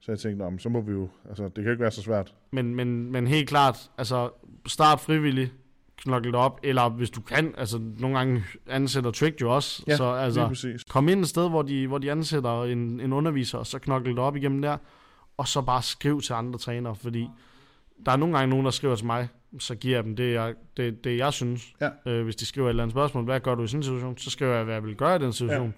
Så 0.00 0.12
jeg 0.12 0.18
tænkte, 0.18 0.44
"Nå, 0.44 0.50
men 0.50 0.58
så 0.58 0.68
må 0.68 0.80
vi 0.80 0.92
jo, 0.92 1.08
altså 1.28 1.44
det 1.44 1.64
kan 1.64 1.70
ikke 1.70 1.82
være 1.82 1.90
så 1.90 2.02
svært. 2.02 2.34
men, 2.50 2.74
men, 2.74 3.12
men 3.12 3.26
helt 3.26 3.48
klart, 3.48 3.90
altså 3.98 4.30
start 4.66 5.00
frivilligt, 5.00 5.52
knokle 5.96 6.32
det 6.32 6.38
op, 6.40 6.60
eller 6.62 6.88
hvis 6.88 7.10
du 7.10 7.20
kan, 7.20 7.54
altså 7.58 7.80
nogle 7.98 8.16
gange 8.18 8.44
ansætter 8.68 9.10
Trick 9.10 9.40
jo 9.40 9.54
også, 9.54 9.82
Ja, 9.88 9.96
så 9.96 10.04
altså 10.12 10.84
kom 10.88 11.08
ind 11.08 11.20
et 11.20 11.28
sted, 11.28 11.48
hvor 11.48 11.62
de, 11.62 11.86
hvor 11.86 11.98
de 11.98 12.10
ansætter 12.10 12.64
en, 12.64 13.00
en 13.00 13.12
underviser, 13.12 13.58
og 13.58 13.66
så 13.66 13.78
knokle 13.78 14.10
det 14.10 14.18
op 14.18 14.36
igennem 14.36 14.62
der, 14.62 14.76
og 15.36 15.48
så 15.48 15.62
bare 15.62 15.82
skriv 15.82 16.20
til 16.20 16.32
andre 16.32 16.58
trænere, 16.58 16.94
fordi 16.94 17.28
der 18.06 18.12
er 18.12 18.16
nogle 18.16 18.38
gange 18.38 18.50
nogen, 18.50 18.64
der 18.64 18.70
skriver 18.70 18.96
til 18.96 19.06
mig, 19.06 19.28
så 19.58 19.74
giver 19.74 19.96
jeg 19.96 20.04
dem 20.04 20.16
det, 20.16 20.32
jeg, 20.32 20.54
det, 20.76 21.04
det, 21.04 21.18
jeg 21.18 21.32
synes. 21.32 21.62
Ja. 21.80 22.12
Øh, 22.12 22.24
hvis 22.24 22.36
de 22.36 22.46
skriver 22.46 22.66
et 22.68 22.70
eller 22.70 22.82
andet 22.82 22.94
spørgsmål, 22.94 23.24
hvad 23.24 23.40
gør 23.40 23.54
du 23.54 23.62
i 23.62 23.66
sådan 23.66 23.78
en 23.78 23.82
situation, 23.82 24.18
så 24.18 24.30
skriver 24.30 24.54
jeg, 24.54 24.64
hvad 24.64 24.74
jeg 24.74 24.84
vil 24.84 24.94
gøre 24.96 25.16
i 25.16 25.18
den 25.18 25.32
situation. 25.32 25.74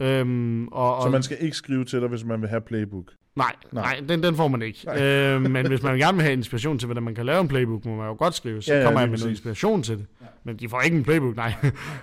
Ja. 0.00 0.20
Øhm, 0.20 0.68
og, 0.68 0.96
og, 0.96 1.02
Så 1.02 1.08
man 1.10 1.22
skal 1.22 1.36
ikke 1.40 1.56
skrive 1.56 1.84
til 1.84 2.00
dig, 2.00 2.08
hvis 2.08 2.24
man 2.24 2.40
vil 2.40 2.48
have 2.48 2.60
playbook. 2.60 3.12
Nej, 3.36 3.52
Nej. 3.72 3.82
nej, 3.82 4.06
den, 4.08 4.22
den 4.22 4.34
får 4.36 4.48
man 4.48 4.62
ikke. 4.62 4.80
Nej. 4.84 5.02
Øh, 5.02 5.42
men 5.42 5.66
hvis 5.66 5.82
man 5.82 5.98
gerne 6.04 6.16
vil 6.16 6.22
have 6.22 6.32
inspiration 6.32 6.78
til, 6.78 6.86
hvordan 6.86 7.02
man 7.02 7.14
kan 7.14 7.26
lave 7.26 7.40
en 7.40 7.48
playbook, 7.48 7.84
må 7.84 7.96
man 7.96 8.06
jo 8.06 8.14
godt 8.18 8.34
skrive. 8.34 8.62
Så 8.62 8.72
Ja, 8.72 8.78
ja, 8.78 8.84
kommer 8.84 9.00
jeg 9.00 9.10
med 9.10 9.18
noget 9.18 9.30
inspiration 9.30 9.82
til 9.82 9.98
det. 9.98 10.06
Ja. 10.20 10.26
Men 10.44 10.56
de 10.56 10.68
får 10.68 10.80
ikke 10.80 10.96
en 10.96 11.04
playbook, 11.04 11.36
nej. 11.36 11.52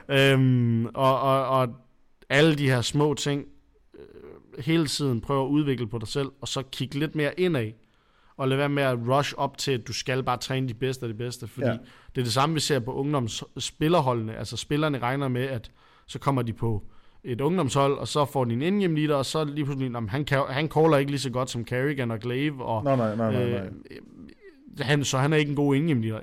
øhm, 0.33 0.85
og, 0.85 1.21
og, 1.21 1.47
og 1.47 1.75
alle 2.29 2.55
de 2.55 2.69
her 2.69 2.81
små 2.81 3.13
ting, 3.13 3.45
øh, 3.93 4.63
hele 4.63 4.87
tiden 4.87 5.21
prøve 5.21 5.43
at 5.45 5.49
udvikle 5.49 5.87
på 5.87 5.97
dig 5.97 6.07
selv, 6.07 6.27
og 6.41 6.47
så 6.47 6.63
kigge 6.71 6.99
lidt 6.99 7.15
mere 7.15 7.39
indad, 7.39 7.71
og 8.37 8.47
lade 8.47 8.57
være 8.59 8.69
med 8.69 8.83
at 8.83 8.97
rush 9.07 9.33
op 9.37 9.57
til, 9.57 9.71
at 9.71 9.87
du 9.87 9.93
skal 9.93 10.23
bare 10.23 10.37
træne 10.37 10.67
de 10.67 10.73
bedste 10.73 11.05
af 11.05 11.11
de 11.13 11.17
bedste, 11.17 11.47
fordi 11.47 11.67
Ja. 11.67 11.71
det 12.15 12.21
er 12.21 12.23
det 12.23 12.33
samme, 12.33 12.53
vi 12.55 12.59
ser 12.59 12.79
på 12.79 12.93
ungdomsspillerholdene, 12.93 14.35
altså 14.37 14.57
spillerne 14.57 14.99
regner 14.99 15.27
med, 15.27 15.41
at 15.43 15.71
så 16.07 16.19
kommer 16.19 16.41
de 16.41 16.53
på 16.53 16.83
et 17.23 17.41
ungdomshold, 17.41 17.97
og 17.97 18.07
så 18.07 18.25
får 18.25 18.45
de 18.45 18.53
en 18.53 18.61
in 18.81 18.95
leader, 18.95 19.15
og 19.15 19.25
så 19.25 19.43
lige 19.43 19.65
pludselig, 19.65 19.91
jamen, 19.93 20.09
han, 20.09 20.25
kan, 20.25 20.39
han 20.49 20.67
caller 20.67 20.97
ikke 20.97 21.11
lige 21.11 21.19
så 21.21 21.29
godt 21.29 21.49
som 21.49 21.65
Carrigan 21.65 22.11
og 22.11 22.19
Glaive, 22.19 22.65
og 22.65 22.83
Nej, 22.83 22.95
nej, 22.95 23.15
nej, 23.15 23.31
nej, 23.31 23.49
nej. 23.49 23.59
Øh, 23.61 23.71
han, 24.79 25.03
så 25.03 25.17
han 25.17 25.33
er 25.33 25.37
ikke 25.37 25.49
en 25.49 25.55
god 25.55 25.75
in 25.75 26.01
leader. 26.01 26.19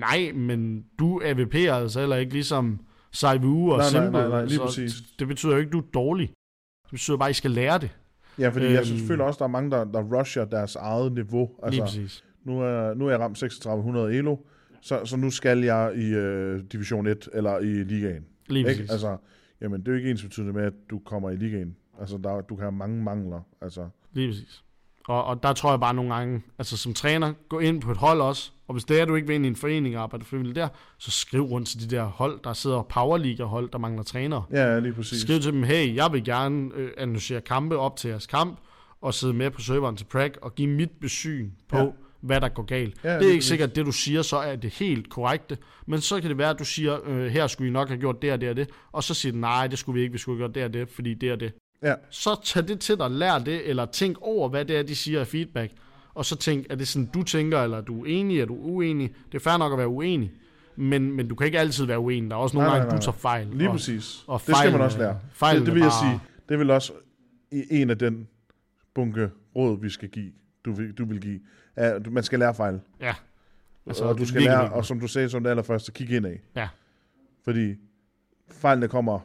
Nej, 0.00 0.32
men 0.34 0.84
du 0.98 1.20
AVP'er 1.24 1.56
altså 1.70 2.00
heller 2.00 2.16
ikke 2.16 2.32
ligesom 2.32 2.80
Saivu 3.12 3.72
og 3.72 3.78
Nej, 3.78 3.90
nej, 3.92 4.02
Simple. 4.02 4.10
nej, 4.20 4.28
nej, 4.28 4.44
lige 4.44 4.54
så 4.54 4.64
præcis. 4.64 4.92
Det 5.18 5.28
betyder 5.28 5.52
jo 5.52 5.58
ikke, 5.58 5.68
at 5.68 5.72
du 5.72 5.78
er 5.78 5.90
dårlig. 5.94 6.28
Det 6.84 6.90
betyder 6.90 7.16
bare, 7.16 7.28
at 7.28 7.34
I 7.36 7.38
skal 7.38 7.50
lære 7.50 7.78
det. 7.78 7.90
Ja, 8.40 8.48
fordi 8.48 8.64
øhm, 8.66 8.74
jeg 8.74 8.84
synes 8.84 8.90
Øhm. 8.96 8.98
selvfølgelig 8.98 9.26
også, 9.26 9.38
der 9.38 9.44
er 9.44 9.48
mange, 9.48 9.70
der, 9.70 9.84
der 9.84 10.02
rusher 10.18 10.44
deres 10.44 10.76
eget 10.76 11.12
niveau. 11.12 11.40
Lige 11.48 11.64
Altså, 11.66 11.80
præcis. 11.82 12.24
nu 12.44 12.60
er, 12.60 12.94
nu 12.94 13.06
er 13.06 13.10
jeg 13.10 13.20
ramt 13.20 13.36
3600 13.36 14.14
elo, 14.14 14.36
så, 14.80 15.04
så 15.04 15.16
nu 15.16 15.30
skal 15.30 15.58
jeg 15.64 15.92
i 15.96 16.06
øh, 16.14 16.62
Division 16.72 17.06
1 17.06 17.28
eller 17.32 17.58
i 17.58 17.64
Ligaen. 17.66 18.24
Lige 18.48 18.58
Ikke? 18.58 18.70
præcis. 18.70 18.90
Altså, 18.90 19.16
jamen, 19.60 19.80
det 19.80 19.88
er 19.88 19.92
jo 19.92 19.98
ikke 19.98 20.10
ens 20.10 20.22
betydende 20.22 20.52
med, 20.52 20.62
at 20.62 20.72
du 20.90 20.98
kommer 20.98 21.30
i 21.30 21.36
Ligaen. 21.36 21.76
Altså, 22.00 22.18
der, 22.24 22.40
du 22.40 22.54
kan 22.56 22.62
have 22.62 22.72
mange 22.72 23.02
mangler. 23.02 23.40
Altså, 23.62 23.88
Lige 24.12 24.28
præcis. 24.28 24.64
Og, 25.08 25.24
og 25.24 25.42
der 25.42 25.52
tror 25.52 25.70
jeg 25.70 25.80
bare 25.80 25.94
nogle 25.94 26.14
gange, 26.14 26.42
altså 26.58 26.76
som 26.76 26.94
træner, 26.94 27.32
gå 27.48 27.58
ind 27.58 27.80
på 27.82 27.90
et 27.90 27.96
hold 27.96 28.20
også, 28.20 28.50
og 28.68 28.72
hvis 28.74 28.84
det 28.84 29.00
er, 29.00 29.04
du 29.04 29.14
ikke 29.14 29.26
vil 29.28 29.34
ind 29.34 29.44
i 29.44 29.48
en 29.48 29.56
forening 29.56 29.96
og 29.96 30.02
arbejde 30.02 30.24
frivilligt 30.24 30.56
der, 30.56 30.68
så 30.98 31.10
skriv 31.10 31.42
rundt 31.42 31.68
til 31.68 31.90
de 31.90 31.96
der 31.96 32.04
hold, 32.04 32.40
der 32.44 32.52
sidder 32.52 32.82
powerliga 32.82 33.44
hold, 33.44 33.70
der 33.70 33.78
mangler 33.78 34.02
trænere. 34.02 34.44
ja, 34.52 34.78
lige 34.78 34.92
præcis. 34.92 35.20
Skriv 35.20 35.40
til 35.40 35.52
dem, 35.52 35.62
hey, 35.62 35.94
jeg 35.94 36.12
vil 36.12 36.24
gerne 36.24 36.70
øh, 36.74 36.90
analysere 36.98 37.40
kampe 37.40 37.78
op 37.78 37.96
til 37.96 38.08
jeres 38.08 38.26
kamp, 38.26 38.58
og 39.00 39.14
sidde 39.14 39.34
med 39.34 39.50
på 39.50 39.60
serveren 39.60 39.96
til 39.96 40.04
Prag, 40.04 40.30
og 40.42 40.54
give 40.54 40.68
mit 40.68 40.90
besyn 41.00 41.50
på, 41.68 41.78
Ja. 41.78 41.86
hvad 42.20 42.40
der 42.40 42.48
går 42.48 42.62
galt. 42.62 42.94
Ja, 43.04 43.08
det 43.08 43.16
er 43.16 43.20
ikke 43.20 43.28
præcis. 43.36 43.44
sikkert, 43.48 43.70
at 43.70 43.76
det 43.76 43.86
du 43.86 43.92
siger, 43.92 44.22
så 44.22 44.36
er 44.36 44.56
det 44.56 44.70
helt 44.74 45.10
korrekte, 45.10 45.58
men 45.86 46.00
så 46.00 46.20
kan 46.20 46.30
det 46.30 46.38
være, 46.38 46.50
at 46.50 46.58
du 46.58 46.64
siger, 46.64 46.98
øh, 47.06 47.26
her 47.26 47.46
skulle 47.46 47.68
I 47.68 47.72
nok 47.72 47.88
have 47.88 48.00
gjort 48.00 48.22
det 48.22 48.32
og 48.32 48.40
det 48.40 48.48
og 48.50 48.56
det, 48.56 48.68
og 48.92 49.04
så 49.04 49.14
siger 49.14 49.32
du, 49.32 49.38
nej, 49.38 49.66
det 49.66 49.78
skulle 49.78 49.94
vi 49.96 50.02
ikke, 50.02 50.12
vi 50.12 50.18
skulle 50.18 50.38
have 50.38 50.48
gjort 50.48 50.54
det 50.54 50.64
og 50.64 50.72
det, 50.72 50.88
fordi 50.94 51.14
det 51.14 51.32
og 51.32 51.40
det. 51.40 51.52
Ja, 51.82 51.94
Så 52.10 52.40
tag 52.44 52.68
det 52.68 52.80
til 52.80 52.98
dig, 52.98 53.10
lær 53.10 53.38
det, 53.38 53.68
eller 53.68 53.86
tænk 53.86 54.16
over, 54.20 54.48
hvad 54.48 54.64
det 54.64 54.76
er, 54.76 54.82
de 54.82 54.96
siger 54.96 55.20
af 55.20 55.26
feedback, 55.26 55.72
og 56.14 56.24
så 56.24 56.36
tænk, 56.36 56.66
er 56.70 56.74
det 56.74 56.88
sådan, 56.88 57.06
du 57.14 57.22
tænker, 57.22 57.58
eller 57.62 57.76
er 57.76 57.80
du 57.80 58.04
enig, 58.04 58.40
er 58.40 58.46
du 58.46 58.54
uenig? 58.54 59.14
Det 59.32 59.34
er 59.38 59.50
fair 59.50 59.56
nok 59.58 59.72
at 59.72 59.78
være 59.78 59.88
uenig, 59.88 60.32
men, 60.76 61.12
men 61.12 61.28
du 61.28 61.34
kan 61.34 61.46
ikke 61.46 61.58
altid 61.58 61.84
være 61.84 61.98
uenig. 61.98 62.30
Der 62.30 62.36
er 62.36 62.40
også 62.40 62.56
nogle 62.56 62.68
Nej, 62.70 62.78
gange, 62.78 62.88
nej, 62.90 62.98
du 62.98 63.04
tager 63.04 63.16
fejl. 63.16 63.46
lige 63.52 63.68
og, 63.68 63.72
præcis. 63.74 64.24
og 64.26 64.42
det 64.46 64.56
skal 64.56 64.72
man 64.72 64.80
også 64.80 64.98
lære. 64.98 65.18
fejlene 65.32 65.60
Det, 65.60 65.66
det 65.66 65.74
vil 65.74 65.80
jeg 65.82 65.90
bare- 66.02 66.10
sige, 66.12 66.20
det 66.48 66.58
vil 66.58 66.70
også 66.70 66.92
i 67.52 67.62
en 67.70 67.90
af 67.90 67.98
den 67.98 68.28
bunke 68.94 69.30
råd, 69.56 69.80
vi 69.80 69.88
skal 69.90 70.08
give, 70.08 70.32
du 70.64 70.72
vil, 70.72 70.92
du 70.92 71.04
vil 71.04 71.20
give, 71.20 71.40
at 71.76 72.12
man 72.12 72.22
skal 72.22 72.38
lære 72.38 72.54
fejl. 72.54 72.80
Ja. 73.00 73.14
Altså, 73.86 74.04
og 74.04 74.18
du 74.18 74.26
skal 74.26 74.42
lære, 74.42 74.72
og 74.72 74.84
som 74.84 75.00
du 75.00 75.06
sagde 75.06 75.28
som 75.28 75.42
det 75.42 75.50
allerførste, 75.50 75.92
kigge 75.92 76.16
ind 76.16 76.26
af. 76.26 76.40
Ja. 76.56 76.68
Fordi 77.44 77.74
fejlene 78.50 78.88
kommer 78.88 79.20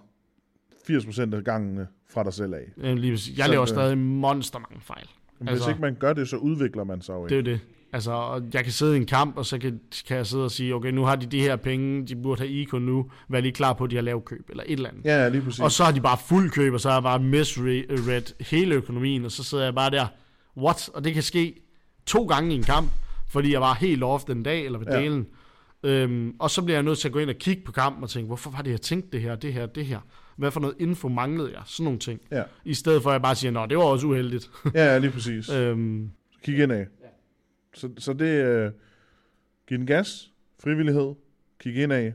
80% 0.90 1.36
af 1.36 1.44
gangene 1.44 1.88
fra 2.10 2.24
dig 2.24 2.34
selv 2.34 2.54
af. 2.54 2.72
Øh, 2.78 2.96
lige 2.98 3.14
præcis. 3.14 3.38
Jeg 3.38 3.46
Så, 3.46 3.52
laver 3.52 3.62
øh, 3.62 3.68
stadig 3.68 3.98
monster 3.98 4.60
mange 4.60 4.82
fejl. 4.82 5.08
Men 5.40 5.48
Altså- 5.50 5.66
hvis 5.66 5.72
ikke 5.74 5.82
man 5.82 5.96
gør 6.00 6.14
det, 6.14 6.28
så 6.30 6.38
udvikler 6.38 6.84
man 6.84 7.02
sig 7.02 7.14
jo 7.14 7.24
Det 7.24 7.32
er 7.32 7.38
ikke. 7.38 7.52
det. 7.52 7.60
Altså, 7.94 8.12
og 8.12 8.42
jeg 8.54 8.64
kan 8.64 8.74
sidde 8.74 8.94
i 8.94 8.98
en 8.98 9.06
kamp, 9.06 9.38
og 9.38 9.46
så 9.46 9.58
kan, 9.58 9.80
kan 10.08 10.18
jeg 10.18 10.26
sidde 10.28 10.44
og 10.44 10.52
sige, 10.52 10.76
okay, 10.76 10.92
nu 10.92 11.04
har 11.04 11.16
de 11.16 11.26
de 11.26 11.40
her 11.42 11.56
penge, 11.56 12.08
de 12.08 12.16
burde 12.16 12.40
have 12.42 12.50
Icon 12.52 12.82
nu, 12.82 13.06
vær 13.30 13.40
lige 13.42 13.52
klar 13.52 13.74
på, 13.74 13.84
at 13.84 13.92
de 13.92 13.96
har 13.96 14.04
lavet 14.04 14.26
køb, 14.26 14.50
eller 14.50 14.64
et 14.68 14.72
eller 14.74 14.90
andet. 14.90 15.06
Ja, 15.06 15.30
lige 15.30 15.42
præcis. 15.42 15.60
Og 15.60 15.72
så 15.72 15.84
har 15.84 15.92
de 15.92 16.02
bare 16.02 16.18
fuld 16.28 16.50
køb, 16.52 16.74
og 16.74 16.80
så 16.80 16.90
har 16.90 16.96
jeg 16.96 17.04
bare 17.04 17.20
misread 17.20 18.44
hele 18.44 18.76
økonomien, 18.76 19.26
og 19.26 19.32
så 19.32 19.44
sidder 19.44 19.64
jeg 19.64 19.76
bare 19.76 19.90
der, 19.92 20.08
what? 20.58 20.90
Og 20.94 21.04
det 21.04 21.14
kan 21.14 21.24
ske 21.24 21.56
to 22.06 22.26
gange 22.26 22.54
i 22.54 22.56
en 22.58 22.64
kamp, 22.64 22.92
fordi 23.30 23.52
jeg 23.54 23.62
var 23.62 23.74
helt 23.74 24.04
off 24.04 24.24
den 24.24 24.44
dag, 24.44 24.66
eller 24.66 24.80
ved 24.80 24.88
ja. 24.88 25.00
delen. 25.02 25.28
Øhm, 25.84 26.36
og 26.40 26.52
så 26.52 26.62
bliver 26.62 26.76
jeg 26.76 26.84
nødt 26.84 26.98
til 27.00 27.08
at 27.08 27.12
gå 27.12 27.20
ind 27.20 27.30
og 27.30 27.36
kigge 27.36 27.64
på 27.66 27.72
kampen 27.72 28.04
og 28.04 28.10
tænke, 28.10 28.28
hvorfor 28.28 28.52
var 28.52 28.62
det, 28.62 28.72
jeg 28.72 28.82
tænkte 28.82 29.10
det 29.12 29.22
her, 29.22 29.36
det 29.36 29.54
her, 29.54 29.66
det 29.66 29.86
her? 29.86 30.00
Hvad 30.36 30.52
for 30.52 30.60
noget 30.60 30.76
info 30.80 31.08
manglede 31.08 31.52
jeg? 31.54 31.62
Sådan 31.66 31.84
nogle 31.84 32.00
ting. 32.00 32.22
Ja. 32.32 32.44
I 32.66 32.74
stedet 32.74 33.04
for 33.04 33.10
at 33.10 33.14
jeg 33.14 33.22
bare 33.22 33.36
siger, 33.36 33.52
nå, 33.52 33.66
det 33.66 33.78
var 33.78 33.84
også 33.84 34.08
uheldigt. 34.08 34.52
ja, 34.74 34.86
ja, 34.86 34.98
lige 34.98 35.12
præcis. 35.12 35.50
øhm, 35.58 36.12
Kig 36.44 36.60
ind 36.60 36.72
af. 36.72 36.88
Så, 37.74 37.90
så 37.98 38.14
det 38.14 38.42
er, 38.42 38.68
uh, 38.68 38.74
giv 39.68 39.78
den 39.78 39.88
gas, 39.88 40.32
frivillighed, 40.64 41.14
kig 41.60 41.76
ind 41.76 41.94
af, 41.94 42.14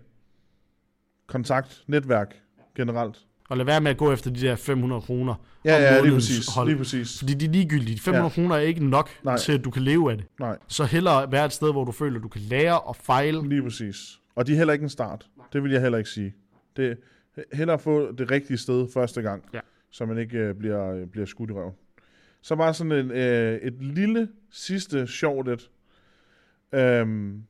kontakt, 1.27 1.85
netværk 1.87 2.35
generelt. 2.77 3.17
og 3.49 3.57
lad 3.57 3.65
være 3.65 3.81
med 3.81 3.91
at 3.91 3.97
gå 3.97 4.13
efter 4.13 4.31
de 4.31 4.41
der 4.41 4.57
500 4.57 5.03
kroner. 5.03 5.35
Ja, 5.65 5.77
ja, 5.95 6.01
lige 6.03 6.15
præcis. 6.15 6.55
hold. 6.55 6.69
Lige 6.69 6.79
præcis. 6.79 7.19
Fordi 7.19 7.35
de 7.35 7.45
er 7.45 7.51
ligegyldige. 7.51 7.99
500 8.01 8.25
ja. 8.25 8.29
kroner 8.35 8.55
er 8.57 8.61
ikke 8.61 8.85
nok. 8.85 9.11
Nej. 9.25 9.37
til, 9.37 9.53
at 9.53 9.65
du 9.65 9.71
kan 9.71 9.83
leve 9.83 10.11
af 10.11 10.17
det. 10.19 10.27
Nej, 10.41 10.59
Så 10.69 10.85
hellere 10.85 11.33
være 11.33 11.45
et 11.47 11.53
sted, 11.53 11.73
hvor 11.73 11.85
du 11.85 11.93
føler, 11.93 12.17
at 12.17 12.23
du 12.23 12.29
kan 12.29 12.41
lære 12.41 12.81
og 12.81 12.97
fejle. 12.97 13.49
lige 13.49 13.63
præcis. 13.63 13.97
Og 14.35 14.47
de 14.47 14.53
er 14.53 14.57
heller 14.57 14.73
ikke 14.73 14.83
en 14.83 14.89
start. 14.89 15.27
Det 15.53 15.63
vil 15.63 15.73
jeg 15.73 15.81
heller 15.81 15.99
ikke 15.99 16.11
sige. 16.11 16.35
Det 16.77 16.99
hellere 17.53 17.79
få 17.79 18.13
det 18.13 18.31
rigtige 18.31 18.57
sted 18.59 18.89
første 18.93 19.23
gang, 19.23 19.45
Ja. 19.55 19.61
så 19.91 20.07
man 20.07 20.19
ikke 20.19 20.51
uh, 20.51 20.57
bliver, 20.57 21.07
bliver 21.07 21.27
skudt 21.27 21.51
i 21.51 21.53
røven. 21.53 21.75
Så 22.43 22.57
bare 22.57 22.75
sådan 22.75 22.93
en, 22.93 23.11
uh, 23.11 23.17
et 23.67 23.83
lille 23.83 24.29
sidste 24.51 25.07
sjovt 25.07 25.49
et. 25.49 25.71
Um, 27.03 27.45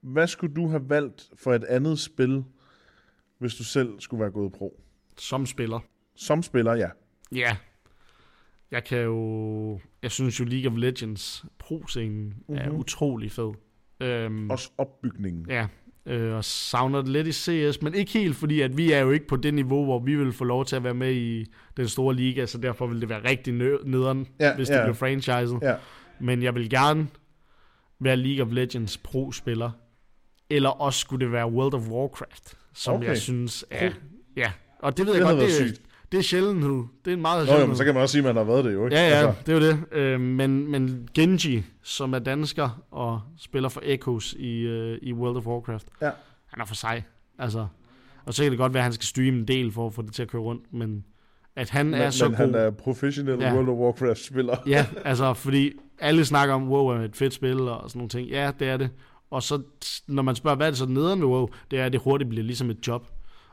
hvad 0.00 0.26
skulle 0.26 0.54
du 0.54 0.68
have 0.68 0.88
valgt 0.90 1.30
for 1.34 1.54
et 1.54 1.64
andet 1.64 1.98
spil, 1.98 2.44
hvis 3.38 3.54
du 3.54 3.64
selv 3.64 4.00
skulle 4.00 4.20
være 4.20 4.30
gået 4.30 4.52
pro? 4.52 4.80
Som 5.18 5.46
spiller. 5.46 5.80
Som 6.14 6.42
spiller, 6.42 6.74
ja. 6.74 6.88
Ja. 7.32 7.56
Jeg 8.70 8.84
kan 8.84 8.98
jo... 8.98 9.80
Jeg 10.02 10.10
synes 10.10 10.40
jo 10.40 10.44
League 10.44 10.70
of 10.72 10.78
Legends 10.78 11.44
pro-scenen 11.58 12.24
mm-hmm. 12.24 12.54
er 12.56 12.68
Mhm. 12.68 12.76
utrolig 12.78 13.32
fed. 13.32 13.52
Øhm, 14.00 14.50
Også 14.50 14.70
opbygningen. 14.78 15.46
ja. 15.50 15.66
Øh, 16.06 16.34
og 16.34 16.44
savner 16.44 17.00
det 17.02 17.08
lidt 17.08 17.26
i 17.26 17.32
CS, 17.32 17.82
men 17.82 17.94
ikke 17.94 18.12
helt, 18.12 18.36
fordi 18.36 18.60
at 18.60 18.76
vi 18.76 18.92
er 18.92 18.98
jo 19.00 19.10
ikke 19.10 19.26
på 19.26 19.36
det 19.36 19.54
niveau, 19.54 19.84
hvor 19.84 19.98
vi 19.98 20.14
vil 20.16 20.32
få 20.32 20.44
lov 20.44 20.64
til 20.64 20.76
at 20.76 20.84
være 20.84 20.94
med 20.94 21.12
i 21.14 21.46
den 21.76 21.88
store 21.88 22.14
liga, 22.14 22.46
så 22.46 22.58
derfor 22.58 22.86
vil 22.86 23.00
det 23.00 23.08
være 23.08 23.24
rigtig 23.28 23.54
nederen, 23.84 24.26
Ja, 24.40 24.54
hvis 24.56 24.68
ja. 24.70 24.74
det 24.74 24.82
bliver 24.84 24.94
franchiset. 24.94 25.58
Ja. 25.62 25.74
Men 26.20 26.42
jeg 26.42 26.54
vil 26.54 26.70
gerne 26.70 27.08
være 28.00 28.16
League 28.16 28.46
of 28.46 28.52
Legends 28.52 28.96
pro-spiller. 28.96 29.70
Eller 30.50 30.70
også 30.70 31.00
skulle 31.00 31.24
det 31.24 31.32
være 31.32 31.46
World 31.50 31.74
of 31.74 31.88
Warcraft, 31.88 32.54
som 32.74 32.94
Okay. 32.94 33.08
jeg 33.08 33.18
synes 33.18 33.64
er... 33.70 33.90
Ja, 34.36 34.52
og 34.78 34.96
det 34.96 35.06
ved 35.06 35.14
jeg 35.14 35.22
godt, 35.22 35.40
det, 35.40 35.52
sygt. 35.52 35.82
Det 36.12 36.18
er 36.18 36.22
sjældent 36.22 36.60
nu. 36.60 36.88
Det 37.04 37.10
er 37.10 37.14
en 37.14 37.22
meget 37.22 37.46
Nå, 37.48 37.54
jo, 37.54 37.66
men 37.66 37.76
så 37.76 37.84
kan 37.84 37.94
man 37.94 38.02
også 38.02 38.12
sige, 38.12 38.28
at 38.28 38.34
man 38.34 38.36
har 38.46 38.52
været 38.52 38.64
det 38.64 38.72
jo, 38.72 38.84
ikke? 38.84 38.96
Ja, 38.96 39.08
ja, 39.08 39.14
Altså, 39.26 39.42
det 39.46 39.52
er 39.52 39.66
jo 39.66 39.72
det. 39.72 39.98
Øh, 39.98 40.20
men, 40.20 40.70
men 40.70 41.08
Genji, 41.14 41.62
som 41.82 42.14
er 42.14 42.18
dansker 42.18 42.82
og 42.90 43.20
spiller 43.38 43.68
for 43.68 43.80
Echoes 43.84 44.32
i, 44.38 44.58
øh, 44.60 44.98
i 45.02 45.12
World 45.12 45.36
of 45.36 45.46
Warcraft, 45.46 45.86
Ja. 46.02 46.10
han 46.46 46.60
er 46.60 46.64
for 46.64 46.74
sig. 46.74 47.04
Altså, 47.38 47.66
og 48.24 48.34
så 48.34 48.42
kan 48.42 48.50
det 48.50 48.58
godt 48.58 48.74
være, 48.74 48.80
at 48.80 48.84
han 48.84 48.92
skal 48.92 49.04
streame 49.06 49.38
en 49.38 49.48
del 49.48 49.72
for 49.72 49.86
at 49.86 49.94
få 49.94 50.02
det 50.02 50.12
til 50.12 50.22
at 50.22 50.28
køre 50.28 50.42
rundt, 50.42 50.72
men 50.72 51.04
at 51.56 51.70
han 51.70 51.86
men, 51.86 51.94
er 52.00 52.10
så 52.10 52.28
men 52.28 52.36
god... 52.36 52.46
han 52.46 52.54
er 52.54 52.70
professionel 52.70 53.38
Ja. 53.40 53.54
World 53.54 53.68
of 53.68 53.74
Warcraft-spiller. 53.76 54.56
Ja, 54.66 54.86
altså, 55.04 55.34
fordi 55.34 55.72
alle 55.98 56.24
snakker 56.24 56.54
om, 56.54 56.68
WoW 56.70 56.86
er 56.88 57.04
et 57.04 57.16
fedt 57.16 57.34
spil 57.34 57.60
og 57.60 57.90
sådan 57.90 57.98
nogle 57.98 58.08
ting. 58.08 58.28
Ja, 58.28 58.50
det 58.58 58.68
er 58.68 58.76
det. 58.76 58.90
Og 59.30 59.42
så, 59.42 59.62
når 60.06 60.22
man 60.22 60.34
spørger, 60.34 60.56
hvad 60.56 60.66
er 60.66 60.70
det 60.70 60.78
så 60.78 60.86
nederen 60.86 61.20
ved 61.20 61.26
WoW, 61.28 61.48
det 61.70 61.78
er, 61.78 61.84
at 61.84 61.92
det 61.92 62.00
hurtigt 62.00 62.30
bliver 62.30 62.44
ligesom 62.44 62.70
et 62.70 62.86
job. 62.86 63.06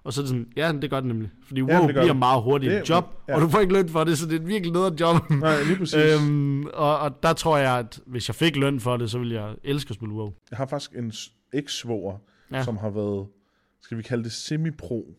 Og 0.08 0.14
så 0.14 0.22
er 0.22 0.24
det 0.24 0.30
sådan, 0.30 0.48
ja, 0.56 0.72
det 0.82 0.90
gør 0.90 1.00
det 1.00 1.08
nemlig. 1.08 1.30
Fordi 1.44 1.62
WoW 1.62 1.72
det 1.88 1.96
gør 1.96 2.02
bliver 2.02 2.14
det. 2.14 2.16
meget 2.20 2.44
hurtigt 2.44 2.72
Det- 2.72 2.82
et 2.82 2.90
job, 2.90 3.06
ja. 3.28 3.36
og 3.36 3.42
du 3.42 3.48
får 3.50 3.60
ikke 3.60 3.74
løn 3.74 3.90
for 3.90 4.04
det, 4.04 4.18
så 4.18 4.28
det 4.28 4.42
er 4.42 4.46
virkelig 4.46 4.74
nederen 4.74 4.96
job. 4.96 5.30
Nej, 5.30 5.64
lige 5.64 5.78
præcis. 5.78 5.96
Øhm, 6.22 6.66
og, 6.66 7.00
og 7.00 7.24
der 7.24 7.34
tror 7.34 7.58
jeg, 7.58 7.78
at 7.80 8.00
hvis 8.06 8.30
jeg 8.30 8.36
fik 8.36 8.56
løn 8.56 8.80
for 8.80 8.98
det, 8.98 9.12
så 9.12 9.20
ville 9.20 9.34
jeg 9.42 9.56
elske 9.64 9.90
at 9.92 9.96
spille 9.96 10.14
WoW. 10.16 10.32
jeg 10.52 10.58
har 10.58 10.66
faktisk 10.66 10.92
en 10.96 11.12
eks-svoger, 11.54 12.18
ja. 12.52 12.58
Ja. 12.58 12.64
som 12.64 12.78
har 12.78 12.90
været, 12.90 13.28
skal 13.82 13.98
vi 13.98 14.04
kalde 14.04 14.24
det 14.24 14.32
semi-pro, 14.32 15.16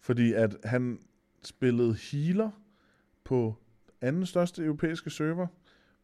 fordi 0.00 0.32
at 0.32 0.56
han 0.64 0.98
spillede 1.44 1.96
healer 2.12 2.50
på 3.24 3.54
anden 4.00 4.26
største 4.26 4.62
europæiske 4.64 5.10
server 5.10 5.46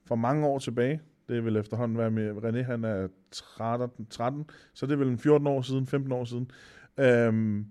for 0.06 0.14
mange 0.14 0.46
år 0.46 0.58
tilbage. 0.58 1.00
Det 1.28 1.44
vel 1.44 1.56
efterhånden 1.56 1.98
været 1.98 2.12
med 2.12 2.30
René, 2.30 2.62
han 2.62 2.84
er 2.84 3.08
13, 3.32 4.06
13 4.10 4.44
så 4.74 4.86
det 4.86 4.92
er 4.92 4.96
vel 4.96 5.08
en 5.08 5.18
14 5.18 5.46
år 5.46 5.62
siden, 5.62 5.86
15 5.86 6.12
år 6.12 6.24
siden. 6.24 6.50
Øhm, 7.00 7.66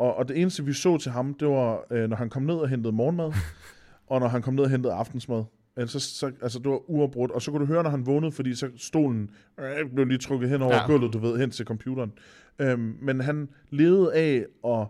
og, 0.00 0.16
og 0.16 0.28
det 0.28 0.40
eneste, 0.40 0.64
vi 0.64 0.72
så 0.72 0.98
til 0.98 1.12
ham, 1.12 1.34
det 1.34 1.48
var, 1.48 1.84
øh, 1.90 2.08
når 2.08 2.16
han 2.16 2.30
kom 2.30 2.42
ned 2.42 2.54
og 2.54 2.68
hentede 2.68 2.92
morgenmad, 2.92 3.32
og 4.10 4.20
når 4.20 4.28
han 4.28 4.42
kom 4.42 4.54
ned 4.54 4.64
og 4.64 4.70
hentede 4.70 4.92
aftensmad. 4.92 5.44
Altså, 5.76 6.00
så, 6.00 6.32
altså, 6.42 6.58
det 6.58 6.70
var 6.70 6.90
uafbrudt. 6.90 7.30
Og 7.30 7.42
så 7.42 7.50
kunne 7.50 7.60
du 7.60 7.66
høre, 7.66 7.82
når 7.82 7.90
han 7.90 8.06
vågnede, 8.06 8.32
fordi 8.32 8.54
så 8.54 8.70
stolen 8.76 9.30
øh, 9.60 9.90
blev 9.94 10.06
lige 10.06 10.18
trukket 10.18 10.50
hen 10.50 10.62
over 10.62 10.74
ja. 10.74 10.86
Gulvet, 10.86 11.12
du 11.12 11.18
ved, 11.18 11.38
hen 11.38 11.50
til 11.50 11.66
computeren. 11.66 12.12
Øhm, 12.58 12.96
men 13.02 13.20
han 13.20 13.48
levede 13.70 14.14
af 14.14 14.46
at 14.64 14.86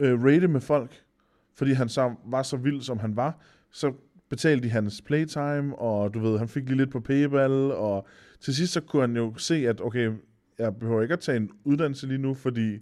øh, 0.00 0.24
rate 0.24 0.48
med 0.48 0.60
folk, 0.60 1.02
fordi 1.54 1.72
han 1.72 1.88
så 1.88 2.14
var 2.26 2.42
så 2.42 2.56
vild, 2.56 2.80
som 2.80 2.98
han 2.98 3.16
var. 3.16 3.38
Så 3.70 3.92
betalte 4.28 4.64
de 4.64 4.70
hans 4.70 5.02
playtime, 5.02 5.78
og 5.78 6.14
du 6.14 6.18
ved, 6.18 6.38
han 6.38 6.48
fik 6.48 6.68
lige 6.68 6.76
lidt 6.76 6.90
på 6.90 7.00
Paypal, 7.00 7.72
og 7.72 8.06
til 8.40 8.54
sidst 8.54 8.72
så 8.72 8.80
kunne 8.80 9.02
han 9.02 9.16
jo 9.16 9.34
se, 9.36 9.68
at 9.68 9.80
okay, 9.80 10.10
jeg 10.58 10.76
behøver 10.76 11.02
ikke 11.02 11.12
at 11.12 11.20
tage 11.20 11.36
en 11.36 11.50
uddannelse 11.64 12.06
lige 12.06 12.18
nu, 12.18 12.34
fordi 12.34 12.78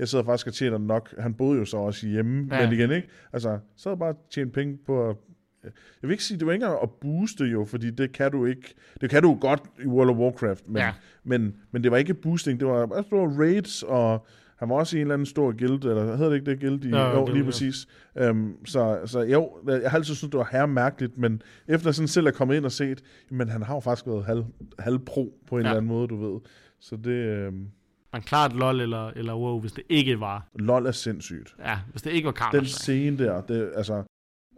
jeg 0.00 0.08
sidder 0.08 0.24
faktisk 0.24 0.46
og 0.46 0.52
tjener 0.54 0.78
nok. 0.78 1.14
Han 1.18 1.34
boede 1.34 1.58
jo 1.58 1.64
så 1.64 1.76
også 1.76 2.06
hjemme, 2.06 2.48
ja. 2.56 2.64
Men 2.64 2.78
igen, 2.78 2.90
ikke? 2.90 3.08
Altså, 3.32 3.58
så 3.76 3.88
havde 3.88 3.98
bare 3.98 4.14
tjent 4.30 4.52
penge 4.52 4.78
på 4.86 5.08
at 5.10 5.16
jeg 5.64 5.72
vil 6.08 6.10
ikke 6.10 6.24
sige, 6.24 6.38
det 6.38 6.46
var 6.46 6.52
ikke 6.52 6.64
engang 6.64 6.82
at 6.82 6.90
booste 7.00 7.44
jo, 7.44 7.64
fordi 7.64 7.90
det 7.90 8.12
kan 8.12 8.32
du 8.32 8.44
ikke. 8.46 8.74
Det 9.00 9.10
kan 9.10 9.22
du 9.22 9.34
godt 9.40 9.62
i 9.82 9.86
World 9.86 10.10
of 10.10 10.16
Warcraft, 10.16 10.68
men, 10.68 10.76
Ja. 10.76 10.92
men, 11.24 11.54
men 11.72 11.82
det 11.82 11.90
var 11.90 11.96
ikke 11.96 12.14
boosting, 12.14 12.60
det 12.60 12.68
var, 12.68 12.82
altså, 12.82 13.08
det 13.10 13.18
var 13.18 13.38
raids, 13.38 13.82
og 13.82 14.26
han 14.56 14.68
var 14.68 14.74
også 14.74 14.96
i 14.96 15.00
en 15.00 15.04
eller 15.06 15.14
anden 15.14 15.26
stor 15.26 15.52
guild, 15.58 15.84
eller 15.84 16.16
hedder 16.16 16.28
det 16.30 16.36
ikke 16.36 16.50
det 16.50 16.60
guild? 16.60 16.84
I, 16.84 16.88
Ja, 16.88 17.10
jo, 17.10 17.18
guild, 17.20 17.32
lige 17.32 17.44
ja. 17.44 17.50
præcis. 17.50 17.86
Um, 18.30 18.56
så, 18.64 19.00
så 19.06 19.20
jo, 19.20 19.50
jeg 19.66 19.90
har 19.90 19.98
altid 19.98 20.14
syntes, 20.14 20.30
det 20.30 20.38
var 20.38 20.48
her 20.52 20.66
mærkeligt, 20.66 21.18
men 21.18 21.42
efter 21.68 21.92
sådan 21.92 22.08
selv 22.08 22.28
at 22.28 22.34
komme 22.34 22.56
ind 22.56 22.64
og 22.64 22.72
set, 22.72 23.02
men 23.30 23.48
han 23.48 23.62
har 23.62 23.74
jo 23.74 23.80
faktisk 23.80 24.06
været 24.06 24.24
halv, 24.24 24.44
halv 24.78 24.98
pro 24.98 25.34
på 25.48 25.56
en 25.56 25.62
Ja. 25.62 25.68
eller 25.68 25.76
anden 25.76 25.88
måde, 25.88 26.08
du 26.08 26.32
ved. 26.32 26.40
Så 26.80 26.96
det, 26.96 27.48
um, 27.48 27.66
Man 28.12 28.22
klart 28.22 28.52
LOL 28.56 28.80
eller, 28.80 29.08
eller 29.08 29.34
WoW, 29.34 29.60
hvis 29.60 29.72
det 29.72 29.84
ikke 29.88 30.20
var, 30.20 30.46
LOL 30.54 30.86
er 30.86 30.92
sindssygt. 30.92 31.54
ja, 31.64 31.78
hvis 31.90 32.02
det 32.02 32.10
ikke 32.10 32.26
var 32.26 32.32
Den 32.52 32.60
Counter-Strike. 32.60 32.64
scene 32.82 33.18
der, 33.18 33.40
det, 33.40 33.70
altså... 33.76 33.94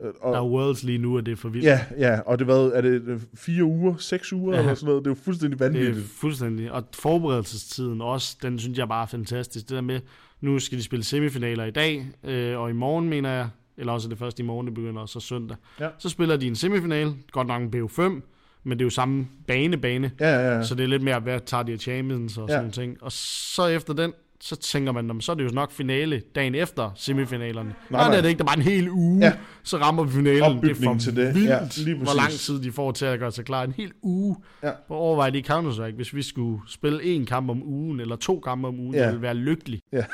øh, 0.03 0.13
Og, 0.21 0.33
Der 0.35 0.39
er 0.41 0.45
Worlds 0.47 0.83
lige 0.83 0.99
nu, 0.99 1.17
og 1.17 1.27
det 1.27 1.33
er 1.33 1.37
for 1.37 1.49
vildt. 1.49 1.67
Ja, 1.67 1.81
ja, 1.99 2.21
og 2.21 2.39
det 2.39 2.47
var, 2.47 2.55
er 2.55 2.81
det 2.81 3.03
øh, 3.07 3.21
fire 3.35 3.65
uger, 3.65 3.97
seks 3.97 4.33
uger 4.33 4.55
Ja. 4.55 4.61
eller 4.61 4.75
sådan 4.75 4.87
noget? 4.87 5.05
Det 5.05 5.11
er 5.11 5.15
jo 5.15 5.21
fuldstændig 5.25 5.59
Det 5.59 5.65
er 5.65 5.71
vanvittigt. 5.71 6.07
fuldstændig. 6.07 6.73
Og 6.73 6.85
forberedelsestiden 6.95 8.01
også, 8.01 8.37
den 8.43 8.59
synes 8.59 8.79
jeg 8.79 8.89
bare 8.89 9.03
er 9.03 9.07
fantastisk. 9.07 9.69
Det 9.69 9.75
der 9.75 9.81
med, 9.81 10.01
nu 10.41 10.59
skal 10.59 10.79
de 10.79 10.83
spille 10.83 11.05
semifinaler 11.05 11.65
i 11.65 11.71
dag, 11.71 12.07
øh, 12.25 12.59
og 12.59 12.71
i 12.71 12.73
morgen, 12.73 13.09
mener 13.09 13.31
jeg, 13.31 13.49
eller 13.77 13.93
også 13.93 14.09
det 14.09 14.19
først 14.19 14.41
i 14.41 14.43
morgen, 14.43 14.67
det 14.67 14.75
begynder, 14.75 15.01
og 15.03 15.09
så 15.09 15.21
søndag. 15.21 15.57
Ja. 15.81 15.89
Så 15.99 16.09
spiller 16.09 16.37
de 16.37 16.47
en 16.47 16.57
semifinal, 16.57 17.15
godt 17.33 17.47
nok 17.47 17.63
en 17.63 17.75
BO5, 17.77 18.21
men 18.65 18.79
det 18.79 18.83
er 18.83 18.87
jo 18.87 18.91
samme 18.91 19.27
bane, 19.47 19.77
bane. 19.77 20.11
Ja, 20.21 20.29
ja, 20.31 20.57
ja. 20.57 20.63
Så 20.65 20.75
det 20.75 20.85
er 20.85 20.89
lidt 20.89 21.03
mere, 21.03 21.21
hvad 21.21 21.41
tager 21.47 21.63
de 21.63 21.73
af 21.73 21.79
champions 21.79 22.39
og 22.39 22.49
Ja. 22.49 22.55
sådan 22.55 22.71
ting. 22.71 23.03
Og 23.03 23.13
så 23.13 23.67
efter 23.67 23.93
den, 23.95 24.13
så 24.41 24.57
tænker 24.57 24.93
man, 24.93 25.05
"Nå, 25.05 25.13
men 25.13 25.21
så 25.21 25.33
er 25.33 25.37
det 25.37 25.45
jo 25.45 25.51
nok 25.53 25.73
finale 25.73 26.23
dagen 26.35 26.55
efter 26.55 26.91
semifinalerne. 26.97 27.69
Nej, 27.69 27.75
Nej, 27.91 28.01
nej, 28.01 28.11
det 28.11 28.19
er 28.19 28.23
det 28.23 28.29
ikke, 28.29 28.39
der 28.39 28.45
er 28.45 28.47
bare 28.47 28.57
en 28.57 28.63
hel 28.63 28.91
uge, 28.91 29.25
Ja. 29.25 29.33
så 29.63 29.77
rammer 29.77 30.05
vi 30.05 30.11
finalen. 30.11 30.37
Det 30.37 30.43
er 30.43 30.55
Opbygning 30.57 30.85
for 30.95 30.99
til 30.99 31.17
det. 31.17 31.35
vildt, 31.35 31.49
Ja, 31.49 31.59
lige 31.85 31.97
hvor 31.97 32.17
lang 32.17 32.31
tid 32.31 32.63
de 32.63 32.73
får 32.73 32.93
til 32.93 33.05
at 33.07 33.19
gøre 33.19 33.33
sig 33.33 33.45
klar. 33.45 33.63
En 33.63 33.73
hel 33.73 33.93
uge. 34.03 34.37
Ja. 34.63 34.71
Hvor 34.87 34.97
overvej 34.97 35.31
det 35.31 35.39
i 35.39 35.53
Counter-Strike, 35.53 35.95
hvis 35.97 36.15
vi 36.15 36.23
skulle 36.23 36.61
spille 36.69 37.03
en 37.03 37.27
kamp 37.27 37.51
om 37.51 37.63
ugen, 37.63 38.01
eller 38.01 38.17
to 38.17 38.41
kampe 38.41 38.69
om 38.69 38.81
ugen, 38.81 38.95
Ja. 38.95 39.07
ville 39.07 39.23
være 39.23 39.35
lykkelig. 39.35 39.81
Ja. 39.93 40.05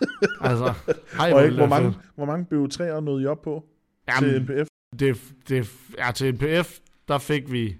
altså, 0.40 0.72
hej, 1.16 1.26
og 1.26 1.30
hvor 1.30 1.40
ikke, 1.40 1.56
hvor, 1.56 1.66
mange, 1.66 1.94
hvor 2.16 2.24
mange 2.24 2.46
BO3'ere 2.52 3.00
nåede 3.00 3.22
I 3.22 3.26
op 3.26 3.42
på 3.42 3.64
Jamen, 4.08 4.30
til 4.30 4.42
NPF? 4.42 4.68
det, 4.98 5.18
det, 5.48 5.70
ja, 5.98 6.12
til 6.12 6.34
NPF, 6.34 6.78
der 7.08 7.18
fik 7.18 7.52
vi... 7.52 7.76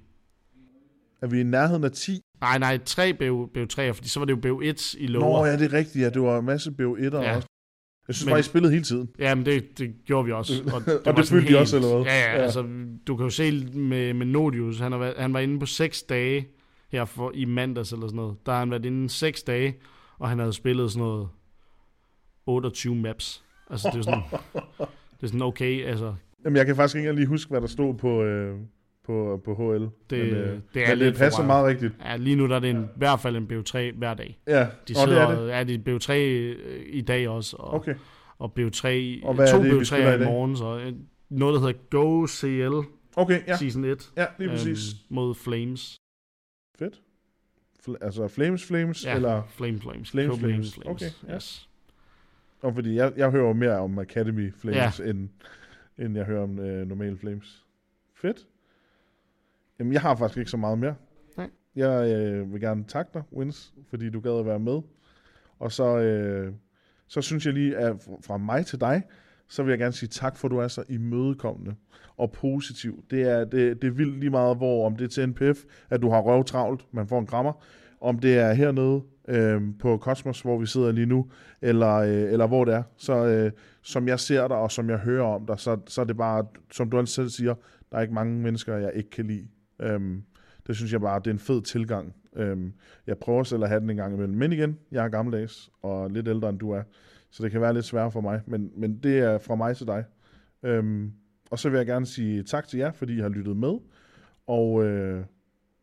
Er 1.23 1.27
vi 1.27 1.41
i 1.41 1.43
nærheden 1.43 1.85
af 1.85 1.91
10? 1.93 2.21
Nej, 2.41 2.59
nej, 2.59 2.79
tre 2.85 3.15
BO, 3.15 3.47
BO3'er, 3.47 3.91
fordi 3.93 4.09
så 4.09 4.21
var 4.21 4.25
det 4.27 4.45
jo 4.45 4.57
BO1 4.59 4.97
i 4.99 5.07
lower. 5.07 5.39
Nå 5.41 5.47
ja, 5.47 5.57
det 5.59 5.73
er 5.73 5.79
rigtigt. 5.79 6.05
Ja, 6.05 6.11
det 6.11 6.23
var 6.23 6.39
en 6.39 6.45
masse 6.45 6.71
BO1'ere 6.71 7.23
Ja. 7.23 7.37
også. 7.37 7.49
Jeg 8.09 8.15
synes 8.15 8.27
Men- 8.27 8.33
bare, 8.33 8.41
I 8.41 8.43
spillede 8.43 8.73
hele 8.73 8.85
tiden. 8.85 9.09
Jamen, 9.19 9.45
det, 9.47 9.79
det 9.79 9.95
gjorde 10.05 10.27
vi 10.27 10.33
også. 10.33 10.53
Og 10.75 10.81
det, 10.87 11.01
Og 11.07 11.17
det 11.17 11.27
følte 11.29 11.51
I 11.53 11.55
også, 11.55 11.77
eller 11.77 11.89
hvad? 11.97 12.05
Ja, 12.05 12.19
ja, 12.19 12.31
Ja. 12.31 12.37
ja, 12.37 12.43
altså, 12.43 12.67
du 13.07 13.17
kan 13.17 13.25
jo 13.25 13.31
se 13.31 13.67
med, 13.75 14.15
med 14.15 14.27
Nodius, 14.27 14.79
han, 14.79 14.93
har 14.93 15.15
han 15.19 15.33
var 15.33 15.41
inde 15.41 15.59
på 15.61 15.67
seks 15.67 16.03
dage 16.03 16.49
her 16.93 17.05
for, 17.05 17.31
i 17.35 17.45
mandags 17.45 17.93
eller 17.93 18.07
sådan 18.07 18.17
noget. 18.17 18.37
Der 18.47 18.53
har 18.53 18.59
han 18.59 18.71
været 18.71 18.85
inde 18.85 19.09
seks 19.11 19.43
dage, 19.43 19.77
og 20.19 20.29
han 20.29 20.39
havde 20.39 20.53
spillet 20.53 20.91
sådan 20.93 21.07
noget 21.07 21.29
28 22.47 22.95
maps. 22.95 23.45
Altså, 23.71 23.91
det 23.93 23.99
er 23.99 24.03
sådan, 24.03 24.23
det 25.21 25.23
er 25.23 25.27
sådan 25.27 25.43
okay, 25.43 25.85
altså, 25.87 26.15
Jamen, 26.45 26.57
jeg 26.57 26.67
kan 26.67 26.77
faktisk 26.77 26.97
ikke 26.97 27.13
lige 27.13 27.27
huske, 27.27 27.51
hvad 27.51 27.61
der 27.61 27.67
stod 27.67 27.95
på, 27.95 28.23
øh, 28.23 28.57
på, 29.11 29.41
på 29.45 29.55
HL. 29.55 29.83
det, 29.83 29.91
men, 30.11 30.19
det 30.21 30.37
øh, 30.75 30.83
er 30.83 30.89
men 30.89 30.99
lidt 30.99 31.15
det 31.15 31.19
passer 31.19 31.45
meget 31.47 31.67
rigtigt. 31.67 31.93
Ja, 32.05 32.17
lige 32.17 32.37
nu 32.37 32.49
der 32.49 32.57
er 32.57 32.61
det 32.61 32.71
en, 32.71 32.83
i 32.85 32.87
hvert 32.97 33.21
fald 33.21 33.37
en 33.37 33.45
BO3 33.53 33.99
hver 33.99 34.15
dag. 34.15 34.39
Ja, 34.47 34.59
De 34.61 34.63
og 34.63 34.73
det 34.89 34.97
sidder, 34.97 35.27
er 35.27 35.41
det. 35.41 35.49
ja, 35.49 35.65
de 35.65 35.75
er 35.75 35.99
BO3 35.99 36.13
øh, 36.13 36.83
i 36.87 37.01
dag 37.01 37.29
også, 37.29 37.57
og, 37.57 37.75
Okay. 37.75 37.95
og 38.39 38.53
BO3, 38.59 38.87
Og 39.27 39.35
hvad 39.35 39.49
er 39.49 39.53
to 39.57 39.63
det, 39.63 39.73
vi 39.73 39.79
BO3 39.79 39.85
spiller 39.85 40.13
i 40.19 40.23
i 40.23 40.25
morgen, 40.25 40.57
så 40.57 40.79
øh, 40.79 40.93
noget, 41.29 41.55
der 41.55 41.61
hedder 41.61 41.81
Go 41.91 42.27
CL 42.27 42.89
Okay, 43.17 43.41
ja. 43.47 43.57
Season 43.57 43.85
1. 43.85 44.11
Ja, 44.17 44.27
lige 44.39 44.49
præcis. 44.51 44.91
Øhm, 44.93 45.15
mod 45.15 45.35
Flames. 45.35 45.97
Fedt. 46.79 47.01
Fl- 47.89 47.95
altså 48.05 48.29
Flames 48.29 48.67
Flames, 48.67 49.05
Ja, 49.07 49.15
eller... 49.17 49.43
Flame 49.49 49.79
Flames. 49.81 50.11
Flame 50.11 50.29
Copenhagen 50.31 50.65
Flames. 50.65 51.03
Okay, 51.03 51.11
ja. 51.29 51.35
Yes. 51.35 51.69
Og 52.63 52.75
fordi 52.75 52.95
jeg, 52.95 53.13
jeg 53.17 53.31
hører 53.31 53.53
mere 53.53 53.79
om 53.79 53.99
Academy 53.99 54.53
Flames, 54.55 55.01
ja. 55.01 55.05
end, 55.11 55.29
end 55.99 56.17
jeg 56.17 56.25
hører 56.25 56.43
om 56.43 56.59
øh, 56.59 56.89
normale 56.89 57.17
Flames. 57.19 57.65
Fedt. 58.15 58.47
Jamen, 59.81 59.93
jeg 59.93 60.01
har 60.01 60.15
faktisk 60.17 60.39
ikke 60.39 60.51
så 60.51 60.57
meget 60.57 60.79
mere. 60.79 60.95
Nej. 61.37 61.51
Jeg 61.77 62.11
øh, 62.17 62.53
vil 62.53 62.61
gerne 62.61 62.85
takke 62.85 63.11
dig, 63.15 63.23
Wins, 63.33 63.75
fordi 63.91 64.11
du 64.11 64.21
gad 64.21 64.39
at 64.39 64.47
være 64.47 64.59
med. 64.59 64.81
Og 65.59 65.73
så, 65.73 65.99
øh, 65.99 66.53
så 67.09 67.21
synes 67.21 67.47
jeg 67.47 67.55
lige, 67.55 67.77
at 67.77 67.97
fra- 68.27 68.37
mig 68.39 68.67
til 68.67 68.81
dig, 68.81 69.03
så 69.49 69.63
vil 69.63 69.71
jeg 69.71 69.79
gerne 69.79 69.93
sige 69.93 70.09
tak, 70.09 70.37
for 70.37 70.49
du 70.49 70.59
er 70.59 70.69
så 70.69 70.83
imødekommende 70.89 71.75
og 72.17 72.33
positiv. 72.33 73.05
Det 73.11 73.23
er, 73.23 73.45
det, 73.45 73.83
det 73.83 73.89
er 73.89 73.93
vildt 73.93 74.21
lige 74.21 74.31
meget, 74.31 74.57
hvor 74.57 74.87
om 74.87 74.97
det 74.97 75.05
er 75.05 75.09
til 75.09 75.29
NPF, 75.29 75.59
at 75.91 76.03
du 76.03 76.11
har 76.11 76.21
røv 76.21 76.45
travlt, 76.45 76.87
man 76.93 77.09
får 77.09 77.19
en 77.19 77.27
krammer, 77.27 77.53
om 78.01 78.19
det 78.19 78.39
er 78.39 78.53
hernede 78.53 79.03
øh, 79.29 79.63
på 79.79 79.99
Cosmos, 79.99 80.41
hvor 80.41 80.59
vi 80.59 80.67
sidder 80.67 80.93
lige 80.93 81.07
nu, 81.07 81.31
eller, 81.63 81.95
øh, 81.95 82.33
eller 82.33 82.47
hvor 82.47 82.65
det 82.65 82.75
er. 82.75 82.83
Så 82.97 83.27
øh, 83.27 83.53
som 83.83 84.09
jeg 84.09 84.21
ser 84.21 84.49
dig, 84.49 84.57
og 84.57 84.71
som 84.73 84.91
jeg 84.91 84.99
hører 84.99 85.25
om 85.27 85.47
dig, 85.47 85.59
så, 85.61 85.79
så 85.87 86.01
er 86.01 86.05
det 86.05 86.17
bare, 86.17 86.47
som 86.73 86.91
du 86.91 86.99
altid 86.99 87.13
selv 87.15 87.29
siger, 87.29 87.55
der 87.93 87.99
er 87.99 88.03
ikke 88.03 88.15
mange 88.15 88.39
mennesker, 88.39 88.77
jeg 88.77 88.93
ikke 88.95 89.11
kan 89.11 89.27
lide. 89.27 89.49
Øhm, 89.81 90.23
det 90.67 90.77
synes 90.77 90.93
jeg 90.93 91.01
bare, 91.01 91.19
det 91.19 91.27
er 91.27 91.31
en 91.31 91.39
fed 91.39 91.63
tilgang. 91.63 92.15
Øhm, 92.37 92.73
jeg 93.07 93.19
prøver 93.19 93.43
selv 93.43 93.63
at 93.63 93.69
have 93.69 93.81
den 93.81 93.91
en 93.91 93.97
gang 93.97 94.15
imellem. 94.15 94.35
Men 94.35 94.53
igen, 94.53 94.79
jeg 94.91 95.05
er 95.05 95.09
gammeldags 95.09 95.71
og 95.83 96.11
lidt 96.11 96.29
ældre 96.29 96.49
end 96.49 96.59
du 96.59 96.71
er. 96.71 96.83
Så 97.31 97.43
det 97.43 97.53
kan 97.53 97.61
være 97.61 97.75
lidt 97.75 97.85
sværere 97.85 98.11
for 98.11 98.21
mig. 98.21 98.41
Men, 98.47 98.73
men 98.77 98.99
det 98.99 99.19
er 99.19 99.39
fra 99.39 99.55
mig 99.55 99.77
til 99.77 99.87
dig. 99.87 100.05
Øhm, 100.63 101.13
og 101.51 101.59
så 101.59 101.71
vil 101.71 101.77
jeg 101.77 101.87
gerne 101.87 102.07
sige 102.07 102.43
tak 102.43 102.69
til 102.69 102.79
jer, 102.79 102.93
fordi 102.93 103.17
I 103.17 103.21
har 103.21 103.29
lyttet 103.29 103.57
med. 103.57 103.79
Og 104.47 104.85
øh, 104.85 105.25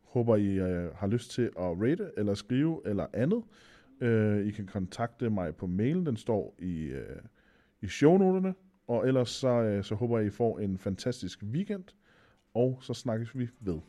håber, 0.03 0.35
I 0.35 0.47
øh, 0.47 0.95
har 0.95 1.07
lyst 1.07 1.31
til 1.31 1.49
at 1.59 1.81
rate 1.81 2.11
eller 2.17 2.33
skrive 2.33 2.81
eller 2.85 3.05
andet. 3.13 3.43
Øh, 4.01 4.47
I 4.47 4.51
kan 4.51 4.65
kontakte 4.65 5.29
mig 5.29 5.55
på 5.55 5.67
mailen. 5.67 6.05
Den 6.05 6.17
står 6.17 6.55
i, 6.59 6.83
øh, 6.83 7.21
i 7.81 7.87
shownoterne. 7.87 8.53
Og 8.87 9.07
ellers 9.07 9.29
så, 9.29 9.47
øh, 9.47 9.83
så 9.83 9.95
håber 9.95 10.17
jeg, 10.17 10.27
I 10.27 10.29
får 10.29 10.59
en 10.59 10.77
fantastisk 10.77 11.43
weekend. 11.43 11.83
Og 12.57 12.79
så 12.81 12.93
snakkes 12.93 13.37
vi 13.37 13.49
ved. 13.59 13.79